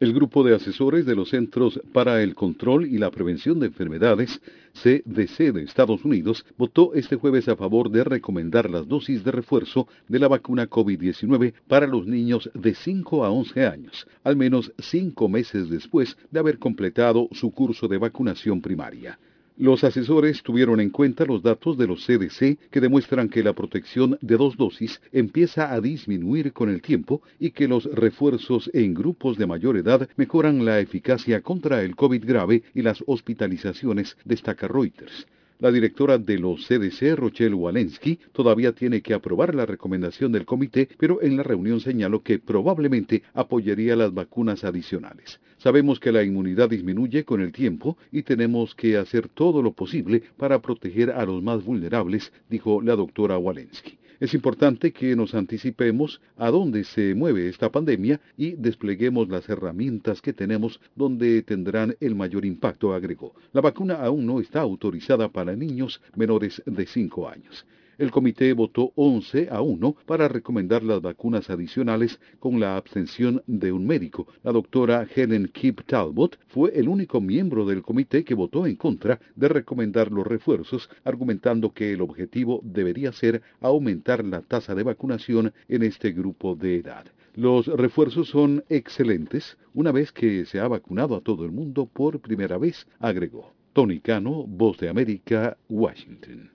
El 0.05 0.13
grupo 0.13 0.43
de 0.43 0.53
asesores 0.53 1.03
de 1.07 1.15
los 1.15 1.29
Centros 1.29 1.81
para 1.91 2.21
el 2.21 2.35
Control 2.35 2.85
y 2.85 2.99
la 2.99 3.09
Prevención 3.09 3.59
de 3.59 3.65
Enfermedades, 3.65 4.39
CDC 4.73 5.51
de 5.51 5.63
Estados 5.63 6.05
Unidos, 6.05 6.45
votó 6.59 6.93
este 6.93 7.15
jueves 7.15 7.47
a 7.47 7.55
favor 7.55 7.89
de 7.89 8.03
recomendar 8.03 8.69
las 8.69 8.87
dosis 8.87 9.23
de 9.23 9.31
refuerzo 9.31 9.87
de 10.07 10.19
la 10.19 10.27
vacuna 10.27 10.69
COVID-19 10.69 11.55
para 11.67 11.87
los 11.87 12.05
niños 12.05 12.51
de 12.53 12.75
5 12.75 13.25
a 13.25 13.31
11 13.31 13.65
años, 13.65 14.07
al 14.23 14.35
menos 14.35 14.71
cinco 14.77 15.27
meses 15.27 15.71
después 15.71 16.15
de 16.29 16.39
haber 16.39 16.59
completado 16.59 17.27
su 17.31 17.49
curso 17.49 17.87
de 17.87 17.97
vacunación 17.97 18.61
primaria. 18.61 19.17
Los 19.57 19.85
asesores 19.85 20.43
tuvieron 20.43 20.81
en 20.81 20.89
cuenta 20.89 21.23
los 21.23 21.41
datos 21.41 21.77
de 21.77 21.87
los 21.87 22.05
CDC 22.05 22.57
que 22.69 22.81
demuestran 22.81 23.29
que 23.29 23.41
la 23.41 23.53
protección 23.53 24.17
de 24.21 24.35
dos 24.35 24.57
dosis 24.57 24.99
empieza 25.13 25.73
a 25.73 25.79
disminuir 25.79 26.51
con 26.51 26.69
el 26.69 26.81
tiempo 26.81 27.21
y 27.39 27.51
que 27.51 27.69
los 27.69 27.85
refuerzos 27.85 28.69
en 28.73 28.93
grupos 28.93 29.37
de 29.37 29.47
mayor 29.47 29.77
edad 29.77 30.09
mejoran 30.17 30.65
la 30.65 30.81
eficacia 30.81 31.39
contra 31.39 31.83
el 31.83 31.95
COVID 31.95 32.25
grave 32.25 32.63
y 32.73 32.81
las 32.81 33.01
hospitalizaciones, 33.07 34.17
destaca 34.25 34.67
Reuters. 34.67 35.25
La 35.57 35.71
directora 35.71 36.17
de 36.17 36.37
los 36.37 36.67
CDC, 36.67 37.15
Rochelle 37.15 37.55
Walensky, 37.55 38.19
todavía 38.33 38.73
tiene 38.73 39.01
que 39.01 39.13
aprobar 39.13 39.55
la 39.55 39.65
recomendación 39.65 40.33
del 40.33 40.45
comité, 40.45 40.89
pero 40.97 41.21
en 41.21 41.37
la 41.37 41.43
reunión 41.43 41.79
señaló 41.79 42.21
que 42.21 42.39
probablemente 42.39 43.23
apoyaría 43.33 43.95
las 43.95 44.13
vacunas 44.13 44.65
adicionales. 44.65 45.39
Sabemos 45.57 46.01
que 46.01 46.11
la 46.11 46.23
inmunidad 46.23 46.69
disminuye 46.69 47.23
con 47.23 47.39
el 47.41 47.53
tiempo 47.53 47.97
y 48.11 48.23
tenemos 48.23 48.75
que 48.75 48.97
hacer 48.97 49.29
todo 49.29 49.61
lo 49.61 49.71
posible 49.71 50.23
para 50.35 50.61
proteger 50.61 51.11
a 51.11 51.25
los 51.25 51.41
más 51.41 51.63
vulnerables, 51.63 52.33
dijo 52.49 52.81
la 52.81 52.97
doctora 52.97 53.37
Walensky. 53.37 53.97
Es 54.19 54.33
importante 54.33 54.93
que 54.93 55.15
nos 55.15 55.35
anticipemos 55.35 56.21
a 56.37 56.49
dónde 56.49 56.85
se 56.85 57.13
mueve 57.15 57.49
esta 57.49 57.69
pandemia 57.69 58.21
y 58.37 58.51
despleguemos 58.51 59.27
las 59.27 59.49
herramientas 59.49 60.21
que 60.21 60.31
tenemos 60.31 60.79
donde 60.95 61.41
tendrán 61.41 61.97
el 61.99 62.15
mayor 62.15 62.45
impacto, 62.45 62.93
agregó. 62.93 63.33
La 63.51 63.61
vacuna 63.61 63.95
aún 63.95 64.25
no 64.25 64.39
está 64.39 64.61
autorizada 64.61 65.27
para 65.29 65.55
niños 65.55 66.01
menores 66.15 66.63
de 66.65 66.85
5 66.85 67.27
años. 67.27 67.65
El 67.97 68.11
comité 68.11 68.51
votó 68.51 68.91
11 68.95 69.47
a 69.49 69.61
1 69.61 69.95
para 70.05 70.27
recomendar 70.27 70.83
las 70.83 71.01
vacunas 71.01 71.49
adicionales 71.49 72.19
con 72.39 72.59
la 72.59 72.75
abstención 72.75 73.41
de 73.47 73.71
un 73.71 73.87
médico. 73.87 74.27
La 74.43 74.51
doctora 74.51 75.07
Helen 75.15 75.47
Kip 75.47 75.81
Talbot 75.85 76.37
fue 76.47 76.77
el 76.77 76.89
único 76.89 77.21
miembro 77.21 77.65
del 77.65 77.83
comité 77.83 78.25
que 78.25 78.33
votó 78.33 78.67
en 78.67 78.75
contra 78.75 79.21
de 79.35 79.47
recomendar 79.47 80.11
los 80.11 80.27
refuerzos, 80.27 80.89
argumentando 81.05 81.71
que 81.71 81.93
el 81.93 82.01
objetivo 82.01 82.59
debería 82.63 83.13
ser 83.13 83.41
aumentar 83.61 84.25
la 84.25 84.41
tasa 84.41 84.75
de 84.75 84.83
vacunación 84.83 85.53
en 85.69 85.83
este 85.83 86.11
grupo 86.11 86.55
de 86.55 86.77
edad. 86.77 87.05
Los 87.33 87.67
refuerzos 87.67 88.29
son 88.29 88.63
excelentes 88.69 89.57
una 89.73 89.91
vez 89.91 90.11
que 90.11 90.45
se 90.45 90.59
ha 90.59 90.67
vacunado 90.67 91.15
a 91.15 91.21
todo 91.21 91.45
el 91.45 91.51
mundo 91.51 91.85
por 91.85 92.19
primera 92.19 92.57
vez, 92.57 92.87
agregó. 92.99 93.53
Tony 93.73 93.99
Cano, 93.99 94.45
Voz 94.47 94.77
de 94.77 94.87
América, 94.87 95.57
Washington. 95.67 96.54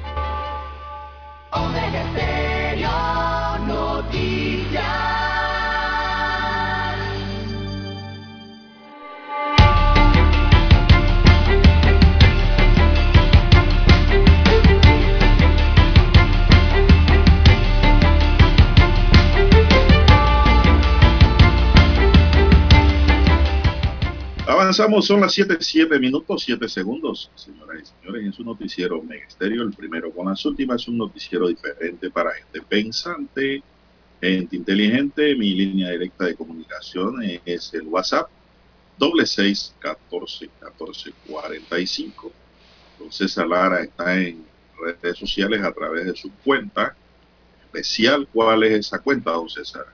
Avanzamos, 24.71 25.05
son 25.05 25.19
las 25.19 25.33
7, 25.33 25.57
7 25.59 25.99
minutos, 25.99 26.43
7 26.45 26.69
segundos. 26.69 27.29
Señoras 27.35 27.81
y 27.81 27.85
señores, 27.85 28.23
en 28.23 28.31
su 28.31 28.41
noticiero 28.41 29.03
Mega 29.03 29.27
Estéreo, 29.27 29.63
el 29.63 29.73
primero 29.73 30.13
con 30.13 30.29
las 30.29 30.45
últimas, 30.45 30.87
un 30.87 30.97
noticiero 30.97 31.49
diferente 31.49 32.09
para 32.09 32.31
gente 32.31 32.61
pensante, 32.61 33.61
gente 34.21 34.55
inteligente. 34.55 35.35
Mi 35.35 35.53
línea 35.53 35.89
directa 35.89 36.23
de 36.23 36.35
comunicación 36.35 37.21
es 37.43 37.73
el 37.73 37.85
WhatsApp, 37.87 38.29
doble 38.97 39.25
seis 39.25 39.75
catorce 39.77 40.49
catorce 40.57 41.11
cuarenta 41.27 41.77
y 41.77 41.85
cinco. 41.85 42.31
Entonces, 42.93 43.35
Lara 43.35 43.83
está 43.83 44.17
en 44.17 44.45
redes 44.79 45.17
sociales 45.17 45.61
a 45.65 45.73
través 45.73 46.05
de 46.05 46.15
su 46.15 46.31
cuenta 46.45 46.95
especial. 47.65 48.25
¿Cuál 48.31 48.63
es 48.63 48.87
esa 48.87 48.99
cuenta, 48.99 49.31
don 49.31 49.49
César? 49.49 49.87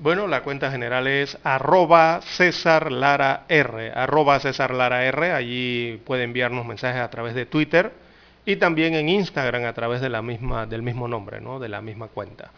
Bueno, 0.00 0.28
la 0.28 0.44
cuenta 0.44 0.70
general 0.70 1.08
es 1.08 1.36
arroba 1.42 2.20
César 2.22 2.92
Lara 2.92 3.46
R, 3.48 3.90
arroba 3.90 4.38
César 4.38 4.72
Lara 4.72 5.04
R, 5.04 5.32
allí 5.32 6.00
puede 6.06 6.22
enviarnos 6.22 6.64
mensajes 6.64 7.00
a 7.00 7.10
través 7.10 7.34
de 7.34 7.46
Twitter 7.46 7.90
y 8.46 8.54
también 8.56 8.94
en 8.94 9.08
Instagram 9.08 9.64
a 9.64 9.72
través 9.72 10.00
de 10.00 10.08
la 10.08 10.22
misma, 10.22 10.66
del 10.66 10.82
mismo 10.82 11.08
nombre, 11.08 11.40
¿no? 11.40 11.58
de 11.58 11.68
la 11.68 11.80
misma 11.80 12.06
cuenta. 12.06 12.52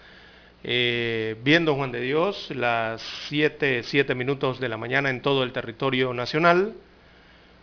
Eh, 0.62 1.34
viendo 1.42 1.74
Juan 1.76 1.92
de 1.92 2.02
Dios, 2.02 2.50
las 2.50 3.00
7, 3.28 3.84
7 3.84 4.14
minutos 4.14 4.60
de 4.60 4.68
la 4.68 4.76
mañana 4.76 5.08
en 5.08 5.22
todo 5.22 5.42
el 5.42 5.52
territorio 5.52 6.12
nacional. 6.12 6.74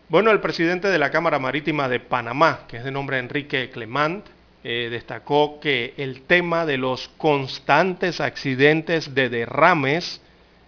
Bueno, 0.09 0.31
el 0.31 0.39
presidente 0.39 0.87
de 0.87 0.97
la 0.97 1.11
Cámara 1.11 1.37
Marítima 1.37 1.87
de 1.87 1.99
Panamá, 1.99 2.61
que 2.67 2.77
es 2.77 2.83
de 2.83 2.89
nombre 2.89 3.19
Enrique 3.19 3.69
Clement, 3.69 4.25
eh, 4.69 4.89
destacó 4.89 5.61
que 5.61 5.93
el 5.95 6.23
tema 6.23 6.65
de 6.65 6.77
los 6.77 7.07
constantes 7.17 8.19
accidentes 8.19 9.15
de 9.15 9.29
derrames 9.29 10.19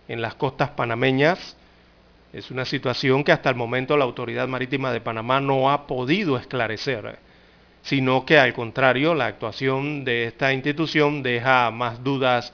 en 0.07 0.21
las 0.21 0.35
costas 0.35 0.69
panameñas 0.69 1.57
es 2.31 2.49
una 2.49 2.63
situación 2.63 3.25
que 3.25 3.33
hasta 3.33 3.49
el 3.49 3.57
momento 3.57 3.97
la 3.97 4.05
Autoridad 4.05 4.47
Marítima 4.47 4.93
de 4.93 5.01
Panamá 5.01 5.41
no 5.41 5.69
ha 5.69 5.85
podido 5.85 6.37
esclarecer, 6.37 7.19
sino 7.81 8.25
que 8.25 8.39
al 8.39 8.53
contrario 8.53 9.15
la 9.15 9.25
actuación 9.25 10.05
de 10.05 10.27
esta 10.27 10.53
institución 10.53 11.21
deja 11.21 11.69
más 11.69 12.01
dudas 12.01 12.53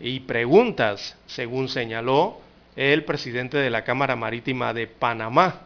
y 0.00 0.20
preguntas, 0.20 1.18
según 1.26 1.68
señaló 1.68 2.40
el 2.74 3.04
presidente 3.04 3.58
de 3.58 3.68
la 3.68 3.84
Cámara 3.84 4.16
Marítima 4.16 4.72
de 4.72 4.86
Panamá. 4.86 5.60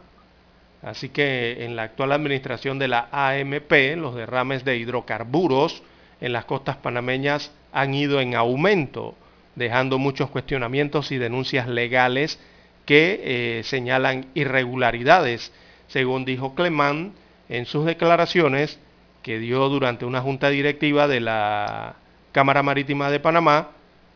Así 0.81 1.09
que 1.09 1.65
en 1.65 1.75
la 1.75 1.83
actual 1.83 2.11
administración 2.13 2.79
de 2.79 2.87
la 2.87 3.09
AMP, 3.11 3.71
los 3.97 4.15
derrames 4.15 4.63
de 4.63 4.77
hidrocarburos 4.77 5.83
en 6.21 6.33
las 6.33 6.45
costas 6.45 6.77
panameñas 6.77 7.51
han 7.73 7.93
ido 7.93 8.21
en 8.21 8.35
aumento, 8.35 9.15
dejando 9.55 9.97
muchos 9.97 10.29
cuestionamientos 10.29 11.11
y 11.11 11.17
denuncias 11.17 11.67
legales 11.67 12.39
que 12.85 13.21
eh, 13.23 13.63
señalan 13.63 14.27
irregularidades, 14.33 15.51
según 15.87 16.25
dijo 16.25 16.55
Clemán 16.55 17.13
en 17.49 17.65
sus 17.65 17.85
declaraciones 17.85 18.79
que 19.21 19.37
dio 19.37 19.67
durante 19.69 20.05
una 20.05 20.21
junta 20.21 20.49
directiva 20.49 21.07
de 21.07 21.19
la 21.19 21.95
Cámara 22.31 22.63
Marítima 22.63 23.11
de 23.11 23.19
Panamá, 23.19 23.71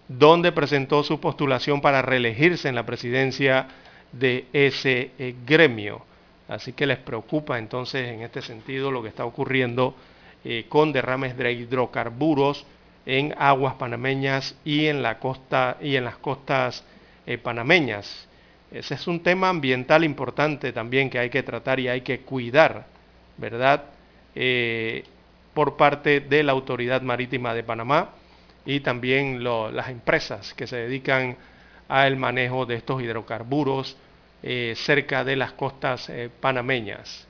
donde 0.07 0.51
presentó 0.51 1.03
su 1.03 1.19
postulación 1.19 1.81
para 1.81 2.01
reelegirse 2.01 2.69
en 2.69 2.75
la 2.75 2.85
presidencia 2.85 3.67
de 4.11 4.45
ese 4.53 5.11
eh, 5.19 5.35
gremio. 5.45 6.05
Así 6.47 6.73
que 6.73 6.85
les 6.85 6.97
preocupa 6.97 7.57
entonces 7.57 8.09
en 8.09 8.21
este 8.21 8.41
sentido 8.41 8.91
lo 8.91 9.01
que 9.01 9.09
está 9.09 9.25
ocurriendo 9.25 9.95
eh, 10.43 10.65
con 10.67 10.91
derrames 10.91 11.37
de 11.37 11.51
hidrocarburos 11.53 12.65
en 13.05 13.33
aguas 13.37 13.75
panameñas 13.75 14.55
y 14.65 14.87
en, 14.87 15.01
la 15.01 15.19
costa, 15.19 15.77
y 15.81 15.95
en 15.95 16.05
las 16.05 16.17
costas 16.17 16.83
eh, 17.25 17.37
panameñas. 17.37 18.27
Ese 18.71 18.95
es 18.95 19.07
un 19.07 19.21
tema 19.21 19.49
ambiental 19.49 20.03
importante 20.03 20.73
también 20.73 21.09
que 21.09 21.19
hay 21.19 21.29
que 21.29 21.43
tratar 21.43 21.79
y 21.79 21.87
hay 21.87 22.01
que 22.01 22.21
cuidar, 22.21 22.87
¿verdad? 23.37 23.85
por 25.53 25.77
parte 25.77 26.21
de 26.21 26.41
la 26.41 26.53
Autoridad 26.53 27.03
Marítima 27.03 27.53
de 27.53 27.63
Panamá 27.63 28.09
y 28.65 28.79
también 28.79 29.43
las 29.43 29.89
empresas 29.89 30.53
que 30.53 30.67
se 30.67 30.77
dedican 30.77 31.37
al 31.87 32.15
manejo 32.15 32.65
de 32.65 32.75
estos 32.75 33.01
hidrocarburos 33.01 33.97
eh, 34.43 34.73
cerca 34.75 35.23
de 35.23 35.35
las 35.35 35.53
costas 35.53 36.09
eh, 36.09 36.29
panameñas. 36.39 37.27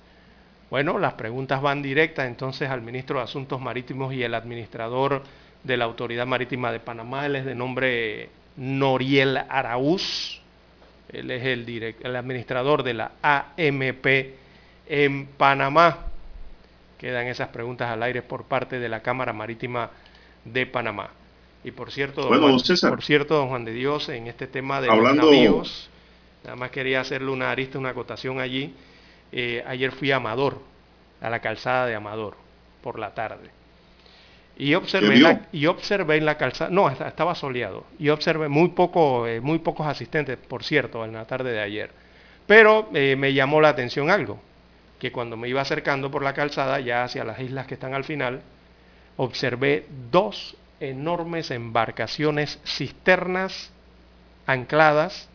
Bueno, 0.69 0.98
las 0.98 1.14
preguntas 1.14 1.61
van 1.61 1.84
directas 1.84 2.27
entonces 2.27 2.69
al 2.69 2.81
ministro 2.81 3.19
de 3.19 3.26
Asuntos 3.26 3.61
Marítimos 3.61 4.14
y 4.14 4.23
el 4.23 4.34
administrador 4.34 5.22
de 5.64 5.77
la 5.77 5.85
Autoridad 5.85 6.26
Marítima 6.26 6.72
de 6.72 6.80
Panamá, 6.80 7.27
él 7.27 7.35
es 7.35 7.45
de 7.45 7.53
nombre 7.53 8.30
Noriel 8.57 9.38
Araúz, 9.38 10.41
él 11.10 11.30
es 11.30 11.44
el, 11.44 11.95
el 12.02 12.15
administrador 12.15 12.81
de 12.81 12.94
la 12.95 13.11
AMP 13.22 14.07
en 14.88 15.27
Panamá. 15.27 16.07
Quedan 16.98 17.27
esas 17.27 17.49
preguntas 17.49 17.91
al 17.91 18.02
aire 18.02 18.23
por 18.23 18.45
parte 18.45 18.80
de 18.80 18.90
la 18.90 19.02
Cámara 19.02 19.34
Marítima 19.34 19.91
de 20.45 20.65
Panamá. 20.65 21.11
Y 21.64 21.72
por 21.72 21.91
cierto, 21.91 22.23
don 22.23 22.41
Juan, 22.41 22.57
por 22.90 23.03
cierto, 23.03 23.35
don 23.35 23.49
Juan 23.49 23.65
de 23.65 23.73
Dios, 23.73 24.10
en 24.10 24.27
este 24.27 24.48
tema 24.48 24.81
de 24.81 24.88
los 24.88 25.15
navíos, 25.15 25.90
nada 26.44 26.56
más 26.56 26.72
quería 26.72 27.02
hacerle 27.02 27.32
una 27.32 27.52
arista, 27.52 27.80
una 27.80 27.90
acotación 27.90 28.40
allí. 28.40 28.74
Eh, 29.32 29.64
ayer 29.65 29.91
fui 29.91 30.11
a 30.11 30.18
Amador, 30.18 30.61
a 31.22 31.30
la 31.30 31.40
calzada 31.40 31.88
de 31.88 31.95
Amador, 31.95 32.36
por 32.82 32.99
la 32.99 33.14
tarde. 33.14 33.49
Y 34.56 34.76
observé, 34.76 35.18
la, 35.18 35.41
y 35.52 35.65
observé 35.65 36.18
en 36.18 36.26
la 36.26 36.38
calzada, 36.38 36.70
no, 36.70 36.88
estaba 36.90 37.34
soleado, 37.34 37.86
y 37.98 38.10
observé 38.10 38.49
muy, 38.49 38.70
poco, 38.70 39.26
eh, 39.26 39.41
muy 39.41 39.57
pocos 39.60 39.88
asistentes, 39.88 40.38
por 40.38 40.64
cierto, 40.64 41.03
en 41.06 41.14
la 41.14 41.26
tarde 41.26 41.52
de 41.52 41.61
ayer. 41.61 41.90
Pero 42.45 42.90
eh, 42.94 43.15
me 43.18 43.34
llamó 43.34 43.61
la 43.61 43.70
atención 43.70 44.11
algo, 44.11 44.40
que 44.99 45.11
cuando 45.11 45.38
me 45.38 45.49
iba 45.49 45.61
acercando 45.61 46.11
por 46.11 46.22
la 46.22 46.34
calzada, 46.34 46.80
ya 46.80 47.03
hacia 47.03 47.24
las 47.24 47.40
islas 47.40 47.65
que 47.65 47.74
están 47.74 47.95
al 47.95 48.03
final, 48.03 48.41
observé 49.18 49.88
dos 50.11 50.56
enormes 50.80 51.49
embarcaciones 51.49 52.60
cisternas 52.64 53.72
ancladas 54.45 55.30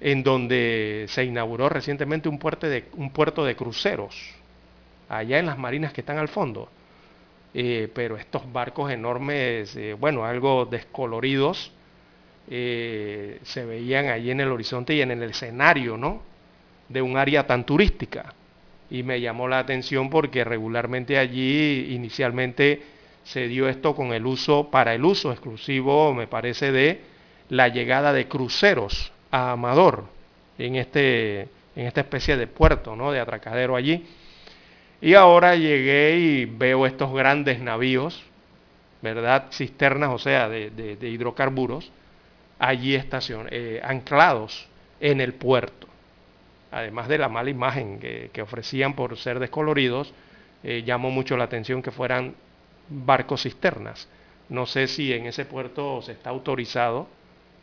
en 0.00 0.22
donde 0.22 1.06
se 1.08 1.24
inauguró 1.24 1.68
recientemente 1.68 2.28
un 2.28 2.38
puerto 2.38 2.68
de, 2.68 2.84
un 2.94 3.10
puerto 3.10 3.44
de 3.44 3.56
cruceros, 3.56 4.14
allá 5.08 5.38
en 5.38 5.46
las 5.46 5.58
marinas 5.58 5.92
que 5.92 6.00
están 6.00 6.18
al 6.18 6.28
fondo. 6.28 6.68
Eh, 7.56 7.88
pero 7.94 8.16
estos 8.16 8.52
barcos 8.52 8.90
enormes, 8.90 9.76
eh, 9.76 9.94
bueno, 9.94 10.24
algo 10.24 10.66
descoloridos, 10.66 11.72
eh, 12.50 13.38
se 13.44 13.64
veían 13.64 14.06
allí 14.08 14.30
en 14.30 14.40
el 14.40 14.50
horizonte 14.50 14.94
y 14.94 15.02
en 15.02 15.12
el 15.12 15.22
escenario, 15.22 15.96
¿no? 15.96 16.20
De 16.88 17.00
un 17.00 17.16
área 17.16 17.46
tan 17.46 17.64
turística. 17.64 18.34
Y 18.90 19.02
me 19.04 19.20
llamó 19.20 19.48
la 19.48 19.60
atención 19.60 20.10
porque 20.10 20.44
regularmente 20.44 21.16
allí 21.16 21.94
inicialmente 21.94 22.82
se 23.22 23.48
dio 23.48 23.68
esto 23.68 23.94
con 23.94 24.12
el 24.12 24.26
uso, 24.26 24.70
para 24.70 24.94
el 24.94 25.04
uso 25.04 25.32
exclusivo, 25.32 26.12
me 26.12 26.26
parece, 26.26 26.72
de 26.72 27.00
la 27.48 27.68
llegada 27.68 28.12
de 28.12 28.28
cruceros 28.28 29.13
Amador, 29.34 30.04
en, 30.58 30.76
este, 30.76 31.48
en 31.74 31.86
esta 31.86 32.02
especie 32.02 32.36
de 32.36 32.46
puerto, 32.46 32.94
¿no? 32.94 33.10
de 33.10 33.18
atracadero 33.18 33.74
allí. 33.74 34.06
Y 35.00 35.14
ahora 35.14 35.56
llegué 35.56 36.16
y 36.18 36.44
veo 36.44 36.86
estos 36.86 37.12
grandes 37.12 37.58
navíos, 37.60 38.22
¿verdad? 39.02 39.46
Cisternas, 39.50 40.10
o 40.10 40.18
sea, 40.18 40.48
de, 40.48 40.96
hidrocarburos, 41.00 41.90
allí 42.60 42.94
estación, 42.94 43.48
eh, 43.50 43.80
anclados 43.82 44.68
en 45.00 45.20
el 45.20 45.34
puerto. 45.34 45.88
Además 46.70 47.08
de 47.08 47.18
la 47.18 47.28
mala 47.28 47.50
imagen 47.50 47.98
que, 47.98 48.40
ofrecían 48.40 48.94
por 48.94 49.16
ser 49.18 49.40
descoloridos, 49.40 50.14
eh, 50.62 50.84
llamó 50.86 51.10
mucho 51.10 51.36
la 51.36 51.44
atención 51.44 51.82
que 51.82 51.90
fueran 51.90 52.34
barcos 52.88 53.42
cisternas. 53.42 54.08
No 54.48 54.64
sé 54.64 54.86
si 54.86 55.12
en 55.12 55.26
ese 55.26 55.44
puerto 55.44 56.02
se 56.02 56.12
está 56.12 56.30
autorizado, 56.30 57.08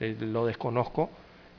eh, 0.02 0.18
lo 0.20 0.46
desconozco, 0.46 1.10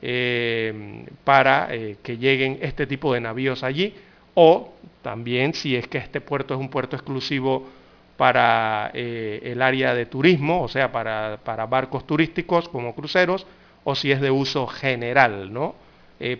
eh, 0.05 1.05
para 1.23 1.69
eh, 1.71 1.95
que 2.03 2.17
lleguen 2.17 2.59
este 2.61 2.85
tipo 2.85 3.13
de 3.13 3.21
navíos 3.21 3.63
allí, 3.63 3.95
o 4.33 4.73
también 5.01 5.53
si 5.53 5.75
es 5.75 5.87
que 5.87 5.97
este 5.97 6.19
puerto 6.19 6.53
es 6.53 6.59
un 6.59 6.69
puerto 6.69 6.95
exclusivo 6.97 7.69
para 8.17 8.91
el 8.93 9.61
área 9.61 9.95
de 9.95 10.05
turismo, 10.05 10.61
o 10.61 10.67
sea, 10.67 10.91
para, 10.91 11.39
para, 11.43 11.65
barcos 11.65 12.05
turísticos 12.05 12.69
como 12.69 12.93
cruceros, 12.93 13.47
o 13.83 13.95
si 13.95 14.11
es 14.11 14.21
de 14.21 14.29
uso 14.29 14.67
general, 14.67 15.51
¿no? 15.51 15.75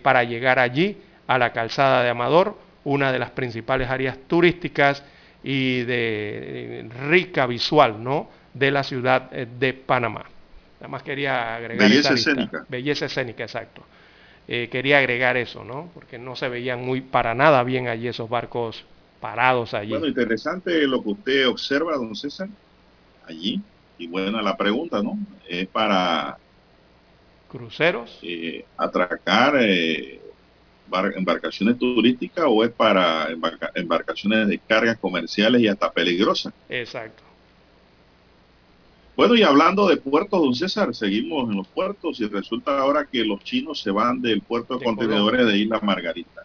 para 0.02 0.22
llegar 0.24 0.60
allí 0.60 0.96
a 1.26 1.36
la 1.36 1.52
calzada 1.52 2.02
de 2.02 2.10
Amador, 2.10 2.56
una 2.84 3.12
de 3.12 3.18
las 3.18 3.30
principales 3.30 3.90
áreas 3.90 4.18
turísticas 4.28 5.02
y 5.44 5.82
de 5.82 6.88
rica 7.08 7.46
visual, 7.46 8.02
¿no? 8.02 8.30
De 8.52 8.70
la 8.70 8.82
ciudad 8.82 9.28
eh, 9.32 9.46
de 9.58 9.74
Panamá. 9.74 10.24
Nada 10.80 10.88
más 10.88 11.02
quería 11.02 11.56
agregar 11.56 11.88
Belleza 11.88 12.14
escénica. 12.14 12.66
Belleza 12.68 13.06
escénica, 13.06 13.44
exacto. 13.44 13.82
Eh, 14.46 14.68
quería 14.70 14.98
agregar 14.98 15.36
eso, 15.36 15.64
¿no? 15.64 15.90
Porque 15.94 16.18
no 16.18 16.36
se 16.36 16.48
veían 16.48 16.84
muy 16.84 17.00
para 17.00 17.34
nada 17.34 17.62
bien 17.62 17.88
allí 17.88 18.08
esos 18.08 18.28
barcos 18.28 18.84
parados 19.20 19.72
allí. 19.72 19.90
Bueno, 19.90 20.06
interesante 20.06 20.86
lo 20.86 21.02
que 21.02 21.08
usted 21.10 21.48
observa, 21.48 21.96
don 21.96 22.14
César, 22.14 22.48
allí. 23.26 23.60
Y 23.96 24.06
buena 24.06 24.42
la 24.42 24.56
pregunta, 24.56 25.02
¿no? 25.02 25.18
Es 25.48 25.66
para... 25.68 26.36
Cruceros. 27.48 28.18
Eh, 28.22 28.66
atracar 28.76 29.54
eh, 29.60 30.20
embarcaciones 31.16 31.78
turísticas 31.78 32.44
o 32.48 32.64
es 32.64 32.70
para 32.70 33.28
embarcaciones 33.74 34.48
de 34.48 34.58
cargas 34.58 34.98
comerciales 34.98 35.62
y 35.62 35.68
hasta 35.68 35.90
peligrosas. 35.90 36.52
Exacto. 36.68 37.23
Bueno, 39.16 39.36
y 39.36 39.42
hablando 39.42 39.86
de 39.86 39.96
puertos, 39.96 40.40
don 40.40 40.54
César, 40.54 40.94
seguimos 40.94 41.48
en 41.48 41.56
los 41.56 41.68
puertos 41.68 42.20
y 42.20 42.26
resulta 42.26 42.78
ahora 42.78 43.06
que 43.06 43.24
los 43.24 43.42
chinos 43.44 43.80
se 43.80 43.92
van 43.92 44.20
del 44.20 44.40
puerto 44.40 44.76
de, 44.76 44.84
contenedores 44.84 45.46
de 45.46 45.58
Isla 45.58 45.78
Margarita. 45.80 46.42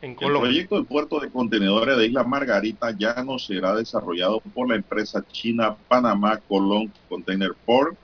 En 0.00 0.10
El 0.12 0.16
proyecto 0.16 0.76
del 0.76 0.84
puerto 0.84 1.18
de 1.18 1.28
contenedores 1.28 1.96
de 1.96 2.06
Isla 2.06 2.22
Margarita 2.22 2.96
ya 2.96 3.24
no 3.24 3.36
será 3.40 3.74
desarrollado 3.74 4.40
por 4.40 4.68
la 4.68 4.76
empresa 4.76 5.24
china 5.32 5.74
Panamá 5.88 6.38
Colón 6.48 6.92
Container 7.08 7.52
Port 7.64 7.96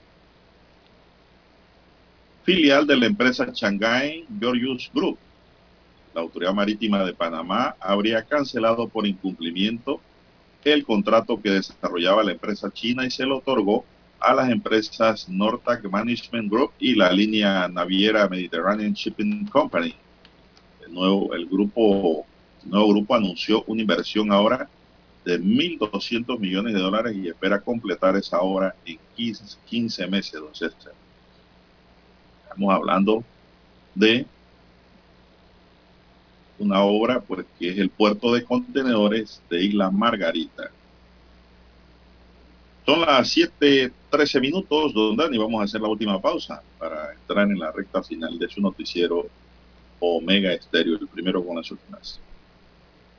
filial 2.45 2.85
de 2.85 2.95
la 2.95 3.07
empresa 3.07 3.47
Shanghai 3.51 4.25
Georgius 4.39 4.91
Group. 4.93 5.17
La 6.13 6.21
Autoridad 6.21 6.53
Marítima 6.53 7.03
de 7.03 7.13
Panamá 7.13 7.75
habría 7.79 8.23
cancelado 8.23 8.87
por 8.87 9.07
incumplimiento 9.07 9.99
el 10.65 10.83
contrato 10.83 11.41
que 11.41 11.51
desarrollaba 11.51 12.23
la 12.23 12.31
empresa 12.31 12.71
china 12.71 13.05
y 13.05 13.11
se 13.11 13.25
lo 13.25 13.37
otorgó 13.37 13.85
a 14.19 14.33
las 14.33 14.49
empresas 14.49 15.29
Nortac 15.29 15.83
Management 15.89 16.51
Group 16.51 16.71
y 16.79 16.95
la 16.95 17.11
línea 17.11 17.67
naviera 17.67 18.27
Mediterranean 18.27 18.93
Shipping 18.93 19.45
Company. 19.45 19.93
El 20.85 20.93
nuevo, 20.93 21.33
el 21.35 21.45
grupo, 21.45 22.25
nuevo 22.63 22.89
grupo 22.89 23.15
anunció 23.15 23.63
una 23.67 23.81
inversión 23.81 24.31
ahora 24.31 24.67
de 25.23 25.39
1.200 25.39 26.39
millones 26.39 26.73
de 26.73 26.79
dólares 26.79 27.15
y 27.15 27.27
espera 27.27 27.59
completar 27.59 28.15
esa 28.15 28.41
obra 28.41 28.75
en 28.85 28.97
15, 29.15 29.57
15 29.65 30.07
meses, 30.07 30.33
entonces 30.35 30.73
Estamos 32.43 32.73
hablando 32.73 33.23
de 33.93 34.25
una 36.59 36.83
obra 36.83 37.21
pues, 37.21 37.45
que 37.59 37.69
es 37.69 37.77
el 37.77 37.89
puerto 37.89 38.33
de 38.33 38.43
contenedores 38.43 39.41
de 39.49 39.63
Isla 39.63 39.91
Margarita. 39.91 40.69
Son 42.85 43.01
las 43.01 43.35
7:13 43.35 44.39
minutos, 44.39 44.93
don 44.93 45.15
Dani. 45.15 45.37
Vamos 45.37 45.61
a 45.61 45.63
hacer 45.63 45.81
la 45.81 45.87
última 45.87 46.21
pausa 46.21 46.61
para 46.77 47.13
entrar 47.13 47.47
en 47.49 47.59
la 47.59 47.71
recta 47.71 48.03
final 48.03 48.37
de 48.37 48.47
su 48.47 48.61
noticiero 48.61 49.25
Omega 49.99 50.53
Estéreo, 50.53 50.97
el 50.99 51.07
primero 51.07 51.43
con 51.43 51.57
las 51.57 51.71
últimas. 51.71 52.19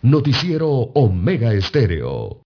Noticiero 0.03 0.69
Omega 0.69 1.53
Estéreo. 1.53 2.46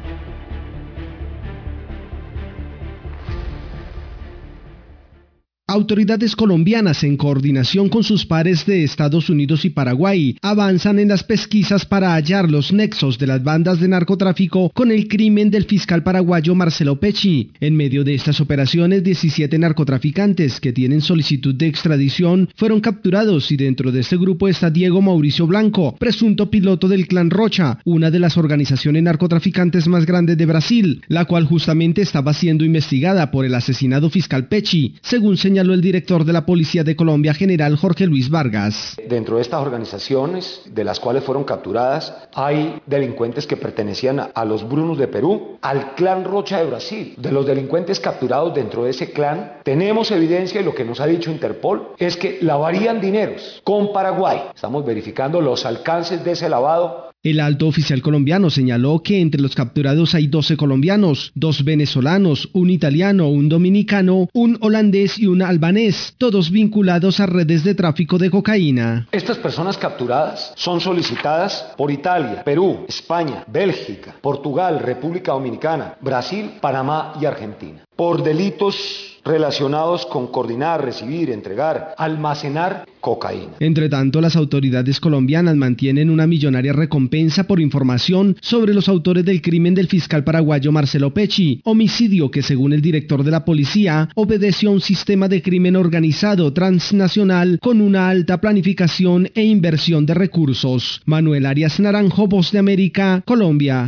Autoridades 5.67 6.35
colombianas 6.35 7.01
en 7.05 7.15
coordinación 7.15 7.87
con 7.87 8.03
sus 8.03 8.25
pares 8.25 8.65
de 8.65 8.83
Estados 8.83 9.29
Unidos 9.29 9.63
y 9.63 9.69
Paraguay 9.69 10.35
avanzan 10.41 10.99
en 10.99 11.07
las 11.07 11.23
pesquisas 11.23 11.85
para 11.85 12.13
hallar 12.13 12.51
los 12.51 12.73
nexos 12.73 13.17
de 13.17 13.27
las 13.27 13.41
bandas 13.41 13.79
de 13.79 13.87
narcotráfico 13.87 14.69
con 14.73 14.91
el 14.91 15.07
crimen 15.07 15.49
del 15.49 15.63
fiscal 15.63 16.03
paraguayo 16.03 16.55
Marcelo 16.55 16.99
Pecci. 16.99 17.51
En 17.61 17.77
medio 17.77 18.03
de 18.03 18.15
estas 18.15 18.41
operaciones, 18.41 19.01
17 19.03 19.57
narcotraficantes 19.59 20.59
que 20.59 20.73
tienen 20.73 20.99
solicitud 20.99 21.55
de 21.55 21.67
extradición 21.67 22.49
fueron 22.57 22.81
capturados 22.81 23.49
y 23.53 23.55
dentro 23.55 23.93
de 23.93 24.01
este 24.01 24.17
grupo 24.17 24.49
está 24.49 24.69
Diego 24.69 25.01
Mauricio 25.01 25.47
Blanco, 25.47 25.95
presunto 25.97 26.51
piloto 26.51 26.89
del 26.89 27.07
Clan 27.07 27.29
Rocha, 27.29 27.79
una 27.85 28.11
de 28.11 28.19
las 28.19 28.35
organizaciones 28.35 29.03
narcotraficantes 29.03 29.87
más 29.87 30.05
grandes 30.05 30.37
de 30.37 30.45
Brasil, 30.45 31.01
la 31.07 31.23
cual 31.23 31.45
justamente 31.45 32.01
estaba 32.01 32.33
siendo 32.33 32.65
investigada 32.65 33.31
por 33.31 33.45
el 33.45 33.55
asesinado 33.55 34.09
fiscal 34.09 34.49
Pecci, 34.49 34.95
según 35.01 35.37
el 35.69 35.81
director 35.81 36.25
de 36.25 36.33
la 36.33 36.45
Policía 36.45 36.83
de 36.83 36.95
Colombia, 36.95 37.33
general 37.33 37.77
Jorge 37.77 38.07
Luis 38.07 38.29
Vargas. 38.29 38.95
Dentro 39.07 39.35
de 39.35 39.43
estas 39.43 39.61
organizaciones, 39.61 40.61
de 40.65 40.83
las 40.83 40.99
cuales 40.99 41.23
fueron 41.23 41.43
capturadas, 41.43 42.13
hay 42.33 42.81
delincuentes 42.85 43.45
que 43.45 43.57
pertenecían 43.57 44.31
a 44.33 44.45
los 44.45 44.67
Brunos 44.67 44.97
de 44.97 45.07
Perú, 45.07 45.57
al 45.61 45.93
clan 45.93 46.23
Rocha 46.23 46.57
de 46.57 46.65
Brasil. 46.65 47.13
De 47.17 47.31
los 47.31 47.45
delincuentes 47.45 47.99
capturados 47.99 48.55
dentro 48.55 48.83
de 48.83 48.91
ese 48.91 49.11
clan, 49.11 49.59
tenemos 49.63 50.11
evidencia 50.11 50.61
y 50.61 50.63
lo 50.63 50.73
que 50.73 50.85
nos 50.85 50.99
ha 50.99 51.05
dicho 51.05 51.31
Interpol 51.31 51.89
es 51.97 52.17
que 52.17 52.39
lavarían 52.41 52.99
dineros 52.99 53.61
con 53.63 53.93
Paraguay. 53.93 54.41
Estamos 54.55 54.85
verificando 54.85 55.41
los 55.41 55.65
alcances 55.65 56.23
de 56.23 56.31
ese 56.31 56.49
lavado 56.49 57.10
el 57.23 57.39
alto 57.39 57.67
oficial 57.67 58.01
colombiano 58.01 58.49
señaló 58.49 59.03
que 59.03 59.21
entre 59.21 59.41
los 59.41 59.53
capturados 59.53 60.15
hay 60.15 60.27
12 60.27 60.57
colombianos, 60.57 61.31
dos 61.35 61.63
venezolanos, 61.63 62.49
un 62.53 62.69
italiano, 62.71 63.29
un 63.29 63.47
dominicano, 63.47 64.27
un 64.33 64.57
holandés 64.61 65.19
y 65.19 65.27
un 65.27 65.43
albanés, 65.43 66.15
todos 66.17 66.49
vinculados 66.49 67.19
a 67.19 67.27
redes 67.27 67.63
de 67.63 67.75
tráfico 67.75 68.17
de 68.17 68.31
cocaína. 68.31 69.07
Estas 69.11 69.37
personas 69.37 69.77
capturadas 69.77 70.53
son 70.55 70.81
solicitadas 70.81 71.73
por 71.77 71.91
Italia, 71.91 72.43
Perú, 72.43 72.85
España, 72.87 73.43
Bélgica, 73.47 74.15
Portugal, 74.21 74.79
República 74.79 75.33
Dominicana, 75.33 75.97
Brasil, 76.01 76.51
Panamá 76.59 77.13
y 77.21 77.25
Argentina 77.25 77.83
por 77.95 78.23
delitos 78.23 79.11
relacionados 79.23 80.05
con 80.05 80.27
coordinar, 80.27 80.83
recibir, 80.83 81.29
entregar, 81.29 81.93
almacenar 81.97 82.85
cocaína. 82.99 83.53
Entre 83.59 83.89
tanto, 83.89 84.21
las 84.21 84.35
autoridades 84.35 84.99
colombianas 84.99 85.55
mantienen 85.55 86.09
una 86.09 86.27
millonaria 86.27 86.73
recompensa 86.73 87.45
por 87.45 87.59
información 87.59 88.35
sobre 88.41 88.73
los 88.73 88.89
autores 88.89 89.25
del 89.25 89.41
crimen 89.41 89.75
del 89.75 89.87
fiscal 89.87 90.23
paraguayo 90.23 90.71
Marcelo 90.71 91.13
Pecci, 91.13 91.61
homicidio 91.63 92.31
que 92.31 92.41
según 92.41 92.73
el 92.73 92.81
director 92.81 93.23
de 93.23 93.31
la 93.31 93.45
policía 93.45 94.09
obedeció 94.15 94.69
a 94.69 94.73
un 94.73 94.81
sistema 94.81 95.27
de 95.27 95.41
crimen 95.41 95.75
organizado 95.75 96.51
transnacional 96.53 97.59
con 97.61 97.81
una 97.81 98.09
alta 98.09 98.41
planificación 98.41 99.29
e 99.35 99.43
inversión 99.43 100.05
de 100.05 100.13
recursos. 100.13 101.01
Manuel 101.05 101.45
Arias 101.45 101.79
Naranjo, 101.79 102.27
Voz 102.27 102.51
de 102.51 102.59
América, 102.59 103.21
Colombia. 103.25 103.87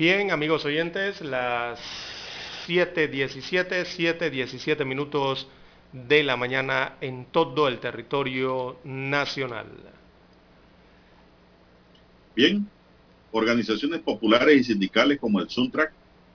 Bien, 0.00 0.30
amigos 0.30 0.64
oyentes, 0.64 1.20
las 1.20 1.78
7.17, 2.66 3.84
7.17 3.84 4.86
minutos 4.86 5.46
de 5.92 6.22
la 6.22 6.38
mañana 6.38 6.96
en 7.02 7.26
todo 7.26 7.68
el 7.68 7.80
territorio 7.80 8.78
nacional. 8.82 9.66
Bien, 12.34 12.66
organizaciones 13.30 14.00
populares 14.00 14.58
y 14.58 14.64
sindicales 14.64 15.18
como 15.18 15.38
el 15.38 15.50
Suntrack 15.50 15.92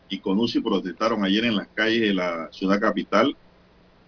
y 0.10 0.20
CONUSI 0.20 0.60
protestaron 0.60 1.26
ayer 1.26 1.46
en 1.46 1.56
las 1.56 1.68
calles 1.70 2.02
de 2.02 2.14
la 2.14 2.52
ciudad 2.52 2.80
capital 2.80 3.36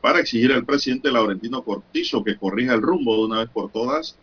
para 0.01 0.19
exigir 0.19 0.53
al 0.53 0.65
presidente 0.65 1.11
Laurentino 1.11 1.63
Cortizo 1.63 2.23
que 2.23 2.37
corrija 2.37 2.75
el 2.75 2.83
rumbo 2.83 3.15
de 3.15 3.25
una 3.25 3.39
vez 3.39 3.49
por 3.49 3.71
todas 3.71 4.19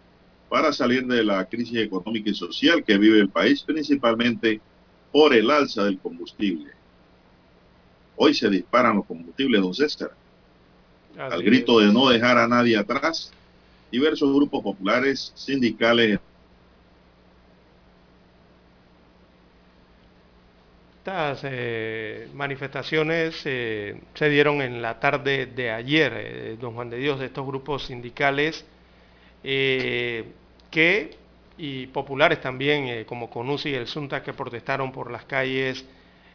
para 0.49 0.73
salir 0.73 1.05
de 1.09 1.25
la 1.25 1.45
crisis 1.47 1.79
económica 1.79 2.31
y 2.31 2.35
social 2.35 2.85
que 2.85 2.99
vive 2.99 3.19
el 3.19 3.31
país, 3.31 3.65
principalmente 3.65 4.61
por 5.15 5.33
el 5.33 5.49
alza 5.49 5.85
del 5.85 6.01
combustible. 6.01 6.73
Hoy 8.17 8.35
se 8.35 8.51
disparan 8.51 8.97
los 8.97 9.07
combustibles, 9.07 9.61
don 9.61 9.73
César. 9.73 10.11
al 11.17 11.41
grito 11.41 11.79
de 11.79 11.93
no 11.93 12.09
dejar 12.09 12.37
a 12.37 12.49
nadie 12.49 12.77
atrás 12.77 13.31
diversos 13.93 14.35
grupos 14.35 14.61
populares, 14.65 15.31
sindicales. 15.37 16.19
Estas 20.99 21.43
eh, 21.45 22.29
manifestaciones 22.35 23.41
eh, 23.45 24.01
se 24.15 24.29
dieron 24.29 24.63
en 24.63 24.83
la 24.83 24.99
tarde 24.99 25.47
de 25.47 25.71
ayer, 25.71 26.13
eh, 26.17 26.57
don 26.61 26.75
Juan 26.75 26.91
de 26.91 26.97
Dios, 26.97 27.21
de 27.21 27.27
estos 27.27 27.47
grupos 27.47 27.87
sindicales 27.87 28.65
que, 29.45 30.25
y 31.57 31.87
populares 31.89 32.41
también, 32.41 33.05
como 33.05 33.31
CONUSI 33.31 33.71
y 33.71 33.75
el 33.75 33.87
SUNTA, 33.87 34.23
que 34.23 34.33
protestaron 34.33 34.93
por 34.93 35.11
las 35.11 35.25
calles 35.25 35.85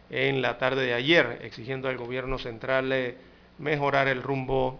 en 0.09 0.41
la 0.41 0.57
tarde 0.57 0.85
de 0.85 0.93
ayer, 0.93 1.39
exigiendo 1.43 1.87
al 1.89 1.97
gobierno 1.97 2.37
central 2.37 3.15
mejorar 3.59 4.07
el 4.07 4.23
rumbo 4.23 4.79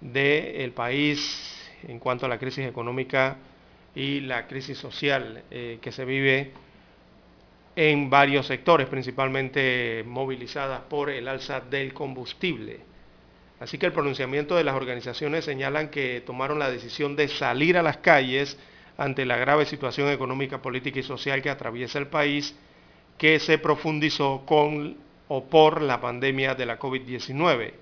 del 0.00 0.72
país 0.72 1.56
en 1.86 1.98
cuanto 1.98 2.26
a 2.26 2.28
la 2.28 2.38
crisis 2.38 2.66
económica 2.66 3.36
y 3.94 4.20
la 4.20 4.46
crisis 4.46 4.76
social 4.76 5.42
eh, 5.50 5.78
que 5.80 5.92
se 5.92 6.04
vive 6.04 6.52
en 7.74 8.10
varios 8.10 8.46
sectores, 8.46 8.88
principalmente 8.88 10.02
movilizadas 10.06 10.80
por 10.82 11.10
el 11.10 11.28
alza 11.28 11.60
del 11.60 11.92
combustible. 11.94 12.80
Así 13.60 13.78
que 13.78 13.86
el 13.86 13.92
pronunciamiento 13.92 14.54
de 14.56 14.64
las 14.64 14.74
organizaciones 14.74 15.44
señalan 15.44 15.88
que 15.88 16.22
tomaron 16.24 16.58
la 16.58 16.70
decisión 16.70 17.16
de 17.16 17.28
salir 17.28 17.78
a 17.78 17.82
las 17.82 17.98
calles 17.98 18.58
ante 18.98 19.24
la 19.24 19.36
grave 19.36 19.66
situación 19.66 20.08
económica, 20.08 20.62
política 20.62 21.00
y 21.00 21.02
social 21.02 21.42
que 21.42 21.50
atraviesa 21.50 21.98
el 21.98 22.06
país, 22.06 22.56
que 23.18 23.38
se 23.38 23.58
profundizó 23.58 24.44
con 24.46 24.96
o 25.28 25.44
por 25.44 25.82
la 25.82 26.00
pandemia 26.00 26.54
de 26.54 26.66
la 26.66 26.78
COVID-19. 26.78 27.72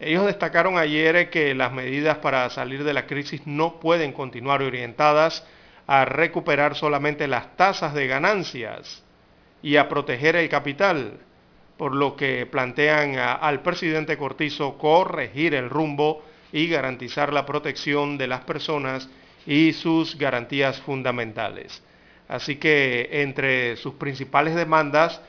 Ellos 0.00 0.26
destacaron 0.26 0.78
ayer 0.78 1.30
que 1.30 1.54
las 1.54 1.72
medidas 1.72 2.18
para 2.18 2.50
salir 2.50 2.82
de 2.82 2.92
la 2.92 3.06
crisis 3.06 3.46
no 3.46 3.78
pueden 3.78 4.12
continuar 4.12 4.62
orientadas 4.62 5.46
a 5.86 6.04
recuperar 6.04 6.74
solamente 6.74 7.28
las 7.28 7.56
tasas 7.56 7.94
de 7.94 8.06
ganancias 8.08 9.04
y 9.62 9.76
a 9.76 9.88
proteger 9.88 10.34
el 10.34 10.48
capital, 10.48 11.20
por 11.76 11.94
lo 11.94 12.16
que 12.16 12.46
plantean 12.46 13.16
al 13.16 13.62
presidente 13.62 14.18
Cortizo 14.18 14.76
corregir 14.76 15.54
el 15.54 15.70
rumbo 15.70 16.24
y 16.52 16.66
garantizar 16.68 17.32
la 17.32 17.46
protección 17.46 18.18
de 18.18 18.26
las 18.26 18.40
personas 18.40 19.08
y 19.46 19.72
sus 19.72 20.16
garantías 20.16 20.80
fundamentales. 20.80 21.82
Así 22.28 22.56
que 22.56 23.08
entre 23.22 23.76
sus 23.76 23.94
principales 23.94 24.54
demandas 24.54 25.20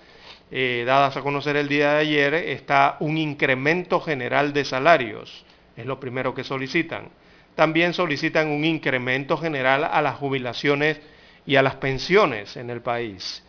eh, 0.52 0.84
dadas 0.86 1.18
a 1.18 1.22
conocer 1.22 1.56
el 1.56 1.68
día 1.68 1.94
de 1.94 2.00
ayer, 2.00 2.34
está 2.36 2.98
un 3.00 3.18
incremento 3.18 4.00
general 4.00 4.54
de 4.54 4.66
salarios. 4.66 5.46
Es 5.76 5.86
lo 5.86 6.00
primero 6.00 6.36
que 6.36 6.44
solicitan. 6.44 7.10
También 7.56 7.94
solicitan 7.94 8.50
un 8.50 8.64
incremento 8.64 9.38
general 9.38 9.84
a 9.84 10.02
las 10.02 10.16
jubilaciones 10.18 11.02
y 11.46 11.56
a 11.56 11.64
las 11.64 11.76
pensiones 11.76 12.56
en 12.56 12.70
el 12.70 12.82
país. 12.82 13.44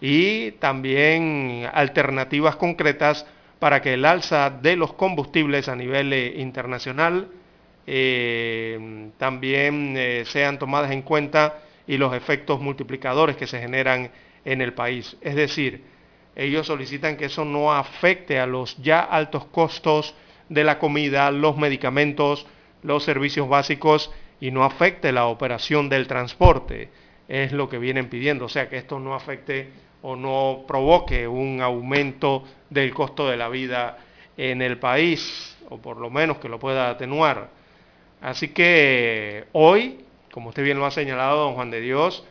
Y 0.00 0.52
también 0.52 1.68
alternativas 1.72 2.56
concretas 2.56 3.26
para 3.58 3.80
que 3.82 3.94
el 3.94 4.04
alza 4.04 4.50
de 4.50 4.76
los 4.76 4.94
combustibles 4.94 5.68
a 5.68 5.76
nivel 5.76 6.12
eh, 6.12 6.34
internacional 6.38 7.28
eh, 7.86 9.10
también 9.18 10.24
sean 10.26 10.58
tomadas 10.58 10.90
en 10.90 11.02
cuenta 11.02 11.60
y 11.86 11.96
los 11.96 12.14
efectos 12.14 12.60
multiplicadores 12.60 13.36
que 13.36 13.46
se 13.46 13.60
generan 13.60 14.10
en 14.44 14.60
el 14.60 14.72
país. 14.72 15.16
Es 15.20 15.34
decir, 15.34 15.82
ellos 16.34 16.66
solicitan 16.66 17.16
que 17.16 17.26
eso 17.26 17.44
no 17.44 17.72
afecte 17.72 18.38
a 18.38 18.46
los 18.46 18.76
ya 18.76 19.00
altos 19.00 19.46
costos 19.46 20.14
de 20.48 20.64
la 20.64 20.78
comida, 20.78 21.30
los 21.30 21.56
medicamentos, 21.56 22.46
los 22.82 23.04
servicios 23.04 23.48
básicos 23.48 24.10
y 24.40 24.50
no 24.50 24.64
afecte 24.64 25.12
la 25.12 25.26
operación 25.26 25.88
del 25.88 26.06
transporte. 26.06 26.90
Es 27.28 27.52
lo 27.52 27.68
que 27.68 27.78
vienen 27.78 28.08
pidiendo, 28.08 28.44
o 28.44 28.48
sea, 28.48 28.68
que 28.68 28.76
esto 28.76 29.00
no 29.00 29.14
afecte 29.14 29.70
o 30.02 30.14
no 30.14 30.64
provoque 30.68 31.26
un 31.26 31.60
aumento 31.60 32.44
del 32.70 32.94
costo 32.94 33.28
de 33.28 33.36
la 33.36 33.48
vida 33.48 33.98
en 34.36 34.62
el 34.62 34.78
país, 34.78 35.56
o 35.70 35.78
por 35.78 35.96
lo 35.96 36.10
menos 36.10 36.38
que 36.38 36.48
lo 36.48 36.58
pueda 36.58 36.90
atenuar. 36.90 37.48
Así 38.20 38.48
que 38.48 39.44
hoy, 39.52 40.04
como 40.32 40.48
usted 40.50 40.62
bien 40.64 40.78
lo 40.78 40.86
ha 40.86 40.90
señalado, 40.90 41.44
don 41.44 41.54
Juan 41.54 41.70
de 41.70 41.80
Dios, 41.80 42.24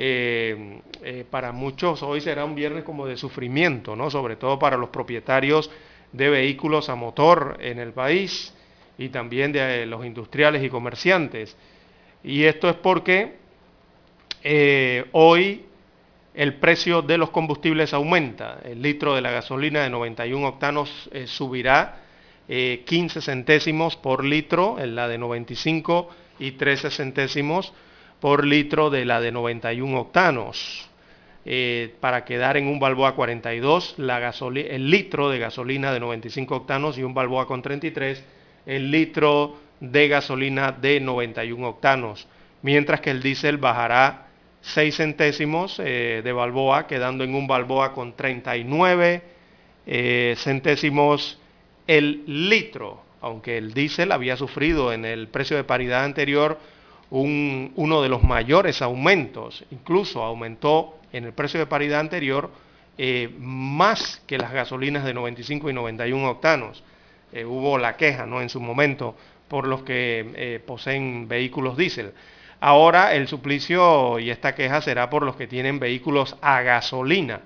eh, 0.00 0.80
eh, 1.02 1.24
para 1.28 1.50
muchos 1.50 2.04
hoy 2.04 2.20
será 2.20 2.44
un 2.44 2.54
viernes 2.54 2.84
como 2.84 3.04
de 3.04 3.16
sufrimiento, 3.16 3.96
¿no? 3.96 4.10
sobre 4.10 4.36
todo 4.36 4.56
para 4.56 4.76
los 4.76 4.90
propietarios 4.90 5.72
de 6.12 6.30
vehículos 6.30 6.88
a 6.88 6.94
motor 6.94 7.56
en 7.58 7.80
el 7.80 7.92
país 7.92 8.54
y 8.96 9.08
también 9.08 9.50
de 9.50 9.82
eh, 9.82 9.86
los 9.86 10.06
industriales 10.06 10.62
y 10.62 10.70
comerciantes. 10.70 11.56
Y 12.22 12.44
esto 12.44 12.68
es 12.68 12.76
porque 12.76 13.38
hoy 15.10 15.64
el 16.32 16.54
precio 16.54 17.02
de 17.02 17.18
los 17.18 17.30
combustibles 17.30 17.92
aumenta. 17.92 18.60
El 18.64 18.80
litro 18.80 19.16
de 19.16 19.20
la 19.20 19.32
gasolina 19.32 19.82
de 19.82 19.90
91 19.90 20.46
octanos 20.46 21.10
subirá 21.26 22.02
15 22.48 23.20
centésimos 23.20 23.96
por 23.96 24.24
litro, 24.24 24.78
en 24.78 24.94
la 24.94 25.06
de 25.06 25.18
95 25.18 26.08
y 26.38 26.52
13 26.52 26.90
centésimos 26.90 27.74
por 28.20 28.46
litro 28.46 28.90
de 28.90 29.04
la 29.04 29.20
de 29.20 29.32
91 29.32 30.00
octanos. 30.00 30.88
Eh, 31.44 31.94
para 32.00 32.24
quedar 32.24 32.56
en 32.56 32.66
un 32.66 32.78
Balboa 32.78 33.14
42, 33.14 33.94
la 33.98 34.32
el 34.54 34.90
litro 34.90 35.30
de 35.30 35.38
gasolina 35.38 35.92
de 35.92 36.00
95 36.00 36.56
octanos 36.56 36.98
y 36.98 37.02
un 37.02 37.14
Balboa 37.14 37.46
con 37.46 37.62
33, 37.62 38.22
el 38.66 38.90
litro 38.90 39.56
de 39.80 40.08
gasolina 40.08 40.72
de 40.72 41.00
91 41.00 41.66
octanos, 41.66 42.26
mientras 42.62 43.00
que 43.00 43.10
el 43.10 43.22
diésel 43.22 43.56
bajará 43.56 44.26
6 44.60 44.96
centésimos 44.96 45.80
eh, 45.82 46.20
de 46.22 46.32
Balboa, 46.32 46.86
quedando 46.86 47.24
en 47.24 47.34
un 47.34 47.46
Balboa 47.46 47.94
con 47.94 48.14
39 48.14 49.22
eh, 49.86 50.34
centésimos 50.36 51.38
el 51.88 52.22
litro, 52.26 53.02
aunque 53.20 53.58
el 53.58 53.74
diésel 53.74 54.12
había 54.12 54.36
sufrido 54.36 54.92
en 54.92 55.04
el 55.04 55.26
precio 55.26 55.56
de 55.56 55.64
paridad 55.64 56.04
anterior 56.04 56.58
uno 57.10 58.02
de 58.02 58.08
los 58.10 58.22
mayores 58.22 58.82
aumentos, 58.82 59.64
incluso 59.70 60.22
aumentó 60.22 60.98
en 61.12 61.24
el 61.24 61.32
precio 61.32 61.58
de 61.58 61.66
paridad 61.66 62.00
anterior 62.00 62.50
eh, 62.98 63.30
más 63.38 64.22
que 64.26 64.36
las 64.36 64.52
gasolinas 64.52 65.04
de 65.04 65.14
95 65.14 65.70
y 65.70 65.72
91 65.72 66.30
octanos. 66.30 66.84
Eh, 67.32 67.46
hubo 67.46 67.78
la 67.78 67.96
queja 67.96 68.26
¿no? 68.26 68.42
en 68.42 68.50
su 68.50 68.60
momento 68.60 69.16
por 69.48 69.66
los 69.66 69.82
que 69.84 70.32
eh, 70.34 70.60
poseen 70.66 71.28
vehículos 71.28 71.78
diésel. 71.78 72.12
Ahora 72.60 73.14
el 73.14 73.26
suplicio 73.26 74.18
y 74.18 74.28
esta 74.28 74.54
queja 74.54 74.82
será 74.82 75.08
por 75.08 75.22
los 75.22 75.36
que 75.36 75.46
tienen 75.46 75.78
vehículos 75.78 76.36
a 76.42 76.60
gasolina, 76.60 77.40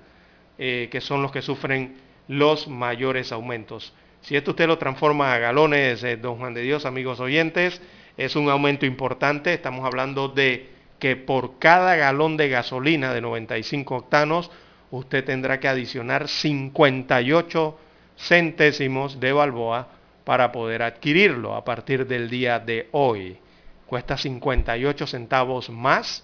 que 0.57 1.01
son 1.01 1.23
los 1.23 1.33
que 1.33 1.43
sufren 1.43 1.97
los 2.29 2.69
mayores 2.69 3.31
aumentos. 3.33 3.93
Si 4.23 4.37
esto 4.37 4.53
usted 4.53 4.69
lo 4.69 4.79
transforma 4.79 5.35
a 5.35 5.39
galones, 5.39 6.05
don 6.21 6.39
Juan 6.39 6.55
de 6.55 6.63
Dios, 6.63 6.87
amigos 6.87 7.19
oyentes, 7.19 7.81
es 8.17 8.37
un 8.37 8.49
aumento 8.49 8.87
importante, 8.87 9.53
estamos 9.53 9.85
hablando 9.85 10.29
de 10.29 10.69
que 11.01 11.17
por 11.17 11.59
cada 11.59 11.97
galón 11.97 12.37
de 12.37 12.49
gasolina 12.49 13.13
de 13.13 13.21
95 13.21 13.97
octanos, 13.97 14.51
usted 14.93 15.25
tendrá 15.25 15.59
que 15.59 15.67
adicionar 15.67 16.29
58 16.29 17.79
centésimos 18.17 19.19
de 19.19 19.33
balboa 19.33 19.89
para 20.25 20.53
poder 20.53 20.83
adquirirlo 20.83 21.57
a 21.57 21.65
partir 21.65 22.07
del 22.07 22.31
día 22.31 22.61
de 22.61 22.89
hoy. 22.93 23.39
Cuesta 23.87 24.17
58 24.17 25.07
centavos 25.09 25.69
más 25.69 26.23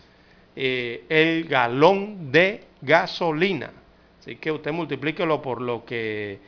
eh, 0.55 1.05
el 1.09 1.49
galón 1.49 2.31
de 2.31 2.65
gasolina. 2.81 3.73
Así 4.21 4.37
que 4.37 4.53
usted 4.53 4.71
multiplíquelo 4.71 5.43
por 5.43 5.61
lo 5.61 5.85
que 5.85 6.39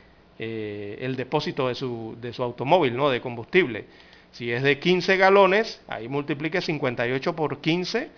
eh, 0.43 0.97
el 1.01 1.17
depósito 1.17 1.67
de 1.67 1.75
su, 1.75 2.17
de 2.19 2.33
su 2.33 2.41
automóvil, 2.41 2.97
¿no? 2.97 3.11
De 3.11 3.21
combustible. 3.21 3.85
Si 4.31 4.51
es 4.51 4.63
de 4.63 4.79
15 4.79 5.15
galones, 5.17 5.79
ahí 5.87 6.07
multiplique 6.07 6.61
58 6.61 7.35
por 7.35 7.61
15 7.61 8.09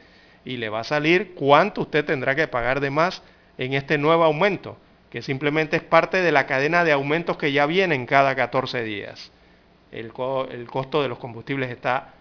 y 0.45 0.55
le 0.55 0.69
va 0.69 0.79
a 0.79 0.83
salir 0.85 1.33
cuánto 1.35 1.81
usted 1.81 2.05
tendrá 2.05 2.33
que 2.33 2.47
pagar 2.47 2.79
de 2.79 2.91
más 2.91 3.21
en 3.57 3.73
este 3.73 3.97
nuevo 3.97 4.23
aumento, 4.23 4.77
que 5.09 5.21
simplemente 5.21 5.75
es 5.75 5.83
parte 5.83 6.21
de 6.21 6.31
la 6.31 6.47
cadena 6.47 6.85
de 6.85 6.93
aumentos 6.93 7.35
que 7.35 7.51
ya 7.51 7.65
vienen 7.65 8.05
cada 8.05 8.35
14 8.35 8.85
días. 8.85 9.29
El, 9.91 10.13
el 10.49 10.67
costo 10.67 11.01
de 11.01 11.09
los 11.09 11.19
combustibles 11.19 11.71
está 11.71 12.13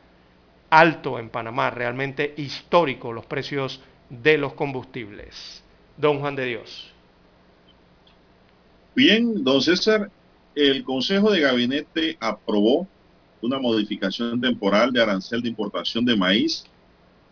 alto 0.68 1.20
en 1.20 1.28
Panamá, 1.28 1.70
realmente 1.70 2.34
histórico 2.38 3.12
los 3.12 3.26
precios 3.26 3.80
de 4.10 4.36
los 4.36 4.54
combustibles. 4.54 5.62
Don 5.96 6.18
Juan 6.18 6.34
de 6.34 6.46
Dios. 6.46 6.91
Bien, 8.94 9.42
don 9.42 9.62
César, 9.62 10.10
el 10.54 10.84
Consejo 10.84 11.30
de 11.30 11.40
Gabinete 11.40 12.18
aprobó 12.20 12.86
una 13.40 13.58
modificación 13.58 14.38
temporal 14.38 14.92
de 14.92 15.02
arancel 15.02 15.40
de 15.40 15.48
importación 15.48 16.04
de 16.04 16.14
maíz 16.14 16.64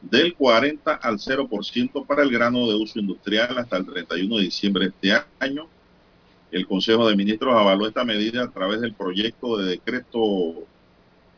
del 0.00 0.34
40 0.34 0.94
al 0.94 1.18
0% 1.18 2.06
para 2.06 2.22
el 2.22 2.30
grano 2.30 2.66
de 2.66 2.76
uso 2.76 2.98
industrial 2.98 3.58
hasta 3.58 3.76
el 3.76 3.84
31 3.84 4.36
de 4.38 4.42
diciembre 4.42 4.84
de 4.86 5.10
este 5.10 5.26
año. 5.38 5.68
El 6.50 6.66
Consejo 6.66 7.06
de 7.06 7.14
Ministros 7.14 7.54
avaló 7.54 7.86
esta 7.86 8.06
medida 8.06 8.44
a 8.44 8.50
través 8.50 8.80
del 8.80 8.94
proyecto 8.94 9.58
de 9.58 9.72
decreto 9.72 10.64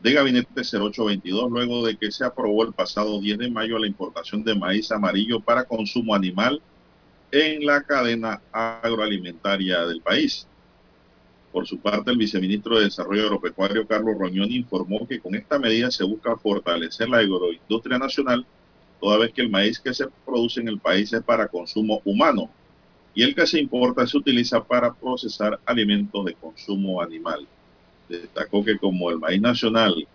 de 0.01 0.13
Gabinete 0.13 0.61
0822, 0.61 1.51
luego 1.51 1.85
de 1.85 1.97
que 1.97 2.11
se 2.11 2.23
aprobó 2.23 2.63
el 2.63 2.71
pasado 2.71 3.19
10 3.19 3.39
de 3.39 3.51
mayo 3.51 3.77
la 3.77 3.87
importación 3.87 4.41
de 4.45 4.55
maíz 4.55 4.89
amarillo 4.89 5.41
para 5.41 5.65
consumo 5.65 6.15
animal 6.15 6.61
en 7.33 7.65
la 7.65 7.81
cadena 7.81 8.39
agroalimentaria 8.51 9.85
del 9.87 10.01
país. 10.01 10.47
Por 11.51 11.65
su 11.65 11.79
parte, 11.79 12.11
el 12.11 12.17
viceministro 12.17 12.77
de 12.77 12.85
Desarrollo 12.85 13.23
Agropecuario, 13.23 13.87
Carlos 13.87 14.17
Roñón, 14.19 14.51
informó 14.51 15.07
que 15.07 15.19
con 15.19 15.33
esta 15.33 15.57
medida 15.57 15.89
se 15.89 16.03
busca 16.03 16.37
fortalecer 16.37 17.09
la 17.09 17.17
agroindustria 17.17 17.97
nacional, 17.97 18.45
toda 19.01 19.17
vez 19.17 19.33
que 19.33 19.41
el 19.41 19.49
maíz 19.49 19.79
que 19.79 19.93
se 19.93 20.07
produce 20.25 20.61
en 20.61 20.67
el 20.67 20.79
país 20.79 21.11
es 21.11 21.23
para 21.23 21.47
consumo 21.47 22.01
humano 22.05 22.49
y 23.15 23.23
el 23.23 23.35
que 23.35 23.47
se 23.47 23.59
importa 23.59 24.05
se 24.07 24.17
utiliza 24.17 24.63
para 24.63 24.93
procesar 24.93 25.59
alimentos 25.65 26.25
de 26.25 26.35
consumo 26.35 27.01
animal 27.01 27.47
destacó 28.09 28.63
que 28.63 28.77
como 28.77 29.09
el 29.09 29.19
maíz 29.19 29.41
nacional 29.41 30.07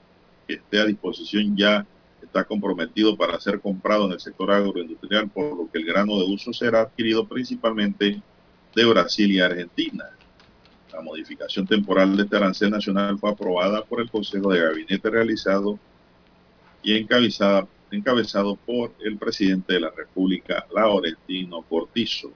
que 0.46 0.54
esté 0.54 0.80
a 0.80 0.86
disposición 0.86 1.56
ya 1.56 1.86
está 2.22 2.44
comprometido 2.44 3.16
para 3.16 3.40
ser 3.40 3.60
comprado 3.60 4.06
en 4.06 4.12
el 4.12 4.20
sector 4.20 4.50
agroindustrial, 4.50 5.28
por 5.28 5.56
lo 5.56 5.70
que 5.70 5.78
el 5.78 5.86
grano 5.86 6.18
de 6.18 6.24
uso 6.24 6.52
será 6.52 6.82
adquirido 6.82 7.26
principalmente 7.26 8.20
de 8.74 8.84
Brasil 8.84 9.30
y 9.30 9.40
Argentina. 9.40 10.04
La 10.92 11.00
modificación 11.00 11.66
temporal 11.66 12.16
de 12.16 12.24
este 12.24 12.36
arancel 12.36 12.70
nacional 12.70 13.18
fue 13.18 13.30
aprobada 13.30 13.84
por 13.84 14.00
el 14.00 14.10
Consejo 14.10 14.52
de 14.52 14.60
Gabinete 14.60 15.10
realizado 15.10 15.78
y 16.82 16.96
encabezado 16.96 18.56
por 18.56 18.92
el 19.00 19.16
presidente 19.16 19.74
de 19.74 19.80
la 19.80 19.90
República, 19.90 20.66
Laurentino 20.74 21.62
Cortizo. 21.62 22.30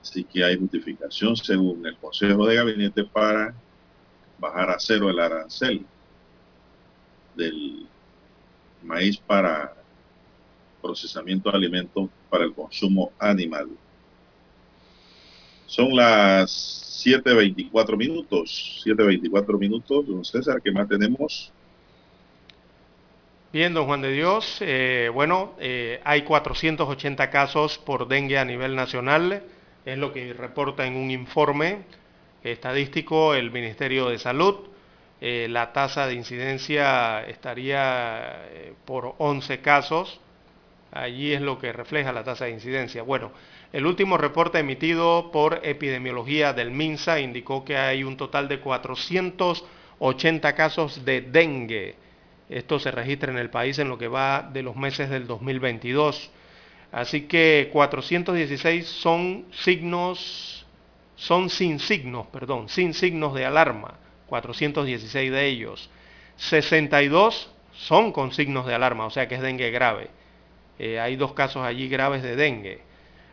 Así 0.00 0.24
que 0.24 0.44
hay 0.44 0.56
justificación 0.56 1.36
según 1.36 1.86
el 1.86 1.96
Consejo 1.96 2.46
de 2.46 2.56
Gabinete 2.56 3.04
para 3.04 3.54
bajar 4.38 4.70
a 4.70 4.78
cero 4.78 5.10
el 5.10 5.18
arancel 5.18 5.84
del 7.34 7.86
maíz 8.86 9.18
para 9.18 9.74
procesamiento 10.80 11.50
de 11.50 11.56
alimentos 11.56 12.08
para 12.30 12.44
el 12.44 12.54
consumo 12.54 13.12
animal. 13.18 13.68
Son 15.66 15.94
las 15.94 17.02
7.24 17.04 17.96
minutos, 17.96 18.82
7.24 18.86 19.58
minutos, 19.58 20.06
don 20.06 20.24
César, 20.24 20.62
¿qué 20.62 20.70
más 20.70 20.88
tenemos? 20.88 21.52
Bien, 23.52 23.74
don 23.74 23.86
Juan 23.86 24.02
de 24.02 24.12
Dios, 24.12 24.58
eh, 24.60 25.10
bueno, 25.12 25.54
eh, 25.58 26.00
hay 26.04 26.22
480 26.22 27.30
casos 27.30 27.78
por 27.78 28.06
dengue 28.06 28.38
a 28.38 28.44
nivel 28.44 28.76
nacional, 28.76 29.42
es 29.84 29.98
lo 29.98 30.12
que 30.12 30.32
reporta 30.32 30.86
en 30.86 30.96
un 30.96 31.10
informe 31.10 31.84
estadístico 32.42 33.34
el 33.34 33.50
Ministerio 33.50 34.08
de 34.08 34.18
Salud. 34.18 34.56
Eh, 35.20 35.46
la 35.50 35.72
tasa 35.72 36.06
de 36.06 36.14
incidencia 36.14 37.24
estaría 37.26 38.46
eh, 38.50 38.74
por 38.84 39.14
11 39.18 39.60
casos. 39.60 40.20
Allí 40.92 41.32
es 41.32 41.40
lo 41.40 41.58
que 41.58 41.72
refleja 41.72 42.12
la 42.12 42.24
tasa 42.24 42.46
de 42.46 42.52
incidencia. 42.52 43.02
Bueno, 43.02 43.32
el 43.72 43.86
último 43.86 44.16
reporte 44.16 44.58
emitido 44.58 45.30
por 45.32 45.60
epidemiología 45.62 46.52
del 46.52 46.70
MINSA 46.70 47.20
indicó 47.20 47.64
que 47.64 47.76
hay 47.76 48.04
un 48.04 48.16
total 48.16 48.48
de 48.48 48.60
480 48.60 50.54
casos 50.54 51.04
de 51.04 51.22
dengue. 51.22 51.96
Esto 52.48 52.78
se 52.78 52.90
registra 52.90 53.32
en 53.32 53.38
el 53.38 53.50
país 53.50 53.78
en 53.78 53.88
lo 53.88 53.98
que 53.98 54.08
va 54.08 54.48
de 54.52 54.62
los 54.62 54.76
meses 54.76 55.10
del 55.10 55.26
2022. 55.26 56.30
Así 56.92 57.22
que 57.22 57.68
416 57.72 58.86
son 58.86 59.46
signos 59.50 60.66
son 61.16 61.48
sin 61.48 61.80
signos, 61.80 62.26
perdón, 62.26 62.68
sin 62.68 62.92
signos 62.92 63.34
de 63.34 63.46
alarma, 63.46 63.94
416 64.26 65.32
de 65.32 65.46
ellos. 65.46 65.90
62 66.36 67.50
son 67.72 68.12
con 68.12 68.32
signos 68.32 68.66
de 68.66 68.74
alarma, 68.74 69.06
o 69.06 69.10
sea 69.10 69.28
que 69.28 69.36
es 69.36 69.42
dengue 69.42 69.70
grave. 69.70 70.08
Eh, 70.78 71.00
hay 71.00 71.16
dos 71.16 71.32
casos 71.32 71.64
allí 71.64 71.88
graves 71.88 72.22
de 72.22 72.36
dengue. 72.36 72.80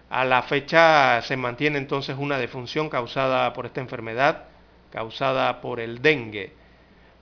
A 0.10 0.26
la 0.26 0.44
fecha 0.44 1.22
se 1.24 1.38
mantiene 1.38 1.78
entonces 1.78 2.16
una 2.18 2.38
defunción 2.38 2.90
causada 2.90 3.52
por 3.54 3.66
esta 3.66 3.82
enfermedad, 3.82 4.46
causada 4.92 5.60
por 5.62 5.80
el 5.80 6.02
dengue. 6.02 6.54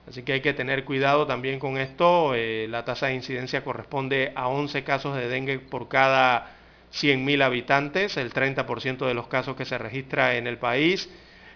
Así 0.08 0.22
que 0.24 0.34
hay 0.34 0.40
que 0.40 0.52
tener 0.52 0.84
cuidado 0.84 1.26
también 1.26 1.58
con 1.58 1.78
esto. 1.78 2.34
Eh, 2.34 2.66
la 2.68 2.84
tasa 2.84 3.06
de 3.06 3.14
incidencia 3.14 3.64
corresponde 3.64 4.32
a 4.34 4.48
11 4.48 4.84
casos 4.84 5.16
de 5.16 5.28
dengue 5.28 5.58
por 5.58 5.88
cada 5.88 6.56
100.000 6.92 7.42
habitantes, 7.42 8.16
el 8.16 8.32
30% 8.32 9.06
de 9.06 9.14
los 9.14 9.28
casos 9.28 9.56
que 9.56 9.64
se 9.64 9.78
registra 9.78 10.36
en 10.36 10.46
el 10.46 10.58
país 10.58 11.08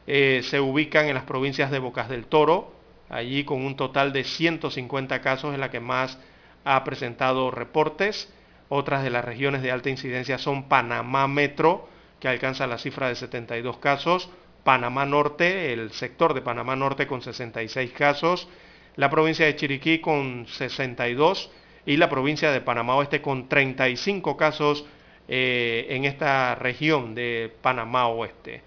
eh, 0.07 0.41
se 0.45 0.61
ubican 0.61 1.07
en 1.07 1.15
las 1.15 1.25
provincias 1.25 1.71
de 1.71 1.79
Bocas 1.79 2.09
del 2.09 2.27
Toro, 2.27 2.73
allí 3.09 3.45
con 3.45 3.65
un 3.65 3.77
total 3.77 4.13
de 4.13 4.25
150 4.25 5.21
casos 5.21 5.55
en 5.55 5.61
la 5.61 5.71
que 5.71 5.81
más 5.81 6.19
ha 6.65 6.85
presentado 6.85 7.51
reportes. 7.51 8.33
Otras 8.69 9.03
de 9.03 9.11
las 9.11 9.25
regiones 9.25 9.63
de 9.63 9.71
alta 9.71 9.91
incidencia 9.91 10.39
son 10.39 10.69
Panamá 10.69 11.29
Metro, 11.29 11.89
que 12.21 12.29
alcanza 12.29 12.67
la 12.67 12.79
cifra 12.79 13.09
de 13.09 13.15
72 13.15 13.79
casos, 13.79 14.29
Panamá 14.65 15.07
Norte, 15.07 15.73
el 15.73 15.93
sector 15.93 16.35
de 16.35 16.43
Panamá 16.43 16.75
Norte 16.75 17.07
con 17.07 17.23
66 17.23 17.93
casos, 17.93 18.49
la 18.97 19.11
provincia 19.11 19.47
de 19.47 19.55
Chiriquí 19.55 20.01
con 20.01 20.47
62 20.49 21.51
y 21.85 21.97
la 21.97 22.09
provincia 22.09 22.51
de 22.51 22.61
Panamá 22.61 22.97
Oeste 22.97 23.23
con 23.23 23.49
35 23.49 24.37
casos 24.37 24.85
eh, 25.29 25.87
en 25.91 26.05
esta 26.05 26.57
región 26.57 27.15
de 27.15 27.53
Panamá 27.63 28.09
Oeste. 28.09 28.63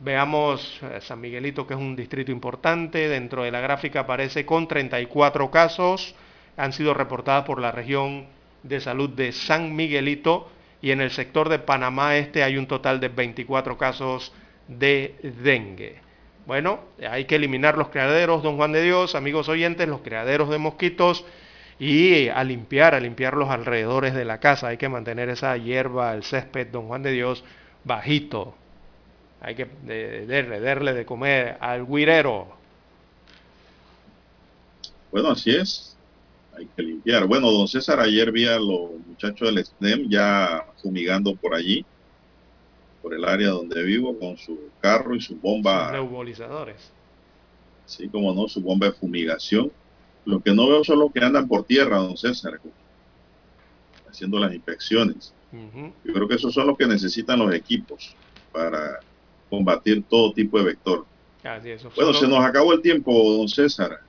Veamos 0.00 0.80
eh, 0.82 0.98
San 1.02 1.20
Miguelito, 1.20 1.66
que 1.66 1.74
es 1.74 1.80
un 1.80 1.94
distrito 1.94 2.32
importante. 2.32 3.06
Dentro 3.08 3.42
de 3.42 3.50
la 3.50 3.60
gráfica 3.60 4.00
aparece 4.00 4.46
con 4.46 4.66
34 4.66 5.50
casos. 5.50 6.14
Han 6.56 6.72
sido 6.72 6.94
reportadas 6.94 7.44
por 7.44 7.60
la 7.60 7.70
región 7.70 8.26
de 8.62 8.80
salud 8.80 9.10
de 9.10 9.32
San 9.32 9.76
Miguelito. 9.76 10.50
Y 10.80 10.92
en 10.92 11.02
el 11.02 11.10
sector 11.10 11.50
de 11.50 11.58
Panamá 11.58 12.16
Este 12.16 12.42
hay 12.42 12.56
un 12.56 12.66
total 12.66 12.98
de 12.98 13.08
24 13.08 13.76
casos 13.76 14.32
de 14.68 15.16
dengue. 15.42 15.96
Bueno, 16.46 16.80
hay 17.06 17.26
que 17.26 17.36
eliminar 17.36 17.76
los 17.76 17.90
criaderos, 17.90 18.42
don 18.42 18.56
Juan 18.56 18.72
de 18.72 18.82
Dios, 18.82 19.14
amigos 19.14 19.50
oyentes, 19.50 19.86
los 19.86 20.00
criaderos 20.00 20.48
de 20.48 20.56
mosquitos 20.56 21.26
y 21.78 22.28
a 22.28 22.42
limpiar, 22.42 22.94
a 22.94 23.00
limpiar 23.00 23.34
los 23.34 23.50
alrededores 23.50 24.14
de 24.14 24.24
la 24.24 24.40
casa. 24.40 24.68
Hay 24.68 24.78
que 24.78 24.88
mantener 24.88 25.28
esa 25.28 25.56
hierba, 25.58 26.14
el 26.14 26.24
césped, 26.24 26.68
don 26.68 26.88
Juan 26.88 27.02
de 27.02 27.12
Dios, 27.12 27.44
bajito. 27.84 28.54
Hay 29.40 29.54
que 29.54 29.66
darle, 30.26 30.60
darle 30.60 30.92
de 30.94 31.06
comer 31.06 31.56
al 31.60 31.86
guirero. 31.86 32.48
Bueno, 35.10 35.30
así 35.30 35.50
es. 35.50 35.96
Hay 36.56 36.66
que 36.76 36.82
limpiar. 36.82 37.26
Bueno, 37.26 37.50
don 37.50 37.66
César, 37.66 38.00
ayer 38.00 38.30
vi 38.30 38.46
a 38.46 38.58
los 38.58 38.90
muchachos 39.06 39.54
del 39.54 39.64
SNEM 39.64 40.08
ya 40.08 40.66
fumigando 40.82 41.34
por 41.34 41.54
allí, 41.54 41.84
por 43.00 43.14
el 43.14 43.24
área 43.24 43.48
donde 43.48 43.82
vivo, 43.82 44.18
con 44.18 44.36
su 44.36 44.58
carro 44.80 45.14
y 45.14 45.20
su 45.20 45.36
bomba. 45.36 45.90
Sus. 45.90 46.92
Sí, 47.86 48.08
como 48.08 48.32
no, 48.32 48.46
su 48.46 48.60
bomba 48.60 48.88
de 48.88 48.92
fumigación 48.92 49.72
lo 50.24 50.40
que 50.40 50.52
no 50.52 50.68
veo 50.68 50.84
son 50.84 51.00
los 51.00 51.12
que 51.12 51.24
andan 51.24 51.48
por 51.48 51.64
tierra, 51.64 51.98
don 51.98 52.16
César, 52.16 52.60
haciendo 54.08 54.38
las 54.38 54.52
inspecciones. 54.52 55.32
Yo 56.04 56.12
creo 56.12 56.28
que 56.28 56.36
esos 56.36 56.54
son 56.54 56.68
los 56.68 56.78
que 56.78 56.86
necesitan 56.86 57.38
los 57.38 57.52
equipos 57.52 58.14
para 58.52 59.00
combatir 59.50 60.02
todo 60.08 60.32
tipo 60.32 60.58
de 60.58 60.64
vector. 60.64 61.04
bueno, 61.96 62.14
se 62.14 62.28
nos 62.28 62.44
acabó 62.44 62.72
el 62.72 62.80
tiempo, 62.80 63.12
don 63.12 63.48
César. 63.48 64.00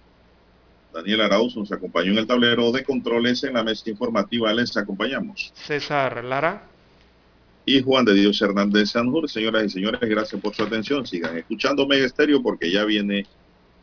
Daniel 0.94 1.22
Arauz 1.22 1.56
nos 1.56 1.72
acompañó 1.72 2.12
en 2.12 2.18
el 2.20 2.28
tablero 2.28 2.72
de 2.72 2.84
controles 2.84 3.44
en 3.44 3.54
la 3.54 3.64
mesa 3.64 3.90
informativa. 3.90 4.54
Les 4.54 4.76
acompañamos. 4.76 5.52
César 5.56 6.24
Lara. 6.24 6.64
Y 7.66 7.82
Juan 7.82 8.06
de 8.06 8.14
Dios 8.14 8.42
Hernández 8.42 8.92
Sanjur. 8.92 9.30
Señoras 9.30 9.66
y 9.66 9.70
señores, 9.70 10.02
gracias 10.02 10.42
por 10.42 10.54
su 10.54 10.64
atención. 10.64 11.06
Sigan 11.06 11.38
escuchando 11.38 11.88
Mega 11.88 12.06
Estéreo 12.06 12.42
porque 12.42 12.72
ya 12.72 12.84
viene 12.84 13.26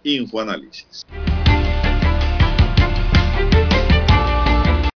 Infoanálisis. 0.03 1.07